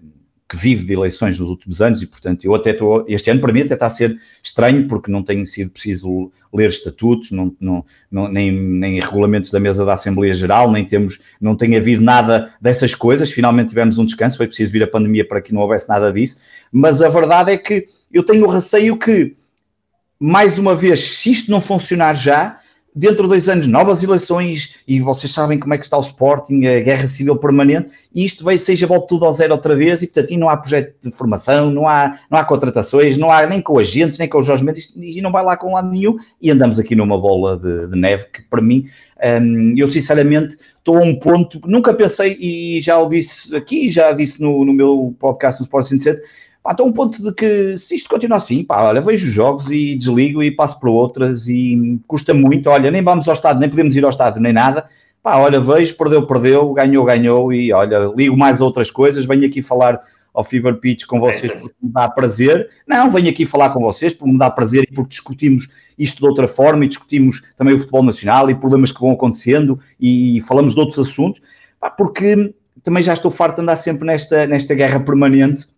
que 0.50 0.56
vive 0.56 0.86
de 0.86 0.94
eleições 0.94 1.40
nos 1.40 1.50
últimos 1.50 1.82
anos 1.82 2.02
e, 2.02 2.08
portanto, 2.08 2.46
eu 2.46 2.56
até 2.56 2.72
estou, 2.72 3.04
este 3.08 3.30
ano 3.30 3.42
para 3.42 3.52
mim 3.52 3.62
até 3.62 3.74
está 3.74 3.88
a 3.88 3.90
ser 3.90 4.18
estranho 4.42 4.88
porque 4.88 5.12
não 5.12 5.22
tem 5.22 5.46
sido 5.46 5.72
preciso 5.72 6.32
ler 6.54 6.70
estatutos, 6.70 7.32
não, 7.32 7.54
não, 7.60 7.86
não, 8.10 8.30
nem, 8.30 8.50
nem 8.52 9.00
regulamentos 9.00 9.52
da 9.52 9.60
mesa 9.60 9.84
da 9.84 9.94
Assembleia 9.94 10.34
Geral, 10.34 10.72
nem 10.72 10.86
temos, 10.86 11.22
não 11.42 11.56
tem 11.56 11.76
havido 11.76 12.02
nada 12.02 12.54
dessas 12.62 12.96
coisas, 12.96 13.30
finalmente 13.30 13.70
tivemos 13.70 13.98
um 13.98 14.06
descanso, 14.06 14.38
foi 14.38 14.48
preciso 14.48 14.72
vir 14.72 14.84
a 14.84 14.88
pandemia 14.88 15.28
para 15.28 15.42
que 15.42 15.54
não 15.54 15.62
houvesse 15.62 15.90
nada 15.90 16.14
disso, 16.14 16.40
mas 16.72 17.02
a 17.02 17.10
verdade 17.10 17.52
é 17.52 17.58
que 17.58 17.88
eu 18.12 18.24
tenho 18.24 18.48
receio 18.48 18.98
que, 18.98 19.36
mais 20.18 20.58
uma 20.58 20.74
vez, 20.74 21.02
se 21.02 21.32
isto 21.32 21.52
não 21.52 21.60
funcionar 21.60 22.16
já, 22.16 22.60
dentro 22.98 23.24
de 23.24 23.30
dois 23.30 23.48
anos, 23.48 23.68
novas 23.68 24.04
eleições, 24.04 24.76
e 24.88 25.00
vocês 25.00 25.32
sabem 25.32 25.60
como 25.60 25.72
é 25.74 25.78
que 25.78 25.86
está 25.86 25.98
o 25.98 26.02
Sporting, 26.02 26.66
a 26.66 26.80
guerra 26.80 27.08
civil 27.08 27.36
permanente, 27.36 27.92
e 28.14 28.26
isto 28.26 28.44
vai, 28.44 28.58
seja, 28.58 28.88
volta 28.88 29.08
tudo 29.08 29.26
ao 29.26 29.32
zero 29.32 29.54
outra 29.54 29.76
vez, 29.76 30.02
e 30.02 30.08
portanto, 30.08 30.32
e 30.32 30.38
não 30.38 30.50
há 30.50 30.58
projeto 30.58 30.96
de 31.04 31.12
formação, 31.12 31.70
não 31.70 31.88
há, 31.88 32.18
não 32.30 32.40
há 32.40 32.44
contratações, 32.44 33.16
não 33.16 33.32
há 33.32 33.46
nem 33.46 33.62
com 33.62 33.78
agentes, 33.78 34.18
nem 34.18 34.28
com 34.28 34.40
os 34.40 34.48
Jorge 34.48 34.64
Mendes, 34.64 34.96
e 34.98 35.22
não 35.22 35.32
vai 35.32 35.44
lá 35.44 35.56
com 35.56 35.74
lado 35.74 35.90
nenhum, 35.90 36.18
e 36.42 36.50
andamos 36.50 36.80
aqui 36.80 36.96
numa 36.96 37.20
bola 37.20 37.56
de, 37.56 37.88
de 37.88 38.00
neve, 38.00 38.26
que 38.34 38.42
para 38.42 38.62
mim, 38.62 38.88
um, 39.42 39.76
eu 39.78 39.88
sinceramente 39.88 40.58
estou 40.80 40.98
a 40.98 41.04
um 41.04 41.14
ponto, 41.20 41.62
nunca 41.68 41.94
pensei, 41.94 42.36
e 42.40 42.82
já 42.82 42.98
o 42.98 43.08
disse 43.08 43.56
aqui, 43.56 43.92
já 43.92 44.12
disse 44.12 44.42
no, 44.42 44.66
no 44.66 44.74
meu 44.74 45.16
podcast 45.20 45.62
no 45.62 45.66
Sport 45.66 45.86
107, 45.86 46.20
Pá, 46.68 46.72
estou 46.72 46.86
a 46.86 46.90
um 46.90 46.92
ponto 46.92 47.24
de 47.24 47.32
que 47.32 47.78
se 47.78 47.96
isto 47.96 48.10
continuar 48.10 48.36
assim, 48.36 48.62
pá, 48.62 48.84
olha, 48.84 49.00
vejo 49.00 49.26
os 49.26 49.32
jogos 49.32 49.72
e 49.72 49.96
desligo 49.96 50.44
e 50.44 50.52
passo 50.52 50.78
para 50.82 50.92
outras 50.92 51.48
e 51.48 51.98
custa 52.06 52.34
muito, 52.34 52.70
olha, 52.70 52.92
nem 52.92 53.02
vamos 53.02 53.26
ao 53.26 53.34
estádio, 53.34 53.62
nem 53.62 53.70
podemos 53.70 53.96
ir 53.96 54.04
ao 54.04 54.10
estádio, 54.10 54.42
nem 54.42 54.52
nada. 54.52 54.86
Pá, 55.24 55.38
olha, 55.38 55.62
vejo, 55.62 55.96
perdeu, 55.96 56.28
perdeu, 56.28 56.74
ganhou, 56.74 57.06
ganhou 57.06 57.54
e 57.54 57.72
olha, 57.72 58.12
ligo 58.14 58.36
mais 58.36 58.60
outras 58.60 58.92
coisas, 58.92 59.24
venho 59.24 59.46
aqui 59.46 59.62
falar 59.62 60.02
ao 60.34 60.44
Fever 60.44 60.76
Pitch 60.76 61.06
com 61.06 61.20
vocês 61.20 61.54
porque 61.54 61.76
me 61.82 61.90
dá 61.90 62.10
prazer. 62.10 62.70
Não, 62.86 63.10
venho 63.10 63.30
aqui 63.30 63.46
falar 63.46 63.70
com 63.70 63.80
vocês 63.80 64.12
porque 64.12 64.34
me 64.34 64.38
dá 64.38 64.50
prazer 64.50 64.84
e 64.92 64.94
porque 64.94 65.12
discutimos 65.12 65.70
isto 65.98 66.20
de 66.20 66.28
outra 66.28 66.50
forma 66.50 66.84
e 66.84 66.90
discutimos 66.90 67.44
também 67.56 67.76
o 67.76 67.80
futebol 67.80 68.04
nacional 68.04 68.50
e 68.50 68.56
problemas 68.56 68.92
que 68.92 69.00
vão 69.00 69.12
acontecendo 69.12 69.80
e 69.98 70.42
falamos 70.42 70.74
de 70.74 70.82
outros 70.82 71.00
assuntos, 71.00 71.42
pá, 71.80 71.90
porque 71.90 72.54
também 72.84 73.02
já 73.02 73.14
estou 73.14 73.32
farto 73.32 73.56
de 73.56 73.62
andar 73.62 73.78
sempre 73.78 74.06
nesta, 74.06 74.46
nesta 74.46 74.76
guerra 74.76 75.00
permanente 75.00 75.77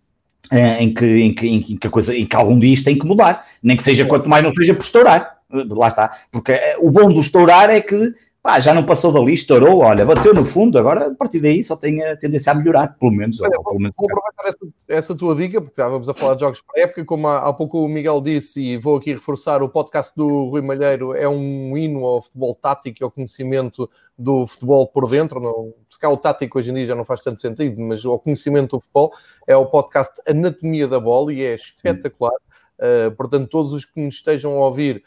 em 0.52 0.94
que, 0.94 1.06
em, 1.06 1.34
que, 1.34 1.48
em, 1.48 1.62
que 1.62 1.88
a 1.88 1.90
coisa, 1.90 2.16
em 2.16 2.26
que 2.26 2.36
algum 2.36 2.58
dia 2.58 2.74
isto 2.74 2.86
tem 2.86 2.98
que 2.98 3.06
mudar, 3.06 3.46
nem 3.62 3.78
que 3.78 3.84
seja 3.84 4.06
quanto 4.06 4.28
mais 4.28 4.44
não 4.44 4.54
seja 4.54 4.74
por 4.74 4.84
estourar, 4.84 5.38
lá 5.52 5.88
está, 5.88 6.18
porque 6.32 6.52
eh, 6.52 6.76
o 6.80 6.92
bom 6.92 7.10
do 7.10 7.20
estourar 7.20 7.70
é 7.70 7.82
que 7.82 8.14
pá, 8.42 8.60
já 8.60 8.74
não 8.74 8.86
passou 8.86 9.12
dali, 9.12 9.34
estourou, 9.34 9.80
olha, 9.80 10.06
bateu 10.06 10.34
no 10.34 10.46
fundo, 10.46 10.78
agora 10.78 11.08
a 11.08 11.16
partir 11.16 11.40
daí 11.40 11.64
só 11.64 11.76
tem 11.76 12.04
a 12.04 12.16
tendência 12.16 12.52
a 12.52 12.56
melhorar, 12.56 12.98
pelo 12.98 13.12
menos. 13.12 13.40
Olha, 13.42 13.58
ou, 13.58 13.64
pelo 13.64 13.80
menos 13.80 13.96
vou 13.98 14.08
aproveitar 14.10 14.44
essa, 14.48 14.74
essa, 14.88 15.16
tua 15.16 15.36
dica, 15.36 15.60
porque 15.60 15.74
estávamos 15.74 16.08
a 16.08 16.14
falar 16.14 16.36
de 16.36 16.42
jogos 16.42 16.62
para 16.62 16.84
época, 16.84 17.06
como 17.06 17.28
há, 17.28 17.50
há, 17.50 17.54
pouco 17.54 17.84
o 17.84 17.90
Miguel 17.90 18.22
disse, 18.22 18.62
e 18.62 18.78
vou 18.78 18.96
aqui 18.96 19.14
reforçar, 19.14 19.62
o 19.62 19.70
podcast 19.70 20.16
do 20.16 20.46
Rui 20.46 20.62
Malheiro 20.62 21.14
é 21.14 21.28
um 21.28 21.78
hino 21.78 22.06
ao 22.06 22.22
futebol 22.22 22.56
tático 22.56 22.98
e 23.02 23.04
ao 23.04 23.12
conhecimento 23.12 23.90
do 24.18 24.48
futebol 24.48 24.88
por 24.88 25.10
dentro, 25.10 25.40
não, 25.40 25.74
se 25.90 26.00
cá 26.00 26.10
o 26.10 26.18
tático 26.18 26.60
hoje 26.60 26.72
em 26.72 26.76
dia 26.76 26.86
já 26.88 26.96
não 26.96 27.06
faz 27.06 27.20
tanto 27.22 27.42
sentido, 27.42 27.80
mas 27.82 28.06
ao 28.06 28.20
conhecimento 28.20 28.78
do 28.78 28.80
futebol, 28.80 29.12
é 29.48 29.56
o 29.56 29.66
podcast 29.66 30.14
Anatomia 30.28 30.88
da 30.88 31.00
Bola 31.00 31.34
e 31.34 31.42
é 31.42 31.56
espetacular, 31.56 32.34
uh, 32.80 33.12
portanto 33.16 33.50
todos 33.50 33.74
os 33.74 33.86
que 33.86 34.00
nos 34.00 34.16
estejam 34.16 34.54
a 34.54 34.66
ouvir 34.66 35.04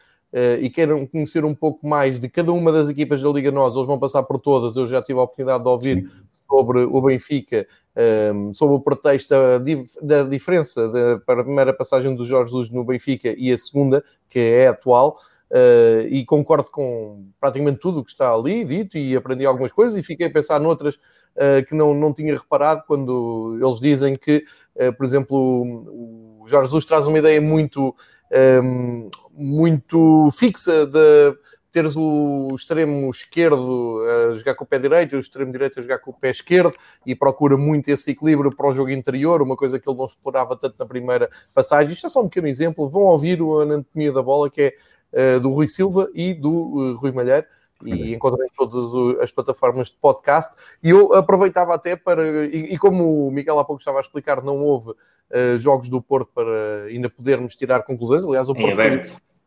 e 0.60 0.70
queiram 0.70 1.06
conhecer 1.06 1.44
um 1.44 1.54
pouco 1.54 1.86
mais 1.86 2.18
de 2.18 2.28
cada 2.28 2.52
uma 2.52 2.72
das 2.72 2.88
equipas 2.88 3.20
da 3.20 3.28
Liga 3.28 3.50
Nós, 3.50 3.74
eles 3.74 3.86
vão 3.86 3.98
passar 3.98 4.22
por 4.22 4.38
todas. 4.38 4.76
Eu 4.76 4.86
já 4.86 5.02
tive 5.02 5.18
a 5.18 5.22
oportunidade 5.22 5.62
de 5.62 5.68
ouvir 5.68 6.10
sobre 6.48 6.80
o 6.80 7.00
Benfica, 7.02 7.66
ehm, 7.94 8.52
sobre 8.54 8.76
o 8.76 8.80
pretexto 8.80 9.34
da, 10.02 10.22
diferença 10.22 10.90
para 11.26 11.42
a 11.42 11.44
primeira 11.44 11.72
passagem 11.74 12.14
do 12.14 12.24
Jorge 12.24 12.50
Jesus 12.50 12.70
no 12.70 12.84
Benfica 12.84 13.34
e 13.36 13.52
a 13.52 13.58
segunda, 13.58 14.02
que 14.28 14.38
é 14.38 14.68
atual. 14.68 15.18
Uh, 15.52 16.08
e 16.08 16.24
concordo 16.24 16.70
com 16.70 17.26
praticamente 17.38 17.78
tudo 17.78 18.00
o 18.00 18.04
que 18.04 18.10
está 18.10 18.32
ali 18.32 18.64
dito 18.64 18.96
e 18.96 19.14
aprendi 19.14 19.44
algumas 19.44 19.70
coisas 19.70 19.98
e 19.98 20.02
fiquei 20.02 20.28
a 20.28 20.32
pensar 20.32 20.58
noutras 20.58 20.94
uh, 20.94 21.62
que 21.68 21.74
não, 21.74 21.92
não 21.92 22.10
tinha 22.10 22.32
reparado 22.32 22.84
quando 22.86 23.58
eles 23.60 23.78
dizem 23.78 24.16
que, 24.16 24.46
uh, 24.76 24.96
por 24.96 25.04
exemplo, 25.04 25.36
o 26.40 26.48
Jorge 26.48 26.68
Jesus 26.68 26.86
traz 26.86 27.06
uma 27.06 27.18
ideia 27.18 27.38
muito 27.38 27.94
um, 28.62 29.10
muito 29.32 30.30
fixa 30.32 30.86
de 30.86 31.36
teres 31.70 31.96
o 31.96 32.54
extremo 32.54 33.08
esquerdo 33.10 33.98
a 34.30 34.34
jogar 34.34 34.54
com 34.54 34.64
o 34.64 34.66
pé 34.66 34.78
direito 34.78 35.14
e 35.14 35.16
o 35.16 35.20
extremo 35.20 35.50
direito 35.50 35.78
a 35.78 35.82
jogar 35.82 35.98
com 35.98 36.10
o 36.10 36.14
pé 36.14 36.30
esquerdo 36.30 36.74
e 37.06 37.14
procura 37.14 37.56
muito 37.56 37.88
esse 37.88 38.10
equilíbrio 38.10 38.54
para 38.54 38.68
o 38.68 38.72
jogo 38.74 38.90
interior, 38.90 39.40
uma 39.40 39.56
coisa 39.56 39.78
que 39.78 39.88
ele 39.88 39.96
não 39.96 40.04
explorava 40.04 40.54
tanto 40.54 40.76
na 40.78 40.84
primeira 40.84 41.30
passagem. 41.54 41.92
Isto 41.92 42.08
é 42.08 42.10
só 42.10 42.20
um 42.20 42.28
pequeno 42.28 42.46
exemplo. 42.46 42.90
Vão 42.90 43.02
ouvir 43.02 43.40
o 43.40 43.60
Anatomia 43.60 44.12
da 44.12 44.22
Bola, 44.22 44.50
que 44.50 44.74
é 45.14 45.36
uh, 45.36 45.40
do 45.40 45.50
Rui 45.50 45.66
Silva 45.66 46.10
e 46.14 46.34
do 46.34 46.50
uh, 46.50 46.96
Rui 46.96 47.10
Malheiro 47.10 47.46
e 47.84 48.14
encontrei 48.14 48.48
todas 48.56 49.20
as 49.20 49.30
plataformas 49.30 49.88
de 49.88 49.96
podcast. 50.00 50.54
E 50.82 50.90
eu 50.90 51.12
aproveitava 51.14 51.74
até 51.74 51.96
para, 51.96 52.46
e, 52.46 52.74
e 52.74 52.78
como 52.78 53.28
o 53.28 53.30
Miguel 53.30 53.58
há 53.58 53.64
pouco 53.64 53.80
estava 53.80 53.98
a 53.98 54.00
explicar, 54.00 54.42
não 54.42 54.58
houve 54.58 54.90
uh, 54.90 55.58
jogos 55.58 55.88
do 55.88 56.00
Porto 56.00 56.30
para 56.34 56.84
ainda 56.88 57.08
podermos 57.08 57.54
tirar 57.54 57.82
conclusões. 57.82 58.22
Aliás, 58.22 58.48
o 58.48 58.54
Porto 58.54 58.76
foi 58.76 59.00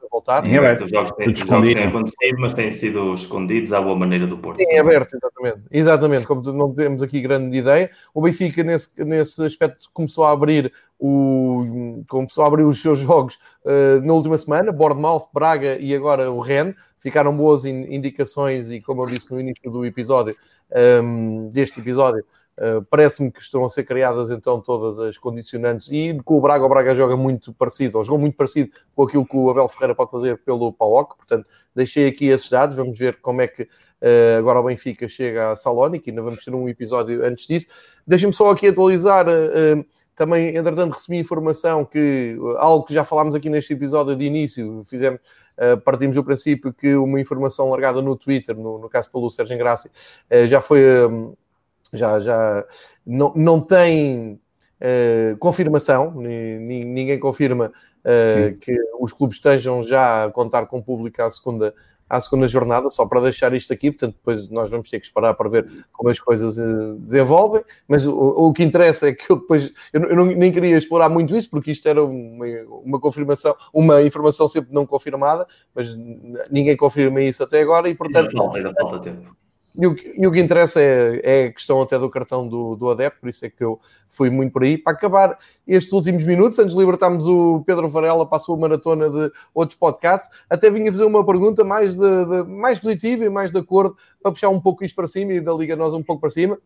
voltar. 0.09 0.47
Em 0.47 0.57
aberto, 0.57 0.85
os 0.85 0.91
jogos 0.91 1.11
têm, 1.11 1.31
os 1.31 1.39
jogos 1.39 1.73
têm 1.73 1.83
acontecido, 1.83 2.37
mas 2.39 2.53
têm 2.53 2.71
sido 2.71 3.13
escondidos 3.13 3.73
à 3.73 3.81
boa 3.81 3.95
maneira 3.95 4.27
do 4.27 4.37
Porto. 4.37 4.59
Em 4.59 4.79
aberto, 4.79 5.15
exatamente. 5.15 5.61
Exatamente, 5.71 6.27
como 6.27 6.41
não 6.51 6.73
temos 6.73 7.01
aqui 7.01 7.21
grande 7.21 7.57
ideia. 7.57 7.89
O 8.13 8.21
Benfica, 8.21 8.63
nesse, 8.63 9.03
nesse 9.03 9.43
aspecto, 9.45 9.89
começou 9.93 10.23
a 10.23 10.31
abrir 10.31 10.71
o, 10.99 12.03
começou 12.07 12.43
a 12.43 12.47
abrir 12.47 12.63
os 12.63 12.81
seus 12.81 12.99
jogos 12.99 13.35
uh, 13.65 14.01
na 14.03 14.13
última 14.13 14.37
semana, 14.37 14.71
Bournemouth, 14.71 15.27
Braga 15.33 15.77
e 15.79 15.93
agora 15.93 16.31
o 16.31 16.39
Rennes. 16.39 16.75
Ficaram 16.97 17.35
boas 17.35 17.65
indicações 17.65 18.71
e, 18.71 18.81
como 18.81 19.03
eu 19.03 19.05
disse 19.05 19.31
no 19.31 19.39
início 19.39 19.69
do 19.69 19.85
episódio, 19.85 20.35
um, 21.03 21.49
deste 21.49 21.79
episódio, 21.79 22.25
Uh, 22.57 22.81
Parece-me 22.89 23.29
que 23.29 23.41
estão 23.41 23.65
a 23.65 23.69
ser 23.69 23.83
criadas 23.83 24.31
então 24.31 24.61
todas 24.61 24.97
as 24.97 25.17
condicionantes 25.17 25.91
e 25.91 26.17
com 26.23 26.37
o 26.37 26.41
Braga, 26.41 26.63
o 26.63 26.69
Braga 26.69 26.95
joga 26.95 27.17
muito 27.17 27.53
parecido, 27.53 27.97
ou 27.97 28.03
jogou 28.03 28.17
muito 28.17 28.37
parecido 28.37 28.71
com 28.95 29.03
aquilo 29.03 29.25
que 29.25 29.35
o 29.35 29.49
Abel 29.49 29.67
Ferreira 29.67 29.93
pode 29.93 30.09
fazer 30.09 30.37
pelo 30.37 30.71
PAOC, 30.71 31.17
portanto 31.17 31.45
deixei 31.75 32.07
aqui 32.07 32.27
esses 32.27 32.49
dados, 32.49 32.77
vamos 32.77 32.97
ver 32.97 33.19
como 33.19 33.41
é 33.41 33.47
que 33.47 33.63
uh, 33.63 34.39
agora 34.39 34.61
o 34.61 34.63
Benfica 34.63 35.05
chega 35.09 35.51
a 35.51 35.55
Salónica, 35.57 36.09
ainda 36.09 36.21
vamos 36.21 36.45
ter 36.45 36.55
um 36.55 36.69
episódio 36.69 37.25
antes 37.25 37.45
disso. 37.45 37.67
Deixem-me 38.07 38.33
só 38.33 38.49
aqui 38.51 38.67
atualizar, 38.67 39.27
uh, 39.27 39.85
também 40.15 40.55
entretanto 40.55 40.93
recebi 40.93 41.17
informação 41.17 41.83
que 41.83 42.37
algo 42.57 42.85
que 42.85 42.93
já 42.93 43.03
falámos 43.03 43.35
aqui 43.35 43.49
neste 43.49 43.73
episódio 43.73 44.15
de 44.15 44.23
início, 44.23 44.81
fizemos 44.85 45.19
Uh, 45.55 45.79
partimos 45.79 46.17
do 46.17 46.21
princípio 46.21 46.73
que 46.73 46.95
uma 46.97 47.17
informação 47.17 47.69
largada 47.69 48.01
no 48.01 48.17
Twitter, 48.17 48.53
no, 48.57 48.77
no 48.77 48.89
caso 48.89 49.09
pelo 49.09 49.29
Sérgio 49.29 49.57
Graça, 49.57 49.89
uh, 50.29 50.45
já 50.45 50.59
foi 50.59 50.81
já, 51.95 52.19
já 52.19 52.65
não, 53.05 53.33
não 53.35 53.59
tem 53.59 54.39
uh, 54.81 55.37
confirmação, 55.37 56.13
ninguém 56.15 57.19
confirma 57.19 57.71
uh, 58.05 58.57
que 58.57 58.75
os 58.99 59.13
clubes 59.13 59.37
estejam 59.37 59.83
já 59.83 60.25
a 60.25 60.31
contar 60.31 60.65
com 60.67 60.79
o 60.79 60.83
público 60.83 61.21
à 61.21 61.29
segunda 61.29 61.73
à 62.09 62.21
segunda 62.21 62.47
jornada, 62.47 62.89
só 62.89 63.05
para 63.05 63.21
deixar 63.21 63.53
isto 63.53 63.73
aqui, 63.73 63.91
portanto, 63.91 64.15
depois 64.15 64.49
nós 64.49 64.69
vamos 64.69 64.89
ter 64.89 64.99
que 64.99 65.05
esperar 65.05 65.33
para 65.33 65.49
ver 65.49 65.67
como 65.91 66.09
as 66.09 66.19
coisas 66.19 66.57
uh, 66.57 66.95
desenvolvem, 66.99 67.63
mas 67.87 68.05
o, 68.05 68.13
o, 68.13 68.53
que 68.53 68.63
interessa 68.63 69.09
é 69.09 69.13
que 69.13 69.29
eu 69.29 69.37
depois, 69.37 69.73
eu, 69.91 70.01
eu 70.03 70.15
não, 70.15 70.25
nem 70.25 70.51
queria 70.51 70.77
explorar 70.77 71.09
muito 71.09 71.35
isso, 71.35 71.49
porque 71.49 71.71
isto 71.71 71.87
era 71.87 72.03
uma, 72.03 72.45
uma 72.83 72.99
confirmação, 72.99 73.55
uma 73.73 74.03
informação 74.03 74.47
sempre 74.47 74.73
não 74.73 74.85
confirmada, 74.85 75.47
mas 75.73 75.95
ninguém 76.51 76.77
confirma 76.77 77.21
isso 77.21 77.43
até 77.43 77.61
agora 77.61 77.89
e, 77.89 77.95
portanto... 77.95 78.27
Ainda 78.27 78.37
falta, 78.37 78.57
ainda 78.57 78.73
falta 78.73 78.99
tempo. 78.99 79.35
E 79.77 79.85
o, 79.87 79.95
e 80.17 80.25
o, 80.25 80.31
que 80.31 80.39
interessa 80.39 80.79
é, 80.81 81.21
é, 81.23 81.45
a 81.45 81.51
questão 81.51 81.81
até 81.81 81.99
do 81.99 82.09
cartão 82.09 82.47
do, 82.47 82.75
do 82.75 82.89
adepto, 82.89 83.19
por 83.19 83.29
isso 83.29 83.45
é 83.45 83.49
que 83.49 83.63
eu 83.63 83.79
fui 84.07 84.29
muito 84.29 84.53
por 84.53 84.63
aí. 84.63 84.77
Para 84.77 84.93
acabar 84.93 85.37
estes 85.67 85.91
últimos 85.91 86.23
minutos, 86.23 86.57
antes 86.59 86.73
de 86.73 86.79
libertarmos 86.79 87.27
o 87.27 87.61
Pedro 87.65 87.89
Varela 87.89 88.25
para 88.25 88.37
a 88.37 88.39
sua 88.39 88.55
maratona 88.55 89.09
de 89.09 89.31
outros 89.53 89.77
podcasts, 89.77 90.29
até 90.49 90.69
vinha 90.69 90.89
fazer 90.91 91.03
uma 91.03 91.25
pergunta 91.25 91.63
mais, 91.63 91.93
de, 91.93 92.25
de, 92.25 92.43
mais 92.43 92.79
positiva 92.79 93.25
e 93.25 93.29
mais 93.29 93.51
de 93.51 93.59
acordo, 93.59 93.97
para 94.21 94.31
puxar 94.31 94.49
um 94.49 94.61
pouco 94.61 94.85
isto 94.85 94.95
para 94.95 95.07
cima 95.07 95.33
e 95.33 95.41
da 95.41 95.53
Liga 95.53 95.75
Nós 95.75 95.93
um 95.93 96.01
pouco 96.01 96.21
para 96.21 96.29
cima. 96.29 96.57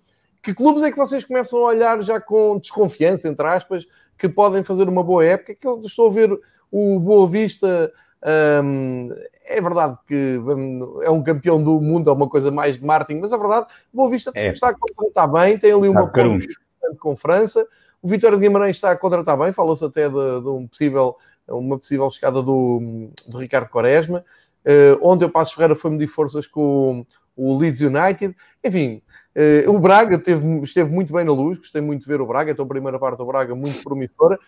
Que 0.43 0.53
clubes 0.53 0.83
é 0.83 0.91
que 0.91 0.97
vocês 0.97 1.25
começam 1.25 1.59
a 1.59 1.69
olhar 1.69 2.01
já 2.03 2.21
com 2.21 2.59
desconfiança, 2.59 3.27
entre 3.27 3.45
aspas, 3.47 3.87
que 4.17 4.29
podem 4.29 4.63
fazer 4.63 4.87
uma 4.87 5.03
boa 5.03 5.25
época? 5.25 5.55
Que 5.55 5.67
eu 5.67 5.79
estou 5.79 6.07
a 6.07 6.11
ver 6.11 6.39
o 6.71 6.99
Boa 6.99 7.27
Vista 7.27 7.91
um, 8.63 9.09
é 9.45 9.61
verdade 9.61 9.97
que 10.07 10.39
é 11.03 11.09
um 11.09 11.23
campeão 11.23 11.61
do 11.61 11.79
mundo, 11.79 12.09
é 12.09 12.13
uma 12.13 12.29
coisa 12.29 12.51
mais 12.51 12.77
de 12.77 12.85
marketing, 12.85 13.19
mas 13.19 13.33
a 13.33 13.37
verdade, 13.37 13.67
Boa 13.93 14.09
Vista 14.09 14.31
é. 14.35 14.49
está 14.49 14.69
a 14.69 14.75
contratar 14.75 15.31
bem, 15.31 15.57
tem 15.57 15.71
ali 15.71 15.87
uma 15.87 16.07
ponte 16.07 16.47
com 16.99 17.15
França. 17.15 17.65
O 18.01 18.07
Vitória 18.07 18.37
de 18.37 18.43
Guimarães 18.43 18.77
está 18.77 18.91
a 18.91 18.97
contratar 18.97 19.37
bem, 19.37 19.51
falou-se 19.51 19.83
até 19.83 20.07
de, 20.07 20.41
de, 20.41 20.47
um 20.47 20.67
possível, 20.67 21.15
uma 21.47 21.77
possível 21.77 22.09
chegada 22.09 22.41
do, 22.41 23.09
do 23.27 23.37
Ricardo 23.37 23.69
Quaresma. 23.69 24.23
Uh, 24.65 24.99
ontem 25.01 25.25
o 25.25 25.29
Passos 25.29 25.53
Ferreira 25.53 25.75
foi 25.75 25.91
medir 25.91 26.07
forças 26.07 26.45
com 26.45 27.05
o, 27.35 27.53
o 27.53 27.57
Leeds 27.57 27.81
United. 27.81 28.35
Enfim, 28.63 29.01
uh, 29.35 29.71
o 29.71 29.79
Braga 29.79 30.17
teve, 30.17 30.45
esteve 30.61 30.89
muito 30.91 31.11
bem 31.13 31.25
na 31.25 31.31
luz, 31.31 31.57
gostei 31.57 31.81
muito 31.81 32.01
de 32.01 32.07
ver 32.07 32.21
o 32.21 32.25
Braga, 32.25 32.51
então 32.51 32.65
a 32.65 32.67
primeira 32.67 32.99
parte 32.99 33.17
do 33.17 33.25
Braga 33.25 33.53
muito 33.55 33.83
promissora. 33.83 34.39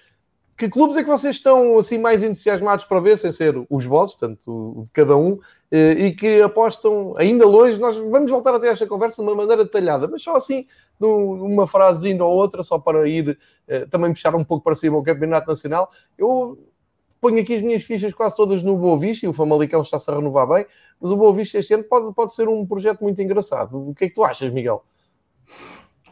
Que 0.61 0.69
clubes 0.69 0.95
é 0.95 1.01
que 1.01 1.09
vocês 1.09 1.37
estão 1.37 1.79
assim 1.79 1.97
mais 1.97 2.21
entusiasmados 2.21 2.85
para 2.85 2.99
ver, 2.99 3.17
sem 3.17 3.31
ser 3.31 3.55
os 3.67 3.83
vossos, 3.83 4.15
portanto, 4.15 4.83
de 4.85 4.91
cada 4.91 5.17
um, 5.17 5.39
eh, 5.71 5.93
e 5.93 6.11
que 6.11 6.39
apostam 6.39 7.15
ainda 7.17 7.47
longe? 7.47 7.79
Nós 7.79 7.97
vamos 7.97 8.29
voltar 8.29 8.53
a 8.53 8.59
ter 8.59 8.67
esta 8.67 8.85
conversa 8.85 9.23
de 9.23 9.27
uma 9.27 9.35
maneira 9.35 9.63
detalhada, 9.63 10.07
mas 10.07 10.21
só 10.21 10.35
assim, 10.35 10.67
numa 10.99 11.65
frasezinha 11.65 12.23
ou 12.23 12.31
outra, 12.31 12.61
só 12.61 12.77
para 12.77 13.09
ir 13.09 13.39
eh, 13.67 13.87
também 13.87 14.13
puxar 14.13 14.35
um 14.35 14.43
pouco 14.43 14.63
para 14.63 14.75
cima 14.75 14.99
o 14.99 15.03
Campeonato 15.03 15.47
Nacional. 15.47 15.89
Eu 16.15 16.59
ponho 17.19 17.41
aqui 17.41 17.55
as 17.55 17.63
minhas 17.63 17.81
fichas 17.81 18.13
quase 18.13 18.35
todas 18.35 18.61
no 18.61 18.77
Boa 18.77 18.99
Vista 18.99 19.25
e 19.25 19.29
o 19.29 19.33
Famalicão 19.33 19.81
está-se 19.81 20.11
a 20.11 20.15
renovar 20.15 20.47
bem, 20.47 20.63
mas 21.01 21.09
o 21.09 21.17
Boa 21.17 21.33
Vista 21.33 21.57
este 21.57 21.73
ano 21.73 21.85
pode, 21.85 22.13
pode 22.13 22.35
ser 22.35 22.47
um 22.47 22.67
projeto 22.67 23.01
muito 23.01 23.19
engraçado. 23.19 23.89
O 23.89 23.95
que 23.95 24.05
é 24.05 24.07
que 24.09 24.13
tu 24.13 24.23
achas, 24.23 24.53
Miguel? 24.53 24.83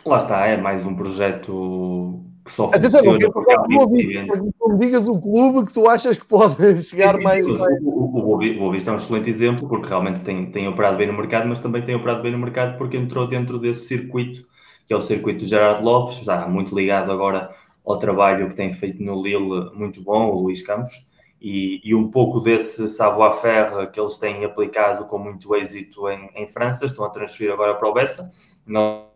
Lá 0.04 0.18
está, 0.18 0.48
é 0.48 0.58
mais 0.58 0.84
um 0.84 0.96
projeto 0.96 2.26
que 2.50 2.56
só 2.56 2.66
Atenção, 2.74 3.04
funciona 3.04 3.32
porque 3.32 3.54
há 3.54 3.64
Não 3.68 4.78
digas 4.78 5.08
o 5.08 5.20
clube 5.22 5.68
que 5.68 5.74
tu 5.74 5.88
achas 5.88 6.18
que 6.18 6.26
pode 6.26 6.56
chegar 6.84 7.16
sim, 7.16 7.24
mais... 7.24 7.48
mais... 7.48 7.82
O, 7.84 7.90
o, 7.90 8.18
o 8.18 8.22
Boa 8.58 8.72
Vista 8.72 8.90
é 8.90 8.94
um 8.94 8.98
excelente 8.98 9.30
exemplo, 9.30 9.68
porque 9.68 9.88
realmente 9.88 10.22
tem, 10.22 10.52
tem 10.52 10.68
operado 10.68 10.98
bem 10.98 11.08
no 11.08 11.14
mercado, 11.14 11.48
mas 11.48 11.60
também 11.60 11.84
tem 11.84 11.96
operado 11.96 12.24
bem 12.24 12.32
no 12.32 12.40
mercado 12.40 12.78
porque 12.78 12.98
entrou 12.98 13.28
dentro 13.28 13.60
desse 13.60 13.88
circuito, 13.88 14.48
que 14.86 14.94
é 14.94 14.98
o 14.98 15.02
circuito 15.02 15.40
de 15.40 15.46
Gerardo 15.46 15.84
Lopes, 15.84 16.20
está 16.20 16.48
muito 16.48 16.76
ligado 16.76 17.12
agora 17.12 17.52
ao 17.86 17.98
trabalho 17.98 18.50
que 18.50 18.56
tem 18.56 18.74
feito 18.74 19.02
no 19.04 19.22
Lille, 19.22 19.72
muito 19.74 20.04
bom, 20.04 20.30
o 20.30 20.42
Luís 20.42 20.62
Campos, 20.62 21.08
e, 21.42 21.80
e 21.84 21.96
um 21.96 22.10
pouco 22.10 22.40
desse 22.40 22.90
savoir-faire 22.90 23.90
que 23.92 24.00
eles 24.00 24.18
têm 24.18 24.44
aplicado 24.44 25.06
com 25.06 25.18
muito 25.18 25.56
êxito 25.56 26.10
em, 26.10 26.30
em 26.36 26.48
França, 26.48 26.86
estão 26.86 27.06
a 27.06 27.10
transferir 27.10 27.54
agora 27.54 27.76
para 27.76 27.88
o 27.88 27.94
Bessa, 27.94 28.30
não 28.66 29.08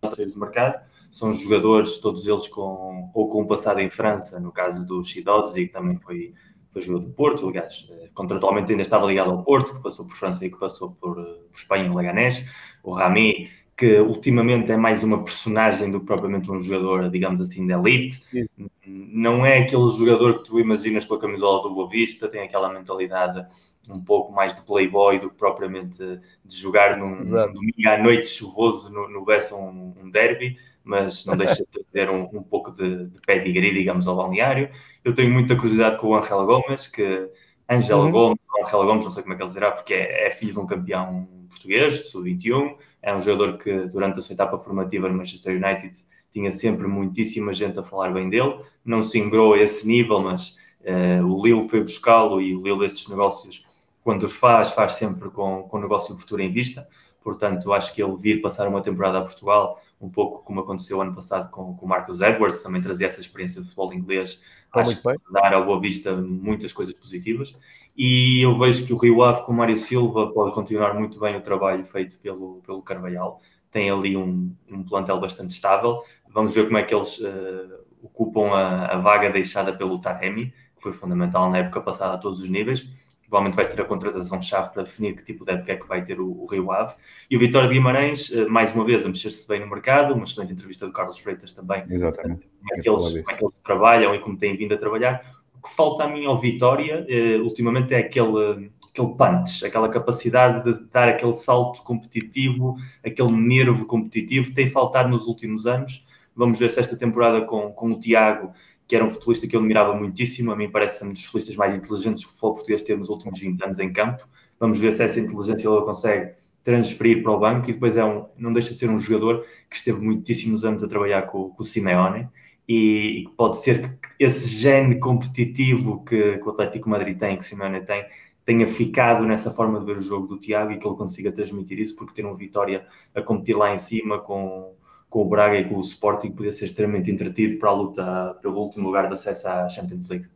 do 0.00 0.40
mercado, 0.40 0.80
são 1.10 1.34
jogadores, 1.34 1.98
todos 1.98 2.26
eles 2.26 2.48
com, 2.48 3.10
ou 3.14 3.28
com 3.28 3.42
um 3.42 3.46
passado 3.46 3.80
em 3.80 3.90
França, 3.90 4.38
no 4.38 4.52
caso 4.52 4.86
do 4.86 5.02
Chidodzi, 5.02 5.66
que 5.66 5.72
também 5.72 5.96
foi, 5.98 6.34
foi 6.72 6.82
jogador 6.82 7.06
do 7.06 7.12
Porto, 7.12 7.48
aliás, 7.48 7.88
eh, 7.90 8.10
contratualmente 8.14 8.70
ainda 8.70 8.82
estava 8.82 9.06
ligado 9.06 9.30
ao 9.30 9.42
Porto, 9.42 9.74
que 9.74 9.82
passou 9.82 10.06
por 10.06 10.16
França 10.16 10.44
e 10.44 10.50
que 10.50 10.58
passou 10.58 10.92
por, 10.92 11.18
eh, 11.18 11.22
por 11.50 11.56
Espanha 11.56 11.86
em 11.86 11.94
Leganés, 11.94 12.46
o 12.82 12.92
Rami, 12.92 13.50
que 13.76 14.00
ultimamente 14.00 14.72
é 14.72 14.76
mais 14.76 15.02
uma 15.04 15.22
personagem 15.22 15.90
do 15.90 16.00
que 16.00 16.06
propriamente 16.06 16.50
um 16.50 16.58
jogador, 16.58 17.08
digamos 17.10 17.40
assim, 17.40 17.64
de 17.66 17.72
elite. 17.72 18.16
Sim. 18.16 18.46
Não 18.84 19.46
é 19.46 19.58
aquele 19.58 19.88
jogador 19.90 20.34
que 20.34 20.44
tu 20.48 20.58
imaginas 20.58 21.06
com 21.06 21.14
a 21.14 21.20
camisola 21.20 21.62
do 21.62 21.74
Boa 21.74 21.88
Vista, 21.88 22.28
tem 22.28 22.42
aquela 22.42 22.72
mentalidade 22.72 23.46
um 23.88 24.00
pouco 24.00 24.32
mais 24.32 24.54
de 24.54 24.62
playboy 24.62 25.18
do 25.18 25.30
que 25.30 25.36
propriamente 25.36 25.98
de 26.44 26.56
jogar 26.56 26.96
num, 26.96 27.20
num 27.20 27.52
domingo 27.52 27.88
à 27.88 27.96
noite 27.96 28.26
chuvoso 28.26 28.92
no, 28.92 29.08
no 29.08 29.24
Bessa 29.24 29.54
um, 29.54 29.94
um 30.02 30.10
derby 30.10 30.58
mas 30.88 31.26
não 31.26 31.36
deixa 31.36 31.62
de 31.70 31.84
ter 31.92 32.08
um, 32.08 32.22
um 32.32 32.42
pouco 32.42 32.72
de, 32.72 33.08
de 33.08 33.20
pedigree, 33.26 33.74
digamos, 33.74 34.08
ao 34.08 34.16
balneário. 34.16 34.70
Eu 35.04 35.12
tenho 35.12 35.30
muita 35.30 35.54
curiosidade 35.54 35.98
com 35.98 36.08
o 36.08 36.16
Angel 36.16 36.46
Gomes, 36.46 36.88
que 36.88 37.28
Angel 37.68 37.98
uhum. 37.98 38.10
Gomes, 38.10 38.38
Angel 38.64 38.86
Gomes, 38.86 39.04
não 39.04 39.12
sei 39.12 39.22
como 39.22 39.34
é 39.34 39.36
que 39.36 39.42
ele 39.42 39.52
dirá, 39.52 39.70
porque 39.70 39.92
é, 39.92 40.26
é 40.26 40.30
filho 40.30 40.52
de 40.52 40.58
um 40.58 40.66
campeão 40.66 41.28
português, 41.50 41.98
de 41.98 42.08
sub-21, 42.08 42.74
é 43.02 43.14
um 43.14 43.20
jogador 43.20 43.58
que 43.58 43.80
durante 43.88 44.18
a 44.18 44.22
sua 44.22 44.32
etapa 44.32 44.56
formativa 44.56 45.10
no 45.10 45.18
Manchester 45.18 45.62
United 45.62 45.94
tinha 46.32 46.50
sempre 46.50 46.86
muitíssima 46.86 47.52
gente 47.52 47.78
a 47.78 47.82
falar 47.82 48.10
bem 48.10 48.30
dele, 48.30 48.58
não 48.82 49.02
se 49.02 49.18
ingrou 49.18 49.52
a 49.52 49.58
esse 49.58 49.86
nível, 49.86 50.20
mas 50.20 50.56
uh, 50.80 51.22
o 51.26 51.42
Lille 51.42 51.68
foi 51.68 51.82
buscá-lo 51.82 52.40
e 52.40 52.56
o 52.56 52.62
Lille 52.62 52.86
estes 52.86 53.08
negócios, 53.08 53.66
quando 54.02 54.22
os 54.22 54.34
faz, 54.34 54.70
faz 54.70 54.92
sempre 54.92 55.28
com, 55.28 55.64
com 55.64 55.76
o 55.76 55.80
negócio 55.80 56.16
futuro 56.16 56.40
em 56.40 56.50
vista, 56.50 56.88
portanto 57.22 57.72
acho 57.72 57.94
que 57.94 58.02
ele 58.02 58.16
vir 58.16 58.40
passar 58.40 58.68
uma 58.68 58.82
temporada 58.82 59.18
a 59.18 59.22
Portugal 59.22 59.80
um 60.00 60.08
pouco 60.08 60.42
como 60.44 60.60
aconteceu 60.60 61.00
ano 61.00 61.14
passado 61.14 61.50
com, 61.50 61.74
com 61.74 61.86
o 61.86 61.88
Marcos 61.88 62.20
Edwards, 62.20 62.62
também 62.62 62.80
trazia 62.80 63.08
essa 63.08 63.20
experiência 63.20 63.60
de 63.60 63.66
futebol 63.66 63.92
inglês, 63.92 64.42
ah, 64.72 64.80
acho 64.80 65.02
que 65.02 65.32
dar 65.32 65.52
ao 65.52 65.64
Boa 65.64 65.80
Vista 65.80 66.14
muitas 66.14 66.72
coisas 66.72 66.94
positivas. 66.94 67.58
E 67.96 68.42
eu 68.42 68.56
vejo 68.56 68.86
que 68.86 68.92
o 68.92 68.96
Rio 68.96 69.22
Ave 69.22 69.42
com 69.42 69.52
o 69.52 69.54
Mário 69.56 69.76
Silva 69.76 70.32
pode 70.32 70.54
continuar 70.54 70.94
muito 70.94 71.18
bem 71.18 71.36
o 71.36 71.40
trabalho 71.40 71.84
feito 71.84 72.16
pelo, 72.18 72.62
pelo 72.64 72.80
Carvalhal. 72.80 73.40
Tem 73.72 73.90
ali 73.90 74.16
um, 74.16 74.54
um 74.70 74.84
plantel 74.84 75.20
bastante 75.20 75.50
estável. 75.50 76.02
Vamos 76.28 76.54
ver 76.54 76.66
como 76.66 76.78
é 76.78 76.84
que 76.84 76.94
eles 76.94 77.18
uh, 77.18 77.84
ocupam 78.00 78.52
a, 78.52 78.94
a, 78.94 78.98
vaga 78.98 79.30
deixada 79.30 79.72
pelo 79.72 80.00
Taremi, 80.00 80.52
que 80.76 80.82
foi 80.82 80.92
fundamental 80.92 81.50
na 81.50 81.58
época 81.58 81.80
passada 81.80 82.14
a 82.14 82.18
todos 82.18 82.40
os 82.40 82.48
níveis 82.48 82.88
provavelmente 83.28 83.56
vai 83.56 83.64
ser 83.66 83.80
a 83.80 83.84
contratação-chave 83.84 84.72
para 84.72 84.82
definir 84.82 85.14
que 85.14 85.22
tipo 85.22 85.44
de 85.44 85.52
época 85.52 85.72
é 85.72 85.76
que 85.76 85.86
vai 85.86 86.02
ter 86.02 86.18
o, 86.18 86.42
o 86.42 86.46
Rio 86.46 86.72
Ave. 86.72 86.94
E 87.30 87.36
o 87.36 87.40
Vitória 87.40 87.68
de 87.68 87.74
Guimarães, 87.74 88.32
eh, 88.32 88.46
mais 88.46 88.74
uma 88.74 88.84
vez, 88.84 89.04
a 89.04 89.08
mexer-se 89.08 89.46
bem 89.46 89.60
no 89.60 89.68
mercado, 89.68 90.14
uma 90.14 90.24
excelente 90.24 90.52
entrevista 90.52 90.86
do 90.86 90.92
Carlos 90.92 91.18
Freitas 91.18 91.52
também. 91.52 91.84
Exatamente. 91.90 92.48
Como 92.58 92.74
é 92.74 92.80
que 92.80 92.88
eles, 92.88 93.02
como 93.02 93.30
é 93.30 93.34
que 93.34 93.44
eles 93.44 93.58
trabalham 93.58 94.14
e 94.14 94.20
como 94.20 94.38
têm 94.38 94.56
vindo 94.56 94.74
a 94.74 94.78
trabalhar. 94.78 95.38
O 95.54 95.68
que 95.68 95.74
falta 95.74 96.04
a 96.04 96.08
mim 96.08 96.24
ao 96.24 96.40
Vitória, 96.40 97.04
eh, 97.08 97.36
ultimamente, 97.36 97.92
é 97.92 97.98
aquele, 97.98 98.70
aquele 98.90 99.14
punch, 99.14 99.64
aquela 99.66 99.90
capacidade 99.90 100.64
de 100.64 100.84
dar 100.90 101.08
aquele 101.08 101.34
salto 101.34 101.82
competitivo, 101.82 102.76
aquele 103.04 103.32
nervo 103.32 103.84
competitivo, 103.84 104.54
tem 104.54 104.70
faltado 104.70 105.10
nos 105.10 105.26
últimos 105.26 105.66
anos. 105.66 106.07
Vamos 106.38 106.58
ver 106.58 106.70
se 106.70 106.80
esta 106.80 106.96
temporada 106.96 107.42
com, 107.42 107.72
com 107.72 107.90
o 107.90 108.00
Tiago 108.00 108.52
que 108.88 108.96
era 108.96 109.04
um 109.04 109.10
futebolista 109.10 109.46
que 109.46 109.54
eu 109.54 109.60
admirava 109.60 109.94
muitíssimo. 109.94 110.50
A 110.50 110.56
mim 110.56 110.70
parece 110.70 111.04
um 111.04 111.12
dos 111.12 111.22
futebolistas 111.22 111.56
mais 111.56 111.74
inteligentes 111.74 112.24
que 112.24 112.30
o 112.30 112.32
futebol 112.32 112.54
português 112.54 112.82
teve 112.82 112.98
nos 112.98 113.10
últimos 113.10 113.38
20 113.38 113.62
anos 113.62 113.78
em 113.78 113.92
campo. 113.92 114.24
Vamos 114.58 114.80
ver 114.80 114.94
se 114.94 115.02
essa 115.02 115.20
inteligência 115.20 115.68
ele 115.68 115.82
consegue 115.82 116.32
transferir 116.64 117.22
para 117.22 117.32
o 117.32 117.38
banco 117.38 117.68
e 117.68 117.74
depois 117.74 117.96
é 117.96 118.04
um, 118.04 118.26
não 118.36 118.52
deixa 118.52 118.72
de 118.72 118.78
ser 118.78 118.88
um 118.88 118.98
jogador 118.98 119.44
que 119.70 119.76
esteve 119.76 120.00
muitíssimos 120.00 120.64
anos 120.64 120.82
a 120.82 120.88
trabalhar 120.88 121.22
com, 121.22 121.50
com 121.50 121.62
o 121.62 121.64
Simeone 121.64 122.28
e, 122.66 123.22
e 123.22 123.28
pode 123.36 123.58
ser 123.58 123.98
que 123.98 124.08
esse 124.18 124.48
gene 124.48 124.98
competitivo 124.98 126.02
que, 126.04 126.38
que, 126.38 126.46
o 126.46 126.50
Atlético 126.50 126.88
Madrid 126.88 127.16
tem, 127.16 127.36
que 127.36 127.44
o 127.44 127.46
Simeone 127.46 127.82
tem, 127.82 128.04
tenha 128.44 128.66
ficado 128.66 129.24
nessa 129.24 129.50
forma 129.50 129.78
de 129.80 129.86
ver 129.86 129.98
o 129.98 130.02
jogo 130.02 130.26
do 130.26 130.38
Tiago 130.38 130.72
e 130.72 130.78
que 130.78 130.86
ele 130.86 130.96
consiga 130.96 131.30
transmitir 131.30 131.78
isso 131.78 131.94
porque 131.94 132.14
ter 132.14 132.26
uma 132.26 132.36
vitória 132.36 132.86
a 133.14 133.22
competir 133.22 133.56
lá 133.56 133.72
em 133.72 133.78
cima 133.78 134.18
com 134.18 134.74
com 135.08 135.22
o 135.22 135.28
Braga 135.28 135.58
e 135.58 135.68
com 135.68 135.76
o 135.76 135.80
Sporting 135.80 136.30
podia 136.32 136.52
ser 136.52 136.66
extremamente 136.66 137.10
entretido 137.10 137.58
para 137.58 137.70
a 137.70 137.72
luta 137.72 138.38
pelo 138.42 138.58
último 138.58 138.86
lugar 138.86 139.08
de 139.08 139.14
acesso 139.14 139.48
à 139.48 139.68
Champions 139.68 140.08
League. 140.08 140.26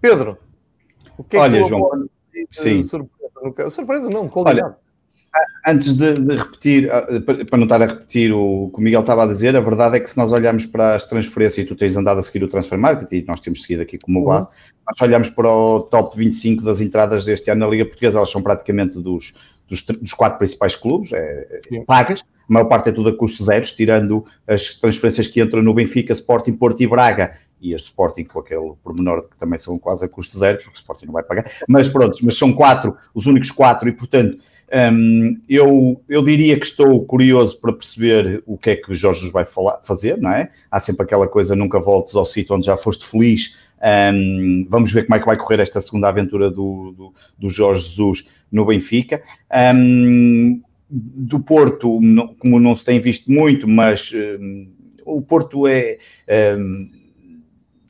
Pedro, 0.00 0.38
o 1.18 1.24
que 1.24 1.36
é 1.36 1.40
Olha, 1.40 1.62
que 1.62 1.68
João, 1.68 2.08
sim. 2.50 2.82
surpresa? 2.82 3.70
Surpresa 3.70 4.08
não, 4.08 4.28
qualidade. 4.28 4.68
Olha, 4.68 4.76
Antes 5.66 5.94
de, 5.94 6.14
de, 6.14 6.36
repetir, 6.36 6.88
para 7.46 7.58
não 7.58 7.64
estar 7.64 7.82
a 7.82 7.86
repetir 7.86 8.32
o 8.32 8.70
que 8.72 8.78
o 8.78 8.80
Miguel 8.80 9.02
estava 9.02 9.24
a 9.24 9.26
dizer, 9.26 9.54
a 9.54 9.60
verdade 9.60 9.96
é 9.96 10.00
que 10.00 10.08
se 10.08 10.16
nós 10.16 10.32
olharmos 10.32 10.64
para 10.64 10.94
as 10.94 11.04
transferências, 11.04 11.58
e 11.58 11.68
tu 11.68 11.76
tens 11.76 11.96
andado 11.96 12.18
a 12.18 12.22
seguir 12.22 12.42
o 12.42 12.48
Transfer 12.48 12.78
Market, 12.78 13.12
e 13.12 13.24
nós 13.28 13.38
temos 13.40 13.62
seguido 13.62 13.82
aqui 13.82 13.98
como 13.98 14.20
uhum. 14.20 14.24
base, 14.24 14.48
nós 14.86 15.00
olhamos 15.02 15.28
para 15.28 15.48
o 15.50 15.82
top 15.82 16.16
25 16.16 16.64
das 16.64 16.80
entradas 16.80 17.26
deste 17.26 17.50
ano 17.50 17.60
na 17.60 17.66
Liga 17.66 17.84
Portuguesa, 17.84 18.18
elas 18.18 18.30
são 18.30 18.42
praticamente 18.42 18.98
dos, 18.98 19.34
dos, 19.68 19.84
dos 19.84 20.12
quatro 20.12 20.38
principais 20.38 20.74
clubes, 20.74 21.12
é, 21.12 21.60
é 21.72 21.80
pagas, 21.80 22.22
a 22.22 22.52
maior 22.52 22.66
parte 22.66 22.88
é 22.88 22.92
tudo 22.92 23.10
a 23.10 23.16
custos 23.16 23.46
zeros, 23.46 23.72
tirando 23.72 24.24
as 24.46 24.76
transferências 24.76 25.28
que 25.28 25.40
entram 25.40 25.62
no 25.62 25.74
Benfica, 25.74 26.12
Sporting, 26.12 26.54
Porto 26.54 26.82
e 26.82 26.86
Braga, 26.86 27.36
e 27.60 27.72
este 27.74 27.86
Sporting 27.86 28.24
com 28.24 28.38
aquele 28.38 28.72
pormenor 28.82 29.22
de 29.22 29.28
que 29.28 29.38
também 29.38 29.58
são 29.58 29.78
quase 29.78 30.04
a 30.04 30.08
custo 30.08 30.38
zero, 30.38 30.56
porque 30.58 30.70
o 30.70 30.74
Sporting 30.74 31.06
não 31.06 31.12
vai 31.12 31.22
pagar, 31.22 31.50
mas 31.68 31.88
pronto, 31.88 32.18
mas 32.22 32.38
são 32.38 32.52
quatro, 32.52 32.96
os 33.14 33.26
únicos 33.26 33.50
quatro, 33.50 33.88
e 33.88 33.92
portanto 33.92 34.38
um, 34.70 35.40
eu, 35.48 36.00
eu 36.08 36.22
diria 36.22 36.58
que 36.58 36.66
estou 36.66 37.04
curioso 37.04 37.58
para 37.58 37.72
perceber 37.72 38.42
o 38.46 38.58
que 38.58 38.70
é 38.70 38.76
que 38.76 38.92
o 38.92 38.94
Jorge 38.94 39.24
nos 39.24 39.32
vai 39.32 39.44
falar, 39.44 39.80
fazer, 39.82 40.18
não 40.18 40.30
é? 40.30 40.50
Há 40.70 40.78
sempre 40.78 41.04
aquela 41.04 41.26
coisa, 41.26 41.56
nunca 41.56 41.78
voltes 41.78 42.14
ao 42.14 42.24
sítio 42.24 42.54
onde 42.54 42.66
já 42.66 42.76
foste 42.76 43.06
feliz. 43.06 43.56
Um, 43.80 44.66
vamos 44.68 44.92
ver 44.92 45.04
como 45.04 45.14
é 45.14 45.20
que 45.20 45.26
vai 45.26 45.36
correr 45.36 45.60
esta 45.60 45.80
segunda 45.80 46.08
aventura 46.08 46.50
do, 46.50 46.92
do, 46.92 47.14
do 47.38 47.48
Jorge 47.48 47.82
Jesus 47.86 48.28
no 48.50 48.64
Benfica. 48.64 49.22
Um, 49.76 50.60
do 50.90 51.40
Porto, 51.40 52.00
como 52.38 52.58
não 52.58 52.74
se 52.74 52.84
tem 52.84 52.98
visto 52.98 53.30
muito, 53.30 53.68
mas 53.68 54.10
o 55.04 55.20
Porto 55.20 55.66
é, 55.66 55.98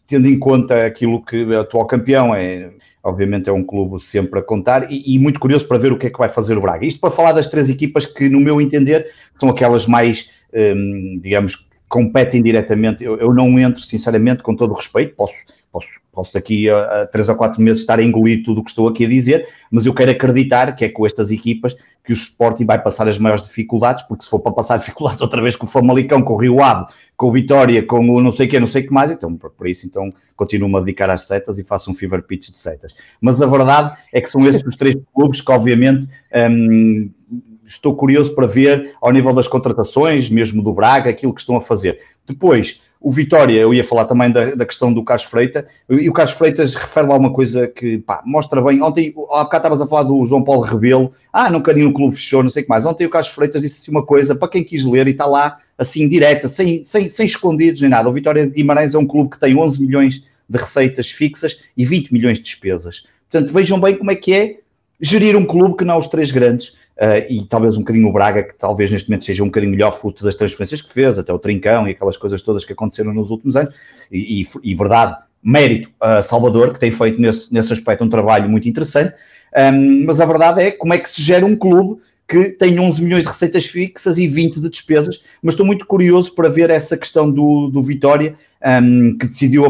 tendo 0.05 0.27
em 0.27 0.37
conta 0.37 0.85
aquilo 0.85 1.25
que 1.25 1.45
o 1.45 1.61
atual 1.61 1.87
campeão 1.87 2.35
é 2.35 2.71
obviamente 3.09 3.49
é 3.49 3.53
um 3.53 3.65
clube 3.65 4.03
sempre 4.03 4.39
a 4.39 4.43
contar 4.43 4.91
e, 4.91 5.15
e, 5.15 5.19
muito 5.19 5.41
curioso 5.41 5.67
para 5.67 5.79
ver 5.79 5.93
o 5.93 5.99
que 5.99 6.07
é 6.07 6.11
que 6.11 6.19
vai 6.19 6.29
fazer 6.29 6.57
o 6.57 6.61
Braga. 6.61 6.85
Isto 6.85 7.01
para 7.01 7.11
falar 7.11 7.33
das 7.33 7.49
três 7.49 7.71
equipas 7.71 8.07
que, 8.07 8.29
no 8.29 8.41
meu 8.41 8.61
entender, 8.61 9.07
são 9.35 9.49
aquelas 9.49 9.87
mais, 9.87 10.31
um, 10.53 11.19
digamos, 11.21 11.69
competem 11.89 12.43
diretamente. 12.43 13.03
Eu, 13.03 13.17
eu, 13.17 13.33
não 13.33 13.59
entro, 13.59 13.83
sinceramente, 13.83 14.43
com 14.43 14.55
todo 14.55 14.73
o 14.73 14.77
respeito, 14.77 15.15
posso, 15.15 15.35
posso, 15.73 15.89
posso 16.13 16.35
daqui 16.35 16.69
a, 16.69 17.03
a 17.03 17.07
três 17.07 17.29
ou 17.29 17.37
quatro 17.37 17.61
meses 17.63 17.81
estar 17.81 17.99
a 17.99 18.03
engolir 18.03 18.43
tudo 18.45 18.61
o 18.61 18.65
que 18.65 18.71
estou 18.71 18.89
aqui 18.89 19.05
a 19.05 19.09
dizer, 19.09 19.49
mas 19.71 19.87
eu 19.87 19.95
quero 19.95 20.11
acreditar 20.11 20.75
que 20.75 20.85
é 20.85 20.89
com 20.89 21.07
estas 21.07 21.31
equipas 21.31 21.77
que 22.05 22.13
o 22.13 22.15
Sporting 22.15 22.65
vai 22.65 22.83
passar 22.83 23.07
as 23.07 23.19
maiores 23.19 23.45
dificuldades, 23.45 24.03
porque 24.05 24.25
se 24.25 24.31
for 24.31 24.41
para 24.41 24.53
passar 24.53 24.79
dificuldades 24.81 25.21
outra 25.21 25.43
vez 25.43 25.55
com 25.55 25.67
o 25.67 25.69
Famalicão, 25.69 26.23
com 26.23 26.35
o 26.35 26.37
Rio 26.39 26.63
Ave, 26.63 26.87
com 27.17 27.29
o 27.29 27.33
Vitória, 27.33 27.85
com 27.85 27.99
o 27.99 28.21
não 28.21 28.33
sei 28.33 28.47
o 28.47 28.51
que, 28.51 28.59
não 28.59 28.67
sei 28.67 28.83
o 28.83 28.87
que 28.87 28.93
mais, 28.93 29.11
então 29.11 29.37
por, 29.37 29.69
isso 29.69 29.87
então 29.87 30.11
continuo-me 30.35 30.77
a 30.77 30.81
dedicar 30.81 31.11
às 31.11 31.27
setas 31.27 31.59
e 31.59 31.65
faço 31.65 31.91
um 31.91 31.95
fever 31.95 32.23
pitch 32.23 32.51
de 32.51 32.57
setas. 32.57 32.95
Mas 33.21 33.43
a 33.43 33.47
verdade 33.47 33.95
é 34.13 34.21
que 34.21 34.31
são 34.31 34.47
esses 34.47 34.65
os 34.65 34.77
três 34.77 34.97
clubes 35.15 35.41
que 35.41 35.53
obviamente 35.53 36.09
hum, 36.51 37.11
estou 37.67 37.95
curioso 37.95 38.35
para 38.35 38.47
ver 38.47 38.95
ao 39.03 39.13
nível 39.13 39.35
das 39.35 39.47
contratações, 39.47 40.31
mesmo 40.31 40.63
do 40.63 40.73
Braga, 40.73 41.11
aquilo 41.11 41.35
que 41.35 41.41
estão 41.41 41.57
a 41.57 41.61
fazer. 41.61 42.01
Depois, 42.27 42.83
o 43.01 43.13
Vitória, 43.13 43.61
eu 43.61 43.73
ia 43.73 43.85
falar 43.85 44.07
também 44.07 44.31
da, 44.31 44.55
da 44.57 44.67
questão 44.67 44.93
do 44.93 45.05
Carlos 45.05 45.25
Freitas, 45.25 45.65
e 45.89 46.09
o 46.09 46.13
Carlos 46.13 46.35
Freitas 46.35 46.75
refere 46.75 47.07
lá 47.07 47.17
uma 47.17 47.33
coisa 47.33 47.69
que 47.69 47.99
pá, 47.99 48.23
mostra 48.25 48.61
bem. 48.61 48.83
Ontem, 48.83 49.15
há 49.31 49.45
bocado 49.45 49.57
estavas 49.57 49.83
a 49.83 49.87
falar 49.87 50.03
do 50.03 50.27
João 50.27 50.43
Paulo 50.43 50.63
Rebelo, 50.63 51.13
ah, 51.33 51.49
não 51.49 51.63
queria 51.63 51.85
no 51.85 51.93
clube 51.93 52.17
fechou, 52.17 52.43
não 52.43 52.51
sei 52.51 52.63
o 52.63 52.67
que 52.67 52.71
mais. 52.71 52.85
Ontem 52.85 53.07
o 53.07 53.11
Carlos 53.11 53.31
Freitas 53.31 53.63
disse 53.63 53.89
uma 53.91 54.05
coisa 54.05 54.35
para 54.35 54.49
quem 54.49 54.65
quis 54.65 54.85
ler 54.85 55.07
e 55.07 55.13
está 55.13 55.27
lá 55.27 55.59
assim 55.77 56.09
direta, 56.09 56.49
sem, 56.49 56.83
sem, 56.83 57.09
sem 57.09 57.27
escondidos 57.27 57.81
nem 57.81 57.91
nada. 57.91 58.09
O 58.09 58.13
Vitória 58.13 58.47
de 58.47 58.53
Guimarães 58.53 58.95
é 58.95 58.99
um 58.99 59.07
clube 59.07 59.31
que 59.31 59.39
tem 59.39 59.57
11 59.57 59.81
milhões 59.81 60.27
de 60.49 60.59
receitas 60.59 61.11
fixas 61.11 61.63
e 61.77 61.85
20 61.85 62.13
milhões 62.13 62.39
de 62.39 62.45
despesas. 62.45 63.07
Portanto, 63.31 63.53
vejam 63.53 63.81
bem 63.81 63.97
como 63.97 64.11
é 64.11 64.17
que 64.17 64.35
é 64.35 64.57
gerir 65.01 65.37
um 65.37 65.45
clube 65.45 65.77
que 65.77 65.85
não 65.85 65.99
os 65.99 66.09
três 66.09 66.33
grandes 66.33 66.77
uh, 66.99 67.25
e 67.29 67.45
talvez 67.47 67.77
um 67.77 67.81
bocadinho 67.81 68.09
o 68.09 68.13
Braga, 68.13 68.43
que 68.43 68.55
talvez 68.55 68.91
neste 68.91 69.09
momento 69.09 69.25
seja 69.25 69.43
um 69.43 69.47
bocadinho 69.47 69.73
melhor 69.73 69.93
fruto 69.93 70.25
das 70.25 70.35
transferências 70.35 70.83
que 70.83 70.93
fez, 70.93 71.19
até 71.19 71.33
o 71.33 71.39
Trincão 71.39 71.87
e 71.87 71.93
aquelas 71.93 72.17
coisas 72.17 72.43
todas 72.43 72.65
que 72.65 72.73
aconteceram 72.73 73.13
nos 73.15 73.31
últimos 73.31 73.57
anos, 73.57 73.75
e, 74.11 74.43
e, 74.43 74.47
e 74.65 74.75
verdade, 74.75 75.17
mérito 75.43 75.91
a 76.01 76.23
Salvador, 76.23 76.73
que 76.73 76.81
tem 76.81 76.91
feito 76.91 77.21
nesse, 77.21 77.53
nesse 77.53 77.73
aspecto 77.73 78.05
um 78.05 78.09
trabalho 78.09 78.49
muito 78.49 78.69
interessante, 78.69 79.15
um, 79.57 80.05
mas 80.05 80.21
a 80.21 80.27
verdade 80.27 80.63
é 80.63 80.71
como 80.71 80.93
é 80.93 80.99
que 80.99 81.09
se 81.09 81.23
gera 81.23 81.47
um 81.47 81.57
clube 81.57 82.01
que 82.29 82.51
tem 82.51 82.79
11 82.79 83.03
milhões 83.03 83.25
de 83.25 83.31
receitas 83.31 83.65
fixas 83.65 84.19
e 84.19 84.29
20 84.29 84.61
de 84.61 84.69
despesas, 84.69 85.25
mas 85.43 85.55
estou 85.55 85.65
muito 85.65 85.87
curioso 85.87 86.35
para 86.35 86.51
ver 86.51 86.69
essa 86.69 86.97
questão 86.97 87.31
do, 87.31 87.69
do 87.69 87.83
Vitória, 87.83 88.35
um, 88.83 89.17
que 89.17 89.27
decidiu 89.27 89.65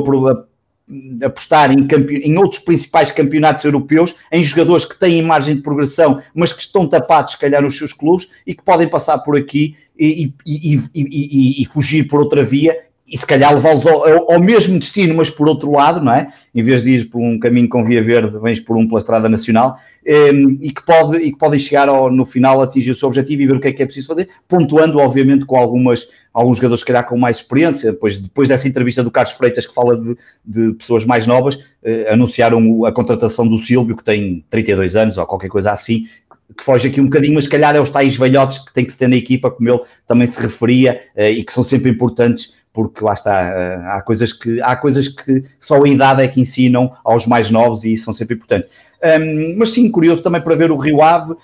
apostar 1.23 1.71
em, 1.71 1.87
em, 2.23 2.39
outros 2.39 2.61
principais 2.61 3.11
campeonatos 3.11 3.65
europeus, 3.65 4.15
em 4.33 4.43
jogadores 4.43 4.85
que 4.85 4.99
têm 4.99 5.23
margem 5.23 5.57
de 5.57 5.63
progressão, 5.63 6.23
mas 6.35 6.53
que 6.53 6.63
estão 6.63 6.87
tapados, 6.87 7.33
se 7.33 7.39
calhar, 7.39 7.63
nos 7.63 7.77
seus 7.77 7.93
clubes 7.93 8.29
e 8.47 8.55
que 8.55 8.63
podem 8.63 8.89
passar 8.89 9.19
por 9.19 9.37
aqui 9.37 9.77
e, 9.99 10.33
e, 10.47 10.81
e, 10.95 11.63
e 11.63 11.67
fugir 11.67 12.09
por 12.09 12.21
outra 12.21 12.43
via 12.43 12.89
e 13.11 13.17
se 13.17 13.27
calhar 13.27 13.55
levá-los 13.55 13.87
ao, 13.87 14.33
ao, 14.33 14.41
mesmo 14.41 14.79
destino, 14.79 15.15
mas 15.15 15.31
por 15.31 15.49
outro 15.49 15.73
lado, 15.73 16.05
não 16.05 16.13
é? 16.13 16.29
Em 16.55 16.63
vez 16.63 16.83
de 16.83 16.93
ir 16.93 17.05
por 17.07 17.21
um 17.21 17.39
caminho 17.39 17.69
com 17.69 17.83
via 17.83 18.03
verde, 18.03 18.39
vens 18.39 18.61
por 18.61 18.77
um 18.77 18.87
pela 18.87 18.99
estrada 18.99 19.29
nacional 19.29 19.79
ehm, 20.09 20.59
e, 20.61 20.73
que 20.73 20.83
pode, 20.85 21.19
e 21.19 21.33
que 21.33 21.39
podem 21.39 21.59
chegar 21.59 21.89
ao, 21.89 22.11
no 22.11 22.25
final 22.25 22.63
atingir 22.63 22.91
o 22.91 22.95
seu 22.95 23.09
objetivo 23.09 23.43
e 23.43 23.47
ver 23.47 23.57
o 23.57 23.61
que 23.61 23.69
é 23.69 23.73
que 23.73 23.83
é 23.83 23.87
preciso 23.87 24.09
fazer, 24.09 24.29
pontuando, 24.49 24.99
obviamente, 24.99 25.45
com 25.45 25.57
algumas, 25.57 26.09
alguns 26.33 26.57
jogadores, 26.57 26.81
se 26.81 26.87
calhar, 26.87 27.07
com 27.07 27.17
mais 27.17 27.39
experiência. 27.39 27.93
Depois, 27.93 28.19
depois 28.19 28.49
dessa 28.49 28.67
entrevista 28.67 29.05
do 29.05 29.11
Carlos 29.11 29.35
Freitas, 29.35 29.67
que 29.67 29.75
fala 29.75 29.97
de, 29.97 30.17
de 30.45 30.73
pessoas 30.75 31.05
mais 31.05 31.27
novas, 31.27 31.57
uh, 31.57 32.13
anunciaram 32.13 32.85
a 32.85 32.93
contratação 32.93 33.47
do 33.47 33.59
Silvio, 33.59 33.97
que 33.97 34.05
tem 34.05 34.45
32 34.51 34.97
anos 34.97 35.19
ou 35.19 35.27
qualquer 35.27 35.49
coisa 35.49 35.71
assim, 35.73 36.09
que 36.57 36.65
foge 36.65 36.89
aqui 36.89 37.01
um 37.01 37.05
bocadinho, 37.05 37.35
mas 37.35 37.45
se 37.45 37.51
calhar 37.51 37.77
é 37.77 37.81
os 37.81 37.91
tais 37.91 38.17
velhotes 38.17 38.59
que 38.59 38.73
tem 38.73 38.85
que 38.85 38.93
se 38.93 38.99
ter 38.99 39.09
na 39.09 39.17
equipa, 39.17 39.51
como 39.51 39.69
ele 39.69 39.81
também 40.07 40.27
se 40.27 40.41
referia, 40.41 41.03
uh, 41.15 41.23
e 41.23 41.45
que 41.45 41.53
são 41.53 41.63
sempre 41.63 41.91
importantes 41.91 42.59
porque 42.79 43.03
lá 43.03 43.13
está, 43.13 43.43
eh, 43.43 43.81
há 43.87 44.01
coisas 44.03 44.33
que, 44.33 44.61
há 44.63 44.77
coisas 44.77 45.09
que 45.09 45.43
só 45.59 45.83
a 45.83 45.89
idade 45.89 46.23
é 46.23 46.29
que 46.29 46.41
ensinam 46.41 46.95
aos 47.03 47.27
mais 47.27 47.51
novos 47.51 47.85
e 47.85 47.97
são 47.97 48.15
sempre 48.15 48.37
importantes. 48.37 48.71
Um, 49.03 49.57
mas 49.57 49.71
sim, 49.71 49.91
curioso 49.91 50.23
também 50.23 50.41
para 50.41 50.55
ver 50.55 50.71
o 50.71 50.77
Rio 50.77 51.03
Ave, 51.03 51.35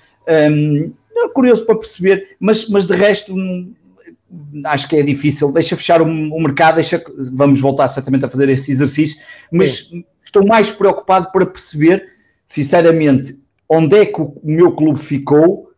um, 0.50 0.92
curioso 1.32 1.64
para 1.64 1.76
perceber, 1.76 2.36
mas, 2.40 2.68
mas 2.68 2.86
de 2.86 2.94
resto 2.94 3.34
hum, 3.34 3.72
acho 4.64 4.88
que 4.88 4.96
é 4.96 5.02
difícil, 5.02 5.52
deixa 5.52 5.76
fechar 5.76 6.02
o, 6.02 6.04
o, 6.04 6.40
mercado, 6.40 6.76
deixa, 6.76 7.02
vamos 7.32 7.60
voltar 7.60 7.88
certamente 7.88 8.24
a 8.24 8.28
fazer 8.28 8.48
esse 8.48 8.72
exercício, 8.72 9.20
mas 9.52 9.88
sim. 9.88 10.04
estou 10.22 10.44
mais 10.46 10.70
preocupado 10.70 11.30
para 11.30 11.46
perceber, 11.46 12.08
sinceramente, 12.46 13.40
onde 13.68 13.96
é 13.98 14.06
que 14.06 14.20
o 14.20 14.40
meu 14.42 14.72
clube 14.72 14.98
ficou 14.98 15.70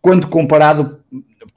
quando 0.00 0.28
comparado 0.28 0.98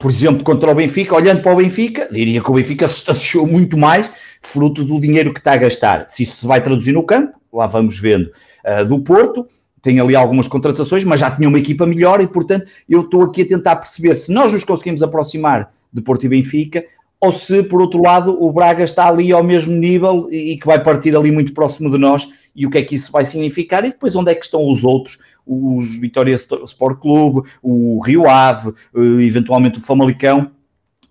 por 0.02 0.10
exemplo, 0.10 0.42
contra 0.42 0.68
o 0.68 0.74
Benfica, 0.74 1.14
olhando 1.14 1.42
para 1.42 1.52
o 1.52 1.56
Benfica, 1.56 2.08
diria 2.10 2.42
que 2.42 2.50
o 2.50 2.54
Benfica 2.54 2.88
se 2.88 2.94
estacionou 2.94 3.48
muito 3.48 3.78
mais, 3.78 4.10
fruto 4.40 4.84
do 4.84 5.00
dinheiro 5.00 5.32
que 5.32 5.38
está 5.38 5.52
a 5.52 5.56
gastar. 5.56 6.08
Se 6.08 6.24
isso 6.24 6.40
se 6.40 6.46
vai 6.46 6.60
traduzir 6.60 6.90
no 6.90 7.04
campo, 7.04 7.38
lá 7.52 7.68
vamos 7.68 8.00
vendo. 8.00 8.32
Uh, 8.64 8.84
do 8.84 9.00
Porto, 9.00 9.46
tem 9.82 9.98
ali 9.98 10.14
algumas 10.14 10.46
contratações, 10.46 11.04
mas 11.04 11.20
já 11.20 11.30
tinha 11.30 11.48
uma 11.48 11.58
equipa 11.58 11.84
melhor 11.84 12.20
e, 12.20 12.26
portanto, 12.26 12.66
eu 12.88 13.00
estou 13.00 13.24
aqui 13.24 13.42
a 13.42 13.46
tentar 13.46 13.76
perceber 13.76 14.14
se 14.14 14.32
nós 14.32 14.52
nos 14.52 14.64
conseguimos 14.64 15.02
aproximar 15.02 15.72
de 15.92 16.00
Porto 16.00 16.24
e 16.24 16.28
Benfica 16.28 16.84
ou 17.20 17.30
se, 17.30 17.62
por 17.62 17.80
outro 17.80 18.02
lado, 18.02 18.36
o 18.42 18.52
Braga 18.52 18.82
está 18.82 19.08
ali 19.08 19.30
ao 19.30 19.44
mesmo 19.44 19.74
nível 19.74 20.28
e 20.30 20.56
que 20.56 20.66
vai 20.66 20.82
partir 20.82 21.14
ali 21.16 21.30
muito 21.30 21.52
próximo 21.52 21.90
de 21.90 21.98
nós 21.98 22.32
e 22.54 22.66
o 22.66 22.70
que 22.70 22.78
é 22.78 22.82
que 22.82 22.94
isso 22.94 23.12
vai 23.12 23.24
significar. 23.24 23.84
E 23.84 23.90
depois 23.90 24.16
onde 24.16 24.32
é 24.32 24.34
que 24.34 24.44
estão 24.44 24.68
os 24.68 24.82
outros? 24.82 25.18
Os 25.46 25.98
Vitória 25.98 26.34
Sport 26.34 26.98
Clube, 26.98 27.48
o 27.62 28.00
Rio 28.00 28.28
Ave, 28.28 28.70
eh, 28.94 29.24
eventualmente 29.24 29.78
o 29.78 29.82
Famalicão, 29.82 30.50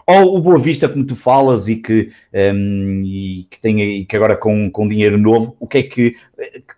ou 0.05 0.37
o 0.37 0.41
Boa 0.41 0.57
Vista, 0.57 0.89
como 0.89 1.05
tu 1.05 1.15
falas, 1.15 1.67
e 1.67 1.77
que, 1.77 2.11
um, 2.33 3.01
e 3.03 3.47
que, 3.49 3.59
tem, 3.59 3.81
e 3.81 4.05
que 4.05 4.15
agora 4.15 4.35
com, 4.35 4.69
com 4.69 4.87
dinheiro 4.87 5.17
novo, 5.17 5.55
o 5.59 5.67
que 5.67 5.77
é 5.79 5.83
que, 5.83 6.15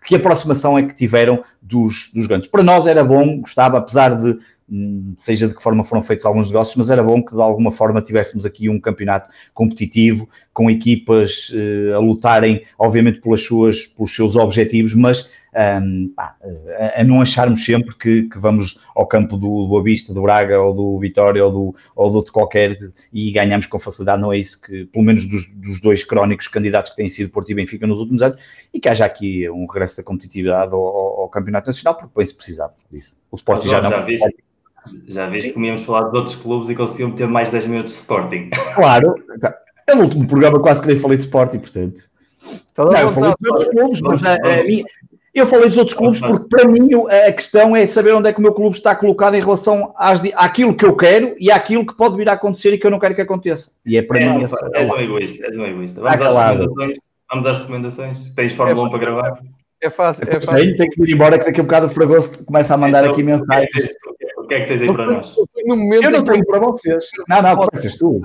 que 0.06 0.16
aproximação 0.16 0.78
é 0.78 0.82
que 0.82 0.94
tiveram 0.94 1.42
dos, 1.60 2.10
dos 2.14 2.26
grandes? 2.26 2.48
Para 2.48 2.62
nós 2.62 2.86
era 2.86 3.04
bom, 3.04 3.40
gostava, 3.40 3.78
apesar 3.78 4.10
de 4.20 4.38
hum, 4.68 5.14
seja 5.16 5.48
de 5.48 5.54
que 5.54 5.62
forma 5.62 5.84
foram 5.84 6.02
feitos 6.02 6.26
alguns 6.26 6.48
negócios, 6.48 6.76
mas 6.76 6.90
era 6.90 7.02
bom 7.02 7.22
que 7.22 7.34
de 7.34 7.40
alguma 7.40 7.72
forma 7.72 8.02
tivéssemos 8.02 8.44
aqui 8.44 8.68
um 8.68 8.80
campeonato 8.80 9.30
competitivo, 9.52 10.28
com 10.52 10.70
equipas 10.70 11.50
uh, 11.50 11.94
a 11.94 11.98
lutarem, 11.98 12.62
obviamente, 12.78 13.20
pelas 13.20 13.42
suas, 13.42 13.86
pelos 13.86 14.14
seus 14.14 14.36
objetivos, 14.36 14.94
mas 14.94 15.30
um, 15.54 16.12
pá, 16.14 16.36
a, 16.78 17.00
a, 17.00 17.04
não 17.04 17.20
acharmos 17.20 17.64
sempre 17.64 17.94
que, 17.94 18.24
que, 18.24 18.38
vamos 18.38 18.80
ao 18.94 19.06
campo 19.06 19.36
do, 19.36 19.66
do 19.66 19.78
Avista, 19.78 20.12
do 20.12 20.22
Braga 20.22 20.60
ou 20.60 20.74
do 20.74 20.98
Vitória 20.98 21.44
ou 21.44 21.52
do, 21.52 21.74
ou 21.94 22.10
do 22.10 22.16
outro 22.16 22.32
qualquer 22.32 22.76
e 23.12 23.30
ganhamos 23.30 23.66
com 23.66 23.78
facilidade, 23.78 24.20
não 24.20 24.32
é 24.32 24.38
isso 24.38 24.60
que, 24.60 24.84
pelo 24.86 25.04
menos 25.04 25.26
dos, 25.26 25.46
dos 25.54 25.80
dois 25.80 26.02
crónicos 26.02 26.48
candidatos 26.48 26.90
que 26.90 26.96
têm 26.96 27.08
sido 27.08 27.30
Porto 27.30 27.50
e 27.50 27.54
Benfica 27.54 27.86
nos 27.86 28.00
últimos 28.00 28.22
anos, 28.22 28.38
e 28.72 28.80
que 28.80 28.88
haja 28.88 29.04
aqui 29.04 29.48
um 29.48 29.66
regresso 29.66 29.96
da 29.98 30.02
competitividade 30.02 30.72
ao, 30.72 30.80
ao, 30.80 31.28
Campeonato 31.28 31.68
Nacional, 31.68 31.96
porque 31.96 32.12
bem 32.16 32.26
se 32.26 32.34
precisava 32.34 32.74
disso. 32.90 33.16
O 33.30 33.36
Sporting 33.36 33.68
já 33.68 33.80
não... 33.80 33.90
Já 33.90 34.00
viste, 34.00 34.36
já 35.06 35.28
viste 35.28 35.52
que 35.52 35.60
íamos 35.60 35.84
falar 35.84 36.02
dos 36.02 36.14
outros 36.14 36.36
clubes 36.36 36.68
e 36.68 36.74
conseguiam 36.74 37.12
ter 37.12 37.26
mais 37.26 37.50
10 37.50 37.66
minutos 37.66 37.92
de 37.92 37.98
Sporting. 38.00 38.50
Claro, 38.74 39.14
tá. 39.40 39.56
é 39.86 39.94
o 39.94 40.00
último 40.00 40.26
programa 40.26 40.60
quase 40.60 40.82
que 40.82 40.88
nem 40.88 40.96
falei 40.96 41.16
de 41.16 41.24
Sporting, 41.24 41.58
portanto... 41.58 42.12
Não, 42.76 42.98
eu 42.98 43.08
falei 43.08 43.32
de 43.40 43.48
outros 43.48 43.68
clubes, 43.70 44.00
mas 44.02 44.26
a, 44.26 44.34
a, 44.34 44.64
minha, 44.64 44.84
eu 45.40 45.46
falei 45.46 45.68
dos 45.68 45.78
outros 45.78 45.96
clubes 45.96 46.20
porque, 46.20 46.48
para 46.48 46.68
mim, 46.68 46.88
a 47.28 47.32
questão 47.32 47.74
é 47.74 47.84
saber 47.86 48.14
onde 48.14 48.28
é 48.28 48.32
que 48.32 48.38
o 48.38 48.42
meu 48.42 48.52
clube 48.52 48.76
está 48.76 48.94
colocado 48.94 49.34
em 49.34 49.40
relação 49.40 49.92
às, 49.96 50.22
àquilo 50.34 50.74
que 50.76 50.84
eu 50.84 50.96
quero 50.96 51.34
e 51.38 51.50
àquilo 51.50 51.84
que 51.84 51.96
pode 51.96 52.16
vir 52.16 52.28
a 52.28 52.34
acontecer 52.34 52.72
e 52.72 52.78
que 52.78 52.86
eu 52.86 52.90
não 52.90 53.00
quero 53.00 53.16
que 53.16 53.20
aconteça. 53.20 53.72
E 53.84 53.96
é 53.96 54.02
para 54.02 54.20
é, 54.20 54.28
mim 54.28 54.44
essa. 54.44 54.70
És 54.74 54.88
um 54.88 54.96
egoísta, 54.96 55.44
és 55.44 55.56
um 55.58 55.66
egoísta. 55.66 56.00
Vamos, 56.00 56.20
às 56.20 56.36
recomendações, 56.36 56.98
vamos 57.30 57.46
às 57.46 57.58
recomendações. 57.58 58.32
Tens 58.36 58.52
Fórmula 58.52 58.86
é 58.86 58.86
1 58.86 58.90
para 58.90 58.98
gravar? 58.98 59.42
É 59.82 59.90
fácil, 59.90 60.24
é 60.28 60.40
fácil. 60.40 60.52
Tenho, 60.52 60.76
tenho 60.76 60.90
que 60.90 61.02
ir 61.02 61.14
embora 61.14 61.38
que 61.38 61.46
daqui 61.46 61.60
a 61.60 61.64
bocado 61.64 61.86
o 61.86 61.90
Fragoso 61.90 62.44
começa 62.44 62.74
a 62.74 62.76
mandar 62.76 63.02
então, 63.02 63.12
aqui 63.12 63.22
mensagens. 63.24 63.88
O 64.38 64.46
que 64.46 64.54
é 64.54 64.60
que 64.60 64.66
tens 64.66 64.82
aí 64.82 64.92
para 64.92 65.06
nós? 65.06 65.34
eu 65.36 66.10
não 66.10 66.22
tenho 66.22 66.46
para 66.46 66.60
vocês. 66.60 67.08
Não, 67.28 67.42
não, 67.42 67.56
começas 67.56 67.96
tu. 67.98 68.20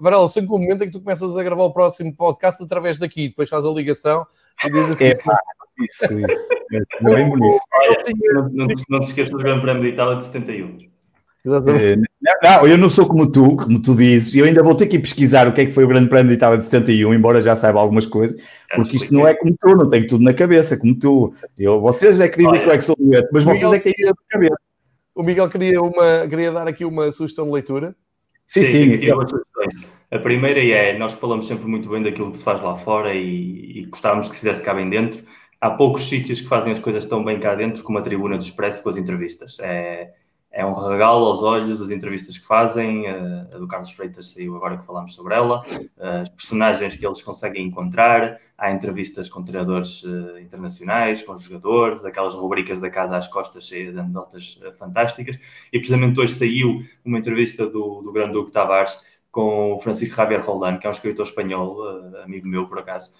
Varela, 0.00 0.28
sempre 0.28 0.54
um 0.54 0.58
momento 0.58 0.84
em 0.84 0.86
que 0.86 0.92
tu 0.92 1.00
começas 1.00 1.36
a 1.36 1.42
gravar 1.42 1.64
o 1.64 1.72
próximo 1.72 2.14
podcast 2.14 2.62
através 2.62 2.96
daqui, 2.96 3.28
depois 3.28 3.50
faz 3.50 3.66
a 3.66 3.70
ligação 3.70 4.24
assim. 4.64 5.04
É, 5.04 5.14
pá, 5.16 5.38
isso, 5.78 6.18
isso. 6.18 6.48
É 6.72 7.14
bem 7.14 7.28
bonito. 7.28 7.60
Olha, 7.74 8.02
não, 8.34 8.42
não, 8.50 8.66
não 8.88 9.00
te 9.00 9.08
esqueças 9.08 9.32
do 9.32 9.38
Grande 9.38 9.62
Prémio 9.62 9.82
de 9.82 9.88
Itália 9.88 10.16
de 10.16 10.24
71. 10.24 10.92
Exatamente. 11.44 12.08
É, 12.24 12.48
não, 12.48 12.68
eu 12.68 12.78
não 12.78 12.88
sou 12.88 13.06
como 13.06 13.30
tu, 13.30 13.56
como 13.56 13.82
tu 13.82 13.96
dizes, 13.96 14.34
eu 14.34 14.44
ainda 14.44 14.62
vou 14.62 14.76
ter 14.76 14.86
que 14.86 14.96
ir 14.96 15.00
pesquisar 15.00 15.48
o 15.48 15.52
que 15.52 15.62
é 15.62 15.66
que 15.66 15.72
foi 15.72 15.84
o 15.84 15.88
Grande 15.88 16.08
Prémio 16.08 16.28
de 16.28 16.36
Itália 16.36 16.56
de 16.56 16.64
71, 16.64 17.12
embora 17.12 17.40
já 17.40 17.56
saiba 17.56 17.80
algumas 17.80 18.06
coisas, 18.06 18.40
porque 18.76 18.96
isto 18.96 19.12
não 19.12 19.26
é 19.26 19.34
como 19.34 19.52
tu, 19.60 19.74
não 19.74 19.90
tenho 19.90 20.06
tudo 20.06 20.22
na 20.22 20.32
cabeça, 20.32 20.76
como 20.76 20.94
tu. 20.94 21.34
Eu, 21.58 21.80
vocês 21.80 22.20
é 22.20 22.28
que 22.28 22.38
dizem 22.38 22.60
que 22.60 22.66
eu 22.66 22.72
é 22.72 22.78
que 22.78 22.84
sou 22.84 22.96
doente, 22.96 23.28
mas 23.32 23.42
vocês 23.42 23.72
é 23.72 23.78
que 23.78 23.84
têm 23.84 23.94
tudo 23.94 24.06
na 24.06 24.14
cabeça. 24.28 24.56
O 25.14 25.22
Miguel 25.22 25.48
queria, 25.48 25.82
uma, 25.82 26.28
queria 26.28 26.52
dar 26.52 26.68
aqui 26.68 26.84
uma 26.84 27.10
sugestão 27.10 27.44
de 27.46 27.52
leitura. 27.52 27.94
Sim, 28.46 28.64
sim. 28.64 29.00
sim. 29.00 29.86
A 30.12 30.18
primeira 30.18 30.60
é, 30.60 30.98
nós 30.98 31.14
falamos 31.14 31.46
sempre 31.46 31.66
muito 31.66 31.88
bem 31.88 32.02
daquilo 32.02 32.30
que 32.30 32.36
se 32.36 32.44
faz 32.44 32.60
lá 32.60 32.76
fora 32.76 33.14
e, 33.14 33.78
e 33.78 33.86
gostávamos 33.86 34.28
que 34.28 34.34
se 34.34 34.42
fizesse 34.42 34.62
cá 34.62 34.74
bem 34.74 34.90
dentro. 34.90 35.24
Há 35.58 35.70
poucos 35.70 36.06
sítios 36.06 36.42
que 36.42 36.48
fazem 36.48 36.70
as 36.70 36.78
coisas 36.78 37.06
tão 37.06 37.24
bem 37.24 37.40
cá 37.40 37.54
dentro 37.54 37.82
como 37.82 37.96
a 37.96 38.02
Tribuna 38.02 38.36
do 38.36 38.44
Expresso 38.44 38.82
com 38.82 38.90
as 38.90 38.98
entrevistas. 38.98 39.58
É, 39.60 40.12
é 40.50 40.66
um 40.66 40.74
regalo 40.74 41.24
aos 41.24 41.42
olhos 41.42 41.80
as 41.80 41.90
entrevistas 41.90 42.36
que 42.36 42.46
fazem. 42.46 43.06
Eh, 43.06 43.46
a 43.54 43.58
do 43.58 43.66
Carlos 43.66 43.90
Freitas 43.92 44.34
saiu 44.34 44.54
agora 44.54 44.76
que 44.76 44.84
falamos 44.84 45.14
sobre 45.14 45.34
ela, 45.34 45.64
eh, 45.98 46.20
as 46.20 46.28
personagens 46.28 46.94
que 46.94 47.06
eles 47.06 47.22
conseguem 47.22 47.66
encontrar. 47.66 48.38
Há 48.58 48.70
entrevistas 48.70 49.30
com 49.30 49.42
treinadores 49.42 50.04
eh, 50.04 50.42
internacionais, 50.42 51.22
com 51.22 51.38
jogadores, 51.38 52.04
aquelas 52.04 52.34
rubricas 52.34 52.82
da 52.82 52.90
casa 52.90 53.16
às 53.16 53.28
costas 53.28 53.66
cheias 53.66 53.94
de 53.94 54.00
anedotas 54.00 54.60
fantásticas. 54.78 55.38
E 55.72 55.78
precisamente 55.78 56.20
hoje 56.20 56.34
saiu 56.34 56.84
uma 57.02 57.18
entrevista 57.18 57.66
do, 57.66 58.02
do 58.02 58.12
Grande 58.12 58.34
Duque 58.34 58.52
Tavares 58.52 59.10
com 59.32 59.72
o 59.72 59.78
Francisco 59.78 60.14
Javier 60.14 60.44
Roldan, 60.44 60.78
que 60.78 60.86
é 60.86 60.90
um 60.90 60.92
escritor 60.92 61.26
espanhol, 61.26 61.82
amigo 62.22 62.46
meu 62.46 62.68
por 62.68 62.78
acaso, 62.78 63.14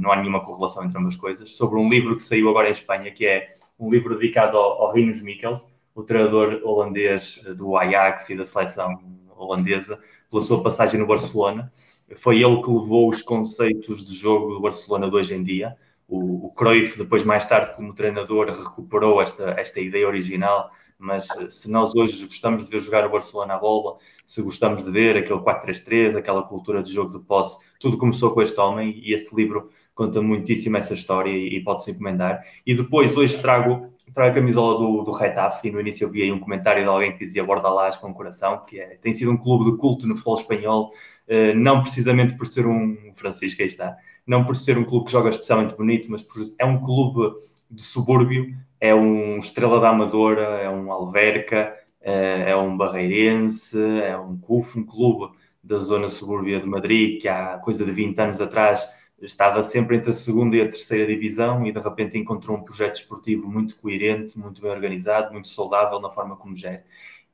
não 0.00 0.10
há 0.10 0.16
nenhuma 0.16 0.44
correlação 0.44 0.84
entre 0.84 0.98
ambas 0.98 1.14
coisas, 1.14 1.56
sobre 1.56 1.78
um 1.78 1.88
livro 1.88 2.16
que 2.16 2.22
saiu 2.22 2.50
agora 2.50 2.68
em 2.68 2.72
Espanha, 2.72 3.12
que 3.12 3.24
é 3.24 3.48
um 3.78 3.88
livro 3.88 4.18
dedicado 4.18 4.58
ao, 4.58 4.82
ao 4.82 4.92
Rinos 4.92 5.22
Mikkels, 5.22 5.76
o 5.96 6.02
treinador 6.02 6.60
holandês 6.62 7.42
eh, 7.46 7.54
do 7.54 7.74
Ajax 7.74 8.28
e 8.28 8.36
da 8.36 8.44
seleção 8.44 9.02
holandesa, 9.34 9.98
pela 10.30 10.42
sua 10.42 10.62
passagem 10.62 11.00
no 11.00 11.06
Barcelona. 11.06 11.72
Foi 12.16 12.42
ele 12.42 12.62
que 12.62 12.70
levou 12.70 13.08
os 13.08 13.22
conceitos 13.22 14.04
de 14.04 14.14
jogo 14.14 14.54
do 14.54 14.60
Barcelona 14.60 15.08
de 15.08 15.16
hoje 15.16 15.34
em 15.34 15.42
dia. 15.42 15.74
O, 16.06 16.46
o 16.46 16.50
Cruyff, 16.52 16.98
depois, 16.98 17.24
mais 17.24 17.46
tarde, 17.46 17.74
como 17.74 17.94
treinador, 17.94 18.46
recuperou 18.48 19.22
esta, 19.22 19.50
esta 19.58 19.80
ideia 19.80 20.06
original. 20.06 20.70
Mas 20.98 21.28
eh, 21.38 21.50
se 21.50 21.70
nós 21.70 21.94
hoje 21.94 22.24
gostamos 22.24 22.64
de 22.64 22.70
ver 22.70 22.78
jogar 22.80 23.06
o 23.06 23.10
Barcelona 23.10 23.54
à 23.54 23.58
bola, 23.58 23.98
se 24.24 24.40
gostamos 24.42 24.84
de 24.84 24.90
ver 24.90 25.16
aquele 25.16 25.40
4-3-3, 25.40 26.16
aquela 26.16 26.42
cultura 26.42 26.82
de 26.82 26.92
jogo 26.92 27.18
de 27.18 27.24
posse, 27.24 27.64
tudo 27.78 27.98
começou 27.98 28.32
com 28.32 28.42
este 28.42 28.58
homem 28.60 28.98
e 29.04 29.12
este 29.12 29.34
livro 29.34 29.70
conta 29.94 30.20
muitíssimo 30.20 30.76
essa 30.76 30.92
história 30.92 31.30
e, 31.30 31.62
pode-se 31.62 31.90
encomendar. 31.90 32.44
E 32.66 32.74
depois, 32.74 33.16
hoje, 33.16 33.38
trago 33.38 33.90
trago 34.14 34.30
a 34.30 34.34
camisola 34.34 34.78
do, 34.78 35.02
do 35.02 35.10
Retafe 35.10 35.68
e 35.68 35.72
no 35.72 35.80
início 35.80 36.04
eu 36.04 36.10
vi 36.10 36.22
aí 36.22 36.30
um 36.30 36.38
comentário 36.38 36.82
de 36.82 36.88
alguém 36.88 37.12
que 37.12 37.24
dizia 37.24 37.42
Bordalás 37.42 37.96
com 37.96 38.14
coração, 38.14 38.64
que 38.64 38.78
é, 38.78 38.96
tem 38.96 39.12
sido 39.12 39.32
um 39.32 39.36
clube 39.36 39.70
de 39.70 39.76
culto 39.78 40.06
no 40.06 40.14
futebol 40.14 40.38
espanhol, 40.38 40.92
uh, 41.28 41.56
não 41.56 41.82
precisamente 41.82 42.36
por 42.36 42.46
ser 42.46 42.66
um 42.66 42.96
Francisco, 43.14 43.62
aí 43.62 43.68
está, 43.68 43.96
não 44.26 44.44
por 44.44 44.56
ser 44.56 44.78
um 44.78 44.84
clube 44.84 45.06
que 45.06 45.12
joga 45.12 45.30
especialmente 45.30 45.76
bonito, 45.76 46.10
mas 46.10 46.22
por, 46.22 46.40
é 46.58 46.64
um 46.64 46.80
clube 46.80 47.34
de 47.70 47.82
subúrbio, 47.82 48.54
é 48.88 48.94
um 48.94 49.38
Estrela 49.38 49.80
da 49.80 49.90
Amadora, 49.90 50.60
é 50.60 50.70
um 50.70 50.92
Alverca, 50.92 51.76
uh, 52.00 52.04
é 52.04 52.56
um 52.56 52.76
Barreirense, 52.76 53.78
é 54.02 54.16
um 54.16 54.36
CUF, 54.38 54.78
um 54.78 54.86
clube 54.86 55.34
da 55.62 55.78
zona 55.78 56.08
subúrbia 56.08 56.60
de 56.60 56.66
Madrid, 56.66 57.20
que 57.20 57.28
há 57.28 57.58
coisa 57.58 57.84
de 57.84 57.92
20 57.92 58.18
anos 58.20 58.40
atrás 58.40 58.88
estava 59.20 59.62
sempre 59.62 59.96
entre 59.96 60.10
a 60.10 60.14
segunda 60.14 60.56
e 60.56 60.60
a 60.60 60.68
terceira 60.68 61.06
divisão 61.06 61.66
e 61.66 61.72
de 61.72 61.80
repente 61.80 62.18
encontrou 62.18 62.56
um 62.56 62.62
projeto 62.62 62.96
esportivo 62.96 63.48
muito 63.48 63.76
coerente, 63.80 64.38
muito 64.38 64.60
bem 64.60 64.70
organizado, 64.70 65.32
muito 65.32 65.48
saudável 65.48 66.00
na 66.00 66.10
forma 66.10 66.36
como 66.36 66.54
gera. 66.54 66.84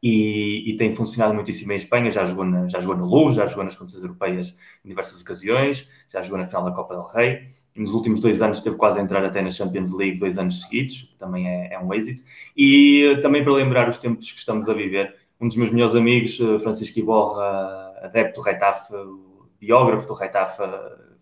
E, 0.02 0.68
e, 0.68 0.76
tem 0.76 0.94
funcionado 0.96 1.32
muitíssimo 1.34 1.72
em 1.72 1.76
Espanha, 1.76 2.10
já 2.10 2.24
jogou, 2.24 2.44
na, 2.44 2.66
já 2.68 2.80
jogou 2.80 2.96
na 2.96 3.04
Luz, 3.04 3.36
já 3.36 3.46
jogou 3.46 3.62
nas 3.62 3.76
competições 3.76 4.02
europeias 4.02 4.58
em 4.84 4.88
diversas 4.88 5.20
ocasiões, 5.20 5.92
já 6.08 6.20
jogou 6.22 6.38
na 6.38 6.46
final 6.46 6.64
da 6.64 6.72
Copa 6.72 6.94
del 6.94 7.06
Rei. 7.06 7.46
Nos 7.74 7.94
últimos 7.94 8.20
dois 8.20 8.42
anos 8.42 8.58
esteve 8.58 8.76
quase 8.76 8.98
a 8.98 9.02
entrar 9.02 9.24
até 9.24 9.40
na 9.40 9.50
Champions 9.50 9.92
League 9.92 10.18
dois 10.18 10.36
anos 10.36 10.62
seguidos, 10.62 11.02
que 11.02 11.16
também 11.16 11.48
é, 11.48 11.72
é 11.72 11.78
um 11.78 11.92
êxito. 11.94 12.22
E 12.56 13.18
também 13.22 13.42
para 13.42 13.54
lembrar 13.54 13.88
os 13.88 13.98
tempos 13.98 14.30
que 14.30 14.38
estamos 14.38 14.68
a 14.68 14.74
viver, 14.74 15.14
um 15.40 15.48
dos 15.48 15.56
meus 15.56 15.70
melhores 15.70 15.96
amigos, 15.96 16.38
eh, 16.40 16.58
Francisco 16.60 17.00
Iborra, 17.00 17.94
adepto 18.02 18.40
do 18.40 18.44
Retafe, 18.44 18.94
biógrafo 19.58 20.06
do 20.06 20.14
Retafe, 20.14 20.62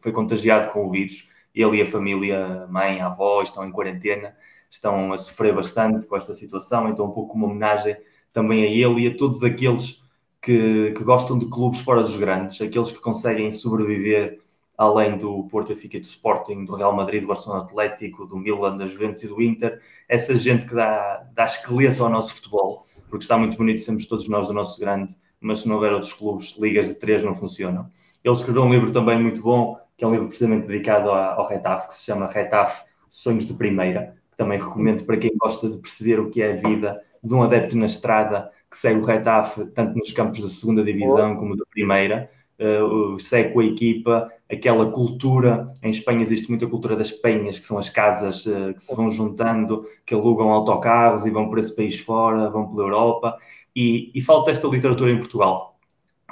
foi 0.00 0.12
contagiado 0.12 0.70
com 0.72 0.86
o 0.86 0.90
vírus. 0.90 1.30
Ele 1.54 1.78
e 1.78 1.82
a 1.82 1.86
família, 1.86 2.66
mãe, 2.68 3.00
avó, 3.00 3.42
estão 3.42 3.66
em 3.66 3.72
quarentena, 3.72 4.36
estão 4.70 5.12
a 5.12 5.16
sofrer 5.16 5.54
bastante 5.54 6.06
com 6.06 6.16
esta 6.16 6.34
situação, 6.34 6.88
então 6.88 7.06
um 7.06 7.10
pouco 7.10 7.34
uma 7.34 7.46
homenagem 7.46 7.96
também 8.32 8.62
a 8.62 8.66
ele 8.66 9.06
e 9.06 9.08
a 9.08 9.16
todos 9.16 9.42
aqueles 9.42 10.04
que, 10.40 10.92
que 10.92 11.02
gostam 11.02 11.38
de 11.38 11.46
clubes 11.46 11.80
fora 11.80 12.02
dos 12.02 12.16
grandes, 12.16 12.60
aqueles 12.60 12.90
que 12.92 13.00
conseguem 13.00 13.50
sobreviver 13.52 14.38
além 14.80 15.18
do 15.18 15.44
Porto 15.50 15.68
Benfica 15.68 16.00
do 16.00 16.04
Sporting, 16.04 16.64
do 16.64 16.74
Real 16.74 16.94
Madrid, 16.94 17.20
do 17.20 17.26
Barcelona 17.26 17.64
Atlético, 17.64 18.24
do 18.24 18.34
Milan, 18.34 18.78
da 18.78 18.86
Juventus 18.86 19.22
e 19.22 19.28
do 19.28 19.42
Inter, 19.42 19.78
essa 20.08 20.34
gente 20.34 20.64
que 20.64 20.74
dá, 20.74 21.22
dá 21.34 21.44
esqueleto 21.44 22.02
ao 22.02 22.08
nosso 22.08 22.34
futebol, 22.36 22.86
porque 23.10 23.22
está 23.22 23.36
muito 23.36 23.58
bonito 23.58 23.82
sermos 23.82 24.06
todos 24.06 24.26
nós 24.26 24.46
do 24.46 24.54
nosso 24.54 24.80
grande, 24.80 25.14
mas 25.38 25.60
se 25.60 25.68
não 25.68 25.74
houver 25.74 25.92
outros 25.92 26.14
clubes, 26.14 26.56
ligas 26.58 26.88
de 26.88 26.94
três 26.94 27.22
não 27.22 27.34
funcionam. 27.34 27.90
Ele 28.24 28.34
escreveu 28.34 28.62
um 28.62 28.72
livro 28.72 28.90
também 28.90 29.20
muito 29.20 29.42
bom, 29.42 29.78
que 29.98 30.04
é 30.04 30.08
um 30.08 30.12
livro 30.12 30.28
precisamente 30.28 30.66
dedicado 30.66 31.10
ao 31.10 31.46
Retaf, 31.46 31.88
que 31.88 31.94
se 31.94 32.06
chama 32.06 32.26
Retaf 32.26 32.82
Sonhos 33.10 33.46
de 33.46 33.52
Primeira, 33.52 34.16
que 34.30 34.36
também 34.38 34.58
recomendo 34.58 35.04
para 35.04 35.18
quem 35.18 35.36
gosta 35.36 35.68
de 35.68 35.76
perceber 35.76 36.18
o 36.18 36.30
que 36.30 36.40
é 36.40 36.52
a 36.52 36.56
vida 36.56 37.02
de 37.22 37.34
um 37.34 37.42
adepto 37.42 37.76
na 37.76 37.84
estrada 37.84 38.50
que 38.70 38.78
segue 38.78 39.00
o 39.00 39.04
Retaf 39.04 39.62
tanto 39.74 39.98
nos 39.98 40.10
campos 40.12 40.40
da 40.40 40.48
segunda 40.48 40.82
divisão 40.82 41.36
como 41.36 41.54
da 41.54 41.66
primeira, 41.66 42.30
uh, 42.60 43.18
segue 43.18 43.52
com 43.52 43.60
a 43.60 43.64
equipa, 43.64 44.30
aquela 44.50 44.90
cultura, 44.90 45.66
em 45.82 45.90
Espanha 45.90 46.22
existe 46.22 46.48
muita 46.48 46.66
cultura 46.66 46.96
das 46.96 47.10
penhas, 47.10 47.58
que 47.58 47.64
são 47.64 47.78
as 47.78 47.88
casas 47.88 48.46
uh, 48.46 48.74
que 48.74 48.82
se 48.82 48.94
vão 48.94 49.10
juntando, 49.10 49.84
que 50.04 50.14
alugam 50.14 50.50
autocarros 50.50 51.26
e 51.26 51.30
vão 51.30 51.48
por 51.48 51.58
esse 51.58 51.74
país 51.74 51.98
fora, 51.98 52.50
vão 52.50 52.68
pela 52.68 52.82
Europa, 52.82 53.38
e, 53.74 54.10
e 54.14 54.20
falta 54.20 54.50
esta 54.50 54.68
literatura 54.68 55.12
em 55.12 55.18
Portugal 55.18 55.70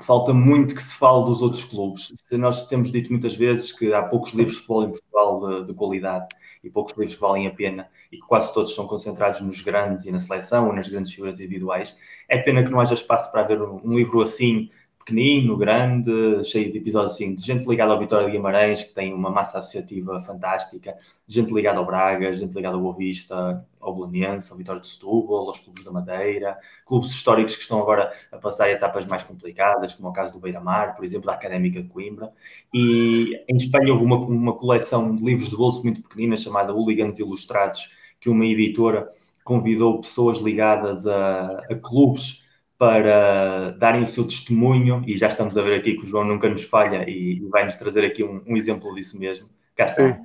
falta 0.02 0.32
muito 0.32 0.74
que 0.74 0.82
se 0.82 0.94
fale 0.94 1.24
dos 1.24 1.42
outros 1.42 1.64
clubes. 1.64 2.12
Nós 2.32 2.66
temos 2.66 2.90
dito 2.90 3.10
muitas 3.10 3.34
vezes 3.34 3.72
que 3.72 3.92
há 3.92 4.02
poucos 4.02 4.32
livros 4.32 4.56
de 4.56 4.60
futebol 4.62 4.84
em 4.84 4.90
Portugal 4.90 5.40
de, 5.40 5.66
de, 5.66 5.74
qualidade 5.74 6.26
e 6.62 6.70
poucos 6.70 6.96
livros 6.96 7.14
que 7.14 7.20
valem 7.20 7.46
a 7.46 7.50
pena 7.50 7.88
e 8.10 8.16
que 8.16 8.26
quase 8.26 8.52
todos 8.52 8.74
são 8.74 8.86
concentrados 8.86 9.40
nos 9.40 9.60
grandes 9.60 10.04
e 10.06 10.12
na 10.12 10.18
seleção 10.18 10.68
ou 10.68 10.72
nas 10.72 10.88
grandes 10.88 11.12
figuras 11.12 11.40
individuais. 11.40 11.98
É 12.28 12.38
pena 12.38 12.62
que 12.62 12.70
não 12.70 12.80
haja 12.80 12.94
espaço 12.94 13.30
para 13.32 13.42
haver 13.42 13.60
um, 13.60 13.80
um 13.84 13.96
livro 13.96 14.20
assim 14.20 14.70
pequenino, 15.08 15.56
grande, 15.56 16.44
cheio 16.44 16.70
de 16.70 16.76
episódios 16.76 17.14
assim, 17.14 17.34
de 17.34 17.42
gente 17.42 17.66
ligada 17.66 17.92
ao 17.92 17.98
Vitória 17.98 18.26
de 18.26 18.32
Guimarães, 18.32 18.82
que 18.82 18.94
tem 18.94 19.14
uma 19.14 19.30
massa 19.30 19.58
associativa 19.58 20.22
fantástica, 20.22 20.94
de 21.26 21.34
gente 21.34 21.52
ligada 21.52 21.78
ao 21.78 21.86
Braga, 21.86 22.34
gente 22.34 22.54
ligada 22.54 22.76
ao 22.76 22.82
Boa 22.82 22.94
Vista, 22.94 23.66
ao 23.80 23.94
Belenense, 23.94 24.52
ao 24.52 24.58
Vitória 24.58 24.82
de 24.82 24.86
Setúbal, 24.86 25.48
aos 25.48 25.60
clubes 25.60 25.82
da 25.82 25.90
Madeira, 25.90 26.58
clubes 26.84 27.10
históricos 27.10 27.56
que 27.56 27.62
estão 27.62 27.80
agora 27.80 28.12
a 28.30 28.36
passar 28.36 28.68
etapas 28.68 29.06
mais 29.06 29.22
complicadas, 29.22 29.94
como 29.94 30.08
é 30.08 30.10
o 30.10 30.14
caso 30.14 30.34
do 30.34 30.40
Beira-Mar, 30.40 30.94
por 30.94 31.06
exemplo, 31.06 31.26
da 31.26 31.32
Académica 31.32 31.82
de 31.82 31.88
Coimbra. 31.88 32.30
E 32.74 33.42
em 33.48 33.56
Espanha 33.56 33.94
houve 33.94 34.04
uma, 34.04 34.18
uma 34.18 34.52
coleção 34.52 35.16
de 35.16 35.24
livros 35.24 35.48
de 35.48 35.56
bolso 35.56 35.82
muito 35.84 36.02
pequenina, 36.02 36.36
chamada 36.36 36.74
Hooligans 36.74 37.18
Ilustrados, 37.18 37.94
que 38.20 38.28
uma 38.28 38.44
editora 38.44 39.08
convidou 39.42 40.02
pessoas 40.02 40.36
ligadas 40.38 41.06
a, 41.06 41.60
a 41.70 41.74
clubes 41.76 42.46
para 42.78 43.72
darem 43.72 44.02
o 44.02 44.06
seu 44.06 44.24
testemunho, 44.24 45.02
e 45.04 45.18
já 45.18 45.28
estamos 45.28 45.58
a 45.58 45.62
ver 45.62 45.80
aqui 45.80 45.94
que 45.94 46.04
o 46.04 46.06
João 46.06 46.24
nunca 46.24 46.48
nos 46.48 46.62
falha 46.62 47.04
e, 47.10 47.40
vai-nos 47.50 47.76
trazer 47.76 48.04
aqui 48.04 48.22
um, 48.22 48.40
um, 48.46 48.56
exemplo 48.56 48.94
disso 48.94 49.18
mesmo. 49.18 49.48
Cá 49.74 49.86
está. 49.86 50.20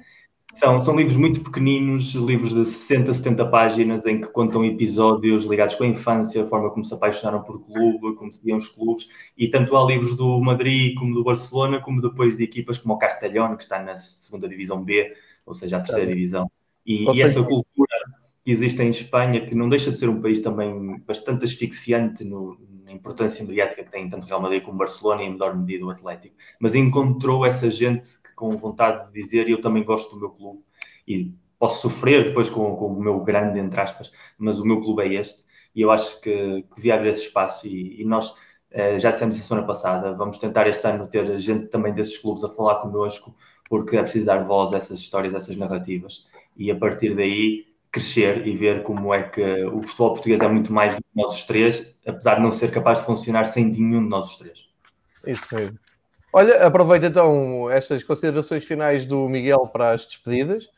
São, 0.53 0.79
são 0.79 0.95
livros 0.95 1.17
muito 1.17 1.43
pequeninos, 1.43 2.13
livros 2.13 2.53
de 2.53 2.63
60, 2.63 3.11
70 3.11 3.47
páginas, 3.47 4.05
em 4.05 4.21
que 4.21 4.27
contam 4.27 4.63
episódios 4.63 5.45
ligados 5.45 5.73
com 5.73 5.83
a 5.83 5.87
infância, 5.87 6.43
a 6.43 6.47
forma 6.47 6.69
como 6.69 6.85
se 6.85 6.93
apaixonaram 6.93 7.41
por 7.41 7.65
clube, 7.65 8.15
como 8.15 8.31
se 8.31 8.39
viam 8.43 8.59
os 8.59 8.69
clubes, 8.69 9.09
e 9.35 9.47
tanto 9.47 9.75
há 9.75 9.83
livros 9.83 10.15
do 10.15 10.39
Madrid 10.39 10.93
como 10.95 11.15
do 11.15 11.23
Barcelona, 11.23 11.81
como 11.81 11.99
depois 11.99 12.37
de 12.37 12.43
equipas 12.43 12.77
como 12.77 12.93
o 12.93 12.99
Castellón, 12.99 13.55
que 13.55 13.63
está 13.63 13.81
na 13.81 13.97
segunda 13.97 14.47
divisão 14.47 14.83
B, 14.83 15.11
ou 15.43 15.55
seja, 15.55 15.77
a 15.77 15.79
terceira 15.81 16.11
divisão. 16.11 16.51
E, 16.85 17.11
e 17.11 17.21
essa 17.23 17.41
cultura 17.41 17.97
que 18.43 18.51
existe 18.51 18.81
em 18.81 18.89
Espanha, 18.89 19.45
que 19.45 19.55
não 19.55 19.69
deixa 19.69 19.89
de 19.91 19.97
ser 19.97 20.09
um 20.09 20.21
país 20.21 20.41
também 20.41 20.99
bastante 21.07 21.45
asfixiante 21.45 22.25
no, 22.25 22.57
na 22.83 22.91
importância 22.91 23.45
mediática 23.45 23.83
que 23.83 23.91
tem 23.91 24.09
tanto 24.09 24.27
Real 24.27 24.41
Madrid 24.41 24.63
como 24.63 24.77
Barcelona 24.77 25.23
e 25.23 25.25
em 25.25 25.31
menor 25.31 25.57
medida 25.57 25.85
o 25.85 25.89
Atlético, 25.89 26.35
mas 26.59 26.75
encontrou 26.75 27.45
essa 27.45 27.69
gente 27.71 28.09
que, 28.21 28.33
com 28.35 28.51
vontade 28.57 29.07
de 29.07 29.13
dizer 29.13 29.49
eu 29.49 29.61
também 29.61 29.83
gosto 29.83 30.13
do 30.13 30.19
meu 30.19 30.29
clube 30.29 30.61
e 31.07 31.33
posso 31.57 31.81
sofrer 31.81 32.25
depois 32.25 32.49
com, 32.49 32.75
com 32.75 32.87
o 32.87 33.01
meu 33.01 33.21
grande, 33.21 33.59
entre 33.59 33.79
aspas, 33.79 34.11
mas 34.37 34.59
o 34.59 34.65
meu 34.65 34.81
clube 34.81 35.03
é 35.03 35.13
este 35.13 35.45
e 35.73 35.81
eu 35.81 35.89
acho 35.89 36.19
que, 36.19 36.63
que 36.63 36.75
devia 36.75 36.95
haver 36.95 37.11
esse 37.11 37.27
espaço 37.27 37.67
e, 37.67 38.01
e 38.01 38.05
nós 38.05 38.35
Uh, 38.73 38.99
já 38.99 39.11
dissemos 39.11 39.35
isso 39.35 39.49
semana 39.49 39.67
passada. 39.67 40.15
Vamos 40.15 40.39
tentar 40.39 40.67
este 40.67 40.87
ano 40.87 41.07
ter 41.07 41.37
gente 41.37 41.67
também 41.67 41.93
desses 41.93 42.17
clubes 42.17 42.43
a 42.43 42.49
falar 42.49 42.81
connosco, 42.81 43.35
porque 43.69 43.95
é 43.95 44.01
preciso 44.01 44.25
dar 44.25 44.47
voz 44.47 44.73
a 44.73 44.77
essas 44.77 44.97
histórias, 44.97 45.35
a 45.35 45.37
essas 45.37 45.55
narrativas. 45.55 46.27
E 46.57 46.71
a 46.71 46.75
partir 46.75 47.15
daí 47.15 47.67
crescer 47.93 48.45
e 48.47 48.57
ver 48.57 48.81
como 48.81 49.13
é 49.13 49.21
que 49.21 49.63
o 49.65 49.83
futebol 49.83 50.13
português 50.13 50.41
é 50.41 50.47
muito 50.47 50.73
mais 50.73 50.95
do 50.95 51.01
que 51.01 51.09
nós 51.15 51.35
os 51.35 51.45
três, 51.45 51.95
apesar 52.05 52.35
de 52.35 52.41
não 52.41 52.51
ser 52.51 52.71
capaz 52.71 52.99
de 52.99 53.05
funcionar 53.05 53.45
sem 53.45 53.65
nenhum 53.65 54.03
de 54.03 54.09
nós 54.09 54.31
os 54.31 54.37
três. 54.37 54.67
Isso 55.25 55.55
mesmo. 55.55 55.77
Olha, 56.33 56.65
aproveita 56.65 57.05
então 57.05 57.69
estas 57.69 58.03
considerações 58.03 58.65
finais 58.65 59.05
do 59.05 59.29
Miguel 59.29 59.69
para 59.71 59.91
as 59.91 60.05
despedidas. 60.07 60.69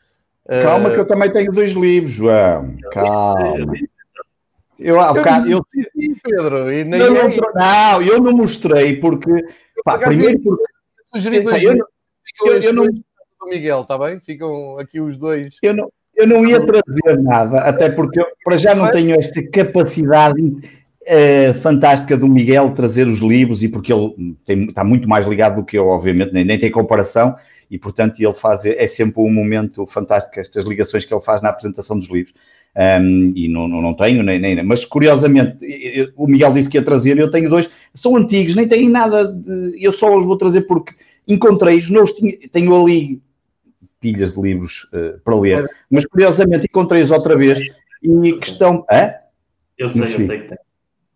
Calma, 0.62 0.90
uh... 0.90 0.92
que 0.92 1.00
eu 1.00 1.06
também 1.06 1.32
tenho 1.32 1.50
dois 1.50 1.72
livros, 1.72 2.12
João. 2.12 2.76
Calma. 2.92 3.72
Eu, 4.78 5.00
ah, 5.00 5.14
eu, 5.48 5.66
eu, 5.94 6.16
Pedro, 6.22 6.70
e 6.70 6.84
nem 6.84 7.00
não, 7.00 7.08
não, 7.10 7.52
não, 7.54 8.02
eu 8.02 8.20
não 8.20 8.32
mostrei 8.32 9.00
porque. 9.00 9.30
Pá, 9.82 9.96
primeiro 9.96 10.38
porque. 10.40 10.64
Sugeri 11.14 11.40
dois 11.40 11.62
eu, 11.62 11.76
eu, 12.44 12.60
eu, 12.60 12.72
não. 12.74 12.86
Miguel, 13.46 13.80
está 13.80 13.96
bem? 13.96 14.20
Ficam 14.20 14.78
aqui 14.78 15.00
os 15.00 15.16
dois. 15.16 15.58
Eu 15.62 15.72
não, 15.72 15.90
eu 16.16 16.26
não 16.26 16.44
ia 16.46 16.60
trazer 16.64 17.22
nada, 17.22 17.60
até 17.60 17.90
porque 17.90 18.20
eu, 18.20 18.26
para 18.44 18.56
já 18.56 18.74
não 18.74 18.90
tenho 18.90 19.14
esta 19.18 19.42
capacidade 19.42 20.40
uh, 20.40 21.54
fantástica 21.60 22.16
do 22.16 22.26
Miguel 22.26 22.70
trazer 22.70 23.06
os 23.06 23.18
livros 23.18 23.62
e 23.62 23.68
porque 23.68 23.92
ele 23.92 24.36
tem, 24.44 24.64
está 24.64 24.82
muito 24.82 25.08
mais 25.08 25.26
ligado 25.26 25.56
do 25.56 25.64
que 25.64 25.76
eu, 25.78 25.86
obviamente, 25.88 26.32
nem, 26.32 26.44
nem 26.44 26.58
tem 26.58 26.70
comparação 26.70 27.36
e, 27.70 27.78
portanto, 27.78 28.20
ele 28.20 28.32
faz, 28.32 28.64
é 28.64 28.86
sempre 28.86 29.20
um 29.20 29.32
momento 29.32 29.86
fantástico 29.86 30.40
estas 30.40 30.64
ligações 30.64 31.04
que 31.04 31.12
ele 31.12 31.22
faz 31.22 31.42
na 31.42 31.50
apresentação 31.50 31.98
dos 31.98 32.08
livros. 32.08 32.34
Um, 32.76 33.32
e 33.34 33.48
não, 33.48 33.66
não, 33.66 33.80
não, 33.80 33.94
tenho, 33.94 34.22
nem, 34.22 34.38
nem, 34.38 34.62
mas 34.62 34.84
curiosamente, 34.84 35.56
o 36.14 36.26
Miguel 36.26 36.52
disse 36.52 36.68
que 36.68 36.76
ia 36.76 36.84
trazer, 36.84 37.18
eu 37.18 37.30
tenho 37.30 37.48
dois, 37.48 37.70
são 37.94 38.16
antigos, 38.16 38.54
nem 38.54 38.68
têm 38.68 38.90
nada, 38.90 39.32
de, 39.32 39.82
eu 39.82 39.90
só 39.90 40.14
os 40.14 40.26
vou 40.26 40.36
trazer 40.36 40.62
porque 40.62 40.92
encontrei-os, 41.26 41.88
tenho 42.52 42.82
ali 42.82 43.22
pilhas 44.06 44.34
de 44.34 44.40
livros 44.40 44.88
uh, 44.92 45.18
para 45.24 45.34
ler, 45.34 45.68
mas 45.90 46.06
curiosamente 46.06 46.66
encontrei-os 46.66 47.10
outra 47.10 47.36
vez 47.36 47.58
e 48.00 48.32
questão. 48.34 48.84
Hã? 48.88 49.14
Eu 49.76 49.88
sei, 49.88 50.02
eu 50.02 50.08
sei 50.08 50.38
que 50.38 50.48
tem. 50.48 50.58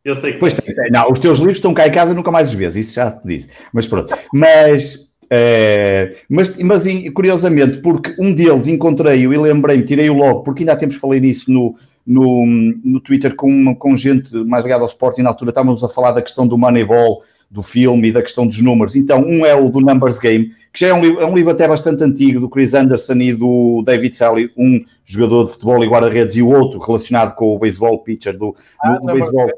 Eu 0.05 0.17
sei 0.17 0.33
que 0.33 0.39
pois 0.39 0.55
tem. 0.55 0.75
tem. 0.75 0.91
Não, 0.91 1.11
os 1.11 1.21
teus 1.21 1.39
livros 1.39 1.59
estão 1.59 1.73
cá 1.73 1.87
em 1.87 1.93
casa 1.93 2.13
nunca 2.13 2.33
mais 2.33 2.49
os 2.49 2.55
vês, 2.55 2.75
isso 2.75 2.95
já 2.95 3.13
te 3.13 3.27
disse. 3.27 3.53
Mas 3.73 3.87
pronto. 3.87 4.13
Mas, 4.33 5.13
uh, 5.25 6.17
mas, 6.29 6.59
mas 6.59 6.85
curiosamente, 7.15 7.79
porque 7.79 8.15
um 8.19 8.35
deles 8.35 8.67
encontrei-o 8.67 9.33
e 9.33 9.39
lembrei-me, 9.39 9.85
tirei-o 9.85 10.15
logo, 10.15 10.43
porque 10.43 10.63
ainda 10.63 10.73
há 10.73 10.77
tempos 10.77 10.97
falei 10.97 11.21
nisso 11.21 11.51
no, 11.53 11.77
no, 12.05 12.45
no 12.85 13.01
Twitter 13.01 13.37
com, 13.37 13.73
com 13.77 13.95
gente 13.95 14.35
mais 14.35 14.65
ligada 14.65 14.83
ao 14.83 14.89
esporte 14.89 15.21
e 15.21 15.23
na 15.23 15.31
altura 15.31 15.51
estávamos 15.51 15.85
a 15.85 15.89
falar 15.89 16.11
da 16.11 16.23
questão 16.23 16.45
do 16.45 16.59
Moneyball 16.59 17.23
do 17.51 17.63
filme 17.63 18.09
e 18.09 18.13
da 18.13 18.23
questão 18.23 18.47
dos 18.47 18.61
números. 18.63 18.95
Então, 18.95 19.23
um 19.23 19.45
é 19.45 19.55
o 19.55 19.69
do 19.69 19.81
Numbers 19.81 20.19
Game, 20.19 20.53
que 20.73 20.81
já 20.81 20.89
é 20.89 20.95
um, 20.95 21.01
livro, 21.01 21.21
é 21.21 21.27
um 21.27 21.35
livro 21.35 21.51
até 21.51 21.67
bastante 21.67 22.03
antigo, 22.05 22.41
do 22.41 22.49
Chris 22.49 22.75
Anderson 22.75 23.15
e 23.15 23.33
do 23.33 23.83
David 23.85 24.17
Sally, 24.17 24.51
um 24.57 24.81
jogador 25.05 25.47
de 25.47 25.53
futebol 25.53 25.85
e 25.85 25.89
guarda-redes, 25.89 26.37
e 26.37 26.43
o 26.43 26.49
outro 26.49 26.79
relacionado 26.79 27.35
com 27.35 27.55
o 27.55 27.59
baseball 27.59 27.99
pitcher 27.99 28.37
do, 28.37 28.55
ah, 28.83 28.99
do 28.99 29.07
baseball. 29.07 29.51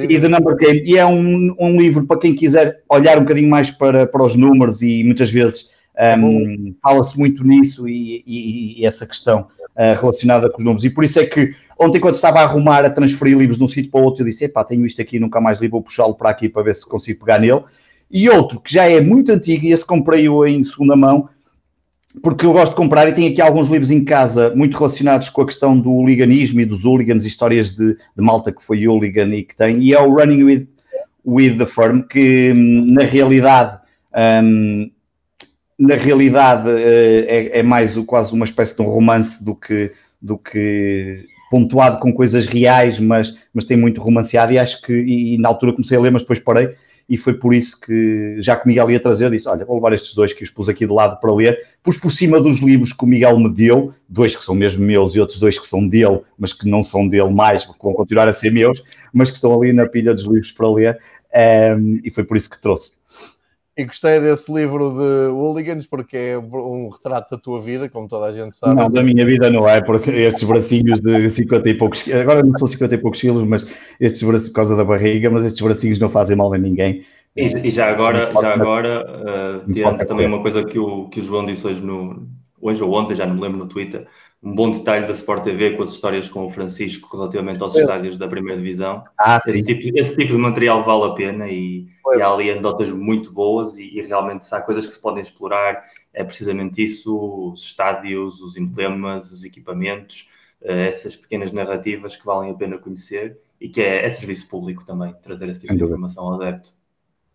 E 0.00 0.20
The 0.20 0.28
Number 0.28 0.56
Game, 0.56 0.82
e 0.84 0.98
é 0.98 1.06
um, 1.06 1.54
um 1.58 1.80
livro 1.80 2.06
para 2.06 2.18
quem 2.18 2.34
quiser 2.34 2.82
olhar 2.88 3.16
um 3.16 3.22
bocadinho 3.22 3.48
mais 3.48 3.70
para, 3.70 4.06
para 4.06 4.22
os 4.22 4.36
números 4.36 4.82
e 4.82 5.02
muitas 5.02 5.30
vezes 5.30 5.72
um, 6.18 6.74
fala-se 6.82 7.18
muito 7.18 7.42
nisso 7.42 7.88
e, 7.88 8.22
e, 8.26 8.80
e 8.80 8.86
essa 8.86 9.06
questão 9.06 9.46
uh, 9.76 9.98
relacionada 9.98 10.50
com 10.50 10.58
os 10.58 10.64
números. 10.64 10.84
E 10.84 10.90
por 10.90 11.04
isso 11.04 11.18
é 11.18 11.24
que 11.24 11.54
Ontem, 11.78 12.00
quando 12.00 12.16
estava 12.16 12.40
a 12.40 12.42
arrumar, 12.42 12.84
a 12.84 12.90
transferir 12.90 13.38
livros 13.38 13.56
de 13.56 13.62
um 13.62 13.68
sítio 13.68 13.90
para 13.90 14.00
o 14.00 14.04
outro, 14.04 14.22
eu 14.22 14.26
disse: 14.26 14.46
epá, 14.46 14.64
tenho 14.64 14.84
isto 14.84 15.00
aqui, 15.00 15.20
nunca 15.20 15.40
mais 15.40 15.60
li, 15.60 15.68
vou 15.68 15.80
puxá-lo 15.80 16.14
para 16.14 16.30
aqui 16.30 16.48
para 16.48 16.62
ver 16.62 16.74
se 16.74 16.84
consigo 16.84 17.20
pegar 17.20 17.38
nele. 17.38 17.62
E 18.10 18.28
outro 18.28 18.60
que 18.60 18.72
já 18.72 18.88
é 18.88 19.00
muito 19.00 19.32
antigo, 19.32 19.66
e 19.66 19.72
esse 19.72 19.84
comprei-o 19.84 20.46
em 20.46 20.62
segunda 20.64 20.96
mão, 20.96 21.28
porque 22.22 22.46
eu 22.46 22.52
gosto 22.52 22.72
de 22.72 22.76
comprar 22.76 23.08
e 23.08 23.12
tenho 23.12 23.30
aqui 23.30 23.40
alguns 23.40 23.68
livros 23.68 23.90
em 23.90 24.04
casa 24.04 24.52
muito 24.54 24.76
relacionados 24.76 25.28
com 25.28 25.42
a 25.42 25.46
questão 25.46 25.78
do 25.78 25.92
hooliganismo 25.92 26.60
e 26.60 26.64
dos 26.64 26.84
hooligans, 26.84 27.24
histórias 27.24 27.74
de, 27.74 27.94
de 27.94 28.22
malta 28.22 28.50
que 28.50 28.64
foi 28.64 28.86
hooligan 28.86 29.28
e 29.34 29.42
que 29.42 29.54
tem, 29.54 29.82
e 29.82 29.92
é 29.92 30.00
o 30.00 30.14
Running 30.14 30.42
with, 30.42 30.66
with 31.24 31.58
the 31.58 31.66
Firm, 31.66 32.02
que 32.02 32.52
hum, 32.54 32.92
na 32.92 33.04
realidade. 33.04 33.78
Um, 34.42 34.90
na 35.78 35.94
realidade 35.94 36.68
eh, 36.70 37.52
é, 37.52 37.60
é 37.60 37.62
mais 37.62 37.96
quase 37.98 38.32
uma 38.32 38.44
espécie 38.44 38.74
de 38.74 38.82
um 38.82 38.86
romance 38.86 39.44
do 39.44 39.54
que, 39.54 39.92
do 40.20 40.36
que 40.36 41.24
pontuado 41.50 42.00
com 42.00 42.12
coisas 42.12 42.46
reais, 42.46 42.98
mas, 42.98 43.38
mas 43.54 43.64
tem 43.64 43.76
muito 43.76 44.00
romanceado 44.00 44.52
e 44.52 44.58
acho 44.58 44.82
que, 44.82 44.92
e, 44.92 45.34
e, 45.34 45.38
na 45.38 45.48
altura 45.48 45.72
comecei 45.72 45.96
a 45.96 46.00
ler, 46.00 46.10
mas 46.10 46.22
depois 46.22 46.40
parei, 46.40 46.74
e 47.08 47.16
foi 47.16 47.32
por 47.32 47.54
isso 47.54 47.80
que, 47.80 48.36
já 48.38 48.54
que 48.54 48.66
o 48.66 48.68
Miguel 48.68 48.90
ia 48.90 49.00
trazer, 49.00 49.30
disse, 49.30 49.48
olha, 49.48 49.64
vou 49.64 49.76
levar 49.76 49.94
estes 49.94 50.14
dois 50.14 50.32
que 50.34 50.42
os 50.42 50.50
pus 50.50 50.68
aqui 50.68 50.86
de 50.86 50.92
lado 50.92 51.18
para 51.18 51.32
ler, 51.32 51.58
pus 51.82 51.96
por 51.96 52.10
cima 52.10 52.38
dos 52.38 52.60
livros 52.60 52.92
que 52.92 53.02
o 53.02 53.06
Miguel 53.06 53.38
me 53.38 53.50
deu, 53.52 53.94
dois 54.06 54.36
que 54.36 54.44
são 54.44 54.54
mesmo 54.54 54.84
meus 54.84 55.14
e 55.14 55.20
outros 55.20 55.38
dois 55.38 55.58
que 55.58 55.66
são 55.66 55.88
dele, 55.88 56.20
mas 56.38 56.52
que 56.52 56.68
não 56.68 56.82
são 56.82 57.08
dele 57.08 57.30
mais, 57.30 57.64
porque 57.64 57.80
vão 57.82 57.94
continuar 57.94 58.28
a 58.28 58.32
ser 58.32 58.52
meus, 58.52 58.82
mas 59.12 59.30
que 59.30 59.36
estão 59.36 59.54
ali 59.54 59.72
na 59.72 59.86
pilha 59.86 60.12
dos 60.12 60.24
livros 60.24 60.52
para 60.52 60.70
ler, 60.70 60.98
um, 61.34 61.38
ehm, 61.38 62.00
e 62.04 62.10
foi 62.10 62.24
por 62.24 62.36
isso 62.36 62.50
que 62.50 62.60
trouxe. 62.60 62.97
E 63.78 63.84
gostei 63.84 64.18
desse 64.18 64.52
livro 64.52 64.90
de 64.90 65.30
Hooligans 65.30 65.86
porque 65.86 66.16
é 66.16 66.36
um 66.36 66.88
retrato 66.88 67.30
da 67.30 67.40
tua 67.40 67.60
vida, 67.60 67.88
como 67.88 68.08
toda 68.08 68.26
a 68.26 68.32
gente 68.32 68.56
sabe. 68.56 68.74
Não, 68.74 68.90
da 68.90 69.04
minha 69.04 69.24
vida 69.24 69.48
não 69.52 69.68
é, 69.68 69.80
porque 69.80 70.10
estes 70.10 70.42
bracinhos 70.42 71.00
de 71.00 71.30
50 71.30 71.70
e 71.70 71.74
poucos 71.74 72.04
agora 72.12 72.42
não 72.42 72.58
são 72.58 72.66
50 72.66 72.96
e 72.96 72.98
poucos 72.98 73.20
quilos, 73.20 73.44
mas 73.44 73.70
estes 74.00 74.24
bracinhos, 74.24 74.48
por 74.48 74.56
causa 74.56 74.76
da 74.76 74.84
barriga, 74.84 75.30
mas 75.30 75.44
estes 75.44 75.60
bracinhos 75.62 76.00
não 76.00 76.10
fazem 76.10 76.36
mal 76.36 76.52
a 76.52 76.58
ninguém. 76.58 77.04
E, 77.36 77.44
e 77.44 77.70
já 77.70 77.90
agora, 77.90 78.26
já 78.26 78.52
agora 78.52 79.62
uh, 79.62 80.06
também 80.08 80.26
uma 80.26 80.42
coisa 80.42 80.64
que 80.64 80.76
o, 80.76 81.08
que 81.08 81.20
o 81.20 81.22
João 81.22 81.46
disse 81.46 81.64
hoje, 81.64 81.80
no, 81.80 82.26
hoje 82.60 82.82
ou 82.82 82.92
ontem, 82.92 83.14
já 83.14 83.26
não 83.26 83.36
me 83.36 83.42
lembro 83.42 83.58
no 83.58 83.68
Twitter, 83.68 84.08
um 84.42 84.54
bom 84.54 84.70
detalhe 84.70 85.06
da 85.06 85.12
Sport 85.12 85.42
TV 85.42 85.76
com 85.76 85.82
as 85.82 85.90
histórias 85.90 86.28
com 86.28 86.46
o 86.46 86.50
Francisco 86.50 87.16
relativamente 87.16 87.60
aos 87.60 87.74
estádios 87.74 88.16
da 88.16 88.28
primeira 88.28 88.60
divisão. 88.60 89.04
Ah, 89.18 89.40
esse, 89.44 89.64
tipo, 89.64 89.98
esse, 89.98 90.16
tipo, 90.16 90.32
de 90.32 90.38
material 90.38 90.84
vale 90.84 91.10
a 91.10 91.14
pena 91.14 91.48
e, 91.48 91.88
e 92.14 92.22
há 92.22 92.30
ali 92.30 92.50
anedotas 92.50 92.90
muito 92.90 93.32
boas 93.32 93.76
e, 93.76 93.98
e, 93.98 94.02
realmente 94.02 94.46
há 94.52 94.60
coisas 94.60 94.86
que 94.86 94.92
se 94.92 95.00
podem 95.00 95.22
explorar, 95.22 95.84
é 96.14 96.22
precisamente 96.22 96.82
isso, 96.82 97.50
os 97.50 97.64
estádios, 97.64 98.40
os 98.40 98.56
emblemas, 98.56 99.32
os 99.32 99.44
equipamentos, 99.44 100.30
uh, 100.62 100.70
essas 100.70 101.16
pequenas 101.16 101.50
narrativas 101.50 102.16
que 102.16 102.24
valem 102.24 102.52
a 102.52 102.54
pena 102.54 102.78
conhecer 102.78 103.40
e 103.60 103.68
que 103.68 103.80
é, 103.80 104.06
é 104.06 104.10
serviço 104.10 104.48
público 104.48 104.84
também, 104.84 105.12
trazer 105.20 105.48
esse 105.48 105.62
tipo 105.62 105.76
de 105.76 105.82
informação 105.82 106.24
ao 106.24 106.40
adepto. 106.40 106.77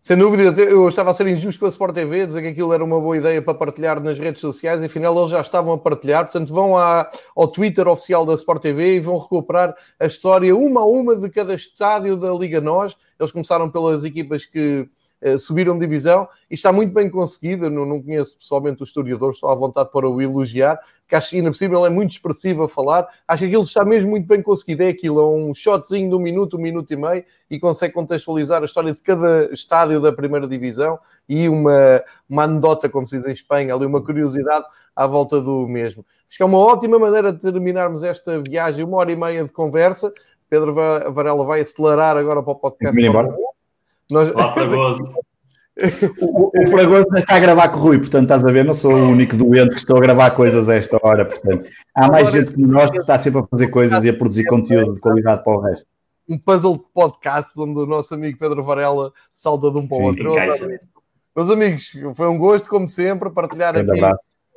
Sem 0.06 0.18
dúvida, 0.18 0.60
eu 0.60 0.86
estava 0.86 1.12
a 1.12 1.14
ser 1.14 1.26
injusto 1.28 1.60
com 1.60 1.64
a 1.64 1.70
Sport 1.70 1.94
TV, 1.94 2.26
dizer 2.26 2.42
que 2.42 2.48
aquilo 2.48 2.74
era 2.74 2.84
uma 2.84 3.00
boa 3.00 3.16
ideia 3.16 3.40
para 3.40 3.54
partilhar 3.54 3.98
nas 4.02 4.18
redes 4.18 4.42
sociais, 4.42 4.82
afinal 4.82 5.16
eles 5.16 5.30
já 5.30 5.40
estavam 5.40 5.72
a 5.72 5.78
partilhar, 5.78 6.24
portanto 6.24 6.52
vão 6.52 6.76
à, 6.76 7.10
ao 7.34 7.48
Twitter 7.48 7.88
oficial 7.88 8.26
da 8.26 8.34
Sport 8.34 8.60
TV 8.60 8.96
e 8.96 9.00
vão 9.00 9.16
recuperar 9.16 9.74
a 9.98 10.04
história 10.04 10.54
uma 10.54 10.82
a 10.82 10.84
uma 10.84 11.16
de 11.16 11.30
cada 11.30 11.54
estádio 11.54 12.18
da 12.18 12.30
Liga 12.34 12.60
NOS. 12.60 12.98
Eles 13.18 13.32
começaram 13.32 13.70
pelas 13.70 14.04
equipas 14.04 14.44
que 14.44 14.86
subiram 15.38 15.78
divisão 15.78 16.28
e 16.50 16.54
está 16.54 16.70
muito 16.72 16.92
bem 16.92 17.08
conseguido. 17.08 17.70
Não, 17.70 17.86
não 17.86 18.02
conheço 18.02 18.36
pessoalmente 18.36 18.82
o 18.82 18.84
historiador, 18.84 19.30
estou 19.30 19.50
à 19.50 19.54
vontade 19.54 19.90
para 19.90 20.08
o 20.08 20.20
elogiar, 20.20 20.78
que 21.08 21.14
acho 21.14 21.30
que 21.30 21.36
ainda 21.36 21.52
cima 21.52 21.76
ele 21.76 21.86
é 21.86 21.90
muito 21.90 22.12
expressivo 22.12 22.64
a 22.64 22.68
falar. 22.68 23.06
Acho 23.26 23.40
que 23.40 23.46
aquilo 23.46 23.62
está 23.62 23.84
mesmo 23.84 24.10
muito 24.10 24.26
bem 24.26 24.42
conseguido. 24.42 24.82
É 24.82 24.88
aquilo, 24.88 25.20
é 25.20 25.26
um 25.26 25.54
shotzinho 25.54 26.08
de 26.08 26.14
um 26.14 26.18
minuto, 26.18 26.56
um 26.56 26.60
minuto 26.60 26.92
e 26.92 26.96
meio 26.96 27.24
e 27.50 27.58
consegue 27.58 27.94
contextualizar 27.94 28.62
a 28.62 28.64
história 28.64 28.92
de 28.92 29.00
cada 29.00 29.52
estádio 29.52 30.00
da 30.00 30.12
primeira 30.12 30.46
divisão 30.46 30.98
e 31.28 31.48
uma, 31.48 32.02
uma 32.28 32.44
anedota, 32.44 32.88
como 32.88 33.06
se 33.06 33.16
diz 33.16 33.26
em 33.26 33.32
Espanha, 33.32 33.74
ali 33.74 33.86
uma 33.86 34.02
curiosidade 34.02 34.64
à 34.94 35.06
volta 35.06 35.40
do 35.40 35.66
mesmo. 35.66 36.04
Acho 36.28 36.38
que 36.38 36.42
é 36.42 36.46
uma 36.46 36.58
ótima 36.58 36.98
maneira 36.98 37.32
de 37.32 37.38
terminarmos 37.40 38.02
esta 38.02 38.42
viagem, 38.46 38.84
uma 38.84 38.96
hora 38.98 39.12
e 39.12 39.16
meia 39.16 39.44
de 39.44 39.52
conversa. 39.52 40.12
Pedro 40.48 40.74
Varela 40.74 41.44
vai 41.44 41.60
acelerar 41.60 42.16
agora 42.16 42.42
para 42.42 42.52
o 42.52 42.56
podcast. 42.56 42.94
Nós... 44.10 44.30
Olá, 44.30 44.52
Fragoso. 44.52 45.02
O, 46.20 46.52
o 46.56 46.66
Fragoso 46.68 47.08
está 47.16 47.34
a 47.34 47.40
gravar 47.40 47.68
com 47.70 47.78
o 47.78 47.82
Rui, 47.82 47.98
portanto, 47.98 48.22
estás 48.22 48.44
a 48.44 48.52
ver, 48.52 48.64
não 48.64 48.74
sou 48.74 48.92
o 48.92 49.08
único 49.08 49.36
doente 49.36 49.70
que 49.70 49.78
estou 49.78 49.96
a 49.96 50.00
gravar 50.00 50.30
coisas 50.30 50.68
a 50.68 50.76
esta 50.76 51.00
hora, 51.02 51.24
portanto, 51.24 51.68
há 51.92 52.06
mais 52.06 52.30
gente 52.30 52.54
como 52.54 52.68
nós 52.68 52.92
que 52.92 52.98
está 52.98 53.18
sempre 53.18 53.40
a 53.40 53.46
fazer 53.48 53.66
coisas 53.70 54.04
e 54.04 54.08
a 54.08 54.14
produzir 54.16 54.44
conteúdo 54.44 54.94
de 54.94 55.00
qualidade 55.00 55.42
para 55.42 55.52
o 55.52 55.60
resto. 55.60 55.86
Um 56.28 56.38
puzzle 56.38 56.74
de 56.74 56.84
podcasts 56.94 57.58
onde 57.58 57.80
o 57.80 57.86
nosso 57.86 58.14
amigo 58.14 58.38
Pedro 58.38 58.62
Varela 58.62 59.12
salta 59.32 59.68
de 59.68 59.76
um 59.76 59.88
para 59.88 59.98
o 59.98 60.02
outro. 60.02 60.32
Meus 61.34 61.50
amigos, 61.50 61.90
foi 62.14 62.28
um 62.28 62.38
gosto, 62.38 62.68
como 62.68 62.88
sempre, 62.88 63.28
partilhar 63.30 63.76
aqui 63.76 64.00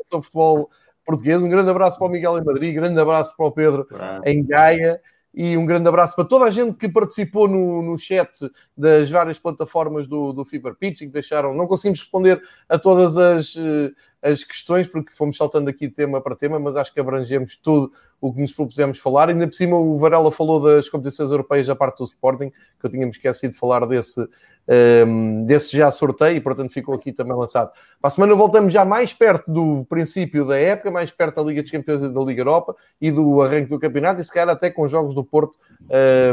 sobre 0.03 0.25
futebol 0.25 0.69
português. 1.03 1.41
Um 1.41 1.49
grande 1.49 1.71
abraço 1.71 1.97
para 1.97 2.05
o 2.05 2.11
Miguel 2.11 2.37
em 2.37 2.43
Madrid, 2.45 2.75
grande 2.75 2.99
abraço 2.99 3.35
para 3.35 3.45
o 3.47 3.51
Pedro 3.51 3.87
em 4.23 4.45
Gaia 4.45 5.01
e 5.33 5.55
um 5.55 5.65
grande 5.65 5.87
abraço 5.87 6.15
para 6.15 6.25
toda 6.25 6.45
a 6.45 6.49
gente 6.49 6.73
que 6.73 6.89
participou 6.89 7.47
no, 7.47 7.81
no 7.81 7.97
chat 7.97 8.49
das 8.75 9.09
várias 9.09 9.37
plataformas 9.37 10.07
do, 10.07 10.33
do 10.33 10.43
Fever 10.43 10.75
que 10.75 11.07
deixaram. 11.07 11.53
Não 11.53 11.67
conseguimos 11.67 11.99
responder 11.99 12.41
a 12.67 12.79
todas 12.79 13.17
as, 13.17 13.55
eh, 13.55 13.91
as 14.21 14.43
questões 14.43 14.87
porque 14.87 15.11
fomos 15.11 15.37
saltando 15.37 15.69
aqui 15.69 15.89
tema 15.89 16.19
para 16.21 16.35
tema, 16.35 16.59
mas 16.59 16.75
acho 16.75 16.93
que 16.93 16.99
abrangemos 16.99 17.55
tudo 17.55 17.91
o 18.19 18.33
que 18.33 18.41
nos 18.41 18.51
propusemos 18.51 18.97
falar. 18.97 19.29
Ainda 19.29 19.45
por 19.47 19.53
cima, 19.53 19.77
o 19.77 19.97
Varela 19.97 20.31
falou 20.31 20.59
das 20.59 20.89
competições 20.89 21.29
europeias 21.29 21.67
da 21.67 21.75
parte 21.75 21.99
do 21.99 22.05
Sporting, 22.05 22.49
que 22.49 22.85
eu 22.85 22.89
tínhamos 22.89 23.17
esquecido 23.17 23.51
de 23.51 23.57
falar 23.57 23.85
desse, 23.85 24.27
um, 24.67 25.45
desse 25.45 25.75
já 25.75 25.89
sorteio, 25.89 26.37
e 26.37 26.41
portanto 26.41 26.71
ficou 26.71 26.93
aqui 26.93 27.11
também 27.11 27.35
lançado. 27.35 27.71
Para 28.01 28.07
a 28.07 28.11
semana 28.11 28.35
voltamos 28.35 28.73
já 28.73 28.83
mais 28.83 29.13
perto 29.13 29.51
do 29.51 29.85
princípio 29.89 30.45
da 30.45 30.57
época, 30.57 30.91
mais 30.91 31.11
perto 31.11 31.35
da 31.35 31.43
Liga 31.43 31.61
dos 31.61 31.71
Campeões 31.71 32.01
e 32.01 32.09
da 32.09 32.21
Liga 32.21 32.41
Europa 32.41 32.75
e 32.99 33.11
do 33.11 33.41
arranque 33.41 33.69
do 33.69 33.79
campeonato, 33.79 34.19
e 34.19 34.23
se 34.23 34.33
calhar 34.33 34.49
até 34.49 34.69
com 34.69 34.87
jogos 34.87 35.13
do 35.13 35.23
Porto 35.23 35.57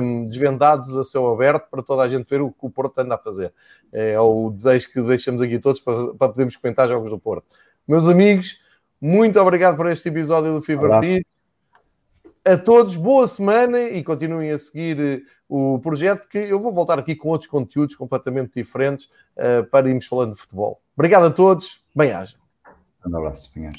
um, 0.00 0.22
desvendados 0.28 0.96
a 0.96 1.04
céu 1.04 1.30
aberto 1.30 1.68
para 1.70 1.82
toda 1.82 2.02
a 2.02 2.08
gente 2.08 2.28
ver 2.28 2.40
o 2.40 2.50
que 2.50 2.66
o 2.66 2.70
Porto 2.70 2.98
anda 2.98 3.14
a 3.14 3.18
fazer. 3.18 3.52
É 3.92 4.18
o 4.18 4.50
desejo 4.50 4.90
que 4.90 5.00
deixamos 5.02 5.40
aqui 5.40 5.58
todos 5.58 5.80
para, 5.80 6.14
para 6.14 6.28
podermos 6.28 6.56
comentar 6.56 6.88
jogos 6.88 7.10
do 7.10 7.18
Porto. 7.18 7.46
Meus 7.86 8.08
amigos, 8.08 8.58
muito 9.00 9.38
obrigado 9.38 9.76
por 9.76 9.90
este 9.90 10.08
episódio 10.08 10.54
do 10.54 10.62
Fever 10.62 11.00
Pitch. 11.00 11.26
A 12.46 12.58
todos, 12.58 12.96
boa 12.96 13.26
semana 13.26 13.80
e 13.80 14.02
continuem 14.02 14.50
a 14.50 14.58
seguir 14.58 15.00
eh, 15.00 15.20
o 15.48 15.78
projeto 15.78 16.28
que 16.28 16.38
eu 16.38 16.58
vou 16.58 16.72
voltar 16.72 16.98
aqui 16.98 17.14
com 17.14 17.28
outros 17.28 17.50
conteúdos 17.50 17.94
completamente 17.94 18.52
diferentes 18.54 19.06
uh, 19.36 19.64
para 19.70 19.88
irmos 19.88 20.06
falando 20.06 20.34
de 20.34 20.40
futebol. 20.40 20.80
Obrigado 20.96 21.26
a 21.26 21.30
todos, 21.30 21.84
bem-aja. 21.94 22.36
Um 23.06 23.16
abraço, 23.16 23.50
bem-aja. 23.54 23.72